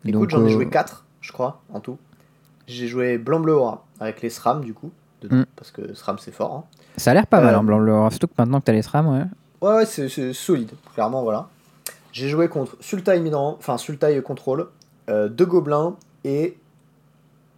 Écoute, 0.06 0.30
j'en 0.30 0.41
ai 0.46 0.50
euh, 0.50 0.54
joué 0.54 0.68
4, 0.70 1.04
je 1.22 1.32
crois, 1.32 1.62
en 1.74 1.80
tout. 1.80 1.98
J'ai 2.68 2.88
joué 2.88 3.18
blanc-bleu 3.18 3.54
au 3.54 3.64
rat, 3.66 3.86
avec 4.00 4.22
les 4.22 4.30
SRAM, 4.30 4.64
du 4.64 4.74
coup. 4.74 4.91
dedans, 5.22 5.38
Mm. 5.38 5.46
Parce 5.56 5.72
que 5.72 5.93
SRAM, 5.93 6.18
c'est 6.20 6.32
fort. 6.34 6.54
hein. 6.54 6.64
Ça 6.98 7.12
a 7.12 7.14
l'air 7.14 7.28
pas 7.28 7.41
mal, 7.41 7.56
Euh, 7.56 7.60
hein, 7.60 7.64
blanc 7.64 7.80
le 7.80 8.10
Surtout 8.12 8.28
que 8.28 8.34
maintenant 8.38 8.60
que 8.60 8.66
t'as 8.66 8.74
les 8.74 8.82
SRAM, 8.82 9.08
ouais. 9.08 9.26
Ouais, 9.62 9.76
ouais, 9.78 9.86
c'est 9.86 10.34
solide, 10.34 10.72
clairement, 10.93 11.24
voilà. 11.24 11.48
J'ai 12.12 12.30
joué 12.30 12.48
contre 12.48 12.78
Sultai 12.80 13.20
Midran, 13.20 13.56
enfin 13.58 13.78
Sultai 13.78 14.22
Control, 14.22 14.68
euh, 15.10 15.28
deux 15.28 15.46
gobelins 15.46 15.96
et 16.24 16.58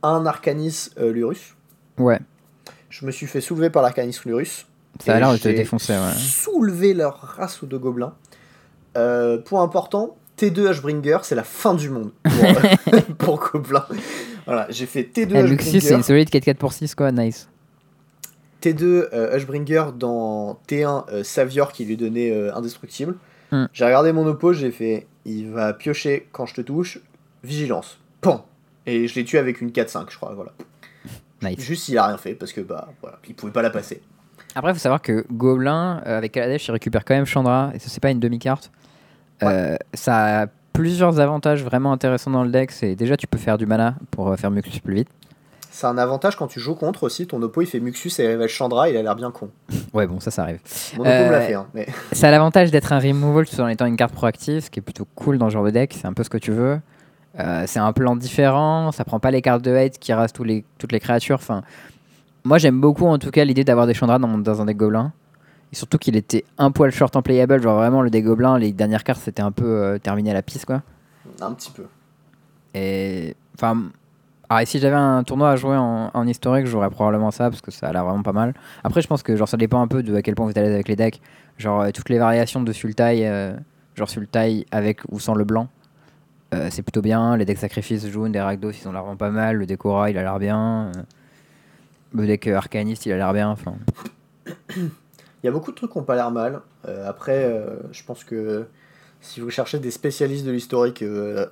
un 0.04 0.26
Arcanis 0.26 0.90
euh, 1.00 1.12
Lurus. 1.12 1.56
Ouais, 1.98 2.20
Je 2.90 3.06
me 3.06 3.12
suis 3.12 3.28
fait 3.28 3.42
soulever 3.42 3.70
par 3.70 3.84
l'Arcanis 3.84 4.18
Lurus. 4.26 4.66
Ça 5.04 5.16
a 5.16 5.20
l'air 5.20 5.32
de 5.32 5.38
te 5.38 5.50
défoncer, 5.50 5.94
ouais. 5.94 6.14
Soulevé 6.18 6.94
leur 6.94 7.20
race 7.20 7.64
de 7.64 7.78
gobelins. 7.78 8.14
Euh, 8.98 9.38
point 9.38 9.64
important, 9.64 10.18
T2 10.38 10.80
Hbringer, 10.80 11.20
c'est 11.24 11.36
la 11.36 11.44
fin 11.44 11.74
du 11.74 11.90
monde 11.90 12.12
pour, 12.24 13.02
pour 13.18 13.52
gobelins. 13.52 13.86
Voilà, 14.46 14.68
j'ai 14.70 14.86
fait 14.86 15.02
T2 15.02 15.32
Eh, 15.32 15.58
c'est 15.62 15.78
Hbringer. 15.78 15.94
une 15.94 16.04
solide 16.04 16.30
4-4 16.30 16.56
pour 16.56 16.74
6, 16.74 16.96
quoi, 16.96 17.12
nice. 17.12 17.48
T2 18.62 19.10
euh, 19.14 19.38
Hushbringer 19.38 19.86
dans 19.96 20.60
T1 20.68 21.06
euh, 21.12 21.24
Savior 21.24 21.72
qui 21.72 21.86
lui 21.86 21.98
donnait 21.98 22.32
euh, 22.32 22.56
indestructible. 22.56 23.16
Hmm. 23.52 23.66
J'ai 23.74 23.86
regardé 23.86 24.12
mon 24.12 24.26
oppo, 24.26 24.54
j'ai 24.54 24.72
fait 24.72 25.08
il 25.26 25.50
va 25.50 25.74
piocher 25.74 26.28
quand 26.32 26.46
je 26.46 26.56
te 26.56 26.62
touche, 26.62 27.00
vigilance. 27.44 28.00
Pan 28.22 28.46
Et 28.86 29.08
je 29.08 29.16
l'ai 29.16 29.26
tué 29.26 29.38
avec 29.38 29.62
une 29.62 29.70
4-5, 29.70 30.06
je 30.10 30.16
crois, 30.16 30.34
voilà. 30.34 30.54
Nice. 31.42 31.60
Juste 31.60 31.88
il 31.90 31.98
a 31.98 32.08
rien 32.08 32.18
fait 32.18 32.34
parce 32.34 32.52
que 32.52 32.62
bah 32.62 32.90
voilà, 33.02 33.20
il 33.28 33.36
pouvait 33.36 33.52
pas 33.52 33.62
la 33.62 33.70
passer. 33.70 34.02
Après, 34.58 34.74
faut 34.74 34.80
savoir 34.80 35.04
que 35.04 35.24
Gobelin, 35.32 36.02
euh, 36.08 36.18
avec 36.18 36.32
Kaladesh, 36.32 36.68
il 36.68 36.72
récupère 36.72 37.06
quand 37.06 37.14
même 37.14 37.28
Chandra, 37.28 37.70
et 37.76 37.80
ça, 37.80 37.90
c'est 37.90 38.02
pas 38.02 38.10
une 38.10 38.20
demi-carte. 38.20 38.72
Euh, 39.44 39.78
ça 39.94 40.42
a 40.42 40.48
plusieurs 40.74 41.20
avantages 41.20 41.64
vraiment 41.64 41.92
intéressants 41.92 42.32
dans 42.32 42.44
le 42.44 42.50
deck. 42.50 42.72
C'est 42.72 42.96
déjà, 42.96 43.18
tu 43.18 43.28
peux 43.28 43.38
faire 43.38 43.60
du 43.60 43.68
mana 43.68 43.94
pour 44.10 44.30
euh, 44.30 44.36
faire 44.36 44.50
Muxus 44.50 44.80
plus 44.80 44.96
vite. 44.96 45.10
C'est 45.70 45.86
un 45.86 46.00
avantage 46.00 46.36
quand 46.36 46.48
tu 46.48 46.60
joues 46.60 46.74
contre 46.74 47.04
aussi, 47.04 47.28
ton 47.28 47.40
oppo 47.44 47.62
il 47.62 47.68
fait 47.68 47.80
Muxus 47.80 48.14
et 48.18 48.26
révèle 48.26 48.50
Chandra, 48.50 48.90
il 48.90 48.98
a 48.98 49.04
l'air 49.04 49.16
bien 49.16 49.30
con. 49.30 49.52
Ouais, 49.94 50.08
bon, 50.08 50.20
ça, 50.20 50.32
ça 50.32 50.42
arrive. 50.42 50.60
Mon 50.96 51.04
oppo 51.04 51.12
me 51.12 51.32
l'a 51.32 51.42
fait, 51.42 51.54
hein, 51.54 51.68
mais 51.76 51.86
Ça 52.14 52.30
a 52.30 52.32
l'avantage 52.32 52.72
d'être 52.72 52.92
un 52.94 53.00
removal 53.00 53.48
tout 53.48 53.60
en 53.60 53.68
étant 53.68 53.86
une 53.86 53.96
carte 53.96 54.14
proactive, 54.14 54.62
ce 54.62 54.72
qui 54.72 54.80
est 54.80 54.82
plutôt 54.82 55.06
cool 55.14 55.38
dans 55.38 55.50
ce 55.50 55.54
genre 55.54 55.66
de 55.66 55.70
deck. 55.70 55.94
C'est 55.94 56.08
un 56.08 56.14
peu 56.14 56.24
ce 56.24 56.32
que 56.32 56.40
tu 56.40 56.52
veux. 56.52 56.80
C'est 57.68 57.78
un 57.78 57.94
plan 57.94 58.16
différent, 58.16 58.92
ça 58.92 59.06
prend 59.06 59.20
pas 59.20 59.30
les 59.30 59.44
cartes 59.44 59.62
de 59.62 59.72
hate 59.72 60.00
qui 60.00 60.12
rasent 60.12 60.34
tous 60.34 60.44
les, 60.44 60.66
toutes 60.80 60.92
les 60.92 61.00
créatures. 61.00 61.36
Enfin, 61.36 61.62
moi 62.48 62.58
j'aime 62.58 62.80
beaucoup 62.80 63.06
en 63.06 63.18
tout 63.18 63.32
cas 63.32 63.46
l'idée 63.46 63.64
d'avoir 63.64 63.88
des 63.88 63.94
Chandra 63.94 64.20
dans, 64.20 64.62
un 64.62 64.66
deck 64.66 64.78
gobelin. 64.78 65.12
Et 65.74 65.76
surtout 65.76 65.98
qu'il 65.98 66.16
était 66.16 66.46
un 66.58 66.72
poil 66.72 66.92
short 66.92 67.14
en 67.18 67.22
playable, 67.22 67.62
genre 67.62 67.78
vraiment 67.78 68.02
le 68.02 68.10
deck 68.10 68.24
gobelin, 68.24 68.58
les 68.58 68.72
dernières 68.72 69.04
cartes 69.04 69.22
c'était 69.22 69.42
un 69.42 69.52
peu 69.52 69.66
euh, 69.66 69.98
terminé 70.00 70.32
à 70.32 70.34
la 70.34 70.42
piste 70.42 70.66
quoi. 70.66 70.82
un 71.42 71.54
petit 71.54 71.72
peu. 71.72 71.86
Et 72.74 73.36
enfin, 73.56 73.90
ah, 74.50 74.64
et 74.64 74.66
si 74.66 74.80
j'avais 74.80 74.96
un 74.96 75.24
tournoi 75.24 75.52
à 75.52 75.56
jouer 75.58 75.76
en, 75.76 76.10
en 76.14 76.28
historique, 76.28 76.68
j'aurais 76.68 76.90
probablement 76.90 77.32
ça 77.32 77.50
parce 77.50 77.62
que 77.62 77.70
ça 77.70 77.88
a 77.88 77.92
l'air 77.92 78.06
vraiment 78.06 78.24
pas 78.24 78.32
mal. 78.32 78.54
Après, 78.84 79.02
je 79.02 79.08
pense 79.08 79.22
que 79.22 79.36
genre 79.36 79.50
ça 79.50 79.58
dépend 79.58 79.82
un 79.82 79.88
peu 79.88 80.04
de 80.04 80.16
à 80.16 80.22
quel 80.22 80.36
point 80.36 80.46
vous 80.46 80.52
êtes 80.52 80.58
à 80.58 80.62
l'aise 80.62 80.74
avec 80.74 80.88
les 80.88 80.96
decks. 80.96 81.20
Genre 81.58 81.82
euh, 81.82 81.92
toutes 81.94 82.08
les 82.08 82.18
variations 82.18 82.62
de 82.62 82.72
Sultai, 82.72 83.28
euh, 83.28 83.54
genre 83.96 84.10
Sultai 84.10 84.66
avec 84.72 85.02
ou 85.10 85.20
sans 85.20 85.36
le 85.36 85.44
blanc, 85.44 85.68
euh, 86.54 86.70
c'est 86.72 86.82
plutôt 86.82 87.02
bien. 87.02 87.36
Les 87.36 87.44
decks 87.44 87.58
sacrifices 87.58 88.08
jaunes, 88.08 88.32
des 88.32 88.40
Rakdos, 88.40 88.72
ils 88.72 88.88
ont 88.88 88.94
l'air 88.94 89.02
vraiment 89.02 89.18
pas 89.18 89.32
mal. 89.32 89.58
Le 89.58 89.66
deck 89.66 89.84
Aura, 89.86 90.10
il 90.10 90.18
a 90.18 90.22
l'air 90.22 90.40
bien. 90.40 90.92
Le 92.22 92.28
deck 92.28 92.48
Arcaniste, 92.48 93.06
il 93.06 93.12
a 93.12 93.18
l'air 93.18 93.34
bien. 93.34 93.50
Enfin, 93.50 93.76
Il 94.78 95.46
y 95.46 95.48
a 95.48 95.52
beaucoup 95.52 95.72
de 95.72 95.76
trucs 95.76 95.92
qui 95.92 95.98
ont 95.98 96.04
pas 96.04 96.16
l'air 96.16 96.32
mal. 96.32 96.62
Euh, 96.88 97.08
après, 97.08 97.46
euh, 97.46 97.78
je 97.92 98.04
pense 98.04 98.24
que 98.24 98.66
si 99.22 99.40
vous 99.40 99.50
cherchez 99.50 99.80
des 99.80 99.92
spécialistes 99.92 100.46
de 100.46 100.52
l'historique, 100.52 101.02
euh, 101.04 101.46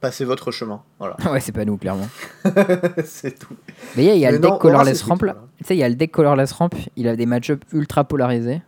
passez 0.00 0.24
votre 0.24 0.50
chemin. 0.50 0.82
Voilà. 0.98 1.16
ouais, 1.30 1.40
c'est 1.40 1.52
pas 1.52 1.64
nous 1.64 1.76
clairement. 1.76 2.08
c'est 3.04 3.38
tout. 3.38 3.54
Mais 3.96 4.04
il 4.04 4.18
y 4.18 4.24
a, 4.24 4.30
y 4.30 4.32
le 4.32 4.38
deck 4.38 4.50
non, 4.50 4.58
Colorless 4.58 5.02
Ramp 5.02 5.16
voilà. 5.18 5.36
Tu 5.58 5.64
sais, 5.64 5.76
il 5.76 5.78
y 5.78 5.82
a 5.82 5.88
le 5.88 5.94
deck 5.94 6.10
Colorless 6.10 6.52
Ramp, 6.52 6.70
il 6.96 7.08
a 7.08 7.16
des 7.16 7.26
match-ups 7.26 7.66
ultra 7.72 8.04
polarisés. 8.04 8.62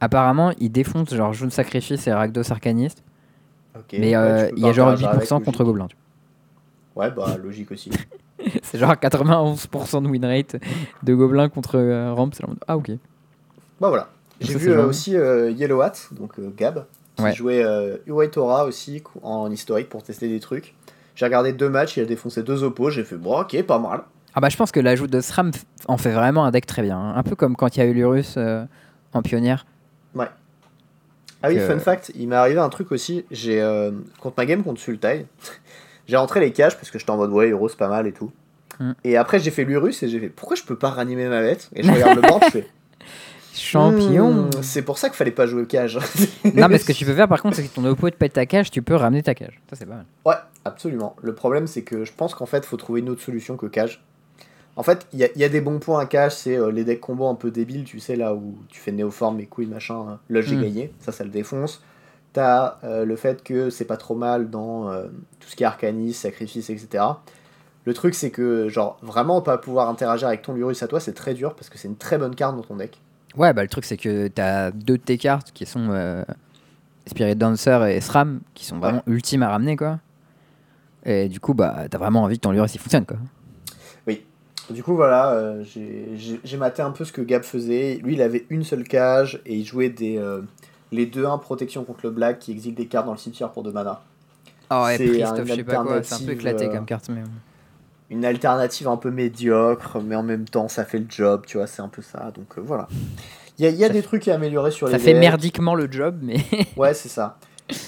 Apparemment, 0.00 0.52
il 0.58 0.70
défonce 0.70 1.14
genre 1.14 1.32
Jaune 1.32 1.50
Sacrifice 1.50 2.06
et 2.06 2.12
Rakdos 2.12 2.50
Arcaniste. 2.50 3.02
Mais 3.92 4.16
ouais, 4.16 4.52
il 4.56 4.62
y 4.62 4.68
a 4.68 4.72
genre 4.72 4.88
interagir 4.88 5.10
avec, 5.10 5.28
8% 5.28 5.44
contre 5.44 5.88
tu 5.88 5.96
Ouais, 6.96 7.10
bah 7.10 7.36
logique 7.42 7.72
aussi. 7.72 7.90
C'est 8.62 8.78
genre 8.78 8.92
91% 8.92 10.02
de 10.02 10.08
win 10.08 10.24
rate 10.24 10.56
de 11.02 11.14
Gobelin 11.14 11.48
contre 11.48 11.76
euh, 11.78 12.12
Ramp. 12.12 12.30
c'est 12.32 12.42
genre, 12.46 12.54
Ah 12.66 12.76
ok. 12.76 12.90
Bah 13.80 13.88
voilà. 13.88 14.08
J'ai 14.40 14.56
vu 14.56 14.70
euh, 14.70 14.86
aussi 14.86 15.16
euh, 15.16 15.50
Yellow 15.50 15.80
Hat, 15.80 15.92
donc 16.12 16.32
Gab, 16.56 16.84
qui 17.16 17.22
Ouais. 17.22 17.32
jouait 17.34 17.64
Aura 18.36 18.64
aussi 18.64 19.02
en 19.22 19.50
historique 19.50 19.88
pour 19.88 20.02
tester 20.02 20.28
des 20.28 20.40
trucs. 20.40 20.74
J'ai 21.14 21.24
regardé 21.26 21.52
deux 21.52 21.68
matchs, 21.68 21.96
il 21.96 22.02
a 22.02 22.06
défoncé 22.06 22.42
deux 22.42 22.64
oppos, 22.64 22.90
j'ai 22.90 23.04
fait 23.04 23.16
bon 23.16 23.40
ok, 23.40 23.62
pas 23.62 23.78
mal. 23.78 24.00
Ah 24.34 24.40
bah 24.40 24.48
je 24.48 24.56
pense 24.56 24.72
que 24.72 24.80
l'ajout 24.80 25.06
de 25.06 25.20
SRAM 25.20 25.52
en 25.86 25.96
fait 25.96 26.10
vraiment 26.10 26.44
un 26.44 26.50
deck 26.50 26.66
très 26.66 26.82
bien. 26.82 26.98
hein. 26.98 27.14
Un 27.16 27.22
peu 27.22 27.36
comme 27.36 27.54
quand 27.54 27.76
il 27.76 27.78
y 27.78 27.82
a 27.82 27.86
eu 27.86 27.92
l'Urus 27.94 28.36
en 29.12 29.22
pionnière. 29.22 29.64
Ah 31.46 31.48
oui, 31.50 31.58
fun 31.58 31.78
fact, 31.78 32.10
il 32.14 32.26
m'est 32.26 32.36
arrivé 32.36 32.58
un 32.58 32.70
truc 32.70 32.90
aussi, 32.90 33.26
j'ai 33.30 33.60
contre 34.18 34.34
ma 34.38 34.46
game 34.46 34.62
contre 34.64 34.80
Sultai, 34.80 35.26
j'ai 36.06 36.16
rentré 36.16 36.40
les 36.40 36.52
cages 36.52 36.76
parce 36.76 36.90
que 36.90 36.98
j'étais 36.98 37.10
en 37.10 37.16
mode 37.16 37.30
ouais, 37.32 37.50
Euro 37.50 37.68
c'est 37.68 37.78
pas 37.78 37.88
mal 37.88 38.06
et 38.06 38.12
tout. 38.12 38.30
Mm. 38.80 38.92
Et 39.04 39.16
après 39.16 39.38
j'ai 39.38 39.50
fait 39.50 39.64
l'Urus 39.64 40.02
et 40.02 40.08
j'ai 40.08 40.18
fait 40.20 40.28
pourquoi 40.28 40.56
je 40.56 40.62
peux 40.64 40.76
pas 40.76 40.90
ranimer 40.90 41.28
ma 41.28 41.40
bête? 41.40 41.70
Et 41.74 41.82
je 41.82 41.90
regarde 41.92 42.16
le 42.16 42.22
banc, 42.22 42.40
je 42.44 42.50
fais 42.50 42.66
Champion 43.54 44.46
Hmm, 44.46 44.50
C'est 44.62 44.82
pour 44.82 44.98
ça 44.98 45.08
qu'il 45.08 45.16
fallait 45.16 45.30
pas 45.30 45.46
jouer 45.46 45.62
aux 45.62 45.66
cages. 45.66 45.98
Non 46.54 46.68
mais 46.68 46.78
ce 46.78 46.84
que 46.84 46.92
tu 46.92 47.04
peux 47.04 47.14
faire 47.14 47.28
par 47.28 47.40
contre 47.40 47.56
c'est 47.56 47.62
que 47.64 47.74
ton 47.74 47.84
oppo 47.84 48.10
te 48.10 48.16
pète 48.16 48.32
ta 48.32 48.46
cage, 48.46 48.70
tu 48.70 48.82
peux 48.82 48.96
ramener 48.96 49.22
ta 49.22 49.34
cage. 49.34 49.60
Ça 49.70 49.76
c'est 49.76 49.86
pas 49.86 49.94
mal. 49.94 50.04
Ouais, 50.24 50.34
absolument. 50.64 51.14
Le 51.22 51.34
problème, 51.34 51.66
c'est 51.66 51.82
que 51.82 52.04
je 52.04 52.12
pense 52.12 52.34
qu'en 52.34 52.46
fait, 52.46 52.64
faut 52.64 52.76
trouver 52.76 53.00
une 53.00 53.08
autre 53.10 53.22
solution 53.22 53.56
que 53.56 53.66
cage. 53.66 54.02
En 54.76 54.82
fait, 54.82 55.06
il 55.12 55.20
y, 55.20 55.24
a- 55.24 55.28
il 55.36 55.40
y 55.40 55.44
a 55.44 55.48
des 55.48 55.60
bons 55.60 55.78
points 55.78 56.00
à 56.00 56.06
cage, 56.06 56.32
c'est 56.34 56.56
euh, 56.58 56.72
les 56.72 56.82
decks 56.82 56.98
combo 57.00 57.28
un 57.28 57.36
peu 57.36 57.52
débiles, 57.52 57.84
tu 57.84 58.00
sais, 58.00 58.16
là 58.16 58.34
où 58.34 58.56
tu 58.68 58.80
fais 58.80 58.90
néoforme 58.90 59.38
et 59.38 59.46
couilles, 59.46 59.66
machin, 59.66 59.94
hein. 60.08 60.18
là 60.30 60.40
j'ai 60.40 60.56
Mm. 60.56 60.62
gagné, 60.62 60.92
ça, 60.98 61.12
ça 61.12 61.22
le 61.22 61.30
défonce. 61.30 61.80
T'as 62.34 62.78
euh, 62.82 63.04
le 63.04 63.14
fait 63.14 63.44
que 63.44 63.70
c'est 63.70 63.84
pas 63.84 63.96
trop 63.96 64.16
mal 64.16 64.50
dans 64.50 64.90
euh, 64.90 65.04
tout 65.38 65.48
ce 65.48 65.54
qui 65.54 65.62
est 65.62 65.66
arcanis, 65.66 66.12
sacrifice, 66.12 66.68
etc. 66.68 67.04
Le 67.84 67.94
truc, 67.94 68.14
c'est 68.16 68.30
que, 68.30 68.68
genre, 68.68 68.98
vraiment 69.02 69.40
pas 69.40 69.56
pouvoir 69.56 69.88
interagir 69.88 70.26
avec 70.26 70.42
ton 70.42 70.52
Lurus 70.52 70.82
à 70.82 70.88
toi, 70.88 70.98
c'est 70.98 71.12
très 71.12 71.34
dur 71.34 71.54
parce 71.54 71.70
que 71.70 71.78
c'est 71.78 71.86
une 71.86 71.96
très 71.96 72.18
bonne 72.18 72.34
carte 72.34 72.56
dans 72.56 72.62
ton 72.62 72.74
deck. 72.74 73.00
Ouais 73.36 73.52
bah 73.52 73.62
le 73.62 73.68
truc 73.68 73.84
c'est 73.84 73.96
que 73.96 74.28
t'as 74.28 74.70
deux 74.70 74.96
de 74.96 75.02
tes 75.02 75.18
cartes 75.18 75.50
qui 75.52 75.64
sont 75.66 75.88
euh, 75.90 76.24
Spirit 77.06 77.34
Dancer 77.34 77.84
et 77.88 78.00
SRAM 78.00 78.40
qui 78.54 78.64
sont 78.64 78.78
vraiment 78.78 79.02
ultimes 79.08 79.42
à 79.42 79.48
ramener 79.48 79.76
quoi. 79.76 79.98
Et 81.04 81.28
du 81.28 81.40
coup 81.40 81.52
bah 81.52 81.86
t'as 81.90 81.98
vraiment 81.98 82.22
envie 82.22 82.36
que 82.36 82.42
ton 82.42 82.52
Lurus 82.52 82.74
il 82.74 82.80
fonctionne 82.80 83.06
quoi. 83.06 83.16
Du 84.70 84.82
coup, 84.82 84.94
voilà, 84.96 85.56
j'ai- 85.62 86.56
maté 86.56 86.80
un 86.80 86.90
peu 86.90 87.04
ce 87.04 87.12
que 87.12 87.20
Gab 87.20 87.42
faisait. 87.42 88.00
Lui, 88.02 88.14
il 88.14 88.22
avait 88.22 88.46
une 88.48 88.64
seule 88.64 88.84
cage 88.84 89.42
et 89.44 89.56
il 89.56 89.64
jouait 89.66 89.90
des, 89.90 90.18
les 90.94 91.06
2-1 91.06 91.40
protection 91.40 91.84
contre 91.84 92.00
le 92.04 92.10
black 92.10 92.38
qui 92.38 92.52
exile 92.52 92.74
des 92.74 92.86
cartes 92.86 93.06
dans 93.06 93.12
le 93.12 93.18
cimetière 93.18 93.50
pour 93.50 93.62
2 93.62 93.72
mana. 93.72 94.00
Oh 94.70 94.84
ouais 94.86 95.22
un 95.22 95.38
of 95.38 95.46
je 95.46 95.54
sais 95.54 95.64
pas 95.64 95.76
quoi, 95.82 96.02
c'est 96.02 96.14
un 96.14 96.26
peu 96.26 96.32
éclaté 96.32 96.66
euh, 96.66 96.72
comme 96.72 96.86
carte 96.86 97.10
mais... 97.10 97.22
une 98.10 98.24
alternative 98.24 98.88
un 98.88 98.96
peu 98.96 99.10
médiocre, 99.10 99.98
mais 100.02 100.14
en 100.14 100.22
même 100.22 100.48
temps 100.48 100.68
ça 100.68 100.84
fait 100.84 100.98
le 100.98 101.06
job, 101.08 101.42
tu 101.46 101.58
vois, 101.58 101.66
c'est 101.66 101.82
un 101.82 101.88
peu 101.88 102.00
ça. 102.00 102.30
Donc 102.34 102.56
euh, 102.56 102.62
voilà. 102.64 102.88
Il 103.58 103.64
y 103.64 103.68
a, 103.68 103.70
il 103.70 103.76
y 103.76 103.84
a 103.84 103.88
des 103.88 104.02
trucs 104.02 104.26
à 104.28 104.34
améliorer 104.34 104.70
sur 104.70 104.88
Ça 104.88 104.96
les 104.96 105.02
fait 105.02 105.12
decks. 105.12 105.20
merdiquement 105.20 105.74
le 105.74 105.90
job, 105.90 106.18
mais. 106.22 106.38
Ouais, 106.76 106.94
c'est 106.94 107.08
ça. 107.08 107.38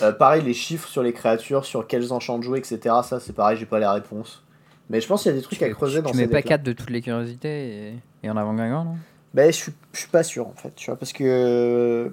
Euh, 0.02 0.12
pareil, 0.12 0.42
les 0.42 0.54
chiffres 0.54 0.88
sur 0.88 1.02
les 1.02 1.12
créatures, 1.12 1.64
sur 1.64 1.86
quels 1.86 2.12
enchants 2.12 2.38
de 2.38 2.44
jouer, 2.44 2.58
etc. 2.58 2.94
Ça, 3.02 3.20
c'est 3.20 3.32
pareil, 3.32 3.56
j'ai 3.58 3.66
pas 3.66 3.78
les 3.78 3.86
réponses. 3.86 4.42
Mais 4.88 5.00
je 5.00 5.08
pense 5.08 5.22
qu'il 5.22 5.32
y 5.32 5.34
a 5.34 5.38
des 5.38 5.42
trucs 5.42 5.60
à 5.62 5.68
creuser 5.70 6.02
dans 6.02 6.10
tu 6.10 6.16
ces 6.16 6.22
mets 6.22 6.28
pas 6.28 6.36
decks-là. 6.36 6.58
4 6.58 6.62
de 6.62 6.72
toutes 6.72 6.90
les 6.90 7.02
curiosités 7.02 7.88
et, 7.88 7.94
et 8.22 8.30
en 8.30 8.36
avant 8.36 8.54
gagnant, 8.54 8.84
non? 8.84 8.96
Ben, 9.34 9.52
je 9.52 9.56
suis, 9.56 9.72
je 9.92 9.98
suis 9.98 10.08
pas 10.08 10.22
sûr 10.22 10.46
en 10.46 10.54
fait, 10.54 10.72
tu 10.76 10.86
vois, 10.90 10.98
parce 10.98 11.12
que. 11.12 12.10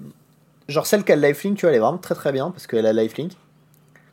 Genre 0.68 0.86
celle 0.86 1.04
qui 1.04 1.12
a 1.12 1.16
le 1.16 1.22
lifelink, 1.22 1.58
tu 1.58 1.62
vois, 1.62 1.70
elle 1.70 1.76
est 1.76 1.80
vraiment 1.80 1.98
très 1.98 2.14
très 2.14 2.32
bien 2.32 2.50
parce 2.50 2.66
qu'elle 2.66 2.86
a 2.86 2.92
lifelink. 2.92 3.32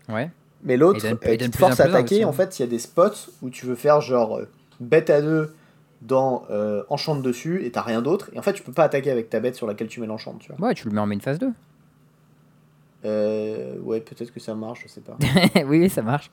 Ouais. 0.09 0.29
Mais 0.63 0.77
l'autre, 0.77 1.05
euh, 1.05 1.35
qui 1.37 1.49
te 1.49 1.57
force 1.57 1.79
à 1.79 1.85
attaquer, 1.85 2.25
en 2.25 2.33
fait, 2.33 2.59
il 2.59 2.61
y 2.61 2.65
a 2.65 2.67
des 2.67 2.79
spots 2.79 3.31
où 3.41 3.49
tu 3.49 3.65
veux 3.65 3.75
faire 3.75 4.01
genre 4.01 4.37
euh, 4.37 4.47
bête 4.79 5.09
à 5.09 5.21
deux 5.21 5.53
dans 6.01 6.43
euh, 6.49 6.83
enchante 6.89 7.21
dessus 7.21 7.65
et 7.65 7.71
t'as 7.71 7.81
rien 7.81 8.01
d'autre. 8.01 8.29
Et 8.33 8.39
en 8.39 8.41
fait, 8.41 8.53
tu 8.53 8.63
peux 8.63 8.71
pas 8.71 8.83
attaquer 8.83 9.11
avec 9.11 9.29
ta 9.29 9.39
bête 9.39 9.55
sur 9.55 9.67
laquelle 9.67 9.87
tu 9.87 10.01
mets 10.01 10.07
l'enchante, 10.07 10.39
tu 10.39 10.51
vois. 10.51 10.67
Ouais, 10.67 10.73
tu 10.73 10.87
le 10.87 10.93
mets 10.93 11.01
en 11.01 11.07
main 11.07 11.19
phase 11.19 11.39
2. 11.39 11.51
Euh, 13.03 13.77
ouais, 13.79 14.01
peut-être 14.01 14.31
que 14.31 14.39
ça 14.39 14.53
marche, 14.53 14.83
je 14.83 14.87
sais 14.87 15.01
pas. 15.01 15.17
oui, 15.65 15.79
oui, 15.79 15.89
ça 15.89 16.01
marche. 16.01 16.29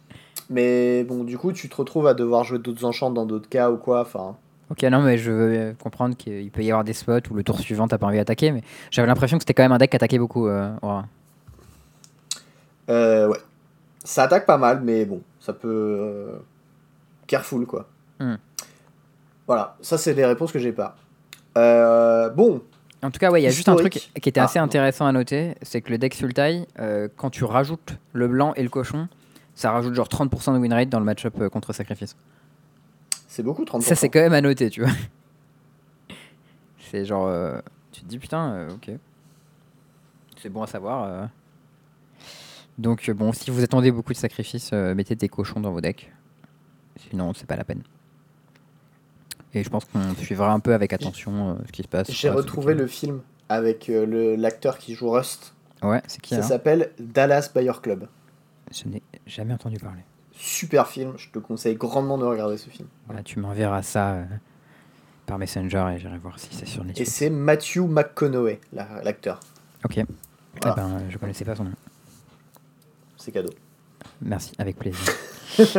Mais 0.51 1.05
bon, 1.05 1.25
du 1.25 1.39
coup, 1.39 1.53
tu 1.53 1.69
te 1.69 1.77
retrouves 1.77 2.07
à 2.07 2.15
devoir 2.15 2.45
jouer 2.45 2.59
d'autres 2.59 2.85
enchantes 2.85 3.15
dans 3.15 3.27
d'autres 3.27 3.49
cas 3.49 3.71
ou 3.71 3.77
quoi. 3.77 4.01
Enfin, 4.01 4.37
Ok, 4.71 4.83
non, 4.83 5.01
mais 5.01 5.17
je 5.17 5.31
veux 5.31 5.75
comprendre 5.83 6.15
qu'il 6.17 6.51
peut 6.51 6.63
y 6.63 6.71
avoir 6.71 6.85
des 6.85 6.93
spots 6.93 7.21
où 7.31 7.35
le 7.35 7.43
tour 7.43 7.59
suivant, 7.59 7.89
t'as 7.89 7.97
pas 7.99 8.07
envie 8.07 8.19
d'attaquer, 8.19 8.53
mais 8.53 8.63
j'avais 8.91 9.09
l'impression 9.09 9.39
que 9.39 9.43
c'était 9.43 9.55
quand 9.55 9.63
même 9.63 9.73
un 9.73 9.79
deck 9.79 9.91
qui 9.91 9.97
attaquait 9.97 10.19
beaucoup. 10.19 10.47
euh, 10.47 10.71
Aura. 10.83 11.07
euh, 12.91 13.29
ouais. 13.29 13.39
Ça 14.05 14.25
attaque 14.25 14.47
pas 14.47 14.57
mal, 14.59 14.81
mais 14.83 15.05
bon, 15.05 15.21
ça 15.41 15.53
peut. 15.53 15.69
euh, 15.69 16.37
Careful, 17.27 17.67
quoi. 17.67 17.87
Hmm. 18.21 18.37
Voilà, 19.47 19.77
ça, 19.81 19.99
c'est 19.99 20.15
les 20.15 20.25
réponses 20.27 20.53
que 20.53 20.59
j'ai 20.59 20.73
pas. 20.73 20.97
Euh, 21.57 22.29
bon, 22.31 22.63
En 23.03 23.11
tout 23.11 23.19
cas, 23.19 23.31
ouais, 23.31 23.41
il 23.41 23.45
y 23.45 23.47
a 23.47 23.51
juste 23.51 23.69
un 23.69 23.77
truc 23.77 23.93
qui 24.21 24.29
était 24.29 24.41
Ah, 24.41 24.45
assez 24.45 24.59
non. 24.59 24.65
intéressant 24.67 25.07
à 25.07 25.13
noter, 25.13 25.55
c'est 25.63 25.81
que 25.81 25.91
le 25.91 25.99
deck 25.99 26.15
Sultai, 26.15 26.67
quand 27.17 27.31
tu 27.31 27.45
rajoutes 27.45 27.95
le 28.13 28.29
blanc 28.29 28.53
et 28.57 28.63
le 28.63 28.69
cochon, 28.69 29.09
ça 29.55 29.71
rajoute 29.73 29.95
genre 29.95 30.09
30% 30.09 30.53
de 30.55 30.59
win 30.59 30.73
rate 30.73 30.89
dans 30.89 30.99
le 31.01 31.05
match-up 31.07 31.49
contre 31.49 31.73
sacrifice. 31.73 32.17
C'est 33.39 33.45
beaucoup, 33.45 33.63
30%. 33.65 33.83
Ça, 33.83 33.95
c'est 33.95 34.09
quand 34.09 34.19
même 34.19 34.33
à 34.33 34.41
noter, 34.41 34.69
tu 34.69 34.81
vois. 34.83 34.91
C'est 36.91 37.05
genre. 37.05 37.29
euh, 37.29 37.61
tu 37.93 38.01
te 38.01 38.07
dis, 38.07 38.19
putain, 38.19 38.51
euh, 38.53 38.71
ok. 38.75 38.91
C'est 40.43 40.49
bon 40.49 40.63
à 40.65 40.67
savoir. 40.67 41.05
euh. 41.05 41.27
Donc, 42.79 43.09
euh, 43.09 43.15
bon, 43.15 43.33
si 43.33 43.53
vous 43.53 43.63
attendez 43.63 43.93
beaucoup 43.93 44.13
de 44.13 44.19
sacrifices, 44.19 44.71
euh, 44.73 44.93
mettez 44.97 45.15
des 45.15 45.29
cochons 45.29 45.61
dans 45.61 45.71
vos 45.71 45.81
decks. 45.81 46.11
Sinon, 46.97 47.33
c'est 47.35 47.47
pas 47.47 47.55
la 47.55 47.63
peine. 47.63 47.85
Et 49.55 49.63
je 49.63 49.69
pense 49.71 49.85
qu'on 49.85 50.15
suivra 50.17 50.53
un 50.53 50.59
peu 50.59 50.75
avec 50.75 50.93
attention 50.93 51.51
euh, 51.51 51.55
ce 51.67 51.71
qui 51.73 51.85
se 51.85 51.89
passe. 51.89 52.11
J'ai 52.11 52.31
retrouvé 52.31 52.75
le 52.75 52.89
film 52.89 53.21
avec 53.49 53.89
euh, 53.89 54.05
le- 54.05 54.35
l'acteur 54.35 54.79
qui 54.79 54.95
joue 54.95 55.11
Rust. 55.11 55.55
Ouais, 55.83 56.03
c'est 56.09 56.21
qui 56.21 56.31
Ça 56.31 56.37
alors 56.39 56.49
s'appelle 56.49 56.91
Dallas 56.99 57.51
Buyer 57.55 57.73
Club. 57.81 58.09
Je 58.73 58.89
n'ai 58.89 59.03
jamais 59.29 59.55
entendu 59.55 59.79
parler. 59.79 60.03
Super 60.41 60.87
film, 60.87 61.15
je 61.17 61.31
te 61.31 61.39
conseille 61.41 61.75
grandement 61.75 62.17
de 62.17 62.25
regarder 62.25 62.57
ce 62.59 62.71
film. 62.71 62.87
Voilà, 63.07 63.23
tu 63.25 63.41
m'enverras 63.41 63.83
ça 63.83 64.13
euh, 64.13 64.25
par 65.27 65.37
Messenger 65.39 65.85
et 65.95 65.99
j'irai 65.99 66.17
voir 66.19 66.39
si 66.39 66.49
c'est 66.53 66.65
sur 66.67 66.85
Et 66.85 66.87
Netflix. 66.87 67.11
c'est 67.11 67.29
Matthew 67.31 67.79
McConaughey, 67.89 68.61
la- 68.73 69.03
l'acteur. 69.03 69.41
Ok. 69.85 69.99
Eh 69.99 70.05
Voilà. 70.63 70.77
ben, 70.77 70.91
euh, 70.95 70.99
je 71.11 71.19
connaissais 71.19 71.45
pas 71.45 71.57
son 71.57 71.65
nom. 71.65 71.73
C'est 73.17 73.33
cadeau. 73.33 73.51
Merci, 74.23 74.53
avec 74.59 74.77
plaisir. 74.77 75.01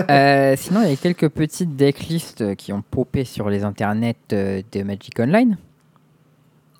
Euh, 0.09 0.55
sinon, 0.57 0.81
il 0.81 0.89
y 0.89 0.93
a 0.93 0.95
quelques 0.97 1.29
petites 1.29 1.77
decklists 1.77 2.53
qui 2.57 2.73
ont 2.73 2.81
popé 2.81 3.23
sur 3.23 3.49
les 3.49 3.63
internets 3.63 4.15
de 4.29 4.83
Magic 4.83 5.17
Online. 5.19 5.57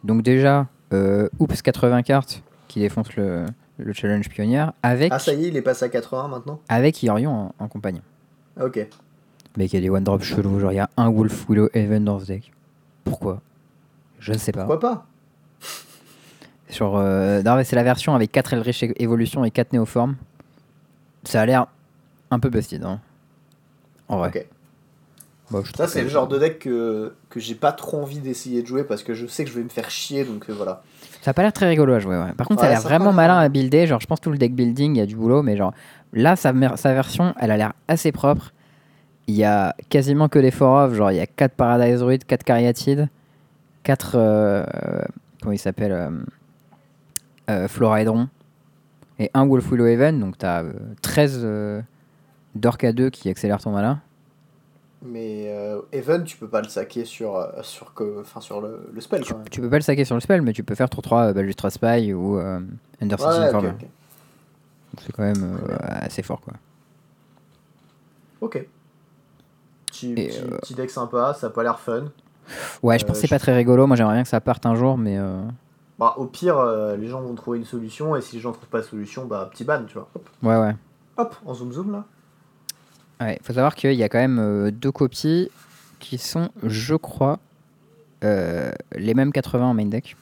Donc 0.04 0.22
déjà, 0.22 0.68
euh, 0.92 1.30
Oops 1.40 1.62
80 1.62 2.04
cartes 2.04 2.44
qui 2.68 2.80
défonce 2.82 3.16
le, 3.16 3.46
le 3.80 3.94
challenge 3.94 4.30
pionnière 4.30 4.74
avec, 4.84 5.12
Ah, 5.14 5.20
ça 5.20 5.34
y 5.34 5.46
est, 5.46 5.48
il 5.50 5.58
est 5.58 5.62
passé 5.62 5.86
à 5.86 5.90
80 5.90 6.28
maintenant 6.28 6.60
avec 6.70 7.02
Yorion 7.02 7.32
en, 7.32 7.56
en 7.64 7.68
compagnie. 7.68 8.02
Ah, 8.60 8.66
Ok. 8.66 8.86
Mais 9.58 9.66
il 9.66 9.74
y 9.74 9.78
a 9.78 9.82
des 9.82 9.90
one 9.90 10.04
drop 10.04 10.22
chelous, 10.22 10.60
genre 10.60 10.72
il 10.72 10.76
y 10.76 10.80
a 10.80 10.90
un 10.96 11.10
Wolf 11.10 11.48
Willow 11.50 11.70
Even 11.74 12.06
dans 12.06 12.20
ce 12.20 12.26
deck. 12.26 12.52
Pourquoi? 13.04 13.42
Je 14.20 14.34
ne 14.34 14.38
sais 14.38 14.52
pas. 14.52 14.66
Pourquoi 14.66 14.80
pas? 14.80 15.06
Sur, 16.70 16.96
euh, 16.98 17.42
non, 17.42 17.56
mais 17.56 17.64
c'est 17.64 17.76
la 17.76 17.84
version 17.84 18.14
avec 18.14 18.32
4 18.32 18.54
Eldritch 18.54 18.84
Evolution 18.98 19.44
et 19.44 19.50
4 19.52 19.74
Néoformes. 19.74 20.16
Ça 21.24 21.42
a 21.42 21.46
l'air 21.46 21.66
un 22.30 22.40
peu 22.40 22.50
busted. 22.50 22.84
Hein. 22.84 23.00
En 24.08 24.18
vrai. 24.18 24.30
Ok. 24.30 24.46
Je 25.52 25.72
Ça, 25.76 25.88
c'est 25.88 26.00
que- 26.00 26.04
le 26.06 26.10
genre 26.10 26.28
de 26.28 26.38
deck 26.38 26.60
que, 26.60 27.14
que 27.30 27.40
j'ai 27.40 27.56
pas 27.56 27.72
trop 27.72 28.02
envie 28.02 28.20
d'essayer 28.20 28.62
de 28.62 28.68
jouer 28.68 28.84
parce 28.84 29.02
que 29.04 29.14
je 29.14 29.26
sais 29.28 29.44
que 29.44 29.50
je 29.50 29.56
vais 29.56 29.64
me 29.64 29.70
faire 29.70 29.90
chier, 29.90 30.24
donc 30.24 30.46
euh, 30.50 30.54
voilà. 30.54 30.84
Ça 31.22 31.32
a 31.32 31.34
pas 31.34 31.42
l'air 31.42 31.52
très 31.54 31.68
rigolo 31.68 31.94
à 31.94 32.00
jouer. 32.00 32.18
Ouais. 32.18 32.32
Par 32.38 32.48
contre, 32.48 32.62
ça 32.62 32.68
a 32.68 32.70
Ouais, 32.70 32.74
l'air 32.76 32.82
ça 32.82 32.88
a 32.88 32.92
pas 32.92 32.98
vraiment 32.98 33.14
malin 33.14 33.36
mal. 33.36 33.46
à 33.46 33.50
builder. 33.50 33.88
Genre, 33.88 34.00
je 34.00 34.08
pense 34.08 34.22
tout 34.22 34.32
le 34.32 34.38
deck 34.38 34.54
building, 34.54 34.96
il 34.96 35.00
y 35.00 35.02
a 35.02 35.06
du 35.06 35.16
boulot, 35.16 35.42
mais 35.42 35.58
genre 35.58 35.74
là, 36.14 36.36
sa, 36.36 36.54
sa 36.78 36.94
version, 36.94 37.34
elle 37.40 37.52
a 37.52 37.58
l'air 37.58 37.74
assez 37.88 38.12
propre. 38.12 38.54
Il 39.28 39.36
y 39.36 39.44
a 39.44 39.76
quasiment 39.90 40.28
que 40.30 40.40
des 40.40 40.52
for-off. 40.52 40.94
Genre, 40.94 41.12
il 41.12 41.18
y 41.18 41.20
a 41.20 41.28
4 41.28 41.54
Paradise 41.56 42.00
Druid, 42.00 42.26
4 42.26 42.44
Caryatid, 42.44 43.10
4. 43.84 44.12
euh, 44.16 44.64
comment 45.42 45.52
il 45.54 45.60
s'appelle 45.60 45.92
euh, 45.92 46.10
euh, 47.50 47.68
Floraedron 47.68 48.28
et 49.20 49.30
un 49.34 49.46
Wolf 49.46 49.70
Willow 49.72 49.88
Even. 49.88 50.20
Donc, 50.20 50.38
t'as 50.38 50.64
euh, 50.64 50.72
13 51.02 51.42
euh, 51.44 51.82
d'Orc 52.56 52.84
à 52.84 52.92
2 52.94 53.10
qui 53.10 53.30
accélèrent 53.30 53.60
ton 53.62 53.72
malin. 53.72 54.00
Mais 55.02 55.46
euh, 55.48 55.80
Even, 55.94 56.26
tu 56.26 56.36
peux 56.36 56.48
pas 56.50 56.62
le 56.62 56.68
saquer 56.68 57.06
sur, 57.06 57.38
euh, 57.38 57.48
sur, 57.62 57.94
que, 57.94 58.20
enfin, 58.20 58.42
sur 58.42 58.60
le, 58.60 58.90
le 58.92 59.00
spell 59.00 59.22
Tu, 59.22 59.32
quand 59.32 59.40
même. 59.40 59.50
tu 59.50 59.62
peux 59.62 59.70
pas 59.70 59.78
le 59.78 59.82
saquer 59.82 60.04
sur 60.04 60.16
le 60.16 60.22
spell, 60.22 60.42
mais 60.42 60.52
tu 60.52 60.64
peux 60.64 60.76
faire 60.76 60.90
tour 60.90 61.02
3 61.02 61.28
euh, 61.30 61.34
Balustra 61.34 61.70
Spy 61.70 62.14
ou 62.14 62.38
euh, 62.38 62.60
Ouais. 63.02 63.08
Donc, 63.54 63.76
C'est 65.00 65.12
quand 65.14 65.24
même 65.24 65.58
euh, 65.70 65.76
assez 65.80 66.22
fort 66.22 66.42
quoi. 66.42 66.54
Ok. 68.42 68.66
Petit, 69.88 70.12
Et, 70.18 70.28
petit, 70.28 70.42
petit 70.62 70.76
deck 70.76 70.90
sympa, 70.90 71.34
ça 71.34 71.48
a 71.48 71.50
pas 71.50 71.64
l'air 71.64 71.80
fun. 71.80 72.06
Ouais, 72.84 73.00
je 73.00 73.06
pense 73.06 73.16
que 73.16 73.22
c'est 73.22 73.28
pas 73.30 73.40
très 73.40 73.56
rigolo. 73.56 73.88
Moi, 73.88 73.96
j'aimerais 73.96 74.16
bien 74.16 74.24
que 74.24 74.30
ça 74.30 74.42
parte 74.42 74.66
un 74.66 74.76
jour, 74.76 74.98
mais 74.98 75.18
Bah, 75.98 76.16
au 76.18 76.26
pire, 76.26 76.62
les 76.98 77.08
gens 77.08 77.22
vont 77.22 77.36
trouver 77.36 77.58
une 77.60 77.66
solution, 77.66 78.16
et 78.16 78.22
si 78.22 78.36
les 78.36 78.42
gens 78.42 78.52
trouvent 78.52 78.68
pas 78.70 78.80
de 78.80 78.86
solution, 78.86 79.26
bah, 79.26 79.48
petit 79.52 79.64
ban, 79.64 79.84
tu 79.88 79.94
vois. 79.94 80.10
Hop, 80.16 80.30
ouais, 80.44 80.58
ouais. 80.58 80.76
hop, 81.18 81.36
en 81.46 81.54
zoom 81.54 81.72
zoom 81.72 81.92
là. 81.92 82.06
Ouais, 83.22 83.38
faut 83.44 83.54
savoir 83.54 83.76
qu'il 83.76 83.94
y 83.94 84.04
a 84.04 84.10
quand 84.10 84.20
même 84.20 84.40
euh, 84.40 84.72
deux 84.72 84.92
copies 84.92 85.50
qui 86.00 86.18
sont, 86.18 86.50
je 86.64 86.96
crois, 86.96 87.40
euh, 88.24 88.72
les 88.96 89.14
mêmes 89.14 89.34
80 89.34 89.66
en 89.66 89.74
main 89.74 89.86
deck. 89.86 90.16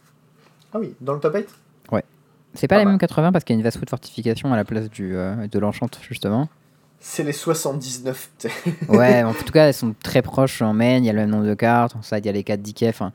Ah 0.73 0.79
oui, 0.79 0.95
dans 0.99 1.13
le 1.13 1.19
top 1.19 1.35
8 1.35 1.47
C'est 2.55 2.67
pas 2.67 2.79
les 2.79 2.85
mêmes 2.85 2.97
80 2.97 3.31
parce 3.31 3.43
qu'il 3.43 3.55
y 3.55 3.57
a 3.57 3.59
une 3.59 3.63
Vastwood 3.63 3.89
Fortification 3.89 4.51
à 4.51 4.55
la 4.55 4.65
place 4.65 4.89
du, 4.89 5.15
euh, 5.15 5.47
de 5.47 5.59
l'enchant, 5.59 5.87
justement. 6.01 6.49
C'est 6.99 7.23
les 7.23 7.33
79. 7.33 8.31
t'sais. 8.39 8.51
Ouais, 8.89 9.23
en 9.23 9.33
tout 9.33 9.51
cas, 9.51 9.67
elles 9.67 9.75
sont 9.75 9.93
très 10.01 10.23
proches 10.23 10.63
en 10.63 10.73
main. 10.73 10.97
Il 10.97 11.05
y 11.05 11.09
a 11.09 11.13
le 11.13 11.19
même 11.19 11.29
nombre 11.29 11.45
de 11.45 11.53
cartes. 11.53 11.95
En 11.95 12.01
side, 12.01 12.21
il 12.23 12.25
y 12.25 12.29
a 12.29 12.31
les 12.31 12.43
4 12.43 12.63
DK. 12.63 12.83
Enfin, 12.89 13.11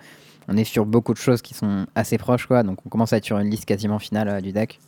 on 0.47 0.57
est 0.57 0.63
sur 0.63 0.87
beaucoup 0.87 1.13
de 1.13 1.19
choses 1.19 1.43
qui 1.43 1.55
sont 1.55 1.87
assez 1.97 2.19
proches, 2.19 2.47
quoi. 2.47 2.63
Donc, 2.63 2.79
on 2.87 2.89
commence 2.89 3.13
à 3.13 3.17
être 3.17 3.25
sur 3.25 3.39
une 3.39 3.51
liste 3.51 3.65
quasiment 3.65 3.99
finale 3.99 4.41
du 4.43 4.53
deck. 4.53 4.79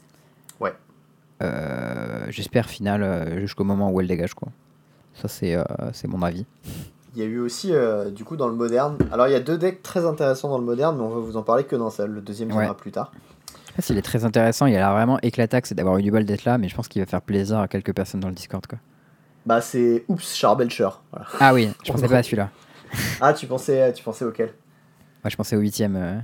Ouais. 0.60 0.72
J'espère 2.28 2.70
finale 2.70 3.40
jusqu'au 3.40 3.64
moment 3.64 3.90
où 3.90 4.00
elle 4.00 4.06
dégage, 4.06 4.34
quoi. 4.34 4.48
Ça, 5.14 5.28
c'est 5.28 5.54
euh, 5.54 5.62
c'est 5.92 6.08
mon 6.08 6.22
avis. 6.22 6.44
Il 7.14 7.20
y 7.20 7.22
a 7.22 7.26
eu 7.26 7.38
aussi, 7.38 7.72
euh, 7.72 8.10
du 8.10 8.24
coup, 8.24 8.36
dans 8.36 8.48
le 8.48 8.54
moderne. 8.54 8.98
Alors, 9.12 9.28
il 9.28 9.32
y 9.32 9.36
a 9.36 9.40
deux 9.40 9.56
decks 9.56 9.82
très 9.82 10.04
intéressants 10.04 10.48
dans 10.48 10.58
le 10.58 10.64
moderne, 10.64 10.96
mais 10.96 11.04
on 11.04 11.10
va 11.10 11.20
vous 11.20 11.36
en 11.36 11.42
parler 11.42 11.62
que 11.64 11.76
dans 11.76 11.90
ça. 11.90 12.06
Le 12.06 12.20
deuxième 12.20 12.48
viendra 12.48 12.70
Ouais. 12.70 12.76
plus 12.76 12.90
tard. 12.90 13.12
Je 13.48 13.52
sais 13.68 13.72
pas 13.76 13.82
s'il 13.82 13.98
est 13.98 14.02
très 14.02 14.24
intéressant. 14.24 14.66
Il 14.66 14.74
a 14.74 14.78
l'air 14.78 14.92
vraiment 14.92 15.18
éclataxe 15.22 15.70
et 15.72 15.74
d'avoir 15.76 15.96
eu 15.98 16.02
du 16.02 16.10
bol 16.10 16.24
d'être 16.24 16.44
là, 16.44 16.58
mais 16.58 16.68
je 16.68 16.74
pense 16.74 16.88
qu'il 16.88 17.00
va 17.02 17.06
faire 17.06 17.22
plaisir 17.22 17.58
à 17.60 17.68
quelques 17.68 17.92
personnes 17.94 18.20
dans 18.20 18.28
le 18.28 18.34
Discord, 18.34 18.66
quoi. 18.66 18.78
Bah, 19.46 19.60
c'est 19.60 20.04
Oups, 20.08 20.34
Charbelcher. 20.34 20.88
Voilà. 21.12 21.26
Ah 21.38 21.54
oui, 21.54 21.70
je 21.84 21.90
En 21.90 21.94
pensais 21.94 22.08
pas 22.08 22.18
à 22.18 22.22
celui-là. 22.22 22.50
Ah, 23.20 23.32
tu 23.32 23.46
pensais, 23.46 23.92
tu 23.92 24.02
pensais 24.04 24.24
auquel? 24.24 24.48
Moi, 25.24 25.30
je 25.30 25.36
pensais 25.36 25.56
au 25.56 25.60
huitième. 25.60 25.96
euh. 25.96 26.18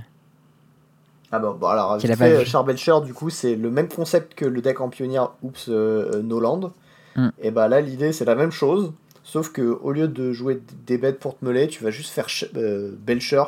Ah 1.31 1.39
bon, 1.39 1.53
bon 1.53 1.67
alors, 1.67 1.97
vite 1.97 2.13
fait. 2.15 2.45
Charbelcher, 2.45 2.95
du 3.05 3.13
coup, 3.13 3.29
c'est 3.29 3.55
le 3.55 3.69
même 3.71 3.87
concept 3.87 4.33
que 4.35 4.45
le 4.45 4.61
deck 4.61 4.81
en 4.81 4.89
pionnière 4.89 5.31
Oups 5.41 5.67
euh, 5.69 6.21
Noland. 6.21 6.71
Hmm. 7.15 7.29
Et 7.41 7.51
bah 7.51 7.67
là, 7.67 7.81
l'idée, 7.81 8.13
c'est 8.13 8.25
la 8.25 8.35
même 8.35 8.51
chose, 8.51 8.93
sauf 9.23 9.51
que 9.51 9.61
au 9.61 9.91
lieu 9.91 10.07
de 10.07 10.31
jouer 10.31 10.61
des 10.85 10.97
bêtes 10.97 11.19
pour 11.19 11.37
te 11.37 11.43
meuler, 11.45 11.67
tu 11.67 11.83
vas 11.83 11.91
juste 11.91 12.11
faire 12.11 12.27
euh, 12.55 12.91
Belcher 13.05 13.43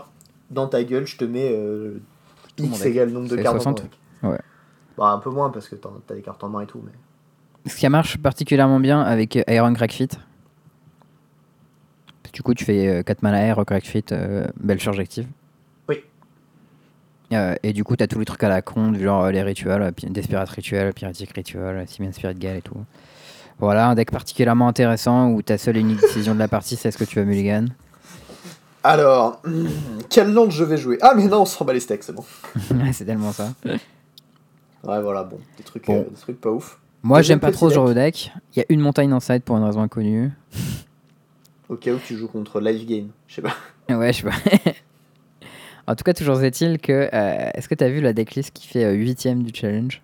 dans 0.51 0.68
ta 0.68 0.84
gueule, 0.84 1.07
je 1.07 1.18
te 1.18 1.24
mets 1.26 1.51
euh, 1.53 1.99
X 2.57 2.86
égale 2.86 3.09
nombre 3.09 3.30
de 3.30 3.36
cartes 3.38 3.57
dans 3.57 3.61
60? 3.64 3.78
ton 3.78 3.84
deck. 3.84 3.91
Ouais. 4.32 4.39
Bah, 4.97 5.07
un 5.11 5.18
peu 5.20 5.30
moins 5.30 5.49
parce 5.49 5.68
que 5.70 5.76
t'as 5.76 5.89
des 6.14 6.22
cartes 6.22 6.43
en 6.43 6.49
main 6.49 6.61
et 6.61 6.68
tout, 6.68 6.82
mais. 6.86 6.91
Ce 7.70 7.78
qui 7.78 7.88
marche 7.88 8.18
particulièrement 8.18 8.80
bien 8.80 9.01
avec 9.01 9.38
euh, 9.38 9.43
Iron 9.47 9.74
Crack 9.74 9.91
Fit. 9.93 10.09
Du 12.34 12.41
coup, 12.41 12.53
tu 12.55 12.66
fais 12.66 13.03
4 13.05 13.22
mana 13.22 13.39
air, 13.45 13.64
Crack 13.66 13.84
Fit, 13.86 14.05
euh, 14.11 14.47
belle 14.59 14.80
charge 14.80 14.99
active. 14.99 15.28
Oui. 15.88 16.03
Euh, 17.32 17.55
et 17.61 17.74
du 17.74 17.84
coup, 17.84 17.95
t'as 17.95 18.07
tous 18.07 18.18
les 18.20 18.26
trucs 18.26 18.43
à 18.43 18.49
la 18.49 18.61
con, 18.64 18.93
genre 18.95 19.28
les 19.30 19.43
rituels, 19.43 19.91
pi- 19.93 20.07
Desperate 20.09 20.49
Rituel, 20.49 20.93
Piratic 20.93 21.32
Rituel, 21.32 21.88
Simian 21.88 22.11
Spirit 22.11 22.34
Gale 22.36 22.57
et 22.57 22.61
tout. 22.64 22.76
Voilà, 23.64 23.88
un 23.88 23.95
deck 23.95 24.11
particulièrement 24.11 24.68
intéressant 24.68 25.30
où 25.30 25.41
ta 25.41 25.57
seule 25.57 25.78
et 25.78 25.80
unique 25.80 26.01
décision 26.01 26.34
de 26.34 26.39
la 26.39 26.49
partie, 26.49 26.76
c'est 26.76 26.89
est-ce 26.89 26.97
que 26.97 27.05
tu 27.05 27.18
vas 27.18 27.24
mulligan. 27.26 27.66
Alors, 28.84 29.41
quelle 30.09 30.34
lande 30.34 30.51
je 30.51 30.66
vais 30.66 30.76
jouer? 30.76 30.97
Ah, 31.01 31.14
mais 31.16 31.28
non, 31.28 31.43
on 31.43 31.45
s'en 31.45 31.64
bat 31.64 31.72
les 31.72 31.80
steaks, 31.80 32.03
c'est 32.03 32.11
bon. 32.11 32.26
C'est 32.91 33.05
tellement 33.05 33.32
ça. 33.32 33.53
Ouais, 33.66 35.01
voilà, 35.01 35.24
bon, 35.24 35.39
des 35.57 35.64
trucs, 35.64 35.86
Bon. 35.86 35.99
euh, 36.01 36.09
des 36.09 36.20
trucs 36.20 36.41
pas 36.41 36.49
ouf. 36.51 36.78
Moi, 37.03 37.22
j'aime 37.22 37.39
pas 37.39 37.51
trop 37.51 37.70
ce 37.70 37.76
genre 37.76 37.88
de 37.88 37.93
deck. 37.93 38.34
Il 38.53 38.59
y 38.59 38.61
a 38.61 38.66
une 38.68 38.82
montagne 38.82 39.09
dans 39.09 39.22
side 39.22 39.43
pour 39.43 39.55
une 39.55 39.64
raison 39.64 39.82
inconnue. 39.82 40.32
Au 41.70 41.76
cas 41.78 41.91
où 41.93 41.99
tu 41.99 42.18
joues 42.18 42.28
contre 42.28 42.59
Live 42.59 42.86
Game, 42.86 43.07
je 43.28 43.36
sais 43.36 43.41
pas. 43.41 43.55
Ouais, 43.95 44.11
je 44.11 44.24
sais 44.24 44.30
pas. 44.30 44.72
en 45.88 45.95
tout 45.95 46.03
cas, 46.03 46.14
toujours 46.14 46.41
est-il 46.43 46.80
que. 46.80 47.09
euh, 47.14 47.49
Est-ce 47.53 47.70
que 47.70 47.76
tu 47.76 47.84
as 47.86 47.89
vu 47.89 48.01
la 48.01 48.11
decklist 48.11 48.51
qui 48.51 48.68
fait 48.68 48.93
8ème 48.93 49.43
du 49.43 49.57
challenge? 49.57 50.01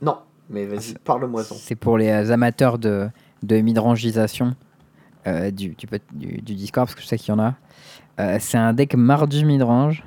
Non, 0.00 0.18
mais 0.50 0.66
vas-y, 0.66 0.94
parle-moi 1.04 1.42
en 1.42 1.54
C'est 1.54 1.74
pour 1.76 1.98
les 1.98 2.08
euh, 2.08 2.30
amateurs 2.32 2.78
de, 2.78 3.08
de 3.42 3.56
midrangisation 3.60 4.54
euh, 5.26 5.50
du, 5.50 5.70
du, 5.70 5.86
du, 6.12 6.42
du 6.42 6.54
Discord, 6.54 6.86
parce 6.86 6.94
que 6.94 7.02
je 7.02 7.06
sais 7.06 7.18
qu'il 7.18 7.30
y 7.30 7.32
en 7.32 7.38
a. 7.38 7.54
Euh, 8.20 8.36
c'est 8.40 8.58
un 8.58 8.72
deck 8.72 8.94
mardu 8.94 9.44
midrange 9.44 10.04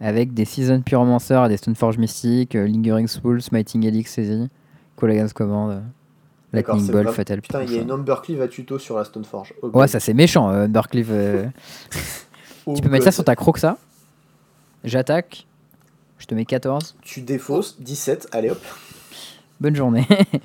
avec 0.00 0.34
des 0.34 0.44
Season 0.44 0.80
Pyromancer, 0.82 1.40
des 1.48 1.56
Stoneforge 1.56 1.98
Mystique, 1.98 2.54
euh, 2.56 2.66
Lingering 2.66 3.06
Soul, 3.06 3.40
Smiting 3.40 3.84
Helix 3.86 4.10
Saisie, 4.12 4.48
Collegan's 4.96 5.32
Command, 5.32 5.82
Lightning 6.52 6.86
vraiment- 6.90 7.12
Fatal 7.12 7.40
Putain, 7.42 7.62
il 7.62 7.72
y 7.72 7.78
a 7.78 7.82
une 7.82 7.90
Humbercleave 7.90 8.40
à 8.42 8.48
tuto 8.48 8.78
sur 8.78 8.96
la 8.96 9.04
Stoneforge. 9.04 9.54
Oh 9.62 9.66
Ouais, 9.66 9.72
God. 9.72 9.88
ça 9.88 10.00
c'est 10.00 10.14
méchant, 10.14 10.48
Undercleave. 10.48 11.08
euh. 11.10 11.46
Oh 12.66 12.72
tu 12.74 12.80
peux 12.80 12.88
mettre 12.88 13.04
ça 13.04 13.12
sur 13.12 13.24
ta 13.24 13.36
Croxa. 13.36 13.76
J'attaque. 14.84 15.46
Je 16.18 16.26
te 16.26 16.34
mets 16.34 16.44
14. 16.46 16.96
Tu 17.02 17.20
défausses, 17.20 17.78
17, 17.80 18.28
allez 18.32 18.50
hop, 18.50 18.62
Bonne 19.60 19.76
journée. 19.76 20.06
ça 20.08 20.38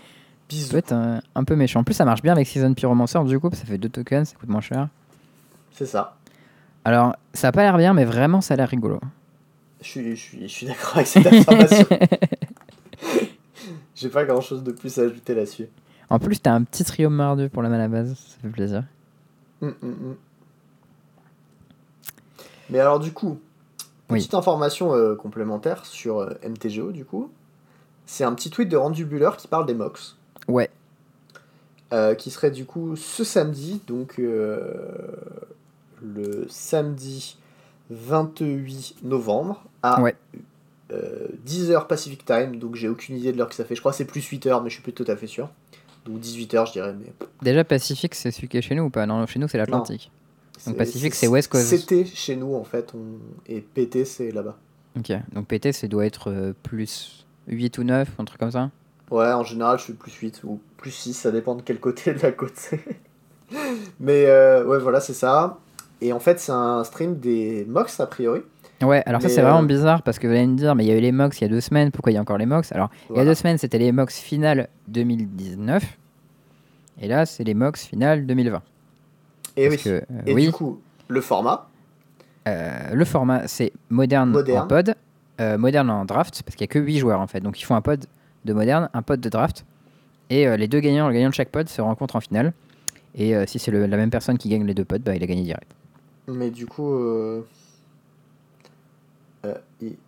bisous. 0.50 0.72
peut 0.72 0.78
être 0.78 0.94
un, 0.94 1.22
un 1.36 1.44
peu 1.44 1.56
méchant. 1.56 1.82
En 1.82 1.84
plus, 1.84 1.94
ça 1.94 2.06
marche 2.06 2.22
bien 2.22 2.34
avec 2.34 2.48
Season 2.48 2.74
Pyromancer, 2.74 3.20
du 3.26 3.40
coup, 3.40 3.50
ça 3.54 3.66
fait 3.66 3.78
deux 3.78 3.90
tokens, 3.90 4.30
ça 4.30 4.36
coûte 4.36 4.50
moins 4.50 4.62
cher. 4.62 4.88
C'est 5.72 5.86
ça. 5.86 6.16
Alors, 6.86 7.16
ça 7.34 7.50
a 7.50 7.52
pas 7.52 7.64
l'air 7.64 7.78
bien, 7.78 7.94
mais 7.94 8.06
vraiment, 8.06 8.42
ça 8.42 8.54
a 8.54 8.58
l'air 8.58 8.70
rigolo. 8.70 9.00
Je 9.82 9.88
suis, 9.88 10.16
je 10.16 10.22
suis, 10.22 10.42
je 10.42 10.48
suis 10.54 10.66
d'accord 10.68 10.96
avec 10.96 11.08
cette 11.08 11.26
affirmation. 11.26 11.86
J'ai 13.96 14.10
pas 14.10 14.26
grand 14.26 14.42
chose 14.42 14.64
de 14.64 14.72
plus 14.72 14.98
à 14.98 15.04
ajouter 15.04 15.34
là-dessus. 15.36 15.68
En 16.10 16.20
plus, 16.20 16.40
t'as 16.42 16.54
un 16.54 16.64
petit 16.64 16.84
trio 16.84 17.10
mardu 17.10 17.50
pour 17.50 17.62
la 17.62 17.70
mana 17.70 17.88
base, 17.88 18.14
ça 18.16 18.38
fait 18.42 18.48
plaisir. 18.50 18.84
Hum, 19.62 19.74
hum, 19.84 19.90
hum. 19.92 20.16
Mais 22.70 22.80
alors 22.80 23.00
du 23.00 23.12
coup, 23.12 23.40
Oui. 24.10 24.20
petite 24.20 24.34
information 24.34 24.94
euh, 24.94 25.16
complémentaire 25.16 25.86
sur 25.86 26.20
euh, 26.20 26.34
MTGO 26.48 26.92
du 26.92 27.04
coup. 27.06 27.30
C'est 28.12 28.24
un 28.24 28.34
petit 28.34 28.50
tweet 28.50 28.70
de 28.70 28.76
Randy 28.76 29.04
Buller 29.04 29.30
qui 29.38 29.48
parle 29.48 29.68
des 29.68 29.76
MOX. 29.76 30.18
Ouais, 30.48 30.72
euh, 31.94 32.16
qui 32.16 32.32
serait 32.32 32.50
du 32.50 32.66
coup 32.66 32.96
ce 32.96 33.24
samedi, 33.24 33.82
donc 33.88 34.16
euh, 34.18 34.62
le 36.02 36.48
samedi 36.50 37.38
28 37.92 38.98
novembre 39.04 39.64
à 39.84 40.02
Ouais. 40.02 40.16
10h 41.46 41.86
Pacific 41.86 42.26
Time, 42.26 42.56
donc 42.56 42.74
j'ai 42.74 42.90
aucune 42.90 43.16
idée 43.16 43.32
de 43.32 43.38
l'heure 43.38 43.50
que 43.50 43.54
ça 43.54 43.64
fait. 43.64 43.76
Je 43.76 43.80
crois 43.80 43.92
que 43.92 43.98
c'est 43.98 44.06
plus 44.06 44.22
8h, 44.28 44.64
mais 44.64 44.70
je 44.70 44.74
suis 44.74 44.82
plus 44.84 44.94
tout 44.94 45.06
à 45.08 45.16
fait 45.16 45.28
sûr. 45.28 45.50
Donc 46.06 46.20
18h, 46.20 46.68
je 46.68 46.72
dirais. 46.72 46.96
Mais 47.00 47.14
déjà 47.44 47.64
Pacifique, 47.64 48.16
c'est 48.16 48.32
celui 48.32 48.48
qui 48.48 48.58
est 48.58 48.64
chez 48.64 48.74
nous 48.74 48.86
ou 48.86 48.90
pas? 48.90 49.06
Non, 49.06 49.24
chez 49.28 49.38
nous, 49.38 49.48
c'est 49.48 49.60
l'Atlantique. 49.60 50.12
Donc 50.66 50.78
Pacifique, 50.78 51.14
c'est 51.14 51.28
West 51.28 51.52
Coast. 51.52 51.68
C'était 51.68 52.06
chez 52.06 52.36
nous 52.36 52.56
en 52.56 52.64
fait, 52.64 52.92
on... 52.96 53.20
et 53.48 53.62
PT 53.62 54.04
c'est 54.04 54.32
là-bas. 54.32 54.58
Ok, 54.98 55.12
donc 55.32 55.48
PT, 55.48 55.72
ça 55.74 55.88
doit 55.88 56.08
être 56.08 56.32
euh, 56.32 56.54
plus 56.64 57.28
8 57.50 57.78
ou 57.80 57.84
9, 57.84 58.08
un 58.20 58.26
truc 58.26 58.40
comme 58.40 58.52
ça. 58.52 58.70
Ouais, 59.12 59.32
en 59.32 59.44
général, 59.44 59.78
je 59.80 59.84
suis 59.86 59.94
plus 59.94 60.14
8 60.14 60.42
ou 60.44 60.60
plus 60.78 60.92
6, 60.92 61.14
ça 61.14 61.32
dépend 61.32 61.56
de 61.56 61.62
quel 61.62 61.80
côté 61.80 62.14
de 62.14 62.20
la 62.20 62.32
côte 62.32 62.54
c'est. 62.56 62.80
Mais 64.00 64.26
euh, 64.28 64.64
ouais, 64.66 64.80
voilà, 64.80 65.00
c'est 65.00 65.14
ça. 65.14 65.58
Et 66.02 66.14
en 66.14 66.20
fait, 66.20 66.40
c'est 66.40 66.52
un 66.52 66.84
stream 66.84 67.18
des 67.18 67.66
MOX 67.68 68.00
a 68.00 68.06
priori. 68.08 68.42
Ouais, 68.82 69.04
alors 69.06 69.22
ça 69.22 69.28
c'est 69.28 69.42
vraiment 69.42 69.62
euh, 69.62 69.66
bizarre 69.66 70.04
parce 70.04 70.20
que 70.20 70.28
vous 70.28 70.32
allez 70.32 70.48
me 70.48 70.56
dire, 70.56 70.74
mais 70.74 70.86
il 70.86 70.88
y 70.88 70.92
a 70.92 70.96
eu 70.98 71.02
les 71.02 71.12
MOX 71.12 71.38
il 71.40 71.44
y 71.44 71.46
a 71.46 71.50
deux 71.50 71.60
semaines, 71.60 71.92
pourquoi 71.92 72.14
il 72.14 72.16
y 72.16 72.18
a 72.18 72.22
encore 72.22 72.38
les 72.38 72.46
MOX? 72.46 72.72
Alors, 72.72 72.90
il 73.10 73.18
y 73.18 73.20
a 73.20 73.26
deux 73.26 73.34
semaines, 73.34 73.58
c'était 73.58 73.78
les 73.78 73.92
MOX 73.92 74.18
finales 74.18 74.70
2019, 74.88 75.84
et 77.02 77.08
là, 77.10 77.26
c'est 77.26 77.44
les 77.44 77.54
MOX 77.54 77.84
finales 77.86 78.26
2020. 78.26 78.62
Et 79.58 79.68
Parce 79.68 79.76
oui. 79.76 79.84
que, 79.84 79.90
euh, 79.90 80.02
Et 80.26 80.34
oui, 80.34 80.46
du 80.46 80.52
coup, 80.54 80.80
le 81.10 81.20
format, 81.20 81.68
euh, 82.48 82.94
le 82.94 83.04
format, 83.04 83.48
c'est 83.50 83.74
moderne, 83.90 84.30
Moderne. 84.30 84.64
en 84.64 84.68
pod, 84.68 84.96
euh, 85.40 85.58
moderne 85.58 85.90
en 85.90 86.06
draft, 86.06 86.44
parce 86.44 86.56
qu'il 86.56 86.66
n'y 86.66 86.70
a 86.70 86.74
que 86.74 86.80
8 86.80 86.98
joueurs 87.00 87.20
en 87.20 87.28
fait. 87.28 87.40
Donc, 87.42 87.60
ils 87.60 87.64
font 87.66 87.76
un 87.76 87.82
pod 87.82 88.06
de 88.46 88.54
moderne, 88.54 88.90
un 88.94 89.02
pod 89.02 89.20
de 89.20 89.30
draft, 89.30 89.66
et 90.30 90.48
euh, 90.48 90.58
les 90.58 90.68
deux 90.68 90.80
gagnants, 90.80 91.08
le 91.08 91.14
gagnant 91.14 91.30
de 91.30 91.34
chaque 91.34 91.50
pod 91.50 91.68
se 91.70 91.82
rencontrent 91.82 92.16
en 92.16 92.22
finale. 92.22 92.54
Et 93.16 93.36
euh, 93.36 93.46
si 93.48 93.58
c'est 93.60 93.72
la 93.72 93.88
même 93.98 94.12
personne 94.12 94.38
qui 94.38 94.50
gagne 94.50 94.66
les 94.66 94.74
deux 94.76 94.86
pods, 94.86 95.00
bah, 95.00 95.16
il 95.16 95.24
a 95.24 95.28
gagné 95.28 95.42
direct. 95.44 95.72
mais 96.28 96.50
du 96.52 96.66
coup. 96.68 96.94
euh, 96.94 97.42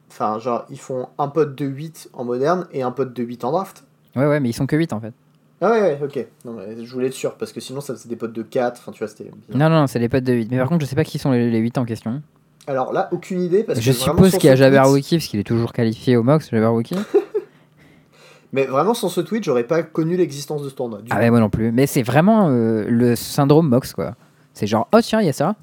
Enfin, 0.10 0.40
genre, 0.40 0.66
ils 0.70 0.80
font 0.80 1.08
un 1.18 1.30
pote 1.30 1.56
de 1.56 1.66
8 1.66 2.10
en 2.14 2.26
moderne 2.26 2.68
et 2.74 2.82
un 2.84 2.92
pote 2.92 3.14
de 3.14 3.24
8 3.24 3.46
en 3.46 3.52
draft. 3.54 3.86
Ouais, 4.18 4.26
ouais, 4.28 4.42
mais 4.42 4.50
ils 4.50 4.54
sont 4.54 4.66
que 4.68 4.76
8 4.76 4.92
en 4.92 5.00
fait. 5.00 5.14
Ah 5.62 5.72
ouais, 5.72 5.82
ouais, 5.82 6.00
ok. 6.04 6.28
Non, 6.44 6.54
mais 6.54 6.84
je 6.84 6.92
voulais 6.94 7.08
être 7.08 7.14
sûr, 7.14 7.36
parce 7.36 7.54
que 7.54 7.62
sinon, 7.62 7.80
ça 7.80 7.94
faisait 7.96 8.10
des 8.10 8.18
potes 8.18 8.34
de 8.34 8.42
4. 8.44 8.80
Enfin, 8.82 8.92
tu 8.92 9.00
vois, 9.00 9.08
c'était. 9.08 9.32
Non, 9.54 9.70
non, 9.70 9.82
non, 9.82 9.88
c'est 9.88 10.00
les 10.00 10.10
pods 10.10 10.20
de 10.20 10.34
8. 10.34 10.52
Mais 10.52 10.58
par 10.58 10.68
contre, 10.68 10.82
je 10.82 10.86
sais 10.90 10.96
pas 10.98 11.06
qui 11.06 11.18
sont 11.18 11.32
les, 11.32 11.50
les 11.50 11.60
8 11.60 11.78
en 11.78 11.86
question. 11.86 12.22
Alors 12.68 12.94
là, 12.94 13.10
aucune 13.12 13.42
idée, 13.42 13.64
parce 13.64 13.80
Je 13.80 13.92
que. 13.92 13.98
suppose 13.98 14.32
qu'il 14.38 14.46
y 14.46 14.50
a 14.50 14.56
Jabberwocky, 14.56 15.18
parce 15.18 15.28
qu'il 15.28 15.40
est 15.40 15.44
toujours 15.44 15.74
qualifié 15.74 16.16
au 16.18 16.24
MOX, 16.24 16.50
Jabberwocky. 16.52 16.96
Mais 18.54 18.66
vraiment, 18.66 18.94
sans 18.94 19.08
ce 19.10 19.22
tweet, 19.22 19.44
j'aurais 19.46 19.64
pas 19.64 19.82
connu 19.82 20.18
l'existence 20.18 20.62
de 20.62 20.70
ce 20.70 20.76
tournoi. 20.76 21.00
ah 21.10 21.20
ouais, 21.20 21.30
moi 21.30 21.40
non 21.40 21.50
plus. 21.50 21.72
Mais 21.72 21.88
c'est 21.88 22.04
vraiment 22.04 22.50
euh, 22.50 22.84
le 22.88 23.16
syndrome 23.16 23.70
MOX, 23.70 23.94
quoi. 23.94 24.16
C'est 24.54 24.68
genre, 24.68 24.88
oh 24.94 25.00
tiens, 25.02 25.22
il 25.22 25.26
y 25.28 25.30
a 25.30 25.34
ça. 25.34 25.56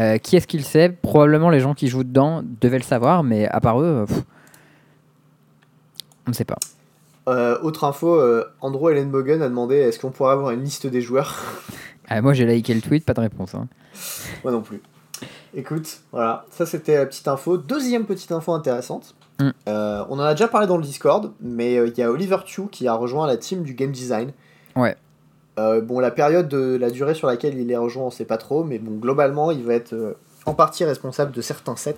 Euh, 0.00 0.16
qui 0.18 0.36
est-ce 0.36 0.46
qui 0.46 0.56
le 0.56 0.64
sait? 0.64 0.88
Probablement 0.88 1.50
les 1.50 1.60
gens 1.60 1.74
qui 1.74 1.86
jouent 1.86 2.02
dedans 2.02 2.42
devaient 2.60 2.78
le 2.78 2.82
savoir, 2.84 3.22
mais 3.22 3.46
à 3.46 3.60
part 3.60 3.80
eux, 3.80 3.84
euh, 4.02 4.06
pff, 4.06 4.22
on 6.26 6.30
ne 6.30 6.34
sait 6.34 6.44
pas. 6.46 6.56
Euh, 7.28 7.58
autre 7.62 7.84
info, 7.84 8.20
Andrew 8.60 8.90
Ellenbogen 8.90 9.40
a 9.42 9.48
demandé 9.48 9.76
est-ce 9.76 9.98
qu'on 9.98 10.10
pourrait 10.10 10.32
avoir 10.32 10.50
une 10.50 10.62
liste 10.64 10.86
des 10.86 11.00
joueurs? 11.00 11.42
Ah, 12.08 12.20
moi 12.20 12.32
j'ai 12.34 12.44
liké 12.44 12.74
le 12.74 12.80
tweet, 12.80 13.04
pas 13.04 13.14
de 13.14 13.20
réponse. 13.20 13.54
hein. 13.54 13.66
Moi 14.42 14.52
non 14.52 14.62
plus. 14.62 14.82
Écoute, 15.56 16.00
voilà, 16.10 16.44
ça 16.50 16.66
c'était 16.66 16.96
la 16.96 17.06
petite 17.06 17.28
info. 17.28 17.56
Deuxième 17.56 18.06
petite 18.06 18.32
info 18.32 18.52
intéressante. 18.52 19.14
Mm. 19.40 19.50
Euh, 19.68 20.04
on 20.08 20.18
en 20.18 20.22
a 20.22 20.34
déjà 20.34 20.48
parlé 20.48 20.66
dans 20.66 20.76
le 20.76 20.82
Discord, 20.82 21.32
mais 21.40 21.76
euh, 21.76 21.88
il 21.88 21.98
y 21.98 22.02
a 22.02 22.10
Oliver 22.10 22.38
Chu 22.44 22.62
qui 22.70 22.88
a 22.88 22.94
rejoint 22.94 23.26
la 23.26 23.36
team 23.36 23.62
du 23.62 23.74
game 23.74 23.92
design. 23.92 24.32
Ouais. 24.74 24.96
Euh, 25.58 25.80
bon, 25.80 26.00
la 26.00 26.10
période 26.10 26.48
de 26.48 26.76
la 26.76 26.90
durée 26.90 27.14
sur 27.14 27.28
laquelle 27.28 27.56
il 27.58 27.70
est 27.70 27.76
rejoint, 27.76 28.04
on 28.04 28.10
sait 28.10 28.24
pas 28.24 28.38
trop, 28.38 28.64
mais 28.64 28.78
bon, 28.78 28.96
globalement, 28.96 29.52
il 29.52 29.62
va 29.62 29.74
être 29.74 30.16
en 30.46 30.54
partie 30.54 30.84
responsable 30.84 31.30
de 31.30 31.40
certains 31.40 31.76
sets 31.76 31.96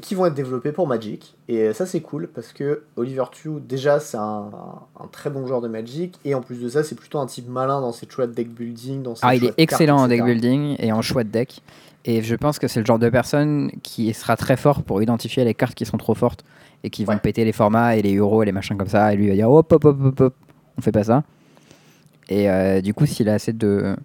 qui 0.00 0.16
vont 0.16 0.26
être 0.26 0.34
développés 0.34 0.72
pour 0.72 0.88
Magic. 0.88 1.36
Et 1.46 1.72
ça, 1.72 1.86
c'est 1.86 2.00
cool 2.00 2.26
parce 2.26 2.52
que 2.52 2.82
Oliver 2.96 3.24
Chu, 3.32 3.50
déjà, 3.60 4.00
c'est 4.00 4.16
un, 4.16 4.50
un 4.98 5.06
très 5.12 5.30
bon 5.30 5.46
joueur 5.46 5.60
de 5.60 5.68
Magic, 5.68 6.18
et 6.24 6.34
en 6.34 6.40
plus 6.40 6.56
de 6.56 6.68
ça, 6.68 6.82
c'est 6.82 6.96
plutôt 6.96 7.20
un 7.20 7.26
type 7.26 7.48
malin 7.48 7.80
dans 7.80 7.92
ses 7.92 8.08
choix 8.08 8.26
de 8.26 8.32
deck 8.32 8.48
building. 8.48 9.02
Dans 9.02 9.14
ses 9.14 9.20
Ah, 9.24 9.36
il 9.36 9.44
est 9.44 9.48
cartes, 9.48 9.60
excellent 9.60 9.98
en 9.98 10.08
deck 10.08 10.24
building 10.24 10.76
et 10.78 10.90
en 10.90 11.02
choix 11.02 11.22
de 11.22 11.28
deck. 11.28 11.62
Et 12.04 12.22
je 12.22 12.34
pense 12.34 12.58
que 12.58 12.66
c'est 12.68 12.80
le 12.80 12.86
genre 12.86 12.98
de 12.98 13.08
personne 13.08 13.70
qui 13.82 14.12
sera 14.12 14.36
très 14.36 14.56
fort 14.56 14.82
pour 14.82 15.02
identifier 15.02 15.44
les 15.44 15.54
cartes 15.54 15.74
qui 15.74 15.86
sont 15.86 15.98
trop 15.98 16.14
fortes 16.14 16.44
et 16.82 16.90
qui 16.90 17.04
vont 17.04 17.14
Ouais. 17.14 17.18
péter 17.18 17.44
les 17.44 17.52
formats 17.52 17.96
et 17.96 18.02
les 18.02 18.16
euros 18.16 18.42
et 18.42 18.46
les 18.46 18.52
machins 18.52 18.76
comme 18.76 18.88
ça. 18.88 19.12
Et 19.12 19.16
lui 19.16 19.28
va 19.28 19.34
dire 19.34 19.50
hop 19.50 19.72
hop 19.72 19.84
hop 19.84 19.98
hop 20.02 20.20
hop, 20.20 20.34
on 20.78 20.80
fait 20.80 20.92
pas 20.92 21.04
ça. 21.04 21.22
Et 22.28 22.50
euh, 22.50 22.80
du 22.80 22.92
coup, 22.94 23.06
s'il 23.06 23.28
a 23.28 23.34
assez 23.34 23.52
de, 23.52 23.96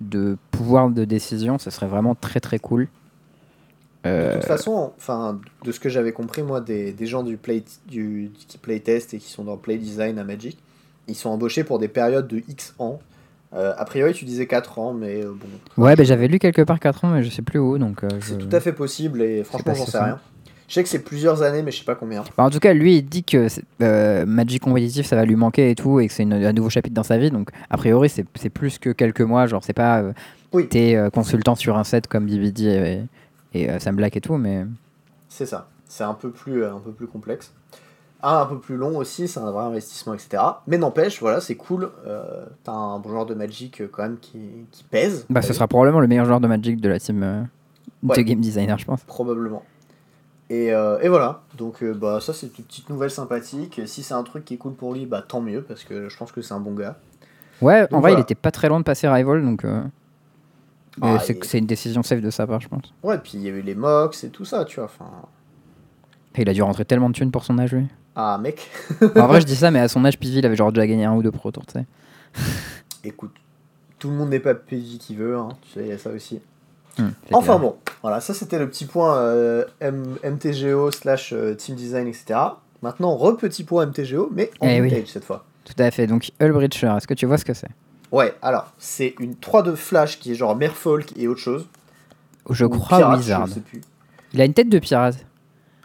de 0.00 0.36
pouvoir 0.52 0.90
de 0.90 1.04
décision, 1.04 1.58
ce 1.58 1.70
serait 1.70 1.86
vraiment 1.88 2.14
très 2.14 2.40
très 2.40 2.58
cool. 2.58 2.88
De 4.04 4.10
Euh, 4.10 4.34
toute 4.34 4.44
façon, 4.44 4.92
enfin, 4.98 5.40
de 5.64 5.72
ce 5.72 5.80
que 5.80 5.88
j'avais 5.88 6.12
compris, 6.12 6.42
moi, 6.42 6.60
des, 6.60 6.92
des 6.92 7.06
gens 7.06 7.22
du 7.22 7.36
play, 7.38 7.64
du, 7.88 8.30
qui 8.48 8.58
playtest 8.58 9.14
et 9.14 9.18
qui 9.18 9.30
sont 9.30 9.44
dans 9.44 9.56
play 9.56 9.78
design 9.78 10.18
à 10.18 10.24
Magic, 10.24 10.58
ils 11.08 11.14
sont 11.14 11.30
embauchés 11.30 11.64
pour 11.64 11.78
des 11.78 11.88
périodes 11.88 12.28
de 12.28 12.42
X 12.48 12.74
ans. 12.78 13.00
Euh, 13.54 13.72
a 13.76 13.84
priori, 13.84 14.12
tu 14.14 14.24
disais 14.24 14.46
4 14.46 14.78
ans, 14.80 14.92
mais 14.92 15.22
euh, 15.24 15.32
bon, 15.76 15.84
ouais, 15.84 15.94
ben 15.94 16.04
j'avais 16.04 16.26
lu 16.26 16.38
quelque 16.40 16.62
part 16.62 16.80
4 16.80 17.04
ans, 17.04 17.10
mais 17.10 17.22
je 17.22 17.30
sais 17.30 17.42
plus 17.42 17.58
où. 17.60 17.78
Donc, 17.78 18.02
euh, 18.02 18.08
c'est 18.20 18.40
je- 18.40 18.46
tout 18.46 18.56
à 18.56 18.60
fait 18.60 18.72
possible 18.72 19.22
et 19.22 19.44
franchement, 19.44 19.74
j'en 19.74 19.86
sais 19.86 19.98
rien. 19.98 20.18
Je 20.66 20.74
sais 20.74 20.82
que 20.82 20.88
c'est 20.88 21.04
plusieurs 21.04 21.42
années, 21.42 21.62
mais 21.62 21.70
je 21.70 21.78
sais 21.78 21.84
pas 21.84 21.94
combien. 21.94 22.24
Bah, 22.36 22.42
en 22.44 22.50
tout 22.50 22.58
cas, 22.58 22.72
lui, 22.72 22.96
il 22.96 23.02
dit 23.02 23.22
que 23.22 23.46
euh, 23.82 24.24
Magic 24.26 24.62
compétitif, 24.62 25.06
ça 25.06 25.14
va 25.14 25.24
lui 25.24 25.36
manquer 25.36 25.70
et 25.70 25.74
tout, 25.74 26.00
et 26.00 26.08
que 26.08 26.12
c'est 26.12 26.22
un 26.24 26.52
nouveau 26.52 26.70
chapitre 26.70 26.94
dans 26.94 27.02
sa 27.04 27.16
vie. 27.18 27.30
Donc, 27.30 27.50
a 27.70 27.76
priori, 27.76 28.08
c'est 28.08 28.50
plus 28.50 28.78
que 28.78 28.90
quelques 28.90 29.20
mois. 29.20 29.46
Genre, 29.46 29.62
c'est 29.62 29.72
pas 29.74 30.02
Oui. 30.52 30.66
t'es 30.68 30.98
consultant 31.12 31.54
sur 31.54 31.76
un 31.76 31.84
set 31.84 32.06
comme 32.08 32.26
BBD 32.26 33.06
et, 33.52 33.60
et 33.66 33.78
Sam 33.78 33.94
Black 33.94 34.16
et 34.16 34.20
tout, 34.20 34.36
mais 34.36 34.64
C'est 35.28 35.46
ça. 35.46 35.68
C'est 35.86 36.02
un 36.04 36.14
peu 36.14 36.30
plus, 36.30 36.64
un 36.64 36.80
peu 36.80 36.90
plus 36.92 37.06
complexe. 37.06 37.52
Un, 38.26 38.38
un 38.40 38.46
peu 38.46 38.58
plus 38.58 38.76
long 38.76 38.96
aussi, 38.96 39.28
c'est 39.28 39.38
un 39.40 39.50
vrai 39.50 39.64
investissement, 39.64 40.14
etc. 40.14 40.42
Mais 40.66 40.78
n'empêche, 40.78 41.20
voilà, 41.20 41.40
c'est 41.40 41.56
cool. 41.56 41.90
Euh, 42.06 42.46
T'as 42.64 42.72
un 42.72 42.98
bon 42.98 43.10
joueur 43.10 43.26
de 43.26 43.34
Magic 43.34 43.80
euh, 43.82 43.88
quand 43.92 44.02
même 44.04 44.16
qui, 44.18 44.38
qui 44.70 44.82
pèse. 44.84 45.26
bah, 45.28 45.42
ce 45.42 45.52
sera 45.52 45.68
probablement 45.68 46.00
le 46.00 46.06
meilleur 46.08 46.24
joueur 46.24 46.40
de 46.40 46.46
Magic 46.48 46.80
de 46.80 46.88
la 46.88 46.98
team 46.98 47.22
euh, 47.22 47.42
de 48.02 48.08
Ouais. 48.08 48.24
game 48.24 48.40
designer, 48.40 48.78
je 48.78 48.86
pense. 48.86 49.02
Probablement. 49.04 49.62
Et, 50.50 50.66
et 50.68 51.08
voilà, 51.08 51.40
donc 51.56 51.82
bah, 51.82 52.20
ça 52.20 52.32
c'est 52.34 52.46
une 52.58 52.64
petite 52.64 52.88
nouvelle 52.90 53.10
sympathique. 53.10 53.80
Si 53.86 54.02
c'est 54.02 54.14
un 54.14 54.22
truc 54.22 54.44
qui 54.44 54.54
est 54.54 54.58
cool 54.58 54.74
pour 54.74 54.92
lui, 54.92 55.06
bah 55.06 55.22
tant 55.26 55.40
mieux, 55.40 55.62
parce 55.62 55.84
que 55.84 56.08
je 56.08 56.16
pense 56.16 56.32
que 56.32 56.42
c'est 56.42 56.52
un 56.54 56.60
bon 56.60 56.74
gars. 56.74 56.96
Ouais, 57.62 57.86
en 57.92 58.00
vrai, 58.00 58.12
il 58.12 58.20
était 58.20 58.34
pas 58.34 58.50
très 58.50 58.68
loin 58.68 58.78
de 58.78 58.84
passer 58.84 59.08
Rival, 59.08 59.42
donc 59.42 59.64
euh, 59.64 59.82
Ah, 61.00 61.16
et 61.16 61.18
c'est 61.42 61.54
et- 61.54 61.58
une 61.58 61.66
décision 61.66 62.02
safe 62.02 62.20
de 62.20 62.28
sa 62.30 62.46
part, 62.46 62.60
je 62.60 62.68
pense. 62.68 62.92
Ouais, 63.02 63.18
puis 63.18 63.32
il 63.34 63.40
y 63.42 63.48
a 63.48 63.52
eu 63.52 63.62
les 63.62 63.74
mocks 63.74 64.22
et 64.22 64.28
tout 64.28 64.44
ça, 64.44 64.64
tu 64.66 64.76
vois. 64.76 64.84
Enfin, 64.84 65.10
il 66.42 66.48
a 66.48 66.52
dû 66.52 66.62
rentrer 66.62 66.84
tellement 66.84 67.08
de 67.10 67.14
thunes 67.14 67.30
pour 67.30 67.44
son 67.44 67.58
âge, 67.58 67.72
lui. 67.72 67.86
ah 68.16 68.38
mec, 68.38 68.70
en 69.16 69.26
vrai, 69.26 69.40
je 69.40 69.46
dis 69.46 69.56
ça, 69.56 69.70
mais 69.70 69.80
à 69.80 69.88
son 69.88 70.04
âge, 70.04 70.18
Pivi, 70.18 70.38
il 70.38 70.46
avait 70.46 70.56
genre 70.56 70.72
déjà 70.72 70.86
gagné 70.86 71.04
un 71.04 71.14
ou 71.14 71.22
deux 71.22 71.30
pro 71.32 71.50
tours, 71.50 71.66
tu 71.66 71.72
sais. 71.78 71.86
écoute, 73.04 73.32
tout 73.98 74.10
le 74.10 74.16
monde 74.16 74.30
n'est 74.30 74.40
pas 74.40 74.54
PJ 74.54 74.98
qui 74.98 75.14
veut, 75.14 75.36
hein, 75.36 75.48
tu 75.62 75.70
sais, 75.72 75.80
il 75.80 75.88
y 75.88 75.92
a 75.92 75.98
ça 75.98 76.10
aussi. 76.10 76.40
C'est 76.96 77.04
Enfin 77.32 77.56
clair. 77.56 77.58
bon, 77.58 77.76
voilà, 78.02 78.20
ça 78.20 78.34
c'était 78.34 78.58
le 78.58 78.68
petit 78.68 78.84
point 78.84 79.16
euh, 79.16 79.64
MTGO 79.82 80.92
slash 80.92 81.32
euh, 81.32 81.54
team 81.54 81.74
design, 81.74 82.06
etc. 82.06 82.38
Maintenant, 82.82 83.16
re-petit 83.16 83.64
point 83.64 83.86
MTGO, 83.86 84.30
mais 84.32 84.50
en 84.60 84.68
Eh 84.68 84.80
oui. 84.80 85.04
cette 85.06 85.24
fois. 85.24 85.44
Tout 85.64 85.74
à 85.82 85.90
fait. 85.90 86.06
Donc, 86.06 86.30
Hullbreacher, 86.40 86.92
est-ce 86.96 87.06
que 87.08 87.14
tu 87.14 87.26
vois 87.26 87.38
ce 87.38 87.44
que 87.44 87.54
c'est? 87.54 87.70
Ouais, 88.12 88.34
alors, 88.42 88.72
c'est 88.78 89.14
une 89.18 89.32
3-2 89.34 89.74
flash 89.74 90.20
qui 90.20 90.30
est 90.32 90.34
genre 90.34 90.54
Merfolk 90.54 91.12
et 91.16 91.26
autre 91.26 91.40
chose. 91.40 91.66
Je 92.50 92.64
Ou 92.66 92.68
crois 92.68 92.98
pirate, 92.98 93.16
Wizard. 93.18 93.46
Je 93.48 93.52
sais 93.54 93.60
plus. 93.60 93.80
Il 94.34 94.40
a 94.40 94.44
une 94.44 94.52
tête 94.54 94.68
de 94.68 94.78
pirate. 94.78 95.16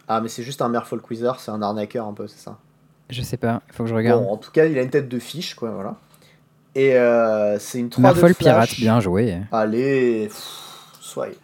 Ah, 0.09 0.19
mais 0.21 0.27
c'est 0.27 0.43
juste 0.43 0.61
un 0.61 0.67
Merfolk 0.69 1.07
Wizard, 1.09 1.39
c'est 1.39 1.51
un 1.51 1.61
arnaqueur 1.61 2.05
un 2.07 2.13
peu, 2.13 2.27
c'est 2.27 2.39
ça. 2.39 2.57
Je 3.09 3.21
sais 3.21 3.37
pas, 3.37 3.61
il 3.69 3.73
faut 3.73 3.83
que 3.83 3.89
je 3.89 3.95
regarde. 3.95 4.23
Bon, 4.23 4.31
en 4.31 4.37
tout 4.37 4.51
cas, 4.51 4.65
il 4.65 4.77
a 4.77 4.81
une 4.81 4.89
tête 4.89 5.07
de 5.07 5.19
fiche, 5.19 5.53
quoi, 5.55 5.69
voilà. 5.71 5.95
Et 6.75 6.95
euh, 6.97 7.57
c'est 7.59 7.79
une 7.79 7.89
3 7.89 8.01
Merfolk 8.03 8.37
pirate, 8.37 8.75
bien 8.77 8.99
joué. 8.99 9.37
Allez, 9.51 10.29
soyez. 10.99 11.37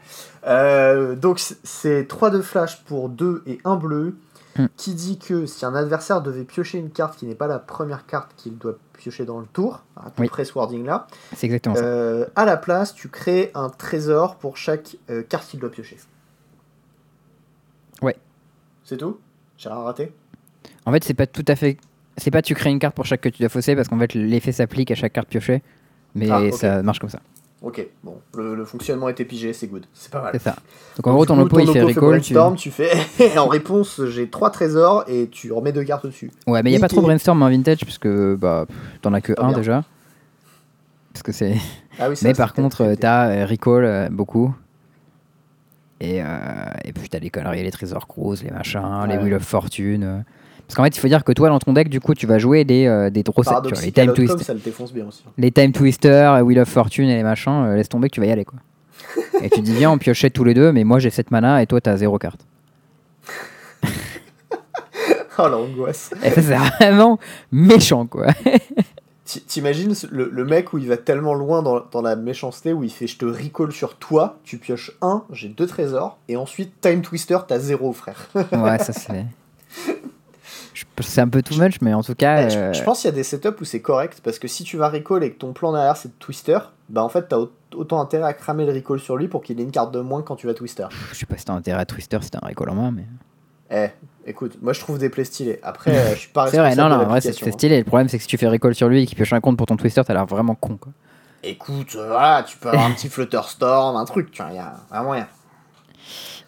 Euh, 0.48 1.16
donc 1.16 1.40
c'est 1.40 2.08
3 2.08 2.30
de 2.30 2.42
flash 2.42 2.84
pour 2.86 3.10
2 3.10 3.44
et 3.48 3.60
1 3.66 3.76
bleu, 3.78 4.16
Hmm. 4.58 4.68
qui 4.78 4.94
dit 4.94 5.20
que 5.20 5.46
si 5.48 5.66
un 5.66 5.76
adversaire 5.76 6.22
devait 6.22 6.46
piocher 6.46 6.78
une 6.78 6.90
carte 6.90 7.18
qui 7.20 7.26
n'est 7.26 7.36
pas 7.36 7.48
la 7.48 7.60
première 7.60 8.06
carte 8.06 8.32
qu'il 8.38 8.58
doit 8.58 8.78
piocher 8.98 9.26
dans 9.26 9.42
le 9.42 9.46
tour, 9.48 9.84
à 9.98 10.10
peu 10.12 10.22
Oui. 10.22 10.30
près 10.30 10.46
ce 10.46 10.54
wording 10.58 10.86
là, 10.86 11.08
C'est 11.36 11.46
exactement 11.48 11.76
ça. 11.76 11.82
euh, 11.84 12.26
à 12.38 12.46
la 12.46 12.56
place 12.56 12.96
tu 12.96 13.10
crées 13.10 13.52
un 13.54 13.68
trésor 13.68 14.38
pour 14.38 14.56
chaque 14.56 14.96
carte 15.28 15.50
qu'il 15.50 15.60
doit 15.60 15.70
piocher. 15.70 15.98
C'est 18.86 18.98
tout? 18.98 19.18
J'ai 19.58 19.68
rien 19.70 19.80
raté? 19.80 20.12
En 20.86 20.92
fait, 20.92 21.04
c'est 21.04 21.14
pas 21.14 21.28
tout 21.28 21.46
à 21.48 21.56
fait. 21.56 21.78
C'est 22.18 22.32
pas 22.32 22.42
tu 22.42 22.54
crées 22.56 22.70
une 22.70 22.80
carte 22.80 22.96
pour 22.96 23.06
chaque 23.06 23.22
que 23.22 23.30
tu 23.30 23.42
dois 23.42 23.50
fausser 23.50 23.76
parce 23.76 23.90
qu'en 23.90 24.00
fait 24.00 24.14
l'effet 24.14 24.52
s'applique 24.54 24.90
à 24.92 24.96
chaque 24.96 25.12
carte 25.14 25.28
piochée. 25.28 25.62
Mais 26.14 26.30
Ah, 26.32 26.50
ça 26.52 26.82
marche 26.82 27.00
comme 27.00 27.10
ça. 27.10 27.20
Ok, 27.62 27.86
bon, 28.04 28.20
le, 28.38 28.54
le 28.54 28.64
fonctionnement 28.64 29.10
était 29.10 29.26
pigé, 29.26 29.52
c'est 29.52 29.66
good, 29.68 29.86
c'est 29.94 30.12
pas 30.12 30.22
mal. 30.22 30.30
C'est 30.34 30.42
ça. 30.44 30.56
Donc 30.98 31.08
en 31.08 31.14
gros, 31.14 31.26
ton 31.26 31.40
oppo 31.40 31.60
il 31.60 31.68
fait 31.72 31.82
recall. 31.82 32.22
Tu... 32.22 32.36
tu 32.58 32.72
fais 32.72 32.92
en 33.40 33.48
réponse 33.48 34.06
j'ai 34.06 34.30
3 34.30 34.52
trésors 34.52 35.04
et 35.08 35.30
tu 35.30 35.52
remets 35.52 35.72
deux 35.72 35.84
cartes 35.84 36.06
dessus. 36.06 36.32
Ouais, 36.46 36.62
mais 36.62 36.70
il 36.70 36.74
y 36.74 36.78
a 36.78 36.80
pas 36.80 36.88
trop 36.88 37.02
brainstorm 37.02 37.42
en 37.42 37.50
vintage 37.50 37.80
parce 37.84 37.98
que 37.98 38.36
bah, 38.36 38.68
t'en 39.02 39.14
as 39.14 39.22
que 39.22 39.34
un 39.40 39.48
bien. 39.48 39.58
déjà. 39.58 39.84
Parce 41.12 41.24
que 41.24 41.32
c'est. 41.32 41.56
Ah 41.98 42.10
oui, 42.10 42.16
ça, 42.18 42.28
Mais 42.28 42.34
par 42.34 42.54
contre, 42.54 42.94
t'as 43.00 43.30
euh, 43.30 43.46
recall 43.46 43.84
euh, 43.84 44.10
beaucoup. 44.12 44.54
Et, 46.02 46.22
euh, 46.22 46.26
et 46.84 46.92
puis 46.94 47.08
t'as 47.10 47.20
les 47.20 47.30
conneries, 47.30 47.64
les 47.64 47.72
trésors 47.72 48.06
cross, 48.08 48.44
les 48.44 48.52
machins, 48.52 49.06
les 49.08 49.18
wheel 49.18 49.34
of 49.36 49.44
fortune. 49.44 50.04
euh. 50.04 50.18
Parce 50.68 50.76
qu'en 50.76 50.84
fait, 50.84 50.96
il 50.96 51.00
faut 51.00 51.08
dire 51.08 51.24
que 51.24 51.32
toi, 51.32 51.50
dans 51.50 51.60
ton 51.60 51.74
deck, 51.74 51.90
du 51.90 52.00
coup, 52.00 52.16
tu 52.16 52.26
vas 52.26 52.40
jouer 52.40 52.64
des, 52.66 52.88
euh, 52.88 53.10
des 53.12 53.22
draw 53.22 53.44
sets, 53.44 53.52
les 53.86 53.92
time 53.92 54.10
Outcome, 54.10 54.26
twist. 54.26 54.40
ça 54.44 54.54
le 54.54 54.60
défonce 54.60 54.92
bien 54.92 55.06
aussi. 55.08 55.24
Les 55.38 55.52
time 55.52 55.72
twisters, 55.72 56.34
euh, 56.34 56.42
wheel 56.42 56.60
of 56.60 56.68
fortune 56.68 57.08
et 57.08 57.16
les 57.16 57.24
machins, 57.24 57.66
euh, 57.68 57.76
laisse 57.76 57.88
tomber 57.88 58.10
que 58.10 58.16
tu 58.16 58.20
vas 58.20 58.26
y 58.26 58.32
aller 58.32 58.46
quoi. 58.46 58.58
et 59.44 59.50
tu 59.52 59.62
dis 59.62 59.74
viens 59.74 59.92
on 59.92 59.98
piochait 60.00 60.32
tous 60.32 60.44
les 60.44 60.54
deux, 60.56 60.72
mais 60.72 60.84
moi 60.84 60.98
j'ai 61.00 61.12
7 61.12 61.30
mana 61.30 61.62
et 61.62 61.68
toi 61.68 61.80
t'as 61.82 61.96
0 61.98 62.18
carte. 62.18 62.42
Oh 65.38 65.50
l'angoisse. 65.50 66.12
Et 66.24 66.30
ça 66.30 66.42
c'est 66.42 66.56
vraiment 66.86 67.20
méchant 67.52 68.06
quoi. 68.08 68.28
Ti- 69.26 69.42
T'imagines 69.42 69.94
le, 70.12 70.30
le 70.32 70.46
mec 70.46 70.72
où 70.74 70.78
il 70.78 70.88
va 70.88 70.98
tellement 70.98 71.34
loin 71.34 71.62
dans, 71.64 71.84
dans 71.92 72.02
la 72.02 72.16
méchanceté 72.16 72.74
où 72.74 72.84
il 72.84 72.92
fait 72.92 73.08
je 73.08 73.18
te 73.18 73.26
recall 73.26 73.72
sur 73.72 73.96
toi, 73.98 74.38
tu 74.44 74.58
pioches 74.60 74.92
un, 75.02 75.24
j'ai 75.32 75.50
deux 75.50 75.66
trésors, 75.68 76.18
et 76.28 76.38
ensuite 76.38 76.80
Time 76.80 77.02
Twister, 77.02 77.40
t'as 77.48 77.58
zéro 77.60 77.92
frère. 77.92 78.30
ouais, 78.36 78.78
ça 78.80 78.94
c'est. 78.94 79.26
C'est 81.02 81.22
un 81.22 81.28
peu 81.28 81.42
too 81.42 81.56
much, 81.58 81.80
mais 81.82 81.94
en 81.94 82.04
tout 82.04 82.16
cas. 82.16 82.50
Je, 82.50 82.58
euh, 82.58 82.74
je 82.74 82.84
pense 82.84 83.00
qu'il 83.02 83.10
y 83.10 83.14
a 83.14 83.16
des 83.16 83.24
setups 83.24 83.60
où 83.62 83.66
c'est 83.66 83.82
correct 83.82 84.20
parce 84.24 84.40
que 84.40 84.48
si 84.48 84.64
tu 84.64 84.78
vas 84.78 84.90
recall 84.90 85.24
et 85.24 85.32
que 85.32 85.38
ton 85.38 85.54
plan 85.54 85.72
derrière 85.74 85.96
c'est 85.98 86.10
de 86.10 86.14
Twister, 86.20 86.60
bah 86.90 87.02
en 87.04 87.10
fait 87.10 87.28
t'as 87.28 87.38
au- 87.38 87.52
autant 87.76 88.00
intérêt 88.02 88.28
à 88.28 88.34
cramer 88.34 88.66
le 88.66 88.74
recall 88.74 89.00
sur 89.00 89.16
lui 89.18 89.28
pour 89.28 89.42
qu'il 89.42 89.60
ait 89.60 89.64
une 89.64 89.72
carte 89.72 89.94
de 89.94 90.00
moins 90.02 90.22
quand 90.22 90.36
tu 90.36 90.48
vas 90.48 90.54
Twister. 90.54 90.86
Je 91.12 91.16
sais 91.18 91.26
pas 91.26 91.38
si 91.38 91.46
t'as 91.46 91.54
intérêt 91.54 91.82
à 91.82 91.86
Twister 91.86 92.20
si 92.22 92.30
t'as 92.32 92.40
un 92.42 92.48
recall 92.48 92.70
en 92.70 92.76
main, 92.76 92.92
mais. 92.92 93.06
Eh, 93.72 93.88
écoute, 94.28 94.58
moi 94.62 94.74
je 94.74 94.80
trouve 94.80 95.00
des 95.00 95.10
plays 95.10 95.24
stylés. 95.26 95.60
Après, 95.64 95.92
euh, 95.98 96.14
je 96.14 96.20
suis 96.20 96.30
pas 96.30 96.48
C'est 96.52 96.58
vrai, 96.58 96.76
non, 96.76 96.88
non, 96.90 97.04
vrai 97.06 97.22
c'est 97.22 97.30
hein. 97.48 97.52
stylé. 97.52 97.80
Le 97.80 97.84
problème 97.84 98.08
c'est 98.10 98.18
que 98.18 98.24
si 98.24 98.28
tu 98.28 98.38
fais 98.38 98.48
recall 98.48 98.76
sur 98.76 98.88
lui 98.90 99.04
et 99.04 99.06
qu'il 99.06 99.16
pioche 99.18 99.34
un 99.34 99.40
compte 99.42 99.58
pour 99.58 99.66
ton 99.68 99.76
Twister, 99.78 100.02
t'as 100.06 100.14
l'air 100.14 100.26
vraiment 100.26 100.56
con 100.56 100.78
quoi. 100.78 100.92
Écoute, 101.44 101.96
euh, 101.96 102.08
voilà, 102.08 102.44
tu 102.44 102.58
peux 102.58 102.70
avoir 102.70 102.86
un 102.88 102.92
petit 102.92 103.08
Flutterstorm, 103.08 103.96
un 103.96 104.06
truc, 104.06 104.32
tu 104.32 104.42
vois, 104.42 104.52
il 104.52 104.56
y 104.56 104.60
a 104.60 104.74
vraiment 104.90 105.12
rien. 105.12 105.28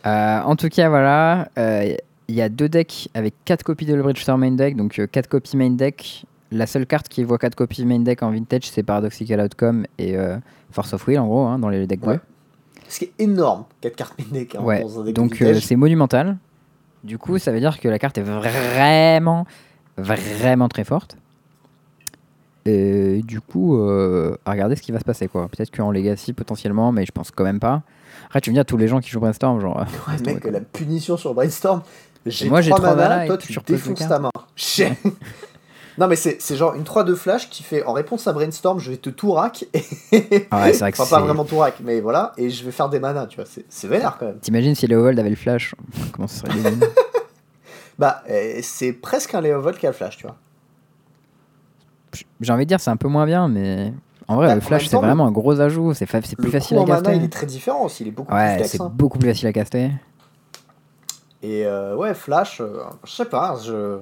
Euh, 0.06 0.39
en 0.41 0.56
tout 0.56 0.69
cas, 0.69 0.89
voilà. 0.89 1.49
euh, 1.57 1.95
Il 2.27 2.35
y 2.35 2.41
a 2.41 2.49
deux 2.49 2.68
decks 2.69 3.07
avec 3.14 3.34
4 3.45 3.64
copies 3.64 3.85
de 3.85 4.02
Bridge 4.02 4.22
Star 4.22 4.38
main 4.38 4.52
deck, 4.52 4.76
donc 4.76 4.99
4 5.11 5.27
copies 5.27 5.56
main 5.57 5.69
deck. 5.72 6.26
La 6.52 6.65
seule 6.65 6.85
carte 6.85 7.10
qui 7.10 7.23
voit 7.23 7.38
4 7.38 7.56
copies 7.56 7.85
main 7.85 7.99
deck 7.99 8.23
en 8.23 8.31
vintage, 8.31 8.64
c'est 8.72 8.84
Paradoxical 8.84 9.39
Outcome 9.41 9.85
et 9.99 10.15
Force 10.72 10.94
of 10.94 11.06
Will 11.07 11.19
en 11.19 11.27
gros, 11.27 11.45
hein, 11.45 11.60
dans 11.60 11.69
les 11.69 11.85
decks 11.88 12.02
Ouais. 12.06 12.14
bleus. 12.15 12.22
Ce 12.89 12.99
qui 12.99 13.06
est 13.06 13.14
énorme, 13.19 13.65
4 13.81 13.95
cartes 13.95 14.18
main 14.19 14.26
deck 14.31 14.56
hein, 14.56 14.64
Ouais, 14.64 14.81
dans 14.81 14.99
un 14.99 15.03
deck 15.03 15.14
donc 15.15 15.44
c'est 15.61 15.76
monumental. 15.76 16.38
Du 17.03 17.17
coup, 17.17 17.37
ça 17.37 17.51
veut 17.51 17.59
dire 17.59 17.79
que 17.79 17.87
la 17.87 17.99
carte 17.99 18.17
est 18.17 18.23
vraiment, 18.23 19.45
vraiment 19.97 20.67
très 20.67 20.83
forte. 20.83 21.17
Et 22.65 23.21
du 23.23 23.39
coup, 23.39 23.77
euh, 23.77 24.35
à 24.45 24.51
regarder 24.51 24.75
ce 24.75 24.81
qui 24.81 24.91
va 24.91 24.99
se 24.99 25.05
passer 25.05 25.27
quoi. 25.27 25.47
Peut-être 25.47 25.75
qu'en 25.75 25.89
Legacy 25.89 26.33
potentiellement, 26.33 26.91
mais 26.91 27.05
je 27.05 27.11
pense 27.13 27.31
quand 27.31 27.45
même 27.45 27.61
pas. 27.61 27.83
Après, 28.25 28.41
tu 28.41 28.51
me 28.51 28.57
dis 28.57 28.65
tous 28.65 28.75
les 28.75 28.89
gens 28.89 28.99
qui 28.99 29.09
jouent 29.09 29.21
Brainstorm, 29.21 29.61
genre. 29.61 29.77
Ouais, 29.77 29.85
laisse 30.11 30.23
tomber, 30.23 30.33
mec, 30.33 30.51
la 30.51 30.59
punition 30.59 31.15
sur 31.15 31.33
Brainstorm. 31.33 31.81
J'ai 32.25 32.49
Moi, 32.49 32.59
j'ai 32.59 32.71
3 32.71 32.79
trois 32.79 32.95
mana, 32.95 33.09
mana 33.09 33.25
et 33.25 33.27
toi 33.27 33.37
tu 33.37 33.57
défonces 33.65 33.99
ta 33.99 34.19
main. 34.19 34.31
Non, 35.97 36.07
mais 36.07 36.15
c'est 36.15 36.55
genre 36.55 36.75
une 36.75 36.83
3 36.83 37.03
de 37.03 37.15
flash 37.15 37.49
qui 37.49 37.63
fait 37.63 37.83
en 37.83 37.93
réponse 37.93 38.27
à 38.27 38.33
Brainstorm, 38.33 38.79
je 38.79 38.91
vais 38.91 38.97
te 38.97 39.09
tout 39.09 39.31
rack. 39.31 39.65
Et... 39.73 40.47
Ah 40.51 40.63
ouais, 40.65 40.73
c'est 40.73 40.79
vrai 40.81 40.91
que 40.91 41.01
enfin, 41.01 41.17
pas 41.17 41.23
vraiment 41.23 41.43
tout 41.43 41.57
rack, 41.57 41.75
mais 41.83 42.01
voilà, 42.01 42.33
et 42.37 42.49
je 42.51 42.63
vais 42.63 42.71
faire 42.71 42.89
des 42.89 42.99
manas, 42.99 43.25
tu 43.25 43.37
vois. 43.37 43.45
c'est- 43.67 43.87
vénère 43.87 44.17
quand 44.19 44.27
même. 44.27 44.37
T'imagines 44.39 44.75
si 44.75 44.85
Leovold 44.85 45.17
avait 45.19 45.31
le 45.31 45.35
flash 45.35 45.73
Comment 46.13 46.27
ce 46.27 46.39
serait 46.41 46.51
Bah, 47.99 48.21
euh, 48.29 48.59
c'est 48.61 48.93
presque 48.93 49.33
un 49.33 49.41
Léovold 49.41 49.77
qui 49.77 49.87
a 49.87 49.89
le 49.89 49.95
flash, 49.95 50.17
tu 50.17 50.23
vois. 50.27 50.35
J'ai 52.41 52.53
envie 52.53 52.65
de 52.65 52.69
dire, 52.69 52.79
c'est 52.79 52.91
un 52.91 52.95
peu 52.97 53.07
moins 53.07 53.25
bien, 53.25 53.47
mais 53.47 53.91
en 54.27 54.35
vrai, 54.35 54.47
Bah, 54.47 54.55
le 54.55 54.61
flash, 54.61 54.87
c'est 54.87 54.97
vraiment 54.97 55.25
un 55.25 55.31
gros 55.31 55.59
ajout. 55.59 55.93
C'est 55.95 56.05
fa- 56.05 56.21
plus 56.21 56.35
Le 56.37 56.49
facile 56.51 56.77
à 56.77 56.81
en 56.81 56.85
mana, 56.85 57.01
caster. 57.01 57.15
il 57.17 57.23
est 57.23 57.29
très 57.33 57.45
différent 57.47 57.85
aussi, 57.85 58.03
il 58.03 58.09
est 58.09 58.11
beaucoup 58.11 58.29
plus 58.31 58.37
Ouais, 58.37 58.55
flex. 58.57 58.69
c'est 58.71 58.81
hein. 58.81 58.91
beaucoup 58.93 59.17
plus 59.17 59.29
facile 59.29 59.47
à 59.47 59.53
caster. 59.53 59.91
Et 61.41 61.65
euh, 61.65 61.95
ouais, 61.95 62.13
Flash, 62.13 62.61
euh, 62.61 62.83
je 63.03 63.11
sais 63.11 63.25
pas, 63.25 63.57
je... 63.63 63.97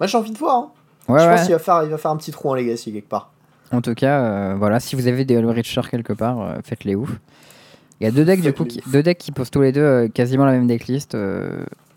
Moi 0.00 0.06
j'ai 0.06 0.18
envie 0.18 0.30
de 0.32 0.38
voir. 0.38 0.56
hein. 0.56 0.70
Ouais, 1.08 1.20
je 1.20 1.24
ouais. 1.24 1.34
pense 1.36 1.44
qu'il 1.44 1.52
va 1.52 1.58
faire, 1.58 1.84
il 1.84 1.90
va 1.90 1.98
faire 1.98 2.10
un 2.10 2.16
petit 2.16 2.32
trou 2.32 2.50
en 2.50 2.54
Legacy 2.54 2.92
quelque 2.92 3.08
part. 3.08 3.32
En 3.72 3.80
tout 3.80 3.94
cas, 3.94 4.20
euh, 4.20 4.54
voilà, 4.56 4.80
si 4.80 4.96
vous 4.96 5.06
avez 5.06 5.24
des 5.24 5.38
Richer 5.38 5.80
quelque 5.90 6.12
part, 6.12 6.40
euh, 6.40 6.54
faites-les 6.64 6.94
ouf. 6.94 7.18
Il 8.00 8.04
y 8.04 8.06
a 8.06 8.10
deux 8.10 8.24
decks, 8.24 8.40
du 8.40 8.52
coup, 8.52 8.64
qui, 8.64 8.82
deux 8.86 9.02
decks 9.02 9.18
qui 9.18 9.32
posent 9.32 9.50
tous 9.50 9.62
les 9.62 9.72
deux 9.72 9.80
euh, 9.80 10.08
quasiment 10.08 10.44
la 10.44 10.52
même 10.52 10.66
decklist, 10.66 11.16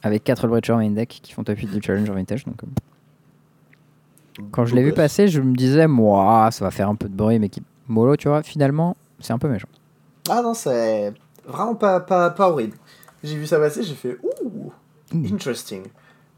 avec 0.02 0.24
4 0.24 0.46
All 0.46 0.54
Richer 0.54 0.76
main 0.76 0.92
deck 0.92 1.20
qui 1.22 1.34
font 1.34 1.44
top 1.44 1.58
8 1.58 1.68
du 1.68 1.82
Challenger 1.82 2.14
Vintage. 2.14 2.46
Donc, 2.46 2.62
quand 4.52 4.66
je 4.66 4.76
l'ai 4.76 4.84
vu 4.84 4.94
passer, 4.94 5.28
je 5.28 5.42
me 5.42 5.56
disais, 5.56 5.88
moi, 5.88 6.50
ça 6.52 6.64
va 6.64 6.72
faire 6.72 6.90
un 6.90 6.96
peu 6.96 7.10
de 7.10 7.16
bruit, 7.16 7.40
mais 7.40 7.50
qui... 7.50 7.62
mollo, 7.88 8.16
tu 8.16 8.30
vois, 8.30 8.42
finalement, 8.42 8.96
c'est 9.20 9.34
un 9.34 9.40
peu 9.40 9.50
méchant. 9.50 9.68
Ah 10.30 10.42
non, 10.42 10.54
c'est 10.54 11.14
vraiment 11.46 11.76
pas, 11.76 12.00
pas, 12.00 12.30
pas 12.30 12.50
horrible. 12.50 12.78
J'ai 13.24 13.36
vu 13.36 13.46
ça 13.46 13.60
passer, 13.60 13.84
j'ai 13.84 13.96
fait 13.96 14.18
ouh, 14.24 14.72
Ouh. 15.14 15.26
interesting. 15.34 15.84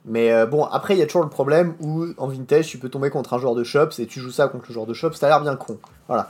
Mais 0.05 0.31
euh, 0.31 0.45
bon, 0.45 0.63
après, 0.65 0.95
il 0.95 0.99
y 0.99 1.01
a 1.01 1.05
toujours 1.05 1.23
le 1.23 1.29
problème 1.29 1.75
où 1.79 2.05
en 2.17 2.27
vintage, 2.27 2.67
tu 2.67 2.77
peux 2.77 2.89
tomber 2.89 3.09
contre 3.09 3.33
un 3.33 3.37
joueur 3.37 3.55
de 3.55 3.63
shops 3.63 3.99
et 3.99 4.07
tu 4.07 4.19
joues 4.19 4.31
ça 4.31 4.47
contre 4.47 4.65
le 4.67 4.73
joueur 4.73 4.85
de 4.87 4.93
shops, 4.93 5.13
ça 5.13 5.27
a 5.27 5.29
l'air 5.29 5.41
bien 5.41 5.55
con. 5.55 5.77
Voilà. 6.07 6.27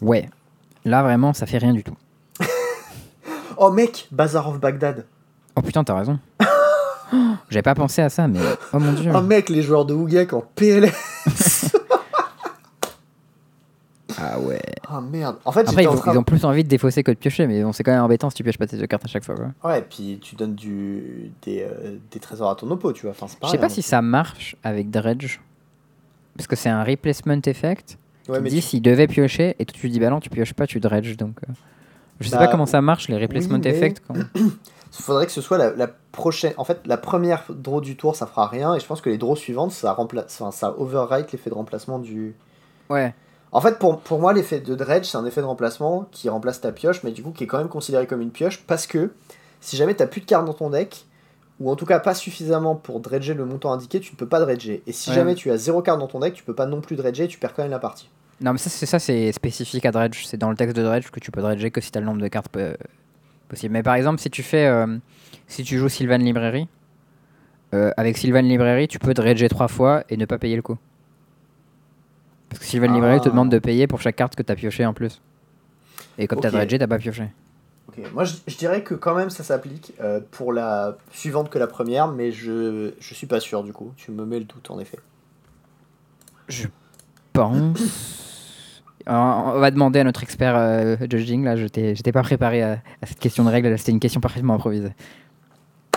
Ouais, 0.00 0.28
là, 0.84 1.02
vraiment, 1.02 1.32
ça 1.32 1.46
fait 1.46 1.58
rien 1.58 1.72
du 1.72 1.84
tout. 1.84 1.96
Oh 3.62 3.70
mec, 3.70 4.08
Bazar 4.10 4.48
of 4.48 4.58
Baghdad. 4.58 5.04
Oh 5.54 5.60
putain, 5.60 5.84
t'as 5.84 5.94
raison. 5.94 6.18
J'avais 7.50 7.62
pas 7.62 7.74
pensé 7.74 8.00
à 8.00 8.08
ça, 8.08 8.26
mais 8.26 8.38
oh 8.72 8.78
mon 8.78 8.92
dieu. 8.92 9.12
Oh 9.14 9.20
mec, 9.20 9.50
les 9.50 9.60
joueurs 9.60 9.84
de 9.84 9.92
Hougak 9.92 10.32
en 10.32 10.42
PLS. 10.54 11.76
Ah 14.20 14.38
ouais. 14.38 14.60
Ah 14.88 15.00
merde. 15.00 15.36
En 15.44 15.52
fait, 15.52 15.68
Après, 15.68 15.82
ils, 15.84 15.88
en 15.88 15.92
ont- 15.92 15.96
train 15.96 16.12
ils 16.12 16.18
ont 16.18 16.22
plus 16.22 16.44
envie 16.44 16.62
de 16.64 16.68
défausser 16.68 17.02
que 17.02 17.10
de 17.10 17.16
piocher, 17.16 17.46
mais 17.46 17.62
bon, 17.62 17.72
c'est 17.72 17.82
quand 17.82 17.92
même 17.92 18.02
embêtant 18.02 18.28
si 18.30 18.36
tu 18.36 18.42
pioches 18.44 18.58
pas 18.58 18.66
tes 18.66 18.76
deux 18.76 18.86
cartes 18.86 19.04
à 19.04 19.08
chaque 19.08 19.24
fois. 19.24 19.34
Quoi. 19.34 19.70
Ouais, 19.70 19.78
et 19.78 19.82
puis 19.82 20.18
tu 20.20 20.34
donnes 20.36 20.54
du, 20.54 21.32
des, 21.42 21.62
euh, 21.62 21.96
des 22.10 22.20
trésors 22.20 22.50
à 22.50 22.54
ton 22.56 22.70
oppo, 22.70 22.92
tu 22.92 23.02
vois. 23.02 23.10
Enfin, 23.12 23.26
Je 23.42 23.48
sais 23.48 23.58
pas 23.58 23.66
hein, 23.66 23.68
si 23.70 23.82
ça 23.82 24.02
marche 24.02 24.56
avec 24.62 24.90
Dredge. 24.90 25.40
Parce 26.36 26.46
que 26.46 26.56
c'est 26.56 26.68
un 26.68 26.84
replacement 26.84 27.40
effect. 27.44 27.98
Ouais, 28.28 28.36
qui 28.38 28.42
mais 28.44 28.50
dit 28.50 28.56
tu- 28.56 28.62
s'il 28.62 28.82
devait 28.82 29.06
piocher, 29.08 29.56
et 29.58 29.64
toi 29.66 29.76
tu 29.78 29.88
dis 29.88 29.98
bah 29.98 30.10
non, 30.10 30.20
tu 30.20 30.30
pioches 30.30 30.52
pas, 30.54 30.66
tu 30.66 30.78
dredge. 30.80 31.16
Donc, 31.16 31.36
euh, 31.48 31.52
je 32.20 32.28
sais 32.28 32.36
Bah, 32.36 32.44
pas 32.46 32.48
comment 32.52 32.66
ça 32.66 32.80
marche 32.80 33.08
les 33.08 33.16
replacement 33.18 33.56
oui, 33.56 33.62
mais- 33.64 33.70
effect. 33.70 34.02
quand- 34.06 34.14
Il 34.98 35.02
faudrait 35.04 35.26
que 35.26 35.32
ce 35.32 35.40
soit 35.40 35.56
la, 35.56 35.70
la 35.70 35.86
prochaine. 35.86 36.52
En 36.56 36.64
fait, 36.64 36.80
la 36.84 36.96
première 36.96 37.44
draw 37.48 37.80
du 37.80 37.94
tour, 37.96 38.16
ça 38.16 38.26
fera 38.26 38.48
rien. 38.48 38.74
Et 38.74 38.80
je 38.80 38.86
pense 38.86 39.00
que 39.00 39.08
les 39.08 39.18
draws 39.18 39.36
suivantes, 39.36 39.70
ça, 39.70 39.92
remplace... 39.92 40.24
enfin, 40.40 40.50
ça 40.50 40.74
overwrite 40.78 41.30
l'effet 41.30 41.48
de 41.48 41.54
remplacement 41.54 42.00
du. 42.00 42.34
Ouais. 42.88 43.14
En 43.52 43.60
fait, 43.60 43.78
pour, 43.78 44.00
pour 44.00 44.20
moi, 44.20 44.32
l'effet 44.32 44.60
de 44.60 44.74
dredge, 44.74 45.04
c'est 45.06 45.18
un 45.18 45.24
effet 45.26 45.40
de 45.40 45.46
remplacement 45.46 46.06
qui 46.12 46.28
remplace 46.28 46.60
ta 46.60 46.70
pioche, 46.72 47.02
mais 47.02 47.10
du 47.10 47.22
coup 47.22 47.32
qui 47.32 47.44
est 47.44 47.46
quand 47.46 47.58
même 47.58 47.68
considéré 47.68 48.06
comme 48.06 48.20
une 48.20 48.30
pioche 48.30 48.62
parce 48.66 48.86
que 48.86 49.12
si 49.60 49.76
jamais 49.76 49.94
t'as 49.94 50.06
plus 50.06 50.20
de 50.20 50.26
cartes 50.26 50.46
dans 50.46 50.54
ton 50.54 50.70
deck, 50.70 51.04
ou 51.58 51.70
en 51.70 51.76
tout 51.76 51.84
cas 51.84 51.98
pas 51.98 52.14
suffisamment 52.14 52.74
pour 52.74 53.00
dredger 53.00 53.34
le 53.34 53.44
montant 53.44 53.72
indiqué, 53.72 54.00
tu 54.00 54.12
ne 54.12 54.16
peux 54.16 54.26
pas 54.28 54.40
dredger. 54.40 54.82
Et 54.86 54.92
si 54.92 55.10
Ouais. 55.10 55.16
jamais 55.16 55.34
tu 55.34 55.50
as 55.50 55.56
zéro 55.58 55.82
carte 55.82 55.98
dans 55.98 56.06
ton 56.06 56.20
deck, 56.20 56.32
tu 56.32 56.42
peux 56.44 56.54
pas 56.54 56.64
non 56.66 56.80
plus 56.80 56.96
dredger, 56.96 57.28
tu 57.28 57.38
perds 57.38 57.54
quand 57.54 57.62
même 57.62 57.70
la 57.70 57.78
partie. 57.78 58.08
Non, 58.40 58.52
mais 58.52 58.58
ça, 58.58 58.70
c'est 58.70 58.86
ça, 58.86 58.98
c'est 58.98 59.30
spécifique 59.32 59.84
à 59.84 59.90
Dredge. 59.90 60.24
C'est 60.24 60.38
dans 60.38 60.48
le 60.48 60.56
texte 60.56 60.74
de 60.74 60.82
Dredge 60.82 61.10
que 61.10 61.20
tu 61.20 61.30
peux 61.30 61.42
dredger 61.42 61.70
que 61.70 61.82
si 61.82 61.90
t'as 61.92 62.00
le 62.00 62.06
nombre 62.06 62.22
de 62.22 62.28
cartes 62.28 62.56
euh, 62.56 62.74
possible. 63.48 63.74
Mais 63.74 63.82
par 63.82 63.94
exemple, 63.96 64.18
si 64.18 64.30
tu 64.30 64.42
fais, 64.42 64.66
euh, 64.66 64.96
si 65.46 65.62
tu 65.62 65.76
joues 65.76 65.90
Sylvan 65.90 66.22
Library, 66.22 66.66
euh, 67.74 67.90
avec 67.98 68.16
Sylvan 68.16 68.46
Library, 68.46 68.88
tu 68.88 68.98
peux 68.98 69.12
dredger 69.12 69.50
trois 69.50 69.68
fois 69.68 70.04
et 70.08 70.16
ne 70.16 70.24
pas 70.24 70.38
payer 70.38 70.56
le 70.56 70.62
coup. 70.62 70.78
Parce 72.50 72.58
que 72.60 72.66
Sylvan 72.66 72.90
Ah. 72.90 72.94
Library 72.94 73.20
te 73.22 73.28
demande 73.30 73.48
de 73.50 73.58
payer 73.58 73.86
pour 73.86 74.00
chaque 74.02 74.16
carte 74.16 74.34
que 74.36 74.42
t'as 74.42 74.54
pioché 74.56 74.84
en 74.84 74.92
plus. 74.92 75.20
Et 76.18 76.26
comme 76.26 76.40
t'as 76.40 76.48
Ok. 76.48 76.54
dredgé, 76.54 76.78
t'as 76.78 76.86
pas 76.86 76.98
pioché. 76.98 77.28
Ok, 77.88 77.98
moi 78.12 78.24
je, 78.24 78.34
je 78.46 78.56
dirais 78.56 78.82
que 78.82 78.94
quand 78.94 79.14
même 79.14 79.30
ça 79.30 79.42
s'applique 79.42 79.94
euh, 80.00 80.20
pour 80.30 80.52
la 80.52 80.96
suivante 81.12 81.48
que 81.50 81.58
la 81.58 81.66
première, 81.66 82.08
mais 82.08 82.30
je, 82.30 82.92
je 83.00 83.14
suis 83.14 83.26
pas 83.26 83.40
sûr 83.40 83.62
du 83.64 83.72
coup. 83.72 83.92
Tu 83.96 84.10
me 84.12 84.24
mets 84.26 84.38
le 84.38 84.44
doute 84.44 84.70
en 84.70 84.78
effet. 84.78 84.98
Je 86.48 86.66
pense. 87.32 87.78
Alors, 89.06 89.54
on 89.56 89.58
va 89.60 89.70
demander 89.70 90.00
à 90.00 90.04
notre 90.04 90.22
expert 90.22 90.54
euh, 90.56 90.96
judging. 91.10 91.42
Là, 91.44 91.56
je 91.56 91.66
t'ai- 91.66 91.94
j'étais 91.94 92.12
pas 92.12 92.22
préparé 92.22 92.62
à, 92.62 92.82
à 93.00 93.06
cette 93.06 93.18
question 93.18 93.44
de 93.44 93.48
règle. 93.50 93.68
là, 93.68 93.76
C'était 93.78 93.92
une 93.92 93.98
question 94.00 94.20
parfaitement 94.20 94.54
improvisée. 94.54 94.92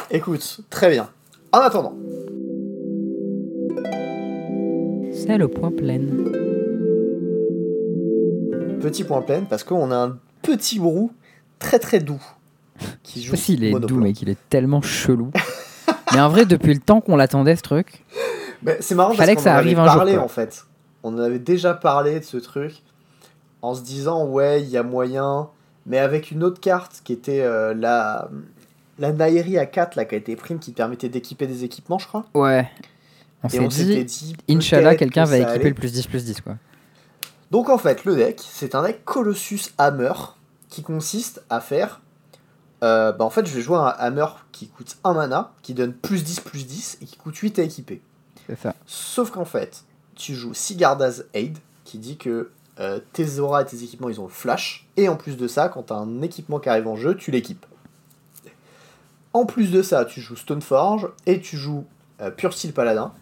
Écoute, 0.10 0.62
très 0.70 0.90
bien. 0.90 1.10
En 1.52 1.60
attendant, 1.60 1.96
C'est 5.12 5.38
le 5.38 5.48
point 5.48 5.72
plein. 5.72 6.00
Petit 8.84 9.04
point 9.04 9.22
plein 9.22 9.44
parce 9.44 9.64
qu'on 9.64 9.92
a 9.92 9.96
un 9.96 10.18
petit 10.42 10.80
brou 10.80 11.12
très 11.58 11.80
très 11.80 12.00
doux 12.00 12.22
qui 13.02 13.24
joue 13.24 13.32
pas 13.32 13.38
s'il 13.38 13.64
est 13.64 13.72
monoplan. 13.72 13.96
doux, 13.98 14.04
mais 14.04 14.14
qu'il 14.14 14.30
est 14.30 14.38
tellement 14.50 14.82
chelou. 14.82 15.32
mais 16.14 16.20
en 16.20 16.30
vrai, 16.30 16.46
depuis 16.46 16.74
le 16.74 16.80
temps 16.80 17.02
qu'on 17.02 17.16
l'attendait, 17.16 17.56
ce 17.56 17.62
truc. 17.62 18.04
C'est 18.80 18.96
marrant 18.96 19.16
parce 19.16 19.34
qu'on 19.34 19.42
ça 19.42 19.54
en 19.54 19.56
arrive 19.56 19.80
avait 19.80 19.90
un 19.90 19.92
jour, 19.92 19.98
parlé 20.00 20.14
quoi. 20.16 20.24
en 20.24 20.28
fait. 20.28 20.66
On 21.04 21.14
en 21.14 21.20
avait 21.20 21.40
déjà 21.40 21.74
parlé 21.74 22.20
de 22.20 22.26
ce 22.26 22.38
truc 22.38 22.82
en 23.62 23.74
se 23.74 23.82
disant 23.82 24.26
ouais 24.26 24.62
il 24.62 24.70
y 24.70 24.78
a 24.78 24.84
moyen, 24.84 25.50
mais 25.86 26.00
avec 26.00 26.32
une 26.32 26.44
autre 26.44 26.60
carte 26.60 27.02
qui 27.04 27.14
était 27.14 27.42
euh, 27.42 27.74
la 27.74 28.30
la 29.00 29.12
Nairi 29.12 29.56
A4 29.56 29.96
là 29.96 30.06
qui 30.06 30.16
a 30.16 30.18
été 30.18 30.36
prime 30.36 30.60
qui 30.60 30.72
permettait 30.72 31.10
d'équiper 31.10 31.48
des 31.48 31.64
équipements 31.64 32.00
je 32.00 32.08
crois. 32.08 32.26
Ouais. 32.34 32.70
On 33.44 33.50
s'est 33.50 33.68
dit, 33.68 34.06
dit 34.06 34.36
Inch'Allah, 34.50 34.96
quelqu'un 34.96 35.26
que 35.26 35.30
va 35.30 35.38
équiper 35.38 35.52
allait. 35.54 35.70
le 35.70 35.76
plus 35.76 35.92
10 35.92 36.08
plus 36.08 36.24
10, 36.24 36.42
quoi. 36.42 36.56
Donc 37.54 37.70
en 37.70 37.78
fait, 37.78 38.04
le 38.04 38.16
deck, 38.16 38.42
c'est 38.44 38.74
un 38.74 38.82
deck 38.82 39.06
Colossus 39.06 39.70
Hammer 39.78 40.14
qui 40.70 40.82
consiste 40.82 41.44
à 41.52 41.62
faire. 41.62 42.02
euh, 42.84 43.12
bah 43.12 43.26
en 43.26 43.30
fait, 43.30 43.46
je 43.46 43.54
vais 43.54 43.62
jouer 43.62 43.78
un 43.78 43.94
Hammer 44.00 44.26
qui 44.52 44.70
coûte 44.70 44.98
1 45.04 45.14
mana, 45.14 45.52
qui 45.62 45.76
donne 45.76 45.94
plus 45.94 46.24
10 46.24 46.40
plus 46.40 46.66
10 46.66 46.98
et 47.04 47.06
qui 47.06 47.16
coûte 47.16 47.38
8 47.38 47.60
à 47.60 47.62
équiper. 47.62 48.02
C'est 48.48 48.60
ça. 48.60 48.74
Sauf 48.88 49.30
qu'en 49.30 49.46
fait, 49.46 49.84
tu 50.16 50.34
joues 50.34 50.56
Sigarda's 50.56 51.26
Aid 51.36 51.60
qui 51.86 52.00
dit 52.00 52.18
que 52.18 52.50
euh, 52.80 53.00
tes 53.14 53.38
auras 53.38 53.62
et 53.62 53.66
tes 53.66 53.84
équipements 53.84 54.10
ils 54.10 54.20
ont 54.20 54.26
le 54.26 54.30
flash. 54.30 54.88
Et 54.98 55.08
en 55.08 55.16
plus 55.16 55.38
de 55.38 55.48
ça, 55.48 55.70
quand 55.70 55.84
tu 55.84 55.94
as 55.94 55.98
un 55.98 56.24
équipement 56.24 56.60
qui 56.60 56.70
arrive 56.70 56.88
en 56.88 56.96
jeu, 56.96 57.16
tu 57.16 57.30
l'équipes. 57.30 57.68
En 59.32 59.46
plus 59.46 59.70
de 59.70 59.84
ça, 59.84 60.06
tu 60.06 60.22
joues 60.22 60.38
Stoneforge 60.38 61.08
et 61.28 61.40
tu 61.40 61.58
joues 61.58 61.86
euh, 62.20 62.32
Pure 62.32 62.52
Steel 62.54 62.74
Paladin. 62.74 63.14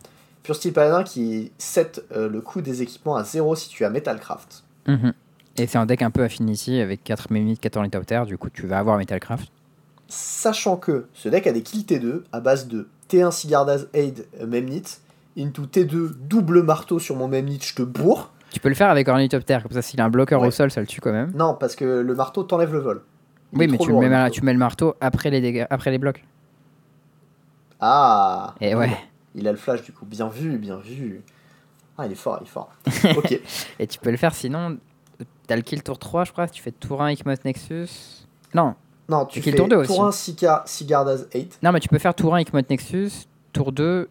Pure 0.44 0.56
Steel 0.56 0.74
Paladin 0.74 1.04
qui 1.04 1.52
set 1.58 2.04
euh, 2.16 2.28
le 2.30 2.42
coût 2.42 2.62
des 2.62 2.82
équipements 2.82 3.16
à 3.16 3.24
0 3.24 3.56
si 3.56 3.70
tu 3.70 3.86
as 3.86 3.90
Metalcraft. 3.90 4.64
Mhm. 4.88 5.14
Et 5.58 5.68
c'est 5.68 5.78
un 5.78 5.86
deck 5.86 6.02
un 6.02 6.12
peu 6.12 6.24
Affinity 6.24 6.80
avec 6.80 7.04
4 7.04 7.32
Mémit, 7.32 7.58
4 7.58 7.78
Ornithoptère. 7.78 8.26
Du 8.26 8.38
coup, 8.38 8.50
tu 8.50 8.66
vas 8.68 8.80
avoir 8.80 8.98
Metalcraft. 8.98 9.52
Sachant 10.08 10.78
que 10.78 11.06
ce 11.14 11.30
deck 11.30 11.46
a 11.48 11.52
des 11.52 11.62
kills 11.62 11.84
T2 11.86 12.24
à 12.32 12.40
base 12.40 12.68
de 12.68 12.88
T1 13.10 13.32
Sigarda's 13.32 13.88
Aid 13.94 14.26
euh, 14.42 14.48
Memnit, 14.48 14.84
into 15.38 15.64
T2 15.64 16.10
double 16.28 16.64
marteau 16.64 17.00
sur 17.00 17.16
mon 17.16 17.28
Memnit, 17.28 17.60
je 17.62 17.76
te 17.76 17.82
bourre. 17.84 18.32
Tu 18.52 18.60
peux 18.60 18.70
le 18.70 18.76
faire 18.76 18.90
avec 18.90 19.08
Ornithoptère. 19.08 19.64
Comme 19.64 19.72
ça, 19.72 19.82
s'il 19.82 20.02
a 20.02 20.06
un 20.06 20.10
bloqueur 20.10 20.42
Ouais. 20.42 20.48
au 20.48 20.52
sol, 20.52 20.72
ça 20.72 20.82
le 20.82 20.88
tue 20.88 21.00
quand 21.02 21.12
même. 21.14 21.32
Non, 21.36 21.54
parce 21.58 21.76
que 21.76 21.86
le 22.02 22.16
marteau 22.16 22.44
t'enlève 22.44 22.74
le 22.74 22.80
vol. 22.80 23.02
Il 23.54 23.60
Oui, 23.60 23.68
mais 23.68 23.76
trop 23.78 23.86
tu, 23.86 23.92
lourd, 23.92 24.00
mets, 24.02 24.08
le 24.08 24.12
ma- 24.12 24.18
marteau. 24.24 24.34
tu 24.36 24.42
mets 24.46 24.54
le 24.54 24.60
marteau 24.60 24.96
après 25.00 25.30
les, 25.30 25.40
dégâts, 25.42 25.66
après 25.70 25.92
les 25.92 25.98
blocs. 25.98 26.24
Ah 27.80 28.56
Et 28.62 28.76
ouais. 28.76 28.90
Il 29.36 29.48
a 29.48 29.52
le 29.52 29.58
flash 29.58 29.82
du 29.84 29.92
coup. 29.92 30.06
Bien 30.06 30.28
vu, 30.28 30.58
bien 30.58 30.78
vu. 30.78 31.22
Ah, 31.98 32.06
il 32.06 32.12
est 32.12 32.16
fort, 32.16 32.38
il 32.42 32.46
est 32.46 32.50
fort. 32.50 32.70
ok. 33.18 33.40
Et 33.80 33.88
tu 33.88 34.00
peux 34.00 34.12
le 34.12 34.18
faire 34.18 34.34
sinon. 34.34 34.78
T'as 35.48 35.56
le 35.56 35.62
kill 35.62 35.84
tour 35.84 36.00
3, 36.00 36.24
je 36.26 36.32
crois. 36.32 36.48
Tu 36.48 36.62
fais 36.62 36.72
tour 36.72 37.02
1 37.02 37.08
Ikmos 37.12 37.36
Nexus. 37.46 37.90
Non, 38.54 38.76
Non, 39.10 39.26
tu 39.26 39.40
qu'il 39.42 39.54
fais 39.54 39.68
deux 39.68 39.76
aussi. 39.78 39.94
tour 39.94 40.06
1 40.06 40.12
Sika, 40.12 40.64
Sigarda's 40.66 41.28
8. 41.34 41.60
non, 41.64 41.72
mais 41.72 41.80
tu 41.80 41.88
peux 41.90 42.00
faire 42.00 42.16
tour 42.16 42.34
1 42.36 42.40
Ikmos 42.40 42.62
Nexus. 42.70 43.12
Tour 43.54 43.72
2, 43.72 44.10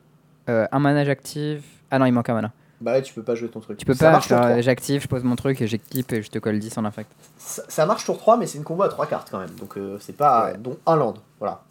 euh, 0.48 0.66
un 0.70 0.78
manage 0.78 1.08
active. 1.08 1.62
Ah 1.90 1.98
non, 1.98 2.06
il 2.06 2.12
manque 2.12 2.28
un 2.28 2.34
mana. 2.34 2.52
Bah 2.80 2.92
ouais, 2.92 3.02
tu 3.02 3.12
peux 3.12 3.22
pas 3.22 3.34
jouer 3.34 3.48
ton 3.48 3.60
truc. 3.60 3.76
Tu 3.78 3.84
peux 3.84 3.92
ça 3.94 4.06
pas 4.06 4.12
marche 4.12 4.28
tour 4.28 4.38
faire 4.38 4.46
3. 4.50 4.60
j'active, 4.62 5.02
je 5.02 5.08
pose 5.08 5.22
mon 5.24 5.36
truc 5.36 5.60
et 5.60 5.66
j'équipe 5.66 6.12
et 6.12 6.22
je 6.22 6.30
te 6.30 6.38
colle 6.38 6.58
10 6.58 6.78
en 6.78 6.84
impact. 6.84 7.10
Ça, 7.36 7.62
ça 7.68 7.84
marche 7.86 8.04
tour 8.04 8.16
3, 8.18 8.36
mais 8.38 8.46
c'est 8.46 8.56
une 8.58 8.64
combo 8.64 8.82
à 8.84 8.88
3 8.88 9.06
cartes 9.06 9.28
quand 9.30 9.38
même. 9.38 9.54
Donc 9.58 9.76
euh, 9.76 9.98
c'est 10.00 10.16
pas. 10.16 10.46
Ouais. 10.52 10.58
dont 10.58 10.78
un 10.86 10.96
land. 10.96 11.14
Voilà. 11.38 11.62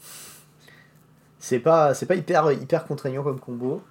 C'est 1.40 1.60
pas, 1.60 1.94
c'est 1.94 2.06
pas 2.06 2.16
hyper, 2.16 2.52
hyper 2.52 2.86
contraignant 2.86 3.24
comme 3.24 3.40
combo. 3.40 3.82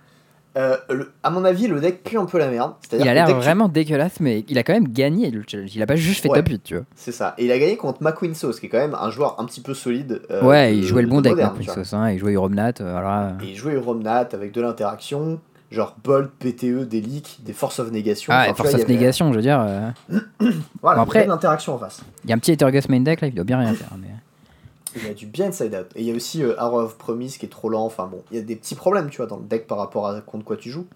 Euh, 0.57 0.77
le- 0.91 1.12
à 1.23 1.31
mon 1.31 1.45
avis, 1.45 1.66
le 1.69 1.79
deck 1.79 2.03
pue 2.03 2.19
un 2.19 2.25
peu 2.25 2.39
la 2.39 2.49
merde. 2.49 2.73
C'est-à-dire 2.81 3.07
Il 3.07 3.09
a 3.11 3.15
l'air 3.15 3.27
tu- 3.27 3.33
vraiment 3.35 3.69
dégueulasse, 3.69 4.19
mais 4.19 4.45
il 4.49 4.59
a 4.59 4.62
quand 4.65 4.73
même 4.73 4.89
gagné 4.89 5.31
le 5.31 5.45
challenge. 5.47 5.75
Il 5.77 5.83
a 5.83 5.87
pas 5.87 5.95
juste 5.95 6.23
fait 6.23 6.29
Ouais. 6.31 6.39
top 6.39 6.49
8, 6.49 6.62
tu 6.65 6.75
vois. 6.75 6.85
C'est 6.97 7.12
ça. 7.12 7.35
Et 7.39 7.45
il 7.45 7.53
a 7.53 7.59
gagné 7.59 7.77
contre 7.77 8.03
McQueen 8.03 8.35
Sauce, 8.35 8.59
qui 8.59 8.66
est 8.66 8.69
quand 8.69 8.79
même 8.79 8.97
un 8.99 9.11
joueur 9.11 9.39
un 9.41 9.45
petit 9.45 9.61
peu 9.61 9.73
solide. 9.75 10.20
euh, 10.31 10.43
ouais, 10.43 10.73
de- 10.73 10.77
il 10.79 10.85
jouait 10.85 11.03
le 11.03 11.09
de 11.09 11.12
bon 11.12 11.20
deck. 11.20 11.37
Sauce, 11.66 11.93
hein, 11.93 12.11
il 12.11 12.19
jouait 12.19 12.33
Euromnat, 12.33 12.73
euh. 12.81 13.31
Et 13.43 13.51
il 13.51 13.57
jouait 13.57 13.77
Romnat 13.77 14.29
avec 14.33 14.51
de 14.53 14.61
l'interaction, 14.61 15.39
genre 15.70 15.95
Bolt, 16.03 16.31
PTE, 16.41 16.85
des 16.87 17.03
leaks, 17.03 17.39
des 17.45 17.53
Force 17.53 17.79
of 17.79 17.93
Negation. 17.93 18.33
Ah, 18.35 18.47
Enfin, 18.47 18.55
Force 18.55 18.70
vois, 18.70 18.79
of 18.81 18.85
avait- 18.87 18.95
Négation, 18.95 19.31
je 19.33 19.37
veux 19.37 19.43
dire. 19.43 19.61
euh, 19.61 19.91
Voilà, 20.11 20.20
Bon, 20.41 20.89
après... 20.89 21.01
après- 21.03 21.19
il 21.19 21.20
y 21.20 21.23
a 21.23 21.25
de 21.27 21.31
l'interaction 21.31 21.75
en 21.75 21.79
face. 21.79 22.01
Il 22.25 22.31
y 22.31 22.33
a 22.33 22.37
un 22.37 22.39
petit 22.39 22.53
Etergus 22.53 22.89
main 22.89 23.01
deck 23.01 23.20
là, 23.20 23.29
il 23.29 23.35
doit 23.35 23.45
bien 23.45 23.59
rien 23.61 23.75
faire. 23.75 23.91
Mais... 24.01 24.09
Il 25.03 25.09
y 25.09 25.11
a 25.11 25.15
du 25.15 25.27
bien 25.27 25.49
inside 25.49 25.75
out. 25.75 25.87
Et 25.95 26.03
il 26.03 26.07
y 26.07 26.12
a 26.12 26.15
aussi 26.15 26.43
euh, 26.43 26.59
Arrow 26.59 26.81
of 26.81 26.99
Promise 26.99 27.39
qui 27.39 27.47
est 27.47 27.51
trop 27.51 27.69
lent. 27.69 27.85
Enfin 27.85 28.07
bon, 28.07 28.23
il 28.31 28.37
y 28.37 28.41
a 28.41 28.43
des 28.43 28.57
petits 28.57 28.75
problèmes, 28.75 29.11
tu 29.11 29.19
vois, 29.19 29.27
dans 29.27 29.39
le 29.39 29.45
deck 29.45 29.66
par 29.66 29.79
rapport 29.79 30.07
à 30.07 30.20
contre 30.20 30.45
quoi 30.45 30.57
tu 30.57 30.70
joues. 30.70 30.87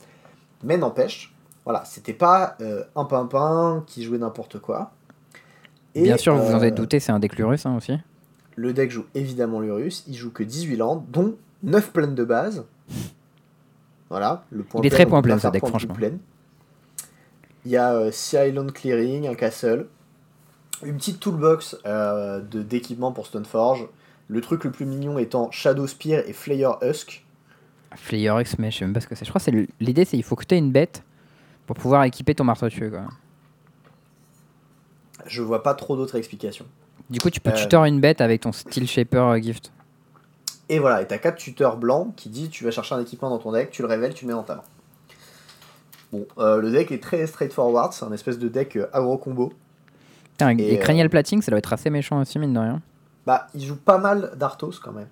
Mais 0.63 0.77
n'empêche, 0.77 1.33
voilà, 1.65 1.85
c'était 1.85 2.13
pas 2.13 2.57
euh, 2.61 2.85
un 2.97 3.05
pimpin 3.05 3.85
qui 3.87 4.03
jouait 4.03 4.19
n'importe 4.19 4.59
quoi. 4.59 4.93
Et, 5.95 6.03
Bien 6.03 6.17
sûr, 6.17 6.35
vous 6.37 6.47
vous 6.47 6.55
en 6.55 6.61
euh, 6.61 6.65
êtes 6.65 6.75
douté, 6.75 7.01
c'est 7.01 7.13
un 7.13 7.19
deck 7.19 7.37
Lurus 7.37 7.67
hein, 7.67 7.77
aussi. 7.77 7.93
Le 8.57 8.73
deck 8.73 8.91
joue 8.91 9.05
évidemment 9.15 9.61
l'Urus, 9.61 10.05
il 10.09 10.15
joue 10.15 10.31
que 10.31 10.43
18 10.43 10.77
landes, 10.77 11.05
dont 11.11 11.37
9 11.63 11.93
plaines 11.93 12.15
de 12.15 12.25
base. 12.25 12.65
Voilà, 14.11 14.45
le 14.51 14.63
point 14.63 14.81
Il 14.83 14.87
est 14.87 14.91
plein, 14.91 14.99
très 14.99 15.07
point 15.07 15.23
plein, 15.23 15.39
ce 15.39 15.49
deck, 15.49 15.67
franchement. 15.67 15.95
Il 17.65 17.71
y 17.71 17.77
a 17.77 17.95
euh, 17.95 18.11
Sea 18.11 18.49
Island 18.49 18.73
Clearing, 18.73 19.29
un 19.29 19.35
castle, 19.35 19.87
une 20.85 20.97
petite 20.97 21.21
toolbox 21.21 21.77
euh, 21.87 22.41
de 22.41 22.63
d'équipement 22.63 23.13
pour 23.13 23.27
Stoneforge. 23.27 23.87
Le 24.29 24.41
truc 24.41 24.65
le 24.65 24.71
plus 24.71 24.87
mignon 24.87 25.19
étant 25.19 25.51
Shadow 25.51 25.87
Spear 25.87 26.23
et 26.27 26.33
Flayer 26.33 26.71
Husk. 26.83 27.25
Flayer 27.97 28.33
X, 28.41 28.59
mais 28.59 28.71
je 28.71 28.79
sais 28.79 28.85
même 28.85 28.95
pas 28.95 29.01
ce 29.01 29.07
que 29.07 29.15
c'est. 29.15 29.25
Je 29.25 29.31
crois 29.31 29.39
que 29.41 29.45
c'est 29.45 29.51
le- 29.51 29.67
l'idée, 29.81 30.05
c'est 30.05 30.17
il 30.17 30.23
faut 30.23 30.37
que 30.37 30.45
tu 30.45 30.55
aies 30.55 30.59
une 30.59 30.73
bête 30.73 31.03
pour 31.67 31.77
pouvoir 31.77 32.05
équiper 32.05 32.35
ton 32.35 32.45
marteau 32.45 32.69
tueur. 32.69 32.91
Quoi. 32.91 33.03
Je 35.27 35.43
vois 35.43 35.63
pas 35.63 35.75
trop 35.75 35.97
d'autres 35.97 36.17
explications. 36.17 36.67
Du 37.11 37.21
coup, 37.21 37.31
tu 37.31 37.41
peux 37.41 37.51
Euh. 37.51 37.55
tutor 37.55 37.85
une 37.85 38.01
bête 38.01 38.21
avec 38.21 38.41
ton 38.43 38.53
Steel 38.53 38.87
Shaper 38.89 39.19
euh, 39.29 39.39
Gift. 39.39 39.73
Et 40.69 40.79
voilà, 40.79 41.03
et 41.03 41.07
t'as 41.07 41.19
4 41.19 41.37
tuteurs 41.37 41.77
blancs 41.77 42.15
qui 42.17 42.31
dit 42.31 42.49
tu 42.49 42.65
vas 42.65 42.71
chercher 42.71 42.95
un 42.95 43.01
équipement 43.01 43.29
dans 43.29 43.39
ton 43.39 43.53
deck, 43.53 43.71
tu 43.71 43.83
le 43.83 43.89
révèles, 43.89 44.15
tu 44.15 44.25
le 44.25 44.29
mets 44.29 44.35
dans 44.35 44.43
ta 44.45 44.55
main. 44.57 44.63
Bon, 46.13 46.27
euh, 46.39 46.61
le 46.61 46.71
deck 46.71 46.91
est 46.93 47.03
très 47.03 47.27
straightforward, 47.27 47.93
c'est 47.93 48.05
un 48.05 48.13
espèce 48.13 48.39
de 48.39 48.49
deck 48.49 48.79
agro 48.93 49.19
combo. 49.19 49.53
Putain, 50.33 50.59
Et, 50.59 50.75
et, 50.75 50.79
Cranial 50.79 51.09
Plating, 51.09 51.43
ça 51.43 51.51
doit 51.51 51.59
être 51.59 51.73
assez 51.73 51.91
méchant 51.91 52.21
aussi, 52.21 52.39
mine 52.39 52.53
de 52.53 52.59
rien. 52.59 52.81
Bah, 53.27 53.47
il 53.55 53.63
joue 53.63 53.77
pas 53.77 53.99
mal 53.99 54.33
d'Arthos 54.37 54.81
quand 54.83 54.93
même. 54.93 55.09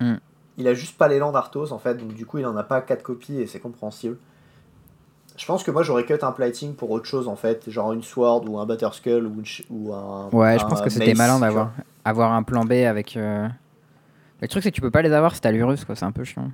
Hmm. 0.00 0.18
Il 0.56 0.66
a 0.68 0.74
juste 0.74 0.96
pas 0.96 1.08
l'élan 1.08 1.32
d'Arthos 1.32 1.72
en 1.72 1.78
fait, 1.78 1.94
donc 1.94 2.14
du 2.14 2.26
coup 2.26 2.38
il 2.38 2.46
en 2.46 2.56
a 2.56 2.62
pas 2.62 2.80
4 2.80 3.02
copies 3.02 3.40
et 3.40 3.46
c'est 3.46 3.60
compréhensible. 3.60 4.16
Je 5.36 5.46
pense 5.46 5.62
que 5.62 5.70
moi 5.70 5.82
j'aurais 5.82 6.04
cut 6.04 6.18
un 6.22 6.32
plating 6.32 6.74
pour 6.74 6.90
autre 6.90 7.06
chose 7.06 7.28
en 7.28 7.36
fait, 7.36 7.70
genre 7.70 7.92
une 7.92 8.02
sword 8.02 8.48
ou 8.48 8.58
un 8.58 8.66
batterskull 8.66 9.26
ou, 9.26 9.42
ou 9.70 9.94
un. 9.94 10.28
Ouais, 10.30 10.58
je 10.58 10.64
pense 10.66 10.82
que 10.82 10.90
c'était 10.90 11.14
malin 11.14 11.38
d'avoir 11.38 11.72
avoir 12.04 12.32
un 12.32 12.42
plan 12.42 12.64
B 12.64 12.72
avec. 12.72 13.16
euh, 13.16 13.48
Le 14.42 14.48
truc, 14.48 14.62
c'est 14.62 14.70
que 14.70 14.74
tu 14.74 14.82
peux 14.82 14.90
pas 14.90 15.02
les 15.02 15.12
avoir 15.12 15.34
si 15.34 15.40
t'as 15.40 15.50
l'Urus, 15.50 15.84
quoi. 15.84 15.96
C'est 15.96 16.04
un 16.04 16.12
peu 16.12 16.24
chiant. 16.24 16.50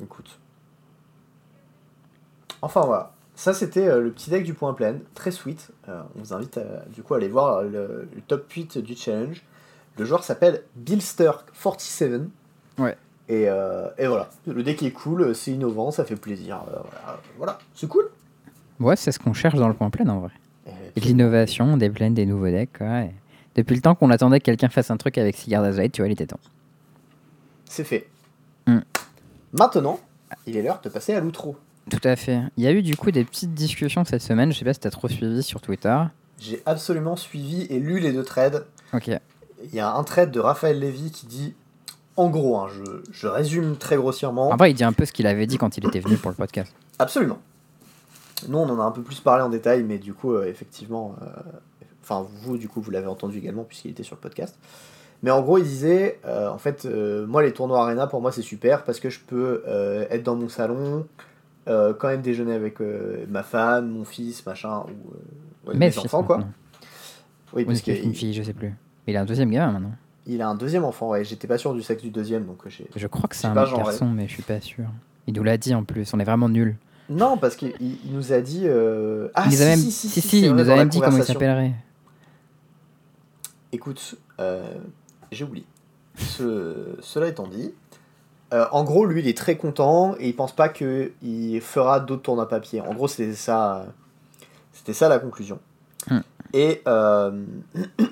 Écoute. 0.00 0.38
Enfin 2.62 2.82
voilà, 2.82 3.12
ça 3.36 3.54
c'était 3.54 3.86
euh, 3.86 4.00
le 4.00 4.10
petit 4.10 4.30
deck 4.30 4.42
du 4.42 4.54
point 4.54 4.74
plein, 4.74 4.96
très 5.14 5.30
sweet. 5.30 5.70
Euh, 5.88 6.02
on 6.16 6.20
vous 6.20 6.32
invite 6.32 6.58
à, 6.58 6.84
du 6.92 7.02
coup 7.02 7.14
à 7.14 7.18
aller 7.18 7.28
voir 7.28 7.62
le, 7.62 8.08
le 8.12 8.20
top 8.26 8.50
8 8.50 8.78
du 8.78 8.96
challenge. 8.96 9.42
Le 9.98 10.04
joueur 10.04 10.24
s'appelle 10.24 10.62
Billster47. 10.84 12.26
Ouais. 12.78 12.96
Et, 13.28 13.48
euh, 13.48 13.88
et 13.98 14.06
voilà, 14.06 14.28
le 14.46 14.62
deck 14.62 14.82
est 14.82 14.90
cool, 14.92 15.34
c'est 15.34 15.50
innovant, 15.52 15.90
ça 15.90 16.04
fait 16.04 16.16
plaisir. 16.16 16.62
euh, 16.68 16.78
voilà, 16.82 17.20
voilà. 17.38 17.58
c'est 17.74 17.88
cool. 17.88 18.08
Ouais, 18.78 18.94
c'est 18.96 19.10
ce 19.12 19.18
qu'on 19.18 19.32
cherche 19.32 19.56
dans 19.56 19.68
le 19.68 19.74
point 19.74 19.90
plein 19.90 20.06
en 20.08 20.20
vrai. 20.20 20.32
Et 20.66 20.70
Et 20.96 21.00
de 21.00 21.06
l'innovation, 21.06 21.76
des 21.76 21.90
plaines, 21.90 22.14
des 22.14 22.26
nouveaux 22.26 22.50
decks. 22.50 22.78
Quoi. 22.78 23.02
et 23.02 23.14
Depuis 23.54 23.74
le 23.74 23.80
temps 23.80 23.94
qu'on 23.94 24.10
attendait 24.10 24.38
que 24.38 24.44
quelqu'un 24.44 24.68
fasse 24.68 24.90
un 24.90 24.96
truc 24.96 25.18
avec 25.18 25.36
Sigurd 25.36 25.64
Azrael, 25.64 25.90
tu 25.90 26.02
vois, 26.02 26.08
il 26.08 26.12
était 26.12 26.26
temps. 26.26 26.40
c'est 27.64 27.84
fait. 27.84 28.08
Hmm. 28.66 28.80
Maintenant, 29.52 29.98
il 30.46 30.56
est 30.56 30.62
l'heure 30.62 30.80
de 30.82 30.88
passer 30.88 31.14
à 31.14 31.20
l'outro. 31.20 31.56
Tout 31.90 32.00
à 32.04 32.16
fait. 32.16 32.40
Il 32.56 32.64
y 32.64 32.66
a 32.66 32.72
eu 32.72 32.82
du 32.82 32.96
coup 32.96 33.10
des 33.10 33.24
petites 33.24 33.54
discussions 33.54 34.04
cette 34.04 34.22
semaine, 34.22 34.52
je 34.52 34.58
sais 34.58 34.64
pas 34.64 34.74
si 34.74 34.80
t'as 34.80 34.90
trop 34.90 35.08
suivi 35.08 35.42
sur 35.42 35.60
Twitter. 35.60 35.96
J'ai 36.38 36.62
absolument 36.66 37.16
suivi 37.16 37.62
et 37.70 37.78
lu 37.78 38.00
les 38.00 38.12
deux 38.12 38.24
trades. 38.24 38.66
Ok. 38.92 39.08
Il 39.08 39.74
y 39.74 39.80
a 39.80 39.94
un 39.94 40.02
trade 40.04 40.30
de 40.30 40.40
Raphaël 40.40 40.78
Lévy 40.78 41.10
qui 41.10 41.26
dit, 41.26 41.54
en 42.16 42.28
gros, 42.28 42.58
hein, 42.58 42.68
je, 42.68 42.82
je 43.12 43.26
résume 43.26 43.76
très 43.76 43.96
grossièrement. 43.96 44.50
En 44.50 44.56
vrai, 44.56 44.70
il 44.70 44.74
dit 44.74 44.84
un 44.84 44.92
peu 44.92 45.04
ce 45.04 45.12
qu'il 45.12 45.26
avait 45.26 45.46
dit 45.46 45.58
quand 45.58 45.76
il 45.76 45.86
était 45.86 46.00
venu 46.00 46.16
pour 46.16 46.30
le 46.30 46.36
podcast. 46.36 46.74
Absolument. 46.98 47.38
Nous, 48.48 48.58
on 48.58 48.68
en 48.68 48.80
a 48.80 48.84
un 48.84 48.90
peu 48.90 49.02
plus 49.02 49.20
parlé 49.20 49.42
en 49.42 49.48
détail, 49.48 49.82
mais 49.82 49.98
du 49.98 50.12
coup, 50.12 50.34
euh, 50.34 50.44
effectivement, 50.46 51.16
euh, 51.22 51.26
enfin, 52.02 52.26
vous, 52.42 52.58
du 52.58 52.68
coup, 52.68 52.80
vous 52.80 52.90
l'avez 52.90 53.06
entendu 53.06 53.38
également, 53.38 53.64
puisqu'il 53.64 53.90
était 53.90 54.02
sur 54.02 54.16
le 54.16 54.20
podcast. 54.20 54.56
Mais 55.22 55.30
en 55.30 55.40
gros, 55.40 55.56
il 55.56 55.64
disait, 55.64 56.20
euh, 56.26 56.50
en 56.50 56.58
fait, 56.58 56.84
moi, 56.84 57.42
les 57.42 57.52
tournois 57.52 57.80
Arena, 57.80 58.06
pour 58.06 58.20
moi, 58.20 58.32
c'est 58.32 58.42
super, 58.42 58.84
parce 58.84 59.00
que 59.00 59.08
je 59.08 59.20
peux 59.20 59.62
être 60.10 60.22
dans 60.22 60.36
mon 60.36 60.48
salon, 60.48 61.06
euh, 61.68 61.92
quand 61.94 62.08
même 62.08 62.22
déjeuner 62.22 62.54
avec 62.54 62.80
euh, 62.80 63.26
ma 63.28 63.42
femme, 63.42 63.90
mon 63.90 64.04
fils, 64.04 64.44
machin, 64.46 64.80
ou 64.80 65.68
euh, 65.68 65.70
ouais, 65.72 65.76
mes 65.76 65.98
enfants, 65.98 66.22
quoi. 66.22 66.38
maintenant. 66.38 66.52
Oui, 67.52 67.62
Ou 67.62 67.66
parce 67.66 67.78
une 67.78 67.84
fille, 67.84 67.94
une 67.96 68.02
qu'il 68.12 68.14
fille, 68.14 68.34
je 68.34 68.42
sais 68.42 68.52
plus. 68.52 68.68
Mais 69.06 69.12
il 69.12 69.16
a 69.16 69.22
un 69.22 69.24
deuxième 69.24 69.50
gamin 69.50 69.72
maintenant. 69.72 69.92
il 70.26 70.42
a 70.42 70.48
un 70.48 70.54
deuxième 70.56 70.84
enfant, 70.84 71.10
ouais, 71.10 71.24
j'étais 71.24 71.46
pas 71.46 71.58
sûr 71.58 71.72
du 71.74 71.82
sexe 71.82 72.02
du 72.02 72.10
deuxième, 72.10 72.44
donc 72.44 72.58
j'ai... 72.68 72.86
Je 72.94 73.06
crois 73.06 73.28
que 73.28 73.36
c'est 73.36 73.46
un 73.46 73.54
pas 73.54 73.70
garçon, 73.70 74.06
mais 74.06 74.26
je 74.28 74.32
suis 74.34 74.42
pas 74.42 74.60
sûr. 74.60 74.84
Il 75.28 75.34
nous 75.34 75.42
l'a 75.44 75.56
dit 75.56 75.74
en 75.74 75.84
plus, 75.84 76.12
on 76.14 76.18
est 76.20 76.24
vraiment 76.24 76.48
nuls. 76.48 76.76
Non, 77.08 77.36
parce 77.38 77.54
qu'il 77.54 77.72
il- 77.80 77.98
il 78.04 78.12
nous 78.12 78.32
a 78.32 78.40
dit... 78.40 78.62
euh, 78.64 79.28
Ah, 79.34 79.44
il 79.46 79.50
nous 79.52 79.56
si, 79.56 79.62
a 79.62 79.66
même, 79.66 79.78
si, 79.78 79.92
si, 79.92 80.08
si, 80.08 80.20
si, 80.20 80.40
il 80.42 80.52
nous 80.52 80.68
a 80.70 80.74
même 80.76 80.88
dit 80.88 81.00
comment 81.00 81.16
il 81.16 81.22
s'appellerait. 81.24 81.72
Écoute, 83.72 84.16
euh, 84.40 84.74
j'ai 85.32 85.44
oublié. 85.44 85.64
Ce- 86.16 86.96
cela 87.00 87.28
étant 87.28 87.46
dit, 87.46 87.72
euh, 88.52 88.66
en 88.70 88.84
gros, 88.84 89.06
lui, 89.06 89.20
il 89.20 89.28
est 89.28 89.36
très 89.36 89.56
content 89.56 90.14
et 90.18 90.28
il 90.28 90.36
pense 90.36 90.54
pas 90.54 90.68
qu'il 90.68 91.60
fera 91.60 92.00
d'autres 92.00 92.22
tournois 92.22 92.48
papier. 92.48 92.80
En 92.80 92.94
gros, 92.94 93.08
c'était 93.08 93.34
ça, 93.34 93.86
c'était 94.72 94.92
ça 94.92 95.08
la 95.08 95.18
conclusion. 95.18 95.58
Hmm. 96.08 96.20
Et 96.52 96.82
euh... 96.86 97.44
oh 98.00 98.04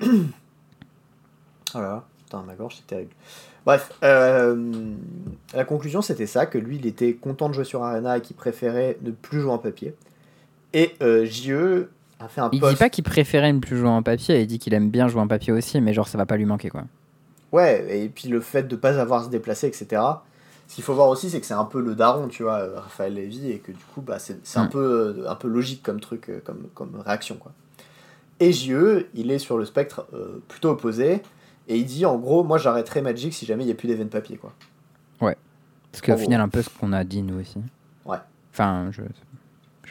là 1.75 1.81
là, 1.81 2.03
putain, 2.25 2.43
ma 2.43 2.55
gorge, 2.55 2.75
c'est 2.77 2.87
terrible. 2.87 3.11
Bref, 3.65 3.91
euh, 4.03 4.71
la 5.53 5.65
conclusion 5.65 6.03
c'était 6.03 6.27
ça, 6.27 6.45
que 6.45 6.59
lui 6.59 6.75
il 6.75 6.85
était 6.85 7.15
content 7.15 7.49
de 7.49 7.55
jouer 7.55 7.63
sur 7.63 7.83
Arena 7.83 8.17
et 8.17 8.21
qu'il 8.21 8.35
préférait 8.35 8.97
ne 9.01 9.09
plus 9.09 9.41
jouer 9.41 9.51
en 9.51 9.57
papier. 9.57 9.95
Et 10.73 10.93
euh, 11.01 11.25
JE 11.25 11.87
a 12.19 12.27
fait 12.27 12.41
un 12.41 12.49
Il 12.51 12.59
post. 12.59 12.73
dit 12.73 12.77
pas 12.77 12.89
qu'il 12.89 13.03
préférait 13.03 13.51
ne 13.51 13.59
plus 13.59 13.77
jouer 13.77 13.89
en 13.89 14.03
papier, 14.03 14.39
il 14.39 14.45
dit 14.45 14.59
qu'il 14.59 14.75
aime 14.75 14.91
bien 14.91 15.07
jouer 15.07 15.21
en 15.21 15.27
papier 15.27 15.51
aussi, 15.51 15.81
mais 15.81 15.93
genre 15.93 16.07
ça 16.07 16.17
va 16.19 16.27
pas 16.27 16.37
lui 16.37 16.45
manquer 16.45 16.69
quoi. 16.69 16.83
Ouais, 17.51 18.03
et 18.03 18.09
puis 18.09 18.27
le 18.27 18.41
fait 18.41 18.63
de 18.63 18.75
pas 18.75 18.99
avoir 18.99 19.21
à 19.21 19.25
se 19.25 19.29
déplacer, 19.29 19.67
etc. 19.67 20.01
Ce 20.67 20.75
qu'il 20.75 20.83
faut 20.83 20.93
voir 20.95 21.09
aussi, 21.09 21.29
c'est 21.29 21.39
que 21.39 21.45
c'est 21.45 21.53
un 21.53 21.63
peu 21.65 21.79
le 21.79 21.95
daron, 21.95 22.27
tu 22.27 22.43
vois, 22.43 22.55
euh, 22.59 22.79
Raphaël 22.79 23.13
Lévy, 23.13 23.51
et 23.51 23.59
que 23.59 23.71
du 23.71 23.83
coup, 23.93 24.01
bah, 24.01 24.17
c'est 24.19 24.35
un, 24.57 24.65
Mm. 24.65 24.69
peu, 24.69 24.79
euh, 25.19 25.29
un 25.29 25.35
peu 25.35 25.47
logique 25.47 25.83
comme 25.83 25.99
truc, 25.99 26.29
euh, 26.29 26.39
comme, 26.43 26.67
comme 26.73 26.99
réaction, 27.05 27.35
quoi. 27.35 27.51
Et 28.39 28.51
JE, 28.51 29.05
il 29.13 29.31
est 29.31 29.39
sur 29.39 29.57
le 29.57 29.65
spectre 29.65 30.07
euh, 30.13 30.39
plutôt 30.47 30.71
opposé, 30.71 31.21
et 31.67 31.77
il 31.77 31.85
dit, 31.85 32.05
en 32.05 32.17
gros, 32.17 32.43
moi 32.43 32.57
j'arrêterai 32.57 33.01
Magic 33.01 33.33
si 33.33 33.45
jamais 33.45 33.63
il 33.63 33.67
n'y 33.67 33.71
a 33.71 33.75
plus 33.75 33.87
d'événements 33.87 34.09
papier, 34.11 34.37
quoi. 34.37 34.51
Parce 35.91 36.01
qu'au 36.01 36.17
final, 36.17 36.41
un 36.41 36.49
peu 36.49 36.61
ce 36.61 36.69
qu'on 36.69 36.91
a 36.91 37.05
dit 37.05 37.21
nous 37.21 37.39
aussi. 37.39 37.57
Ouais. 38.05 38.17
Enfin, 38.51 38.89
je, 38.91 39.01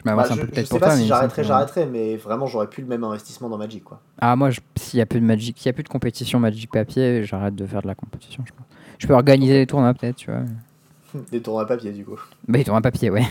je 0.05 0.09
Bah, 0.11 0.15
m'avance 0.15 0.27
je, 0.29 0.33
un 0.33 0.45
peu 0.45 0.51
peut-être 0.51 0.69
pour 0.69 0.79
pas 0.79 0.87
toi. 0.87 0.95
si 0.97 1.07
j'arrêterai, 1.07 1.43
j'arrêterai, 1.43 1.85
mais 1.87 2.15
vraiment, 2.17 2.45
j'aurais 2.47 2.67
plus 2.69 2.81
le 2.83 2.87
même 2.87 3.03
investissement 3.03 3.49
dans 3.49 3.57
Magic, 3.57 3.83
quoi. 3.83 3.99
Ah, 4.21 4.35
moi, 4.35 4.49
s'il 4.77 4.99
y 4.99 5.01
a 5.01 5.05
plus 5.05 5.19
de 5.19 5.25
Magic, 5.25 5.57
s'il 5.57 5.65
y 5.65 5.69
a 5.69 5.73
plus 5.73 5.83
de 5.83 5.89
compétition 5.89 6.39
Magic 6.39 6.69
papier, 6.71 7.23
j'arrête 7.23 7.55
de 7.55 7.65
faire 7.65 7.81
de 7.81 7.87
la 7.87 7.95
compétition, 7.95 8.43
je 8.45 8.51
pense. 8.53 8.65
Je 8.99 9.07
peux 9.07 9.13
organiser 9.13 9.53
des 9.53 9.67
tournois 9.67 9.93
peut-être, 9.93 10.15
tu 10.15 10.31
vois. 10.31 10.41
Des 11.31 11.41
tournois 11.41 11.65
papier, 11.65 11.91
du 11.91 12.05
coup. 12.05 12.19
Bah, 12.47 12.57
des 12.59 12.63
tournois 12.65 12.81
papier, 12.81 13.09
ouais. 13.09 13.23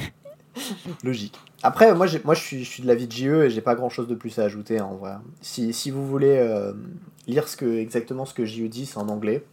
Logique. 1.04 1.38
Après, 1.62 1.94
moi, 1.94 2.06
j'ai- 2.06 2.20
moi 2.24 2.34
je, 2.34 2.40
suis, 2.40 2.64
je 2.64 2.68
suis 2.70 2.82
de 2.82 2.88
l'avis 2.88 3.06
de 3.06 3.12
JE 3.12 3.44
et 3.44 3.50
j'ai 3.50 3.60
pas 3.60 3.74
grand 3.74 3.88
chose 3.88 4.06
de 4.08 4.14
plus 4.14 4.38
à 4.38 4.42
ajouter 4.44 4.78
hein, 4.78 4.84
en 4.90 4.94
vrai. 4.96 5.12
Si, 5.40 5.72
si 5.72 5.90
vous 5.90 6.06
voulez 6.06 6.36
euh, 6.38 6.72
lire 7.26 7.48
ce 7.48 7.56
que, 7.56 7.64
exactement 7.78 8.24
ce 8.26 8.34
que 8.34 8.44
JE 8.44 8.68
dit, 8.68 8.86
c'est 8.86 8.98
en 8.98 9.08
anglais. 9.08 9.44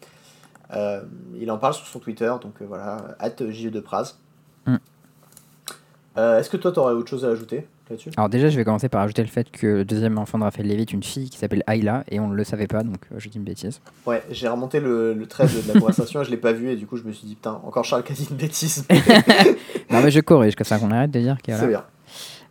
Euh, 0.73 1.01
il 1.39 1.49
en 1.51 1.57
parle 1.57 1.73
sur 1.73 1.85
son 1.87 1.99
Twitter, 1.99 2.31
donc 2.41 2.53
euh, 2.61 2.65
voilà, 2.67 3.15
hâte 3.19 3.49
JE 3.49 3.69
de 3.69 3.79
Praz. 3.79 4.15
Mm. 4.65 4.75
Euh, 6.17 6.39
Est-ce 6.39 6.49
que 6.49 6.57
toi, 6.57 6.71
t'aurais 6.71 6.93
autre 6.93 7.09
chose 7.09 7.23
à 7.25 7.29
ajouter 7.29 7.65
là-dessus? 7.89 8.09
Alors 8.17 8.27
déjà, 8.29 8.49
je 8.49 8.57
vais 8.57 8.65
commencer 8.65 8.89
par 8.89 9.01
ajouter 9.01 9.21
le 9.21 9.29
fait 9.29 9.49
que 9.49 9.67
le 9.67 9.85
deuxième 9.85 10.17
enfant 10.17 10.37
de 10.37 10.43
Raphaël 10.43 10.67
Lévy 10.67 10.81
est 10.81 10.91
une 10.93 11.03
fille 11.03 11.29
qui 11.29 11.37
s'appelle 11.37 11.63
Ayla, 11.67 12.03
et 12.09 12.19
on 12.19 12.27
ne 12.27 12.35
le 12.35 12.43
savait 12.43 12.67
pas, 12.67 12.83
donc 12.83 12.97
euh, 13.11 13.15
je 13.17 13.29
dis 13.29 13.37
une 13.37 13.43
bêtise. 13.45 13.79
Ouais, 14.05 14.21
j'ai 14.29 14.47
remonté 14.49 14.79
le, 14.81 15.13
le 15.13 15.25
trait 15.25 15.45
de 15.45 15.73
la 15.73 15.79
conversation 15.79 16.21
et 16.21 16.25
je 16.25 16.29
l'ai 16.31 16.37
pas 16.37 16.51
vu 16.51 16.69
et 16.69 16.75
du 16.75 16.85
coup, 16.85 16.97
je 16.97 17.03
me 17.03 17.13
suis 17.13 17.25
dit, 17.27 17.35
putain, 17.35 17.61
encore 17.63 17.85
Charles 17.85 18.03
qui 18.03 18.11
a 18.11 18.15
dit 18.15 18.27
une 18.29 18.35
bêtise. 18.37 18.85
non 19.89 20.01
mais 20.01 20.11
je 20.11 20.19
corrige, 20.19 20.55
comme 20.55 20.65
ça 20.65 20.79
qu'on 20.79 20.91
arrête 20.91 21.11
de 21.11 21.19
dire 21.19 21.37
que 21.41 21.53
c'est 21.55 21.67
bien. 21.67 21.83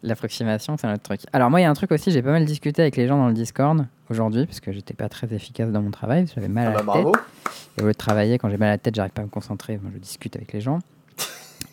l'approximation, 0.03 0.77
c'est 0.79 0.87
un 0.87 0.95
autre 0.95 1.03
truc. 1.03 1.21
Alors 1.33 1.51
moi, 1.51 1.61
il 1.61 1.65
y 1.65 1.67
a 1.67 1.71
un 1.71 1.75
truc 1.75 1.93
aussi, 1.93 2.11
j'ai 2.11 2.23
pas 2.23 2.31
mal 2.31 2.45
discuté 2.47 2.83
avec 2.83 2.97
les 2.97 3.07
gens 3.07 3.19
dans 3.19 3.29
le 3.29 3.35
Discord 3.35 3.85
aujourd'hui, 4.09 4.47
parce 4.47 4.61
que 4.61 4.73
j'étais 4.73 4.95
pas 4.95 5.09
très 5.11 5.33
efficace 5.35 5.71
dans 5.71 5.83
mon 5.83 5.91
travail, 5.91 6.27
j'avais 6.35 6.49
mal 6.49 6.69
Ah 6.69 6.71
à 6.71 6.73
bah 6.73 6.79
la 6.79 6.85
bravo. 6.85 7.13
tête. 7.13 7.23
Et 7.79 7.83
au 7.83 7.87
lieu 7.87 7.93
de 7.93 7.97
travailler, 7.99 8.39
quand 8.39 8.49
j'ai 8.51 8.57
mal 8.57 8.69
à 8.69 8.73
la 8.73 8.79
tête, 8.79 8.95
j'arrive 8.95 9.13
pas 9.13 9.23
à 9.23 9.25
me 9.25 9.31
concentrer, 9.31 9.79
moi, 9.83 9.91
je 9.95 9.99
discute 9.99 10.35
avec 10.37 10.53
les 10.53 10.61
gens. 10.61 10.79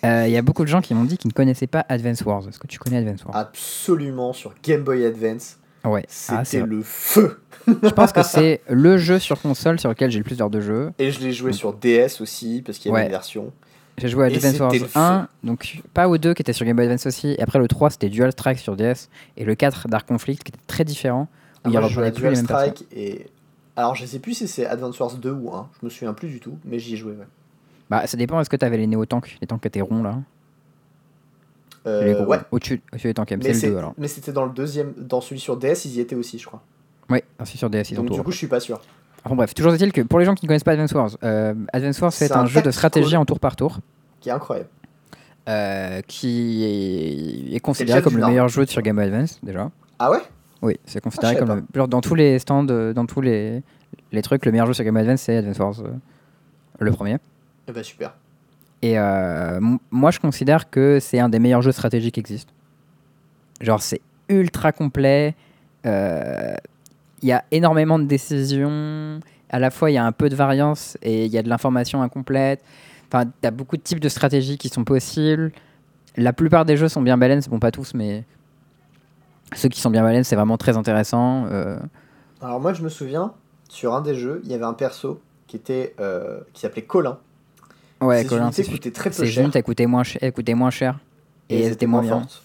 Euh, 0.06 0.26
Il 0.28 0.32
y 0.32 0.38
a 0.38 0.42
beaucoup 0.42 0.64
de 0.64 0.70
gens 0.70 0.82
qui 0.82 0.94
m'ont 0.94 1.04
dit 1.06 1.18
qu'ils 1.18 1.30
ne 1.30 1.34
connaissaient 1.34 1.68
pas 1.68 1.86
Advance 1.90 2.22
Wars. 2.22 2.48
Est-ce 2.48 2.60
que 2.60 2.68
tu 2.68 2.80
connais 2.80 2.98
Advance 2.98 3.24
Wars? 3.26 3.36
Absolument, 3.36 4.34
sur 4.34 4.54
Game 4.64 4.84
Boy 4.84 5.06
Advance, 5.06 5.58
Ouais. 5.86 6.06
Ah, 6.30 6.44
c'était 6.44 6.66
le 6.66 6.82
feu. 6.84 7.40
je 7.68 7.90
pense 7.90 8.12
que 8.12 8.22
c'est 8.24 8.62
le 8.70 8.98
jeu 8.98 9.20
sur 9.20 9.42
console 9.42 9.80
sur 9.80 9.90
lequel 9.90 10.12
j'ai 10.12 10.18
le 10.18 10.24
plus 10.26 10.38
d'heures 10.38 10.50
de 10.50 10.60
jeu. 10.60 10.92
Et 11.00 11.12
je 11.12 11.20
l'ai 11.22 11.32
joué 11.32 11.54
sur 11.54 11.74
DS 11.74 12.20
aussi, 12.20 12.62
parce 12.66 12.78
qu'il 12.78 12.90
y 12.90 12.94
avait 12.94 13.02
Ouais. 13.02 13.06
une 13.06 13.12
version. 13.12 13.54
J'ai 13.98 14.10
joué 14.10 14.26
à 14.26 14.28
Advance 14.28 14.60
Wars 14.60 14.72
c'était 14.72 14.84
le 14.84 14.90
feu. 14.90 15.00
1, 15.00 15.28
donc 15.44 15.82
pas 15.94 16.08
au 16.10 16.18
2 16.18 16.34
qui 16.34 16.42
était 16.42 16.54
sur 16.54 16.66
Game 16.66 16.76
Boy 16.76 16.86
Advance 16.86 17.06
aussi, 17.08 17.30
et 17.30 17.42
après 17.42 17.58
le 17.60 17.68
3 17.68 17.90
c'était 17.92 18.10
Dual 18.10 18.32
Strike 18.32 18.60
sur 18.60 18.76
DS, 18.76 19.10
et 19.38 19.46
le 19.46 19.56
4 19.56 19.88
Dark 19.88 20.08
Conflict 20.08 20.44
qui 20.44 20.50
était 20.52 20.60
très 20.68 20.84
différent, 20.84 21.30
où 21.32 21.60
Ah, 21.66 21.70
il 21.70 21.72
moi, 21.80 21.82
joué 21.88 21.88
reprenait 21.88 22.08
à 22.08 22.12
plus 22.12 22.20
Dual 22.22 22.32
les 22.34 22.38
mêmes 22.38 22.48
personnes. 22.48 22.72
Strike 22.76 22.88
et. 22.96 23.28
Alors, 23.76 23.94
je 23.96 24.06
sais 24.08 24.20
plus 24.20 24.34
si 24.34 24.48
c'est 24.48 24.66
Advance 24.66 25.00
Wars 25.00 25.14
2 25.16 25.32
ou 25.32 25.54
1, 25.54 25.70
je 25.80 25.86
me 25.86 25.90
souviens 25.92 26.14
plus 26.14 26.30
du 26.30 26.40
tout, 26.40 26.58
mais 26.66 26.80
j'y 26.80 26.96
ai 26.96 26.98
joué, 26.98 27.12
ouais. 27.14 27.28
Bah 27.90 28.06
ça 28.08 28.18
dépend, 28.18 28.40
est-ce 28.40 28.50
que 28.50 28.56
t'avais 28.58 28.78
les 28.78 28.88
néo-tanks, 28.88 29.38
les 29.42 29.48
tanks 29.48 29.62
qui 29.62 29.68
étaient 29.68 29.82
ronds 29.82 30.04
là 30.04 30.18
Euh, 31.86 32.04
les 32.06 32.14
gros, 32.14 32.26
ouais. 32.26 32.40
Au-dessus 32.52 32.82
au-dessus 32.92 33.08
des 33.08 33.14
tanks 33.14 33.32
Mais 33.32 33.42
c'est 33.44 33.48
le 33.54 33.60
c'est- 33.60 33.70
2 33.72 33.78
alors. 33.78 33.94
mais 33.98 34.08
c'était 34.08 34.34
dans 34.34 34.46
le 34.46 34.52
deuxième, 34.52 34.94
dans 34.98 35.22
celui 35.22 35.40
sur 35.40 35.56
DS, 35.58 35.86
ils 35.86 35.92
y 35.96 36.00
étaient 36.02 36.16
aussi, 36.16 36.38
je 36.38 36.46
crois. 36.46 36.62
Oui, 37.10 37.20
ainsi 37.40 37.58
sur 37.58 37.70
DS 37.70 37.92
ils 37.92 38.00
ont 38.00 38.04
Donc, 38.04 38.08
tout 38.10 38.16
du 38.16 38.24
coup, 38.24 38.32
je 38.32 38.38
suis 38.38 38.48
pas 38.48 38.60
sûr. 38.60 38.82
Enfin 39.24 39.36
bref, 39.36 39.54
toujours 39.54 39.74
est-il 39.74 39.94
que 39.94 40.02
pour 40.02 40.20
les 40.20 40.26
gens 40.26 40.36
qui 40.36 40.46
ne 40.46 40.48
connaissent 40.50 40.64
pas 40.66 40.74
Advance 40.74 40.92
Wars, 40.94 41.12
euh, 41.24 41.54
Advance 41.74 42.00
Wars 42.02 42.12
c'est 42.14 42.32
un, 42.34 42.42
un 42.42 42.46
jeu 42.46 42.62
de 42.62 42.72
stratégie 42.72 43.16
en 43.16 43.26
tour 43.26 43.40
par 43.40 43.56
tour 43.56 43.80
Qui 44.20 44.30
est 44.30 44.34
incroyable. 44.34 44.70
euh, 45.48 46.02
qui 46.08 47.54
est, 47.54 47.60
considéré 47.62 48.02
comme 48.02 48.18
le 48.18 48.26
meilleur 48.26 48.50
jeu 48.50 48.66
sur 48.66 48.82
Game 48.82 48.98
Boy 48.98 49.06
Advance 49.06 49.40
déjà. 49.44 49.72
Ah 50.00 50.12
ouais? 50.12 50.20
Oui, 50.62 50.78
c'est 50.86 51.00
considéré 51.02 51.36
savais 51.36 51.46
comme 51.46 51.64
le- 51.74 51.88
dans 51.88 52.02
tous 52.02 52.16
les 52.16 52.38
stands, 52.40 52.68
euh, 52.70 52.92
dans 52.94 53.06
tous 53.06 53.22
les, 53.22 53.62
les 54.12 54.22
trucs, 54.22 54.46
le 54.46 54.52
meilleur 54.52 54.68
jeu 54.68 54.74
sur 54.74 54.84
Game 54.84 54.94
Boy 54.94 55.04
Advance 55.04 55.22
c'est 55.22 55.38
Advance 55.38 55.60
Wars 55.60 55.76
euh, 55.86 55.92
le 56.80 56.92
premier. 56.92 57.18
Eh 57.68 57.72
bah, 57.72 57.84
super. 57.84 58.14
Et 58.82 58.98
euh, 59.00 59.60
moi 59.92 60.12
je 60.12 60.20
considère 60.20 60.70
que 60.70 61.00
c'est 61.02 61.20
un 61.20 61.30
des 61.30 61.40
meilleurs 61.40 61.62
jeux 61.62 61.72
stratégiques 61.72 62.14
qui 62.16 62.20
existent. 62.20 62.54
Genre 63.62 63.82
c'est 63.82 64.02
ultra 64.30 64.72
complet. 64.72 65.36
euh, 65.86 66.56
Il 67.24 67.30
y 67.30 67.32
a 67.32 67.44
énormément 67.52 67.98
de 68.00 68.06
décisions. 68.06 69.20
À 69.50 69.60
la 69.60 69.72
fois, 69.72 69.90
il 69.90 69.94
y 69.94 69.98
a 69.98 70.06
un 70.06 70.12
peu 70.12 70.28
de 70.30 70.36
variance 70.36 70.98
et 71.02 71.26
il 71.26 71.32
y 71.32 71.38
a 71.38 71.42
de 71.42 71.48
l'information 71.50 72.02
incomplète. 72.02 72.62
Enfin, 73.08 73.26
tu 73.42 73.48
as 73.48 73.52
beaucoup 73.52 73.78
de 73.78 73.82
types 73.82 74.02
de 74.02 74.10
stratégies 74.10 74.58
qui 74.58 74.68
sont 74.70 74.84
possibles. 74.84 75.54
La 76.18 76.34
plupart 76.34 76.66
des 76.66 76.76
jeux 76.76 76.90
sont 76.90 77.02
bien 77.02 77.18
balanced. 77.18 77.50
Bon, 77.50 77.58
pas 77.58 77.72
tous, 77.72 77.94
mais 77.94 78.26
ceux 79.56 79.70
qui 79.70 79.80
sont 79.80 79.90
bien 79.90 80.04
balanced, 80.04 80.26
c'est 80.26 80.36
vraiment 80.36 80.58
très 80.58 80.76
intéressant. 80.76 81.46
euh, 81.46 81.80
Alors, 82.42 82.60
moi, 82.60 82.74
je 82.74 82.84
me 82.84 82.90
souviens, 82.90 83.34
sur 83.70 83.96
un 83.96 84.02
des 84.02 84.16
jeux, 84.16 84.42
il 84.44 84.52
y 84.52 84.54
avait 84.54 84.66
un 84.66 84.74
perso 84.74 85.22
qui 85.48 85.56
était 85.56 85.96
euh, 86.02 86.42
qui 86.54 86.60
s'appelait 86.62 86.82
Colin. 86.84 87.18
Ouais, 88.02 88.22
Ces 88.24 88.28
Colin, 88.28 88.44
unités 88.46 88.64
c'est 88.64 88.72
coûtaient 88.72 88.92
très 88.92 89.10
peu 89.10 89.16
ces 89.16 89.28
cher. 89.28 89.44
unités 89.44 89.62
coûtaient 89.64 89.86
moins, 89.88 90.04
elles 90.22 90.32
coûtaient 90.32 90.54
moins 90.54 90.70
cher. 90.70 91.00
Et, 91.50 91.60
elles 91.60 91.66
elles 91.66 91.72
étaient 91.74 91.86
moins 91.88 92.04
fortes. 92.04 92.44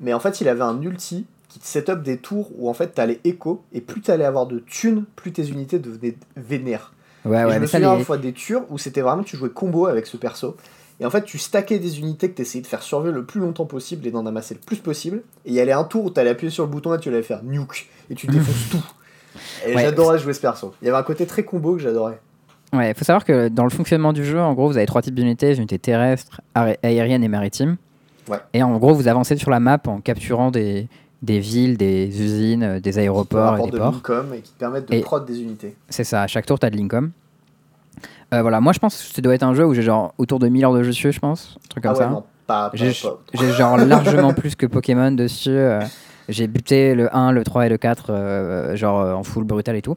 Mais 0.00 0.12
en 0.12 0.20
fait, 0.20 0.40
il 0.40 0.48
avait 0.48 0.62
un 0.62 0.80
ulti 0.82 1.26
qui 1.48 1.58
te 1.58 1.66
set 1.66 1.88
up 1.88 2.02
des 2.02 2.18
tours 2.18 2.50
où 2.58 2.68
en 2.68 2.74
fait 2.74 2.88
t'allais 2.94 3.18
écho 3.24 3.62
et 3.72 3.80
plus 3.80 4.00
t'allais 4.02 4.24
avoir 4.24 4.46
de 4.46 4.60
thunes, 4.60 5.04
plus 5.16 5.32
tes 5.32 5.48
unités 5.48 5.78
devenaient 5.78 6.16
vénères. 6.36 6.92
Ouais, 7.24 7.40
Et 7.40 7.44
ouais, 7.44 7.54
je 7.54 7.58
me 7.58 7.66
souviens 7.66 7.96
une 7.98 8.04
fois 8.04 8.18
des 8.18 8.32
tours 8.32 8.62
où 8.70 8.78
c'était 8.78 9.00
vraiment 9.00 9.22
tu 9.22 9.36
jouais 9.36 9.50
combo 9.50 9.86
avec 9.86 10.06
ce 10.06 10.16
perso. 10.16 10.56
Et 11.00 11.06
en 11.06 11.10
fait, 11.10 11.24
tu 11.24 11.38
stackais 11.38 11.78
des 11.78 11.98
unités 11.98 12.30
que 12.30 12.36
tu 12.36 12.42
essayais 12.42 12.60
de 12.62 12.66
faire 12.66 12.82
survivre 12.82 13.14
le 13.14 13.24
plus 13.24 13.40
longtemps 13.40 13.64
possible 13.66 14.06
et 14.06 14.10
d'en 14.10 14.26
amasser 14.26 14.52
le 14.54 14.60
plus 14.60 14.76
possible. 14.76 15.22
Et 15.46 15.48
il 15.50 15.54
y 15.54 15.60
allait 15.60 15.72
un 15.72 15.84
tour 15.84 16.04
où 16.04 16.10
tu 16.10 16.20
allais 16.20 16.30
appuyer 16.30 16.50
sur 16.50 16.64
le 16.64 16.70
bouton 16.70 16.94
et 16.94 16.98
tu 17.00 17.08
allais 17.08 17.22
faire 17.22 17.42
nuke. 17.42 17.88
Et 18.10 18.14
tu 18.14 18.26
défonces 18.28 18.68
tout. 18.70 18.84
Et 19.66 19.74
Ouais. 19.74 19.82
j'adorais 19.82 20.18
jouer 20.18 20.34
ce 20.34 20.40
perso. 20.40 20.74
Il 20.82 20.86
y 20.86 20.88
avait 20.88 20.98
un 20.98 21.02
côté 21.02 21.26
très 21.26 21.42
combo 21.42 21.74
que 21.76 21.80
j'adorais. 21.80 22.20
Ouais, 22.72 22.90
il 22.90 22.94
faut 22.94 23.04
savoir 23.04 23.24
que 23.24 23.48
dans 23.48 23.64
le 23.64 23.70
fonctionnement 23.70 24.12
du 24.12 24.24
jeu, 24.24 24.40
en 24.40 24.54
gros, 24.54 24.68
vous 24.68 24.76
avez 24.76 24.86
trois 24.86 25.02
types 25.02 25.14
d'unités 25.14 25.54
unités 25.56 25.78
terrestres, 25.78 26.40
aé- 26.54 26.78
aériennes 26.82 27.24
et 27.24 27.28
maritimes. 27.28 27.76
Ouais. 28.28 28.38
Et 28.54 28.62
en 28.62 28.76
gros, 28.78 28.94
vous 28.94 29.08
avancez 29.08 29.36
sur 29.36 29.50
la 29.50 29.58
map 29.58 29.78
en 29.88 30.00
capturant 30.00 30.52
des, 30.52 30.86
des 31.22 31.40
villes, 31.40 31.76
des 31.76 32.06
usines, 32.22 32.62
euh, 32.62 32.80
des 32.80 32.98
aéroports 32.98 33.58
et 33.58 33.62
des 33.64 33.70
de 33.72 33.78
ports. 33.78 34.00
Et 34.34 34.40
qui 34.40 34.52
te 34.52 34.58
permettent 34.58 34.88
de 34.88 34.94
Et- 34.94 35.00
prod 35.00 35.24
des 35.26 35.42
unités. 35.42 35.74
C'est 35.88 36.04
ça, 36.04 36.22
à 36.22 36.26
chaque 36.28 36.46
tour, 36.46 36.58
t'as 36.60 36.70
de 36.70 36.76
l'income. 36.76 37.10
Euh, 38.32 38.42
voilà, 38.42 38.60
moi 38.60 38.72
je 38.72 38.78
pense 38.78 38.96
que 38.96 39.14
ça 39.14 39.20
doit 39.20 39.34
être 39.34 39.42
un 39.42 39.54
jeu 39.54 39.66
où 39.66 39.74
j'ai 39.74 39.82
genre 39.82 40.14
autour 40.16 40.38
de 40.38 40.46
1000 40.46 40.64
heures 40.64 40.72
de 40.72 40.82
jeu 40.84 40.90
dessus, 40.90 41.10
je 41.10 41.18
pense. 41.18 41.56
Un 41.64 41.68
truc 41.68 41.82
comme 41.82 41.92
ah 41.96 41.98
ouais, 41.98 42.04
ça. 42.04 42.10
non, 42.10 42.22
pas, 42.46 42.70
pas, 42.70 42.76
J'ai 42.76 42.92
j'ai 43.34 43.50
genre 43.52 43.76
largement 43.84 44.32
plus 44.32 44.54
que 44.54 44.66
Pokémon 44.66 45.10
dessus. 45.10 45.50
euh, 45.50 45.80
j'ai 46.28 46.46
buté 46.46 46.94
le 46.94 47.14
1, 47.14 47.32
le 47.32 47.42
3 47.42 47.66
et 47.66 47.68
le 47.68 47.76
4, 47.76 48.06
euh, 48.10 48.76
genre 48.76 49.00
euh, 49.00 49.14
en 49.14 49.24
full 49.24 49.42
brutal 49.42 49.74
et 49.74 49.82
tout. 49.82 49.96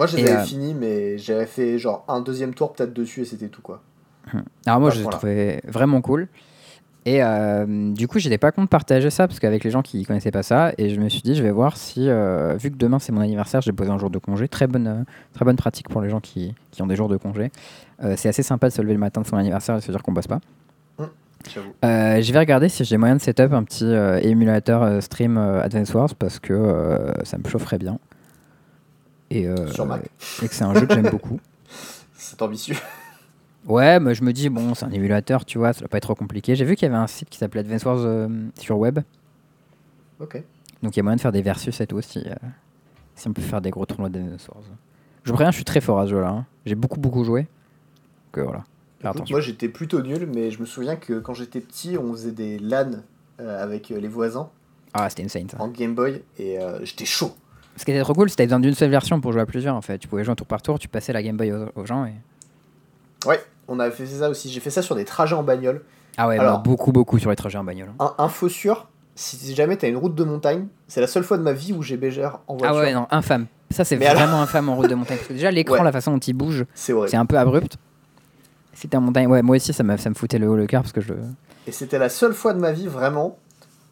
Moi, 0.00 0.06
je 0.06 0.16
les 0.16 0.22
Et, 0.22 0.28
avais 0.30 0.40
euh, 0.40 0.44
finis, 0.44 0.72
mais 0.72 1.18
j'avais 1.18 1.44
fait 1.44 1.78
genre 1.78 2.06
un 2.08 2.22
deuxième 2.22 2.54
tour 2.54 2.72
peut-être 2.72 2.94
dessus 2.94 3.20
et 3.20 3.24
c'était 3.26 3.48
tout 3.48 3.60
quoi. 3.60 3.82
Alors 4.64 4.80
moi, 4.80 4.88
Pas 4.88 4.94
je 4.94 5.00
les 5.00 5.02
voilà. 5.02 5.18
trouvais 5.18 5.60
vraiment 5.68 6.00
cool. 6.00 6.26
Et 7.04 7.22
euh, 7.22 7.92
du 7.92 8.08
coup, 8.08 8.18
j'étais 8.18 8.38
pas 8.38 8.50
contre 8.50 8.70
partager 8.70 9.10
ça 9.10 9.28
parce 9.28 9.40
qu'avec 9.40 9.62
les 9.62 9.70
gens 9.70 9.82
qui 9.82 10.02
connaissaient 10.06 10.30
pas 10.30 10.42
ça, 10.42 10.72
et 10.78 10.88
je 10.88 10.98
me 10.98 11.10
suis 11.10 11.20
dit, 11.20 11.34
je 11.34 11.42
vais 11.42 11.50
voir 11.50 11.76
si, 11.76 12.08
euh, 12.08 12.56
vu 12.58 12.70
que 12.70 12.76
demain 12.76 12.98
c'est 12.98 13.12
mon 13.12 13.20
anniversaire, 13.20 13.60
j'ai 13.60 13.72
posé 13.72 13.90
un 13.90 13.98
jour 13.98 14.08
de 14.08 14.18
congé, 14.18 14.48
très 14.48 14.66
bonne, 14.66 14.86
euh, 14.86 15.04
très 15.34 15.44
bonne 15.44 15.56
pratique 15.56 15.90
pour 15.90 16.00
les 16.00 16.08
gens 16.08 16.20
qui, 16.20 16.54
qui 16.70 16.80
ont 16.80 16.86
des 16.86 16.96
jours 16.96 17.08
de 17.10 17.18
congé. 17.18 17.52
C'est 18.16 18.30
assez 18.30 18.42
sympa 18.42 18.70
de 18.70 18.72
se 18.72 18.80
lever 18.80 18.94
le 18.94 18.98
matin 18.98 19.20
de 19.20 19.26
son 19.26 19.36
anniversaire 19.36 19.76
et 19.76 19.82
se 19.82 19.92
dire 19.92 20.02
qu'on 20.02 20.12
bosse 20.12 20.26
pas. 20.26 20.40
Euh, 21.84 22.22
je 22.22 22.32
vais 22.32 22.38
regarder 22.38 22.70
si 22.70 22.82
j'ai 22.84 22.96
moyen 22.96 23.16
de 23.16 23.20
setup 23.20 23.52
un 23.52 23.62
petit 23.62 23.92
émulateur 24.26 25.02
stream 25.02 25.36
Advance 25.36 25.92
Wars 25.92 26.14
parce 26.14 26.38
que 26.38 27.12
ça 27.24 27.36
me 27.36 27.46
chaufferait 27.46 27.76
bien. 27.76 27.98
Et, 29.30 29.46
euh, 29.46 29.66
Sur 29.68 29.86
Mac. 29.86 30.02
et 30.42 30.48
que 30.48 30.54
c'est 30.54 30.64
un 30.64 30.74
jeu 30.74 30.86
que 30.86 30.94
j'aime 30.94 31.08
beaucoup. 31.10 31.38
C'est 32.14 32.40
ambitieux. 32.42 32.76
Ouais, 33.66 34.00
mais 34.00 34.14
je 34.14 34.24
me 34.24 34.32
dis, 34.32 34.48
bon, 34.48 34.74
c'est 34.74 34.84
un 34.86 34.90
émulateur, 34.90 35.44
tu 35.44 35.58
vois, 35.58 35.72
ça 35.72 35.80
doit 35.80 35.88
pas 35.88 35.98
être 35.98 36.04
trop 36.04 36.14
compliqué. 36.14 36.56
J'ai 36.56 36.64
vu 36.64 36.74
qu'il 36.76 36.86
y 36.88 36.90
avait 36.90 37.00
un 37.00 37.06
site 37.06 37.28
qui 37.28 37.38
s'appelait 37.38 37.60
Advance 37.60 37.84
Wars 37.84 37.98
euh, 38.00 38.28
sur 38.58 38.78
web. 38.78 39.00
ok. 40.18 40.42
Donc 40.82 40.96
il 40.96 40.98
y 40.98 41.00
a 41.00 41.02
moyen 41.02 41.16
de 41.16 41.20
faire 41.20 41.30
des 41.32 41.42
versus 41.42 41.78
et 41.82 41.86
tout 41.86 42.00
si, 42.00 42.20
euh, 42.26 42.34
si 43.14 43.28
on 43.28 43.34
peut 43.34 43.42
faire 43.42 43.60
des 43.60 43.68
gros 43.70 43.84
tournois 43.84 44.08
d'Advance 44.08 44.48
Wars. 44.48 44.62
Je 45.24 45.32
préviens, 45.32 45.50
je 45.50 45.56
suis 45.56 45.64
très 45.64 45.82
fort 45.82 46.00
à 46.00 46.06
ce 46.06 46.10
jeu-là. 46.12 46.30
hein. 46.30 46.46
J'ai 46.64 46.74
beaucoup, 46.74 46.98
beaucoup 46.98 47.22
joué. 47.22 47.46
Que 48.32 48.40
voilà. 48.40 48.64
Faire 49.00 49.10
Écoute, 49.10 49.16
attention. 49.20 49.34
moi 49.34 49.40
j'étais 49.42 49.68
plutôt 49.68 50.00
nul, 50.02 50.26
mais 50.34 50.50
je 50.50 50.58
me 50.60 50.64
souviens 50.64 50.96
que 50.96 51.18
quand 51.20 51.34
j'étais 51.34 51.60
petit, 51.60 51.98
on 51.98 52.12
faisait 52.12 52.32
des 52.32 52.58
LAN 52.58 52.92
euh, 53.40 53.62
avec 53.62 53.90
euh, 53.90 54.00
les 54.00 54.08
voisins 54.08 54.48
Ah, 54.94 55.10
c'était 55.10 55.24
insane 55.24 55.50
ça. 55.50 55.60
en 55.60 55.68
Game 55.68 55.94
Boy 55.94 56.22
et 56.38 56.58
euh, 56.58 56.82
j'étais 56.84 57.04
chaud. 57.04 57.34
Ce 57.80 57.86
qui 57.86 57.92
était 57.92 58.02
trop 58.02 58.12
cool, 58.12 58.28
c'était 58.28 58.44
besoin 58.44 58.60
d'une 58.60 58.74
seule 58.74 58.90
version 58.90 59.22
pour 59.22 59.32
jouer 59.32 59.40
à 59.40 59.46
plusieurs 59.46 59.74
en 59.74 59.80
fait. 59.80 59.96
Tu 59.96 60.06
pouvais 60.06 60.22
jouer 60.22 60.32
un 60.32 60.36
tour 60.36 60.46
par 60.46 60.60
tour, 60.60 60.78
tu 60.78 60.86
passais 60.86 61.14
la 61.14 61.22
Game 61.22 61.38
Boy 61.38 61.50
aux, 61.50 61.68
aux 61.76 61.86
gens 61.86 62.04
et. 62.04 62.12
Ouais, 63.26 63.42
on 63.68 63.80
avait 63.80 63.90
fait 63.90 64.04
ça 64.04 64.28
aussi. 64.28 64.50
J'ai 64.50 64.60
fait 64.60 64.68
ça 64.68 64.82
sur 64.82 64.94
des 64.94 65.06
trajets 65.06 65.34
en 65.34 65.42
bagnole. 65.42 65.82
Ah 66.18 66.28
ouais, 66.28 66.38
Alors- 66.38 66.58
bah, 66.58 66.62
beaucoup, 66.62 66.92
beaucoup 66.92 67.18
sur 67.18 67.30
les 67.30 67.36
trajets 67.36 67.56
en 67.56 67.64
bagnole. 67.64 67.88
hein. 67.98 68.12
Un 68.18 68.24
info 68.24 68.50
sûr, 68.50 68.86
si 69.14 69.54
jamais 69.54 69.78
t'as 69.78 69.88
une 69.88 69.96
route 69.96 70.14
de 70.14 70.24
montagne, 70.24 70.66
c'est 70.88 71.00
la 71.00 71.06
seule 71.06 71.24
fois 71.24 71.38
de 71.38 71.42
ma 71.42 71.52
vie 71.54 71.72
où 71.72 71.82
j'ai 71.82 71.96
bégère 71.96 72.40
en 72.48 72.54
Ah 72.56 72.58
voiture. 72.72 72.76
ouais, 72.80 72.92
non, 72.92 73.06
infâme. 73.10 73.46
Ça, 73.70 73.84
c'est 73.86 73.96
alors- 74.04 74.20
vraiment 74.24 74.42
infâme 74.42 74.68
en 74.68 74.76
route 74.76 74.90
de 74.90 74.94
montagne. 74.94 75.16
Parce 75.16 75.28
que 75.28 75.32
déjà, 75.32 75.50
l'écran, 75.50 75.76
Ouais. 75.78 75.84
la 75.84 75.92
façon 75.92 76.12
dont 76.12 76.18
il 76.18 76.34
bouge, 76.34 76.66
C'est 76.74 77.16
un 77.16 77.24
peu 77.24 77.38
abrupt. 77.38 77.78
T'es 78.78 78.94
en 78.96 79.00
montagne, 79.00 79.26
ouais, 79.26 79.40
moi 79.42 79.56
aussi, 79.56 79.72
ça 79.72 79.82
me, 79.82 79.96
ça 79.96 80.10
me 80.10 80.14
foutait 80.14 80.38
le 80.38 80.48
haut 80.48 80.56
le 80.56 80.66
cœur 80.66 80.82
parce 80.82 80.92
que 80.92 81.00
je. 81.00 81.12
Et 81.66 81.72
c'était 81.72 81.98
la 81.98 82.08
seule 82.10 82.32
fois 82.34 82.52
de 82.54 82.58
ma 82.58 82.72
vie 82.72 82.86
vraiment 82.86 83.36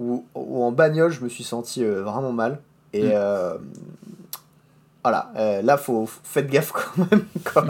où, 0.00 0.24
où 0.34 0.62
en 0.62 0.72
bagnole 0.72 1.10
je 1.12 1.22
me 1.22 1.28
suis 1.28 1.44
senti 1.44 1.84
euh, 1.84 2.02
vraiment 2.02 2.32
mal. 2.32 2.60
Et 2.92 3.04
Mm. 3.04 3.10
euh, 3.14 3.58
voilà, 5.02 5.30
euh, 5.36 5.62
là 5.62 5.76
faut 5.76 6.06
faites 6.06 6.48
gaffe 6.48 6.72
quand 6.96 7.10
même. 7.10 7.24
quoi. 7.44 7.66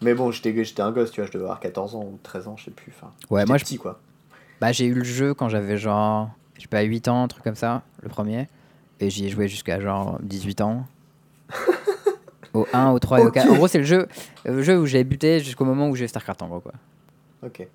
Mais 0.00 0.14
bon, 0.14 0.30
j'étais 0.30 0.80
un 0.80 0.90
gosse, 0.92 1.10
tu 1.12 1.20
vois, 1.20 1.26
je 1.28 1.32
devais 1.32 1.44
avoir 1.44 1.60
14 1.60 1.94
ans 1.94 2.02
ou 2.04 2.18
13 2.22 2.48
ans, 2.48 2.56
je 2.56 2.64
sais 2.66 2.70
plus. 2.70 2.92
Enfin, 2.96 3.12
Ouais, 3.30 3.44
moi, 3.46 3.56
je- 3.58 3.64
petit 3.64 3.78
quoi. 3.78 4.00
Bah, 4.60 4.72
j'ai 4.72 4.86
eu 4.86 4.94
le 4.94 5.04
jeu 5.04 5.34
quand 5.34 5.48
j'avais 5.48 5.76
genre, 5.78 6.30
je 6.56 6.62
sais 6.62 6.68
pas, 6.68 6.82
8 6.82 7.08
ans, 7.08 7.24
un 7.24 7.28
truc 7.28 7.42
comme 7.44 7.54
ça, 7.56 7.82
le 8.02 8.08
premier. 8.08 8.48
Et 9.00 9.10
j'y 9.10 9.26
ai 9.26 9.28
joué 9.28 9.48
jusqu'à 9.48 9.80
genre 9.80 10.18
18 10.22 10.60
ans. 10.60 10.86
au 12.54 12.66
1, 12.72 12.90
au 12.90 12.98
3 12.98 13.20
et 13.20 13.24
au 13.24 13.28
Ok. 13.28 13.34
4. 13.34 13.50
En 13.50 13.54
gros, 13.56 13.68
c'est 13.68 13.78
le 13.78 13.84
jeu, 13.84 14.06
le 14.44 14.62
jeu 14.62 14.78
où 14.78 14.86
j'ai 14.86 15.02
buté 15.04 15.40
jusqu'au 15.40 15.64
moment 15.64 15.88
où 15.88 15.96
j'ai 15.96 16.06
StarCraft 16.06 16.42
en 16.42 16.48
gros, 16.48 16.60
quoi. 16.60 16.72
Ok. 17.44 17.66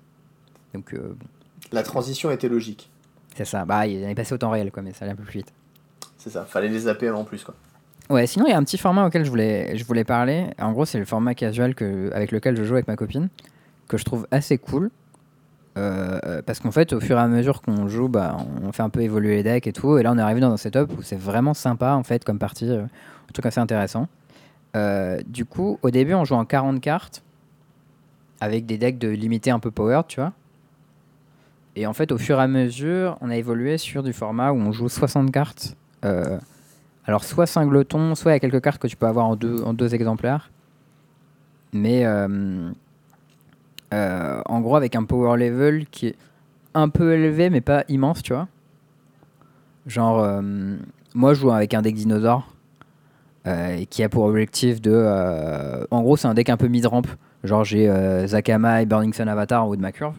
Donc, 0.74 0.94
euh, 0.94 1.14
bon, 1.18 1.26
La 1.72 1.82
transition 1.82 2.30
était 2.30 2.48
logique. 2.48 2.90
c'est 3.36 3.44
ça. 3.44 3.64
Bah, 3.64 3.86
il 3.86 4.02
est 4.02 4.14
passé 4.14 4.34
au 4.34 4.38
temps 4.38 4.50
réel, 4.50 4.70
quoi, 4.70 4.82
mais 4.82 4.92
ça 4.92 5.04
allait 5.04 5.12
un 5.12 5.16
peu 5.16 5.24
plus 5.24 5.38
vite. 5.40 5.52
C'est 6.18 6.30
ça, 6.30 6.44
fallait 6.44 6.68
les 6.68 6.80
zapper 6.80 7.10
en 7.10 7.24
plus 7.24 7.44
quoi. 7.44 7.54
Ouais, 8.10 8.26
sinon, 8.26 8.46
il 8.46 8.50
y 8.50 8.54
a 8.54 8.56
un 8.56 8.64
petit 8.64 8.78
format 8.78 9.06
auquel 9.06 9.24
je 9.24 9.28
voulais, 9.30 9.76
je 9.76 9.84
voulais 9.84 10.04
parler. 10.04 10.46
En 10.58 10.72
gros, 10.72 10.86
c'est 10.86 10.98
le 10.98 11.04
format 11.04 11.34
casual 11.34 11.74
que, 11.74 12.10
avec 12.14 12.32
lequel 12.32 12.56
je 12.56 12.64
joue 12.64 12.72
avec 12.74 12.88
ma 12.88 12.96
copine, 12.96 13.28
que 13.86 13.98
je 13.98 14.04
trouve 14.04 14.26
assez 14.30 14.56
cool. 14.56 14.90
Euh, 15.76 16.40
parce 16.42 16.58
qu'en 16.58 16.70
fait, 16.70 16.94
au 16.94 17.00
fur 17.00 17.18
et 17.18 17.20
à 17.20 17.28
mesure 17.28 17.60
qu'on 17.60 17.86
joue, 17.86 18.08
bah, 18.08 18.38
on 18.62 18.72
fait 18.72 18.82
un 18.82 18.88
peu 18.88 19.02
évoluer 19.02 19.36
les 19.36 19.42
decks 19.42 19.66
et 19.66 19.72
tout. 19.74 19.98
Et 19.98 20.02
là, 20.02 20.10
on 20.12 20.16
est 20.16 20.22
arrivé 20.22 20.40
dans 20.40 20.50
un 20.50 20.56
setup 20.56 20.90
où 20.96 21.02
c'est 21.02 21.18
vraiment 21.18 21.52
sympa, 21.52 21.92
en 21.92 22.02
fait, 22.02 22.24
comme 22.24 22.38
partie. 22.38 22.68
euh, 22.70 22.82
un 22.82 23.32
truc 23.34 23.44
assez 23.44 23.60
intéressant. 23.60 24.08
Euh, 24.74 25.20
du 25.26 25.44
coup, 25.44 25.78
au 25.82 25.90
début, 25.90 26.14
on 26.14 26.24
joue 26.24 26.34
en 26.34 26.46
40 26.46 26.80
cartes, 26.80 27.22
avec 28.40 28.64
des 28.64 28.78
decks 28.78 28.98
de 28.98 29.08
limité 29.08 29.50
un 29.50 29.58
peu 29.58 29.70
powered, 29.70 30.06
tu 30.06 30.20
vois. 30.20 30.32
Et 31.76 31.86
en 31.86 31.92
fait, 31.92 32.10
au 32.10 32.18
fur 32.18 32.40
et 32.40 32.42
à 32.42 32.48
mesure, 32.48 33.18
on 33.20 33.28
a 33.28 33.36
évolué 33.36 33.76
sur 33.76 34.02
du 34.02 34.14
format 34.14 34.50
où 34.50 34.56
on 34.56 34.72
joue 34.72 34.88
60 34.88 35.30
cartes. 35.30 35.76
Euh, 36.04 36.38
alors, 37.06 37.24
soit 37.24 37.46
singleton, 37.46 38.14
soit 38.14 38.32
il 38.32 38.34
y 38.34 38.36
a 38.36 38.40
quelques 38.40 38.60
cartes 38.60 38.80
que 38.80 38.86
tu 38.86 38.96
peux 38.96 39.06
avoir 39.06 39.26
en 39.26 39.36
deux, 39.36 39.94
exemplaires. 39.94 40.50
Mais 41.72 42.04
euh, 42.06 42.70
euh, 43.94 44.42
en 44.46 44.60
gros, 44.60 44.76
avec 44.76 44.94
un 44.96 45.04
power 45.04 45.38
level 45.38 45.86
qui 45.86 46.08
est 46.08 46.16
un 46.74 46.88
peu 46.88 47.14
élevé, 47.14 47.50
mais 47.50 47.60
pas 47.60 47.84
immense, 47.88 48.22
tu 48.22 48.32
vois. 48.32 48.48
Genre, 49.86 50.42
moi, 51.14 51.34
je 51.34 51.40
joue 51.40 51.50
avec 51.50 51.72
un 51.74 51.82
deck 51.82 51.94
dinosaure 51.94 52.46
qui 53.88 54.02
a 54.02 54.08
pour 54.10 54.24
objectif 54.24 54.82
de. 54.82 55.86
en 55.90 56.02
gros, 56.02 56.16
c'est 56.18 56.28
un 56.28 56.34
deck 56.34 56.50
un 56.50 56.58
peu 56.58 56.68
mid-ramp. 56.68 57.06
Genre, 57.42 57.64
j'ai 57.64 58.26
Zakama 58.26 58.82
et 58.82 58.86
Burning 58.86 59.14
Sun 59.14 59.28
Avatar 59.28 59.64
en 59.64 59.68
haut 59.68 59.76
de 59.76 59.80
ma 59.80 59.92
curve. 59.92 60.14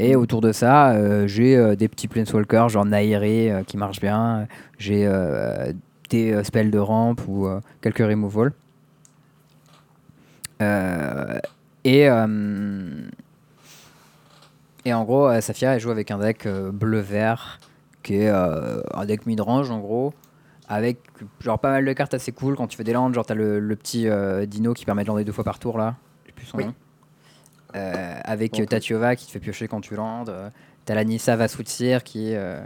Et 0.00 0.14
autour 0.14 0.40
de 0.40 0.52
ça, 0.52 0.92
euh, 0.92 1.26
j'ai 1.26 1.56
euh, 1.56 1.74
des 1.74 1.88
petits 1.88 2.06
planeswalkers, 2.06 2.68
genre 2.68 2.84
Nairi 2.84 3.50
euh, 3.50 3.64
qui 3.64 3.76
marchent 3.76 4.00
bien. 4.00 4.46
J'ai 4.78 5.08
des 6.10 6.42
spells 6.44 6.70
de 6.70 6.78
rampe 6.78 7.20
ou 7.26 7.48
quelques 7.82 7.98
removals. 7.98 8.52
Euh, 10.62 11.38
et, 11.84 12.08
et 14.84 14.92
en 14.94 15.04
gros, 15.04 15.40
Safia 15.40 15.74
elle 15.74 15.80
joue 15.80 15.90
avec 15.90 16.10
un 16.10 16.18
deck 16.18 16.46
bleu-vert 16.48 17.60
qui 18.02 18.16
est 18.16 18.28
un 18.28 19.04
deck 19.06 19.26
mid-range 19.26 19.70
en 19.70 19.80
gros. 19.80 20.14
Avec 20.70 20.98
genre 21.40 21.58
pas 21.58 21.70
mal 21.70 21.84
de 21.84 21.92
cartes 21.92 22.14
assez 22.14 22.30
cool 22.32 22.54
quand 22.56 22.66
tu 22.66 22.76
fais 22.76 22.84
des 22.84 22.92
landes. 22.92 23.14
Genre 23.14 23.26
t'as 23.26 23.34
le, 23.34 23.58
le 23.58 23.76
petit 23.76 24.06
dino 24.46 24.74
qui 24.74 24.84
permet 24.84 25.02
de 25.02 25.08
lander 25.08 25.24
deux 25.24 25.32
fois 25.32 25.44
par 25.44 25.58
tour 25.58 25.76
là. 25.78 25.96
J'ai 26.26 26.32
plus 26.32 26.46
son 26.46 26.56
Oui. 26.58 26.64
nom. 26.66 26.74
Euh, 27.74 28.20
avec 28.24 28.52
Tatiova 28.66 29.14
qui 29.14 29.26
te 29.26 29.30
fait 29.30 29.40
piocher 29.40 29.68
quand 29.68 29.80
tu 29.80 29.94
landes. 29.94 30.30
Euh, 30.30 30.50
T'as 30.84 30.94
la 30.94 31.04
Nissa 31.04 31.36
Vasutsir 31.36 32.02
qui, 32.02 32.34
euh, 32.34 32.62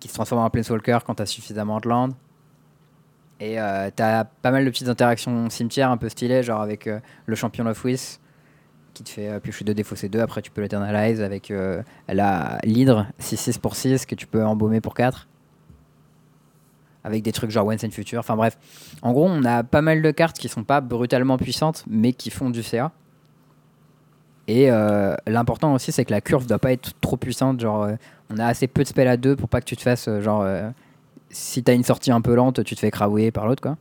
qui 0.00 0.08
se 0.08 0.14
transforme 0.14 0.42
en 0.42 0.50
Planeswalker 0.50 0.98
quand 1.06 1.14
t'as 1.14 1.26
suffisamment 1.26 1.78
de 1.78 1.88
land. 1.88 2.08
Et 3.38 3.58
t'as 3.94 4.24
pas 4.24 4.50
mal 4.50 4.64
de 4.64 4.70
petites 4.70 4.88
interactions 4.88 5.48
cimetière 5.48 5.92
un 5.92 5.96
peu 5.96 6.08
stylées, 6.08 6.42
genre 6.42 6.60
avec 6.60 6.90
le 7.26 7.36
champion 7.36 7.64
of 7.66 7.84
Whis 7.84 8.18
qui 8.94 9.04
te 9.04 9.10
fait 9.10 9.38
piocher 9.38 9.64
2 9.64 9.74
défausser 9.74 10.08
2. 10.08 10.18
Après, 10.18 10.42
tu 10.42 10.50
peux 10.50 10.60
l'Eternalize 10.60 11.22
avec 11.22 11.52
la 12.08 12.58
l'Hydre 12.64 13.06
6-6 13.20 13.60
pour 13.60 13.76
6 13.76 14.06
que 14.06 14.16
tu 14.16 14.26
peux 14.26 14.44
embaumer 14.44 14.80
pour 14.80 14.94
4. 14.94 15.28
Avec 17.04 17.22
des 17.22 17.30
trucs 17.30 17.52
genre 17.52 17.68
Once 17.68 17.84
and 17.84 17.92
Future. 17.92 18.18
Enfin 18.18 18.34
bref. 18.34 18.58
En 19.02 19.12
gros, 19.12 19.28
on 19.28 19.44
a 19.44 19.62
pas 19.62 19.82
mal 19.82 20.02
de 20.02 20.10
cartes 20.10 20.40
qui 20.40 20.48
sont 20.48 20.64
pas 20.64 20.80
brutalement 20.80 21.36
puissantes, 21.36 21.84
mais 21.88 22.14
qui 22.14 22.30
font 22.30 22.50
du 22.50 22.64
CA. 22.64 22.90
Et 24.48 24.70
euh, 24.70 25.14
l'important 25.26 25.74
aussi, 25.74 25.92
c'est 25.92 26.04
que 26.06 26.10
la 26.10 26.20
curve 26.22 26.46
doit 26.46 26.58
pas 26.58 26.72
être 26.72 26.92
trop 27.00 27.16
puissante. 27.18 27.60
Genre, 27.60 27.82
euh, 27.84 27.92
on 28.30 28.38
a 28.38 28.46
assez 28.46 28.66
peu 28.66 28.82
de 28.82 28.88
spells 28.88 29.06
à 29.06 29.16
deux 29.18 29.36
pour 29.36 29.48
pas 29.48 29.60
que 29.60 29.66
tu 29.66 29.76
te 29.76 29.82
fasses, 29.82 30.08
euh, 30.08 30.22
genre, 30.22 30.40
euh, 30.42 30.68
si 31.30 31.62
t'as 31.62 31.74
une 31.74 31.84
sortie 31.84 32.10
un 32.10 32.22
peu 32.22 32.34
lente, 32.34 32.64
tu 32.64 32.74
te 32.74 32.80
fais 32.80 32.90
craouiller 32.90 33.30
par 33.30 33.46
l'autre, 33.46 33.60
quoi. 33.62 33.76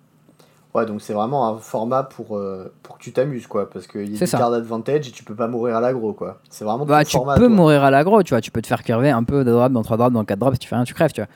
Ouais, 0.73 0.85
donc 0.85 1.02
c'est 1.02 1.14
vraiment 1.14 1.48
un 1.48 1.57
format 1.57 2.03
pour, 2.03 2.39
pour 2.84 2.98
que 2.98 3.03
tu 3.03 3.11
t'amuses 3.11 3.48
quoi, 3.48 3.68
parce 3.68 3.88
qu'il 3.88 4.14
y 4.14 4.15
a 4.15 4.19
des 4.19 4.27
cartes 4.30 4.52
d'advantage 4.52 5.07
et 5.07 5.11
tu 5.11 5.23
peux 5.23 5.34
pas 5.34 5.48
mourir 5.48 5.76
à 5.77 5.81
l'agro 5.81 6.14
quoi. 6.14 6.39
C'est 6.52 6.65
vraiment 6.65 6.85
Bah, 6.85 7.03
tu 7.03 7.14
format. 7.14 7.34
peux 7.35 7.48
toi. 7.48 7.56
mourir 7.56 7.84
à 7.84 7.89
l'agro, 7.89 8.22
tu 8.22 8.31
vois. 8.35 8.41
Tu 8.41 8.52
peux 8.52 8.61
te 8.61 8.68
faire 8.68 8.84
curver 8.84 9.10
un 9.10 9.23
peu 9.23 9.44
de 9.44 9.52
drop 9.52 9.72
dans 9.72 9.81
3 9.81 9.98
drops, 9.98 10.14
dans 10.14 10.23
4 10.26 10.38
drops, 10.38 10.56
si 10.56 10.60
tu 10.60 10.68
fais 10.68 10.76
rien, 10.76 10.84
tu 10.84 10.94
crèves, 10.94 11.14
tu 11.14 11.22
vois. 11.22 11.30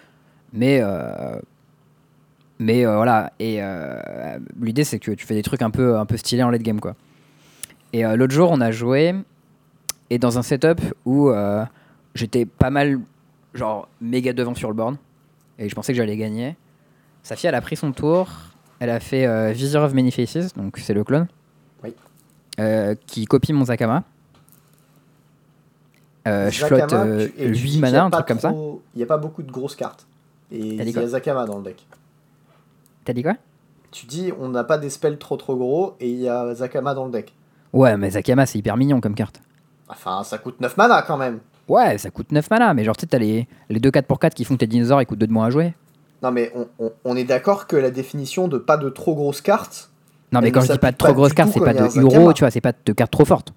Mais, 0.54 0.84
mais 2.60 2.86
voilà. 2.86 3.32
Et 3.40 3.62
l'idée, 4.62 4.84
c'est 4.84 5.00
que 5.00 5.12
tu 5.12 5.26
fais 5.26 5.34
des 5.34 5.42
trucs 5.44 5.62
un 5.62 5.72
peu, 5.72 5.98
un 5.98 6.06
peu 6.06 6.18
stylés 6.18 6.44
en 6.44 6.50
late 6.52 6.62
game, 6.62 6.80
quoi. 6.80 6.94
Et 7.94 8.06
euh, 8.06 8.16
l'autre 8.16 8.34
jour, 8.34 8.50
on 8.52 8.62
a 8.62 8.72
joué, 8.72 9.14
et 10.10 10.18
dans 10.20 10.38
un 10.38 10.44
setup 10.44 10.80
où 11.06 11.30
euh, 11.30 11.66
j'étais 12.16 12.46
pas 12.46 12.70
mal, 12.70 13.00
genre, 13.54 13.88
méga 14.00 14.34
devant 14.34 14.56
sur 14.56 14.70
le 14.70 14.76
board, 14.76 14.96
et 15.60 15.68
je 15.70 15.76
pensais 15.76 15.92
que 15.94 15.98
j'allais 15.98 16.18
gagner. 16.18 16.56
Sa 17.24 17.36
fille, 17.36 17.48
elle 17.50 17.56
a 17.56 17.62
pris 17.62 17.76
son 17.76 17.92
tour. 17.92 18.28
Elle 18.80 18.90
a 18.90 19.00
fait 19.00 19.28
euh, 19.28 19.52
Visor 19.52 19.84
of 19.84 19.94
Many 19.94 20.12
Faces, 20.12 20.54
donc 20.56 20.78
c'est 20.80 20.94
le 20.96 21.04
clone. 21.04 21.28
Oui. 21.84 21.94
Euh, 22.60 22.96
qui 23.06 23.26
copie 23.26 23.54
mon 23.54 23.66
Zakama. 23.66 24.04
Je 26.26 26.50
flotte 26.66 26.94
euh, 26.94 27.28
tu- 27.28 27.42
et 27.42 27.46
tu 27.52 27.52
dis 27.52 27.62
8 27.62 27.70
qu'il 27.70 27.74
y 27.76 27.78
a 27.78 27.82
mana, 27.82 28.04
un 28.06 28.10
truc 28.10 28.28
comme 28.28 28.40
ça. 28.40 28.52
Il 28.52 28.98
n'y 28.98 29.04
a 29.04 29.08
pas 29.08 29.18
beaucoup 29.18 29.44
de 29.44 29.52
grosses 29.52 29.76
cartes. 29.76 30.06
Et 30.52 30.60
il 30.60 30.90
y 30.90 30.98
a 30.98 31.08
Zakama 31.08 31.46
dans 31.46 31.58
le 31.58 31.64
deck. 31.64 31.86
T'as 33.06 33.14
dit 33.14 33.24
quoi? 33.24 33.36
Tu 33.92 34.06
dis 34.06 34.32
on 34.40 34.50
n'a 34.50 34.64
pas 34.64 34.78
des 34.78 34.90
spells 34.90 35.18
trop 35.18 35.36
trop 35.38 35.56
gros 35.56 35.96
et 36.00 36.10
il 36.10 36.20
y 36.20 36.30
a 36.30 36.54
Zakama 36.56 36.94
dans 36.94 37.06
le 37.06 37.12
deck. 37.12 37.34
Ouais, 37.74 37.98
mais 37.98 38.12
Zakama, 38.12 38.46
c'est 38.46 38.60
hyper 38.60 38.78
mignon 38.78 39.00
comme 39.02 39.16
carte. 39.16 39.42
Enfin, 39.88 40.24
ça 40.24 40.38
coûte 40.38 40.60
9 40.62 40.78
mana 40.78 41.02
quand 41.06 41.18
même. 41.18 41.40
Ouais, 41.68 41.98
ça 41.98 42.10
coûte 42.10 42.32
9 42.32 42.50
mana, 42.50 42.74
mais 42.74 42.84
genre, 42.84 42.96
tu 42.98 43.02
sais, 43.02 43.08
t'as 43.08 43.18
les, 43.20 43.48
les 43.70 43.80
2 43.80 43.92
4 43.92 44.06
pour 44.08 44.20
4 44.20 44.34
qui 44.34 44.46
font 44.46 44.56
que 44.56 44.60
tes 44.60 44.68
dinosaures 44.68 45.02
ils 45.02 45.06
coûtent 45.06 45.20
2 45.20 45.28
de 45.28 45.32
moins 45.34 45.46
à 45.48 45.50
jouer. 45.50 45.74
Non 46.24 46.32
mais 46.32 46.52
on, 46.56 46.68
on- 46.80 46.92
on 47.04 47.16
est 47.16 47.24
d'accord 47.24 47.66
que 47.66 47.76
la 47.76 47.90
définition 47.90 48.48
de 48.48 48.58
pas 48.60 48.78
de 48.78 48.90
trop 48.90 49.16
grosses 49.16 49.42
cartes. 49.42 49.90
Non, 50.32 50.40
mais 50.42 50.52
quand 50.52 50.62
je 50.62 50.72
dis 50.72 50.78
pas 50.78 50.92
de 50.92 50.98
trop 50.98 51.14
grosses 51.14 51.34
cartes, 51.34 51.52
c'est 51.54 51.60
pas 51.60 51.74
de 51.74 51.80
un 51.80 51.90
Zakama. 51.90 52.22
Uro, 52.22 52.34
tu 52.34 52.42
vois, 52.42 52.52
c'est 52.52 52.62
pas 52.62 52.74
de 52.86 52.94
cartes 52.94 53.12
trop 53.12 53.26
fortes. 53.26 53.54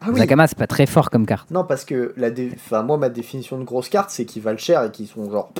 Ah 0.00 0.06
oui. 0.10 0.18
Zakama, 0.18 0.46
c'est 0.46 0.58
pas 0.58 0.66
très 0.66 0.86
fort 0.86 1.10
comme 1.10 1.24
carte. 1.26 1.50
Non 1.50 1.64
parce 1.64 1.84
que 1.84 2.12
la 2.16 2.30
dé- 2.30 2.52
enfin, 2.56 2.82
moi 2.82 2.96
ma 2.98 3.10
définition 3.10 3.58
de 3.58 3.64
grosses 3.64 3.88
cartes 3.90 4.10
c'est 4.10 4.24
qu'ils 4.24 4.42
valent 4.42 4.58
cher 4.58 4.82
et 4.84 4.90
qu'ils 4.90 5.06
sont 5.06 5.30
genre 5.30 5.52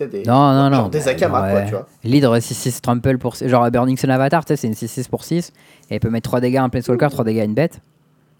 des 0.00 0.24
Non, 0.24 0.68
non, 0.70 0.88
des 0.88 0.98
bah, 0.98 1.50
quoi, 1.50 1.62
tu 1.62 1.70
vois. 1.70 1.86
L'hydre 2.02 2.36
6-6 2.38 2.80
trample 2.80 3.16
pour. 3.18 3.36
Genre 3.36 3.70
Burning 3.70 3.96
Sun 3.96 4.10
Avatar, 4.10 4.44
tu 4.44 4.48
sais, 4.48 4.56
c'est 4.56 4.66
une 4.66 4.74
6-6 4.74 5.08
pour 5.08 5.22
6. 5.24 5.52
Et 5.90 5.94
elle 5.94 6.00
peut 6.00 6.10
mettre 6.10 6.28
3 6.28 6.40
dégâts 6.40 6.56
à 6.56 6.62
un 6.64 6.68
Planeswalker, 6.68 7.08
3 7.10 7.24
dégâts 7.24 7.40
à 7.40 7.44
une 7.44 7.54
bête. 7.54 7.80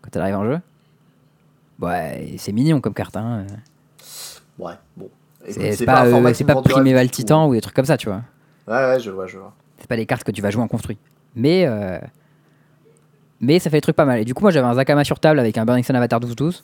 Quand 0.03 0.11
elle 0.15 0.23
arrive 0.23 0.37
en 0.37 0.45
jeu. 0.45 0.61
Ouais, 1.81 2.35
c'est 2.39 2.53
mignon 2.53 2.81
comme 2.81 2.95
carte. 2.95 3.17
Hein. 3.17 3.45
Ouais, 4.59 4.75
bon. 4.97 5.09
C'est 5.49 5.85
pas, 5.85 6.03
un 6.03 6.25
euh, 6.25 6.33
pas 6.47 6.63
Primeval. 6.63 7.11
Titan 7.11 7.49
ou 7.49 7.55
des 7.55 7.61
trucs 7.61 7.75
comme 7.75 7.85
ça, 7.85 7.97
tu 7.97 8.09
vois. 8.09 8.23
Ouais 8.67 8.75
ouais, 8.93 9.01
je 9.01 9.11
vois, 9.11 9.27
je 9.27 9.37
vois. 9.39 9.53
C'est 9.79 9.87
pas 9.89 9.97
des 9.97 10.07
cartes 10.07 10.25
que 10.25 10.31
tu 10.33 10.41
vas 10.41 10.51
jouer 10.51 10.63
en 10.63 10.69
construit. 10.69 10.97
Mais. 11.35 11.65
euh, 11.67 11.99
Mais 13.41 13.59
ça 13.59 13.69
fait 13.69 13.77
des 13.79 13.83
trucs 13.83 13.97
pas 13.97 14.07
mal. 14.07 14.21
Et 14.21 14.25
du 14.25 14.33
coup, 14.33 14.43
moi 14.43 14.51
j'avais 14.51 14.67
un 14.67 14.75
Zakama 14.75 15.05
sur 15.05 15.21
table 15.21 15.39
avec 15.39 15.59
un 15.59 15.67
Burning 15.67 15.85
Sun 15.85 15.97
Avatar 15.97 16.21
12-12. 16.21 16.63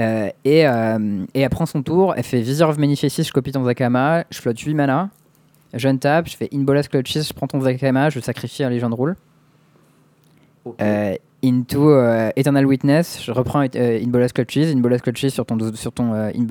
Euh, 0.00 0.30
et, 0.44 0.66
euh, 0.66 1.24
et 1.34 1.42
elle 1.42 1.50
prend 1.50 1.66
son 1.66 1.82
tour, 1.82 2.14
elle 2.16 2.24
fait 2.24 2.40
Visor 2.40 2.70
of 2.70 2.78
Many 2.78 2.96
Faces, 2.96 3.24
je 3.26 3.32
copie 3.32 3.52
ton 3.52 3.64
Zakama, 3.64 4.24
je 4.30 4.40
flotte 4.40 4.58
8 4.58 4.74
mana, 4.74 5.10
je 5.74 5.88
tape, 5.90 6.28
je 6.28 6.36
fais 6.36 6.48
Inbolas 6.52 6.84
Clutches, 6.90 7.28
je 7.28 7.32
prends 7.32 7.46
ton 7.46 7.60
Zakama, 7.60 8.08
je 8.10 8.18
sacrifie 8.18 8.64
un 8.64 8.70
Legend 8.70 8.94
Rule. 8.94 9.16
Euh, 10.80 11.16
into 11.44 11.90
euh, 11.90 12.30
Eternal 12.36 12.64
Witness, 12.66 13.20
je 13.22 13.32
reprends 13.32 13.62
euh, 13.74 14.00
Inbolas 14.00 14.28
Clutches, 14.28 14.72
Inbolas 14.72 14.98
Clutches 15.00 15.28
sur 15.30 15.44
ton 15.44 15.56
12 15.56 15.74
sur 15.78 15.92
ton, 15.92 16.12
In- 16.14 16.46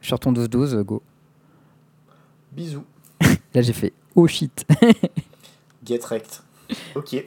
sur 0.00 0.18
ton 0.18 0.32
12-12, 0.32 0.74
euh, 0.74 0.82
go. 0.82 1.02
Bisous. 2.52 2.84
Là 3.54 3.62
j'ai 3.62 3.72
fait 3.72 3.92
oh 4.16 4.26
shit. 4.26 4.64
Get 5.86 6.00
wrecked. 6.10 6.40
Ok. 6.96 7.24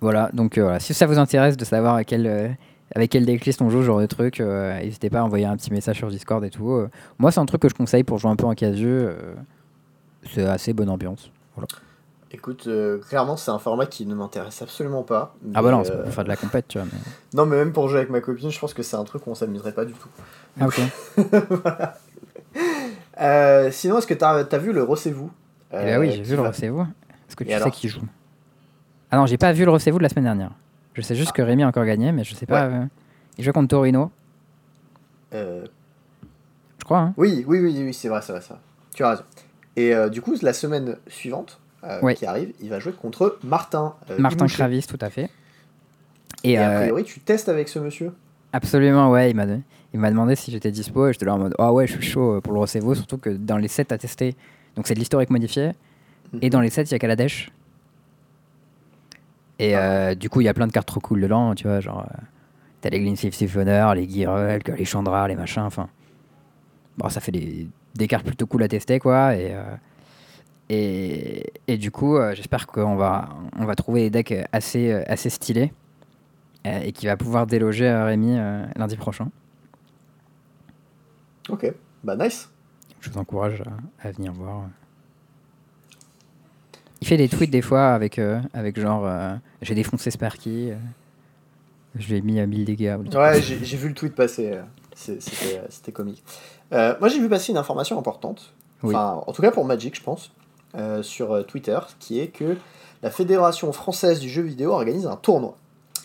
voilà, 0.00 0.30
donc 0.32 0.58
voilà, 0.58 0.78
si 0.78 0.92
ça 0.94 1.06
vous 1.06 1.18
intéresse 1.18 1.56
de 1.56 1.64
savoir 1.64 1.94
à 1.96 2.04
quel, 2.04 2.56
avec 2.94 3.10
quel 3.10 3.24
decklist 3.24 3.60
on 3.62 3.70
joue, 3.70 3.80
ce 3.80 3.86
genre 3.86 4.00
de 4.00 4.06
truc, 4.06 4.40
euh, 4.40 4.78
n'hésitez 4.80 5.10
pas 5.10 5.20
à 5.20 5.22
envoyer 5.24 5.46
un 5.46 5.56
petit 5.56 5.72
message 5.72 5.96
sur 5.96 6.08
Discord 6.08 6.44
et 6.44 6.50
tout. 6.50 6.70
euh. 6.70 6.88
moi 7.18 7.32
c'est 7.32 7.40
un 7.40 7.46
truc 7.46 7.62
que 7.62 7.68
je 7.68 7.74
conseille 7.74 8.04
pour 8.04 8.18
jouer 8.18 8.30
un 8.30 8.36
peu 8.36 8.46
en 8.46 8.54
casu, 8.54 8.86
euh, 8.86 9.34
c'est 10.32 10.44
assez 10.46 10.72
bonne 10.72 10.90
ambiance. 10.90 11.30
Écoute, 12.36 12.66
euh, 12.66 12.98
clairement 12.98 13.36
c'est 13.36 13.52
un 13.52 13.60
format 13.60 13.86
qui 13.86 14.06
ne 14.06 14.14
m'intéresse 14.16 14.60
absolument 14.60 15.04
pas. 15.04 15.36
Ah 15.54 15.62
bah 15.62 15.70
non, 15.70 15.84
c'est 15.84 16.02
pour 16.02 16.12
faire 16.12 16.24
de 16.24 16.28
la 16.28 16.36
compète, 16.36 16.66
tu 16.66 16.78
vois. 16.78 16.86
mais- 16.92 16.98
Non 17.32 17.46
mais 17.46 17.54
même 17.56 17.72
pour 17.72 17.88
jouer 17.88 17.98
avec 17.98 18.10
ma 18.10 18.20
copine, 18.20 18.50
je 18.50 18.58
pense 18.58 18.74
que 18.74 18.82
c'est 18.82 18.96
un 18.96 19.04
truc 19.04 19.24
où 19.26 19.30
on 19.30 19.36
s'amuserait 19.36 19.70
pas 19.72 19.84
du 19.84 19.92
tout. 19.92 20.08
Ah 20.60 20.66
ok. 20.66 20.80
Euh, 23.20 23.70
sinon, 23.70 23.98
est-ce 23.98 24.06
que 24.08 24.14
t'as 24.14 24.30
as 24.44 24.58
vu 24.58 24.72
le 24.72 24.82
Recez-vous 24.82 25.30
Eh 25.72 25.76
ben 25.76 26.00
oui, 26.00 26.08
Euh, 26.08 26.12
j'ai 26.16 26.22
vu 26.22 26.34
le 26.36 26.42
recez-vous. 26.42 26.82
Est-ce 26.82 27.36
que 27.36 27.44
Et 27.44 27.56
tu 27.56 27.62
sais 27.62 27.70
qui 27.70 27.88
joue? 27.88 28.02
Ah 29.10 29.16
non, 29.16 29.26
j'ai 29.26 29.38
pas 29.38 29.52
vu 29.52 29.64
le 29.64 29.70
recez-vous 29.70 29.98
de 29.98 30.02
la 30.02 30.08
semaine 30.08 30.24
dernière. 30.24 30.50
Je 30.94 31.02
sais 31.02 31.14
juste 31.14 31.30
que 31.32 31.40
Rémi 31.42 31.62
a 31.62 31.68
encore 31.68 31.84
gagné, 31.84 32.10
mais 32.10 32.24
je 32.24 32.34
sais 32.34 32.46
pas. 32.46 32.68
Il 33.38 33.44
joue 33.44 33.52
contre 33.52 33.68
Torino, 33.68 34.10
je 35.32 35.64
crois. 36.84 36.98
Hein 36.98 37.14
Oui, 37.16 37.44
oui, 37.46 37.60
oui, 37.60 37.72
oui, 37.84 37.94
c'est 37.94 38.08
vrai, 38.08 38.20
c'est 38.22 38.32
vrai, 38.32 38.40
ça. 38.42 38.58
Tu 38.94 39.04
as 39.04 39.10
raison. 39.10 39.22
Et 39.76 39.94
du 40.10 40.20
coup, 40.20 40.34
la 40.42 40.52
semaine 40.52 40.96
suivante 41.06 41.60
Ouais. 42.02 42.14
qui 42.14 42.24
arrive, 42.26 42.52
il 42.62 42.70
va 42.70 42.78
jouer 42.80 42.92
contre 42.92 43.38
Martin. 43.44 43.94
euh, 44.10 44.18
Martin. 44.18 44.46
Kravis, 44.46 44.86
tout 44.86 44.98
à 45.00 45.10
fait. 45.10 45.28
Et, 46.42 46.52
Et, 46.52 46.58
a 46.58 46.70
euh, 46.70 46.80
priori, 46.82 47.04
tu 47.04 47.20
testes 47.20 47.48
avec 47.48 47.68
ce 47.68 47.78
monsieur 47.78 48.12
absolument, 48.52 49.10
ouais, 49.10 49.30
il 49.30 49.36
m'a 49.36 49.44
il 49.92 50.00
m'a 50.00 50.10
demandé 50.10 50.34
si 50.36 50.50
j'étais 50.50 50.70
dispo 50.70 51.08
et 51.08 51.12
j'étais 51.12 51.24
là 51.26 51.34
en 51.34 51.38
mode 51.38 51.54
Ah 51.58 51.72
ouais, 51.72 51.86
je 51.86 51.92
suis 51.94 52.02
chaud 52.02 52.40
pour 52.40 52.52
le 52.52 52.58
recez-vous, 52.60 52.94
surtout 52.94 53.18
que 53.18 53.30
dans 53.30 53.56
les 53.58 53.68
sets 53.68 53.92
à 53.92 53.98
tester, 53.98 54.34
donc 54.76 54.86
c'est 54.86 54.94
de 54.94 54.98
l'historique 54.98 55.30
modifié, 55.30 55.72
et 56.42 56.50
dans 56.50 56.60
les 56.60 56.70
sets, 56.70 56.82
il 56.84 56.92
y 56.92 56.94
a 56.94 56.98
Kaladesh. 56.98 57.50
Et 59.58 59.74
Ah. 59.74 59.82
euh, 60.10 60.14
du 60.14 60.28
coup, 60.30 60.40
il 60.40 60.44
y 60.44 60.48
a 60.48 60.54
plein 60.54 60.66
de 60.66 60.72
cartes 60.72 60.88
trop 60.88 61.00
cool 61.00 61.20
dedans, 61.20 61.54
tu 61.54 61.66
vois, 61.68 61.80
genre. 61.80 62.00
euh, 62.00 62.16
T'as 62.80 62.90
les 62.90 63.00
Gleamsive 63.00 63.32
Siphoner, 63.34 63.92
les 63.94 64.06
Girulk, 64.08 64.68
les 64.76 64.84
Chandra, 64.84 65.26
les 65.28 65.36
machins, 65.36 65.62
enfin. 65.62 65.88
Bon, 66.98 67.08
ça 67.08 67.20
fait 67.20 67.32
des, 67.32 67.66
des 67.94 68.06
cartes 68.08 68.26
plutôt 68.26 68.46
cool 68.46 68.62
à 68.62 68.68
tester, 68.68 68.98
quoi. 68.98 69.34
Et, 69.36 69.54
euh, 69.54 69.62
et, 70.74 71.52
et 71.68 71.76
du 71.76 71.90
coup, 71.90 72.16
euh, 72.16 72.34
j'espère 72.34 72.66
qu'on 72.66 72.96
va, 72.96 73.28
on 73.58 73.64
va 73.64 73.74
trouver 73.74 74.02
des 74.02 74.10
decks 74.10 74.34
assez, 74.52 74.90
euh, 74.92 75.02
assez 75.06 75.30
stylés 75.30 75.72
euh, 76.66 76.80
et 76.80 76.92
qui 76.92 77.06
va 77.06 77.16
pouvoir 77.16 77.46
déloger 77.46 77.90
Rémi 77.90 78.36
lundi 78.76 78.96
prochain. 78.96 79.28
Ok, 81.48 81.72
bah 82.02 82.16
nice. 82.16 82.50
Je 83.00 83.10
vous 83.10 83.18
encourage 83.18 83.62
à, 83.62 84.08
à 84.08 84.12
venir 84.12 84.32
voir. 84.32 84.62
Il 87.02 87.06
fait 87.06 87.18
des 87.18 87.28
tweets 87.28 87.50
des 87.50 87.60
fois 87.60 87.92
avec, 87.92 88.18
euh, 88.18 88.40
avec 88.54 88.80
genre 88.80 89.04
euh, 89.04 89.34
j'ai 89.60 89.74
défoncé 89.74 90.10
Sparky, 90.10 90.70
euh, 90.70 90.76
je 91.96 92.08
lui 92.08 92.16
ai 92.16 92.20
mis 92.22 92.40
à 92.40 92.46
1000 92.46 92.64
dégâts. 92.64 92.96
Ouais, 93.14 93.42
j'ai 93.42 93.76
vu 93.76 93.88
le 93.88 93.94
tweet 93.94 94.14
passer. 94.14 94.58
C'était 94.94 95.60
c'était 95.68 95.92
comique. 95.92 96.24
Moi, 96.72 97.08
j'ai 97.08 97.20
vu 97.20 97.28
passer 97.28 97.52
une 97.52 97.58
information 97.58 97.98
importante. 97.98 98.54
Oui. 98.82 98.94
Enfin, 98.94 99.22
en 99.26 99.32
tout 99.32 99.42
cas 99.42 99.50
pour 99.50 99.64
Magic, 99.64 99.96
je 99.96 100.02
pense, 100.02 100.32
euh, 100.76 101.02
sur 101.02 101.32
euh, 101.32 101.42
Twitter, 101.42 101.78
qui 101.98 102.20
est 102.20 102.28
que 102.28 102.56
la 103.02 103.10
Fédération 103.10 103.72
française 103.72 104.20
du 104.20 104.28
jeu 104.28 104.42
vidéo 104.42 104.72
organise 104.72 105.06
un 105.06 105.16
tournoi 105.16 105.56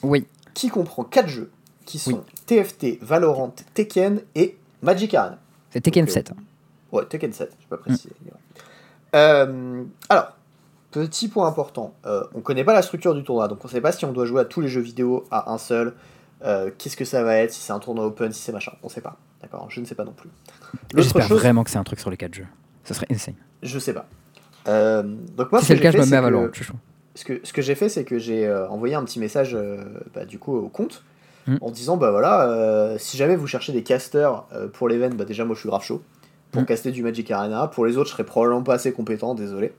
Oui, 0.04 0.26
qui 0.54 0.70
comprend 0.70 1.04
4 1.04 1.28
jeux 1.28 1.52
qui 1.86 1.98
sont 2.00 2.12
Oui. 2.12 2.20
TFT, 2.46 3.00
Valorant, 3.02 3.54
Tekken 3.74 4.22
et 4.36 4.58
Magic 4.82 5.14
Arena. 5.14 5.40
c'est 5.72 5.82
Tekken 5.82 6.06
Donc, 6.06 6.10
euh, 6.12 6.14
7. 6.14 6.32
Ouais, 6.92 7.06
Tekken 7.06 7.34
7, 7.34 7.52
je 7.62 7.68
pas 7.68 7.78
préciser. 7.78 8.10
Euh, 9.16 9.84
alors, 10.10 10.34
petit 10.92 11.28
point 11.28 11.48
important, 11.48 11.94
euh, 12.06 12.24
on 12.36 12.42
connaît 12.42 12.64
pas 12.64 12.74
la 12.74 12.82
structure 12.82 13.16
du 13.16 13.24
tournoi, 13.24 13.48
donc 13.48 13.64
on 13.64 13.68
sait 13.68 13.82
pas 13.82 13.92
si 13.92 14.06
on 14.06 14.12
doit 14.12 14.26
jouer 14.26 14.42
à 14.42 14.46
tous 14.46 14.62
les 14.62 14.68
jeux 14.68 14.82
vidéo 14.82 15.26
à 15.32 15.52
un 15.52 15.58
seul, 15.58 15.94
euh, 16.44 16.70
qu'est-ce 16.78 16.96
que 16.98 17.06
ça 17.06 17.24
va 17.24 17.36
être, 17.38 17.52
si 17.54 17.62
c'est 17.62 17.74
un 17.74 17.80
tournoi 17.80 18.06
open, 18.06 18.32
si 18.32 18.42
c'est 18.42 18.52
machin, 18.52 18.74
on 18.84 18.90
sait 18.90 19.02
pas. 19.02 19.18
D'accord, 19.42 19.68
je 19.70 19.80
ne 19.80 19.86
sais 19.86 19.96
pas 19.96 20.04
non 20.04 20.12
plus. 20.14 20.30
J'espère 20.96 21.28
chose, 21.28 21.40
vraiment 21.40 21.64
que 21.64 21.70
c'est 21.72 21.78
un 21.78 21.84
truc 21.84 22.00
sur 22.00 22.10
les 22.10 22.18
4 22.18 22.34
jeux. 22.34 22.48
Ce 22.84 22.94
serait 22.94 23.08
insane. 23.12 23.36
je 23.64 23.80
sais 23.80 23.94
pas. 23.94 24.06
Euh, 24.70 25.04
donc 25.38 25.52
moi, 25.52 25.60
si 25.62 25.68
c'est 25.68 25.74
que 25.74 25.80
le 25.80 25.84
cas, 25.84 25.92
j'ai 25.92 25.98
je 25.98 26.04
me 26.04 26.06
fait, 26.06 26.12
mets 26.12 26.18
à 26.18 26.20
c'est 26.22 26.28
que- 26.30 26.34
Valorant. 26.36 26.54
chaud. 26.54 26.74
ce 27.16 27.26
que, 27.26 27.40
ce 27.44 27.54
que 27.54 27.62
j'ai 27.62 27.76
fait, 27.76 27.90
c'est 27.90 28.04
que 28.04 28.18
j'ai 28.20 28.46
euh, 28.48 28.68
envoyé 28.70 28.96
un 28.96 29.04
petit 29.04 29.20
message 29.20 29.52
euh, 29.56 29.84
bah, 30.14 30.26
du 30.26 30.40
coup 30.40 30.56
au 30.56 30.70
compte 30.70 31.04
Mm. 31.48 31.56
en 31.62 31.72
disant 31.72 31.96
bah 31.98 32.12
voilà, 32.12 32.96
si 33.00 33.16
jamais 33.18 33.36
vous 33.38 33.48
cherchez 33.48 33.72
des 33.72 33.82
casters 33.82 34.44
pour 34.74 34.88
l'event, 34.90 35.16
bah 35.16 35.24
déjà 35.26 35.46
moi 35.46 35.56
je 35.56 35.62
suis 35.62 35.70
grave 35.70 35.82
chaud 35.84 36.04
pour 36.52 36.62
Mm. 36.62 36.66
caster 36.66 36.92
du 36.92 37.02
Magic 37.02 37.32
Arena. 37.32 37.68
Pour 37.68 37.86
les 37.86 37.98
autres, 37.98 38.08
je 38.10 38.14
serais 38.14 38.26
probablement 38.26 38.62
pas 38.62 38.74
assez 38.76 38.92
compétent, 38.92 39.34
désolé, 39.36 39.72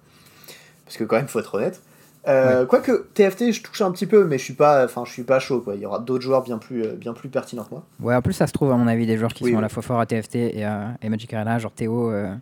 parce 0.86 0.96
que 0.96 1.04
quand 1.04 1.16
même 1.16 1.28
faut 1.28 1.38
être 1.38 1.54
honnête. 1.54 1.80
Euh, 2.28 2.64
Quoique 2.66 3.06
TFT, 3.14 3.52
je 3.52 3.62
touche 3.62 3.80
un 3.82 3.90
petit 3.92 4.06
peu, 4.06 4.24
mais 4.24 4.36
je 4.38 4.44
suis 4.44 4.54
pas, 4.54 4.84
enfin 4.86 5.04
je 5.06 5.12
suis 5.12 5.22
pas 5.22 5.38
chaud 5.38 5.60
quoi. 5.60 5.74
Il 5.74 5.80
y 5.82 5.86
aura 5.86 5.98
d'autres 6.00 6.22
joueurs 6.24 6.42
bien 6.42 6.58
plus, 6.58 6.88
bien 6.96 7.12
plus 7.12 7.28
pertinents 7.28 7.64
que 7.64 7.70
moi. 7.70 7.84
Ouais, 8.02 8.14
en 8.14 8.22
plus, 8.22 8.32
ça 8.32 8.46
se 8.46 8.52
trouve, 8.52 8.72
à 8.72 8.76
mon 8.76 8.86
avis, 8.88 9.06
des 9.06 9.16
joueurs 9.18 9.32
qui 9.32 9.44
Oui, 9.44 9.52
sont 9.52 9.58
à 9.58 9.62
la 9.62 9.68
fois 9.68 9.82
forts 9.82 10.00
à 10.00 10.06
TFT 10.06 10.36
et, 10.36 10.64
à, 10.64 10.94
et 11.02 11.08
Magic 11.08 11.32
Arena, 11.32 11.58
genre 11.58 11.72
Théo 11.72 12.10
euh, 12.10 12.32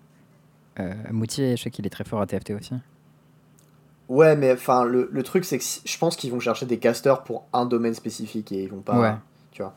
euh, 0.80 0.94
Moutier, 1.10 1.56
je 1.56 1.62
sais 1.62 1.70
qu'il 1.70 1.86
est 1.86 1.90
très 1.90 2.04
fort 2.04 2.20
à 2.20 2.26
TFT 2.26 2.50
aussi. 2.50 2.74
Ouais, 4.08 4.36
mais 4.36 4.52
enfin 4.52 4.84
le, 4.84 5.08
le 5.12 5.22
truc 5.22 5.44
c'est 5.44 5.58
que 5.58 5.64
je 5.84 5.98
pense 5.98 6.16
qu'ils 6.16 6.30
vont 6.30 6.40
chercher 6.40 6.64
des 6.64 6.78
casters 6.78 7.22
pour 7.24 7.44
un 7.52 7.66
domaine 7.66 7.94
spécifique 7.94 8.52
et 8.52 8.62
ils 8.62 8.70
vont 8.70 8.80
pas. 8.80 8.98
Ouais. 8.98 9.14
Tu 9.50 9.62
vois. 9.62 9.74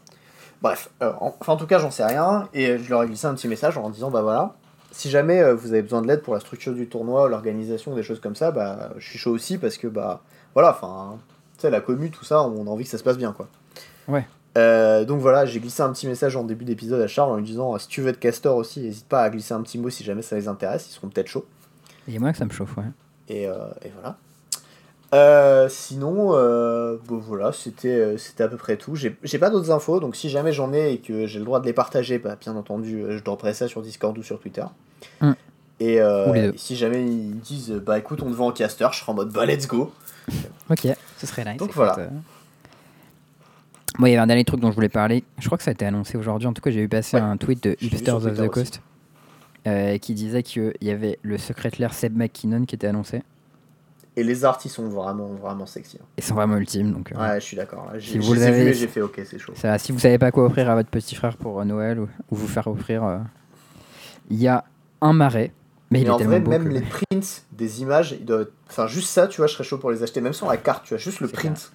Bref, 0.61 0.89
euh, 1.01 1.11
en 1.19 1.57
tout 1.57 1.67
cas 1.67 1.79
j'en 1.79 1.91
sais 1.91 2.05
rien 2.05 2.47
et 2.53 2.77
je 2.77 2.89
leur 2.89 3.03
ai 3.03 3.07
glissé 3.07 3.25
un 3.25 3.33
petit 3.33 3.47
message 3.47 3.77
en 3.77 3.89
disant 3.89 4.09
bah 4.09 4.21
voilà, 4.21 4.55
si 4.91 5.09
jamais 5.09 5.41
euh, 5.41 5.53
vous 5.53 5.73
avez 5.73 5.81
besoin 5.81 6.01
de 6.01 6.07
l'aide 6.07 6.21
pour 6.21 6.33
la 6.33 6.39
structure 6.39 6.73
du 6.73 6.87
tournoi, 6.87 7.27
l'organisation, 7.27 7.93
des 7.95 8.03
choses 8.03 8.21
comme 8.21 8.35
ça, 8.35 8.51
bah 8.51 8.91
je 8.97 9.09
suis 9.09 9.19
chaud 9.19 9.31
aussi 9.31 9.57
parce 9.57 9.77
que 9.77 9.87
bah 9.87 10.21
voilà, 10.53 10.69
enfin 10.71 11.17
tu 11.55 11.61
sais 11.61 11.69
la 11.69 11.81
commu 11.81 12.09
tout 12.11 12.23
ça, 12.23 12.43
on 12.43 12.67
a 12.67 12.69
envie 12.69 12.85
que 12.85 12.89
ça 12.89 12.97
se 12.97 13.03
passe 13.03 13.17
bien 13.17 13.33
quoi. 13.33 13.49
Ouais. 14.07 14.25
Euh, 14.57 15.05
donc 15.05 15.21
voilà, 15.21 15.45
j'ai 15.45 15.59
glissé 15.59 15.81
un 15.81 15.91
petit 15.91 16.07
message 16.07 16.35
en 16.35 16.43
début 16.43 16.65
d'épisode 16.65 17.01
à 17.01 17.07
Charles 17.07 17.31
en 17.31 17.37
lui 17.37 17.43
disant 17.43 17.77
si 17.77 17.87
tu 17.87 18.01
veux 18.01 18.09
être 18.09 18.19
caster 18.19 18.49
aussi, 18.49 18.81
n'hésite 18.81 19.07
pas 19.07 19.23
à 19.23 19.29
glisser 19.29 19.53
un 19.53 19.61
petit 19.61 19.77
mot 19.77 19.89
si 19.89 20.03
jamais 20.03 20.21
ça 20.21 20.35
les 20.35 20.47
intéresse, 20.47 20.87
ils 20.89 20.93
seront 20.93 21.07
peut-être 21.07 21.27
chauds. 21.27 21.45
Il 22.07 22.13
y 22.13 22.17
a 22.17 22.19
moyen 22.19 22.33
que 22.33 22.39
ça 22.39 22.45
me 22.45 22.51
chauffe, 22.51 22.75
ouais. 22.77 22.83
Et, 23.29 23.47
euh, 23.47 23.55
et 23.83 23.91
voilà. 23.93 24.17
Euh, 25.13 25.69
sinon, 25.69 26.31
bon, 27.05 27.17
voilà, 27.17 27.51
c'était 27.51 28.17
c'était 28.17 28.43
à 28.43 28.47
peu 28.47 28.57
près 28.57 28.77
tout. 28.77 28.95
J'ai 28.95 29.39
pas 29.39 29.49
d'autres 29.49 29.71
infos, 29.71 29.99
donc 29.99 30.15
si 30.15 30.29
jamais 30.29 30.51
j'en 30.51 30.73
ai 30.73 30.93
et 30.93 30.97
que 30.99 31.27
j'ai 31.27 31.39
le 31.39 31.45
droit 31.45 31.59
de 31.59 31.65
les 31.65 31.73
partager, 31.73 32.17
bah, 32.17 32.35
bien 32.39 32.55
entendu, 32.55 33.05
je 33.09 33.23
dropperai 33.23 33.53
ça 33.53 33.67
sur 33.67 33.81
Discord 33.81 34.17
ou 34.17 34.23
sur 34.23 34.39
Twitter. 34.39 34.65
Mm. 35.21 35.31
Et, 35.79 35.99
si 36.57 36.75
jamais 36.75 37.05
ils 37.05 37.35
me 37.35 37.41
disent 37.41 37.71
bah 37.71 37.97
écoute 37.97 38.21
on 38.21 38.29
te 38.29 38.35
vend 38.35 38.47
en 38.47 38.51
caster, 38.51 38.87
je 38.91 38.99
serai 38.99 39.11
en 39.11 39.15
mode 39.15 39.31
bah 39.31 39.45
let's 39.45 39.67
go. 39.67 39.93
Ok, 40.69 40.87
ce 41.17 41.27
serait 41.27 41.45
nice. 41.45 41.57
Donc 41.57 41.71
voilà. 41.73 41.97
Moi, 43.99 44.09
il 44.09 44.13
y 44.13 44.15
avait 44.15 44.23
un 44.23 44.27
dernier 44.27 44.45
truc 44.45 44.59
dont 44.59 44.69
je 44.71 44.75
voulais 44.75 44.89
parler. 44.89 45.23
Je 45.39 45.45
crois 45.45 45.57
que 45.57 45.63
ça 45.63 45.71
a 45.71 45.73
été 45.73 45.85
annoncé 45.85 46.17
aujourd'hui. 46.17 46.47
En 46.47 46.53
tout 46.53 46.61
cas, 46.61 46.71
j'ai 46.71 46.81
vu 46.81 46.87
passer 46.89 47.17
Ouais. 47.17 47.23
un 47.23 47.37
tweet 47.37 47.63
de 47.63 47.75
Hipsters 47.81 48.25
of 48.25 48.37
the 48.37 48.47
Coast 48.49 48.81
euh, 49.67 49.97
qui 49.97 50.13
disait 50.13 50.43
qu'il 50.43 50.73
y 50.81 50.89
avait 50.91 51.19
le 51.21 51.37
secrétaire 51.37 51.93
Seb 51.93 52.15
McKinnon 52.15 52.65
qui 52.65 52.75
était 52.75 52.87
annoncé. 52.87 53.21
Et 54.17 54.23
les 54.23 54.43
arts 54.43 54.59
ils 54.65 54.69
sont 54.69 54.89
vraiment 54.89 55.27
vraiment 55.27 55.65
sexy. 55.65 55.97
hein. 56.01 56.05
Ils 56.17 56.23
sont 56.23 56.35
vraiment 56.35 56.57
ultimes. 56.57 56.91
Donc, 56.91 57.11
euh, 57.13 57.15
Ouais 57.17 57.39
je 57.39 57.45
suis 57.45 57.55
d'accord. 57.55 57.89
Si 57.99 58.17
vous 58.17 58.33
les 58.33 58.41
et 58.43 58.73
j'ai 58.73 58.87
fait 58.87 59.01
ok 59.01 59.21
c'est 59.25 59.39
chaud. 59.39 59.53
ça, 59.55 59.77
si 59.77 59.93
vous 59.93 59.99
savez 59.99 60.17
pas 60.17 60.31
quoi 60.31 60.43
offrir 60.45 60.69
à 60.69 60.75
votre 60.75 60.89
petit 60.89 61.15
frère 61.15 61.37
pour 61.37 61.61
euh, 61.61 61.63
Noël 61.63 61.97
ou, 61.99 62.09
ou 62.29 62.35
vous 62.35 62.47
faire 62.47 62.67
offrir, 62.67 63.03
euh, 63.05 63.19
il 64.29 64.37
y 64.41 64.49
a 64.49 64.65
un 64.99 65.13
marais. 65.13 65.53
Mais 65.91 65.99
il 65.99 66.03
Mais 66.03 66.07
est 66.09 66.11
en 66.11 66.17
vrai, 66.17 66.39
beau 66.41 66.51
même 66.51 66.65
que- 66.65 66.73
les 66.73 66.81
prints 66.81 67.43
des 67.53 67.81
images, 67.81 68.13
ils 68.19 68.25
doivent... 68.25 68.47
enfin 68.69 68.87
juste 68.87 69.09
ça, 69.09 69.27
tu 69.27 69.37
vois, 69.37 69.47
je 69.47 69.53
serais 69.53 69.63
chaud 69.63 69.77
pour 69.77 69.91
les 69.91 70.03
acheter. 70.03 70.19
Même 70.21 70.33
sur 70.33 70.47
la 70.47 70.57
carte, 70.57 70.83
tu 70.85 70.89
vois, 70.89 70.97
juste 70.97 71.19
le 71.21 71.27
print. 71.29 71.71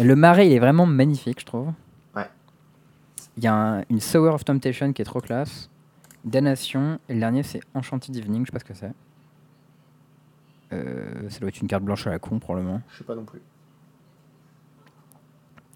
Le 0.00 0.16
marais, 0.16 0.46
il 0.48 0.52
est 0.52 0.58
vraiment 0.58 0.86
magnifique, 0.86 1.40
je 1.40 1.46
trouve. 1.46 1.72
Ouais. 2.16 2.28
Il 3.36 3.44
y 3.44 3.46
a 3.46 3.54
un- 3.54 3.84
une 3.90 4.00
Sour 4.00 4.34
of 4.34 4.44
Temptation 4.44 4.92
qui 4.92 5.02
est 5.02 5.04
trop 5.04 5.20
classe. 5.20 5.68
Damnation. 6.24 6.98
Et 7.08 7.14
le 7.14 7.20
dernier, 7.20 7.42
c'est 7.42 7.60
Enchanted 7.74 8.14
Evening, 8.16 8.42
je 8.42 8.46
sais 8.46 8.52
pas 8.52 8.58
ce 8.60 8.64
que 8.64 8.74
c'est. 8.74 8.92
Euh, 10.72 11.28
ça 11.28 11.38
doit 11.40 11.48
être 11.50 11.60
une 11.60 11.68
carte 11.68 11.82
blanche 11.82 12.06
à 12.06 12.10
la 12.10 12.18
con, 12.18 12.38
probablement. 12.38 12.80
Je 12.92 12.98
sais 12.98 13.04
pas 13.04 13.14
non 13.14 13.24
plus. 13.24 13.40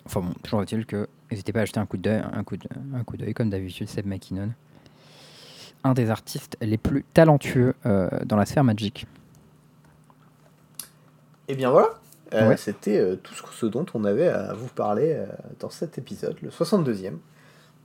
Enfin 0.06 0.20
bon, 0.20 0.32
toujours 0.42 0.62
est-il 0.62 0.86
que 0.86 1.08
n'hésitez 1.30 1.52
pas 1.52 1.58
à 1.60 1.62
acheter 1.62 1.80
un 1.80 1.86
coup 1.86 1.96
d'œil, 1.98 2.22
un 2.32 2.44
coup 2.44 2.56
de- 2.56 2.68
un 2.94 3.04
coup 3.04 3.16
d'œil 3.16 3.34
comme 3.34 3.50
d'habitude, 3.50 3.88
Seb 3.88 4.06
McKinnon. 4.06 4.52
Un 5.84 5.92
des 5.94 6.10
artistes 6.10 6.56
les 6.62 6.78
plus 6.78 7.04
talentueux 7.12 7.74
euh, 7.84 8.08
dans 8.24 8.36
la 8.36 8.46
sphère 8.46 8.64
Magic. 8.64 9.06
Et 11.48 11.54
bien 11.54 11.70
voilà, 11.70 11.90
Euh, 12.36 12.48
Ouais. 12.48 12.56
c'était 12.56 12.98
euh, 12.98 13.16
tout 13.16 13.34
ce, 13.34 13.42
ce 13.52 13.66
dont 13.66 13.86
on 13.94 14.04
avait 14.04 14.28
à 14.28 14.52
vous 14.52 14.68
parler 14.68 15.12
euh, 15.14 15.26
dans 15.60 15.70
cet 15.70 15.98
épisode, 15.98 16.36
le 16.42 16.50
62e. 16.50 17.14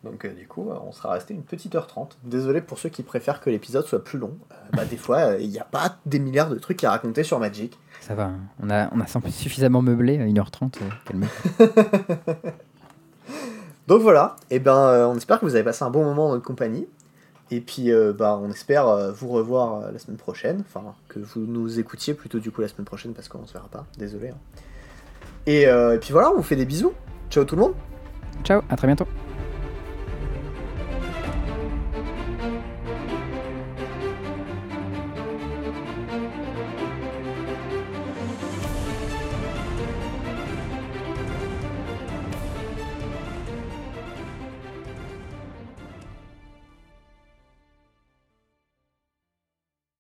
Donc 0.03 0.26
du 0.36 0.48
coup, 0.48 0.68
on 0.72 0.91
sera 0.91 1.11
resté 1.14 1.34
une 1.36 1.44
petite 1.44 1.76
heure 1.76 1.86
30. 1.86 2.18
Désolé 2.23 2.60
pour 2.61 2.80
ceux 2.80 2.90
qui 2.90 3.03
préfèrent 3.03 3.40
que 3.40 3.52
l'épisode 3.52 3.86
soit 3.86 4.03
plus 4.03 4.18
long. 4.18 4.36
Bah, 4.73 4.84
des 4.84 4.98
fois, 4.98 5.36
il 5.40 5.48
n'y 5.49 5.60
a 5.60 5.64
pas 5.64 5.98
des 6.07 6.18
milliards 6.18 6.49
de 6.49 6.57
trucs 6.57 6.84
à 6.84 6.90
raconter 6.90 7.22
sur 7.23 7.38
Magic. 7.40 7.78
Ça 7.99 8.15
va, 8.15 8.23
hein. 8.26 8.40
on 8.64 8.72
a, 8.72 8.90
on 8.95 8.99
a 8.99 9.06
suffisamment 9.30 9.84
meublé 9.84 10.18
à 10.18 10.26
1h30. 10.26 10.78
euh, 10.82 10.86
calmez. 11.06 11.28
Donc 13.88 14.02
voilà, 14.02 14.36
et 14.49 14.60
ben 14.60 14.76
euh, 14.78 15.06
on 15.07 15.15
espère 15.18 15.40
que 15.40 15.45
vous 15.45 15.56
avez 15.56 15.64
passé 15.64 15.84
un 15.84 15.90
bon 15.90 16.03
moment 16.03 16.28
en 16.30 16.34
notre 16.34 16.45
compagnie. 16.45 16.88
Et 17.53 17.60
puis 17.60 17.91
euh, 17.91 18.14
bah, 18.14 18.40
on 18.41 18.49
espère 18.49 18.88
euh, 18.88 19.11
vous 19.11 19.28
revoir 19.28 19.76
euh, 19.82 19.91
la 19.91 19.99
semaine 19.99 20.18
prochaine. 20.18 20.64
Enfin, 20.68 20.95
que 21.10 21.19
vous 21.19 21.41
nous 21.41 21.80
écoutiez 21.80 22.14
plutôt 22.14 22.40
du 22.40 22.49
coup 22.49 22.61
la 22.61 22.68
semaine 22.69 22.86
prochaine 22.86 23.14
parce 23.14 23.28
qu'on 23.28 23.45
se 23.45 23.53
verra 23.53 23.68
pas. 23.68 23.86
Désolé. 23.98 24.30
hein. 24.30 24.38
Et, 25.45 25.64
et 25.64 25.98
puis 25.99 26.11
voilà, 26.14 26.32
on 26.32 26.36
vous 26.38 26.44
fait 26.44 26.56
des 26.56 26.65
bisous. 26.65 26.94
Ciao 27.30 27.44
tout 27.44 27.56
le 27.56 27.61
monde 27.64 27.73
Ciao, 28.44 28.61
à 28.69 28.76
très 28.76 28.88
bientôt. 28.88 29.07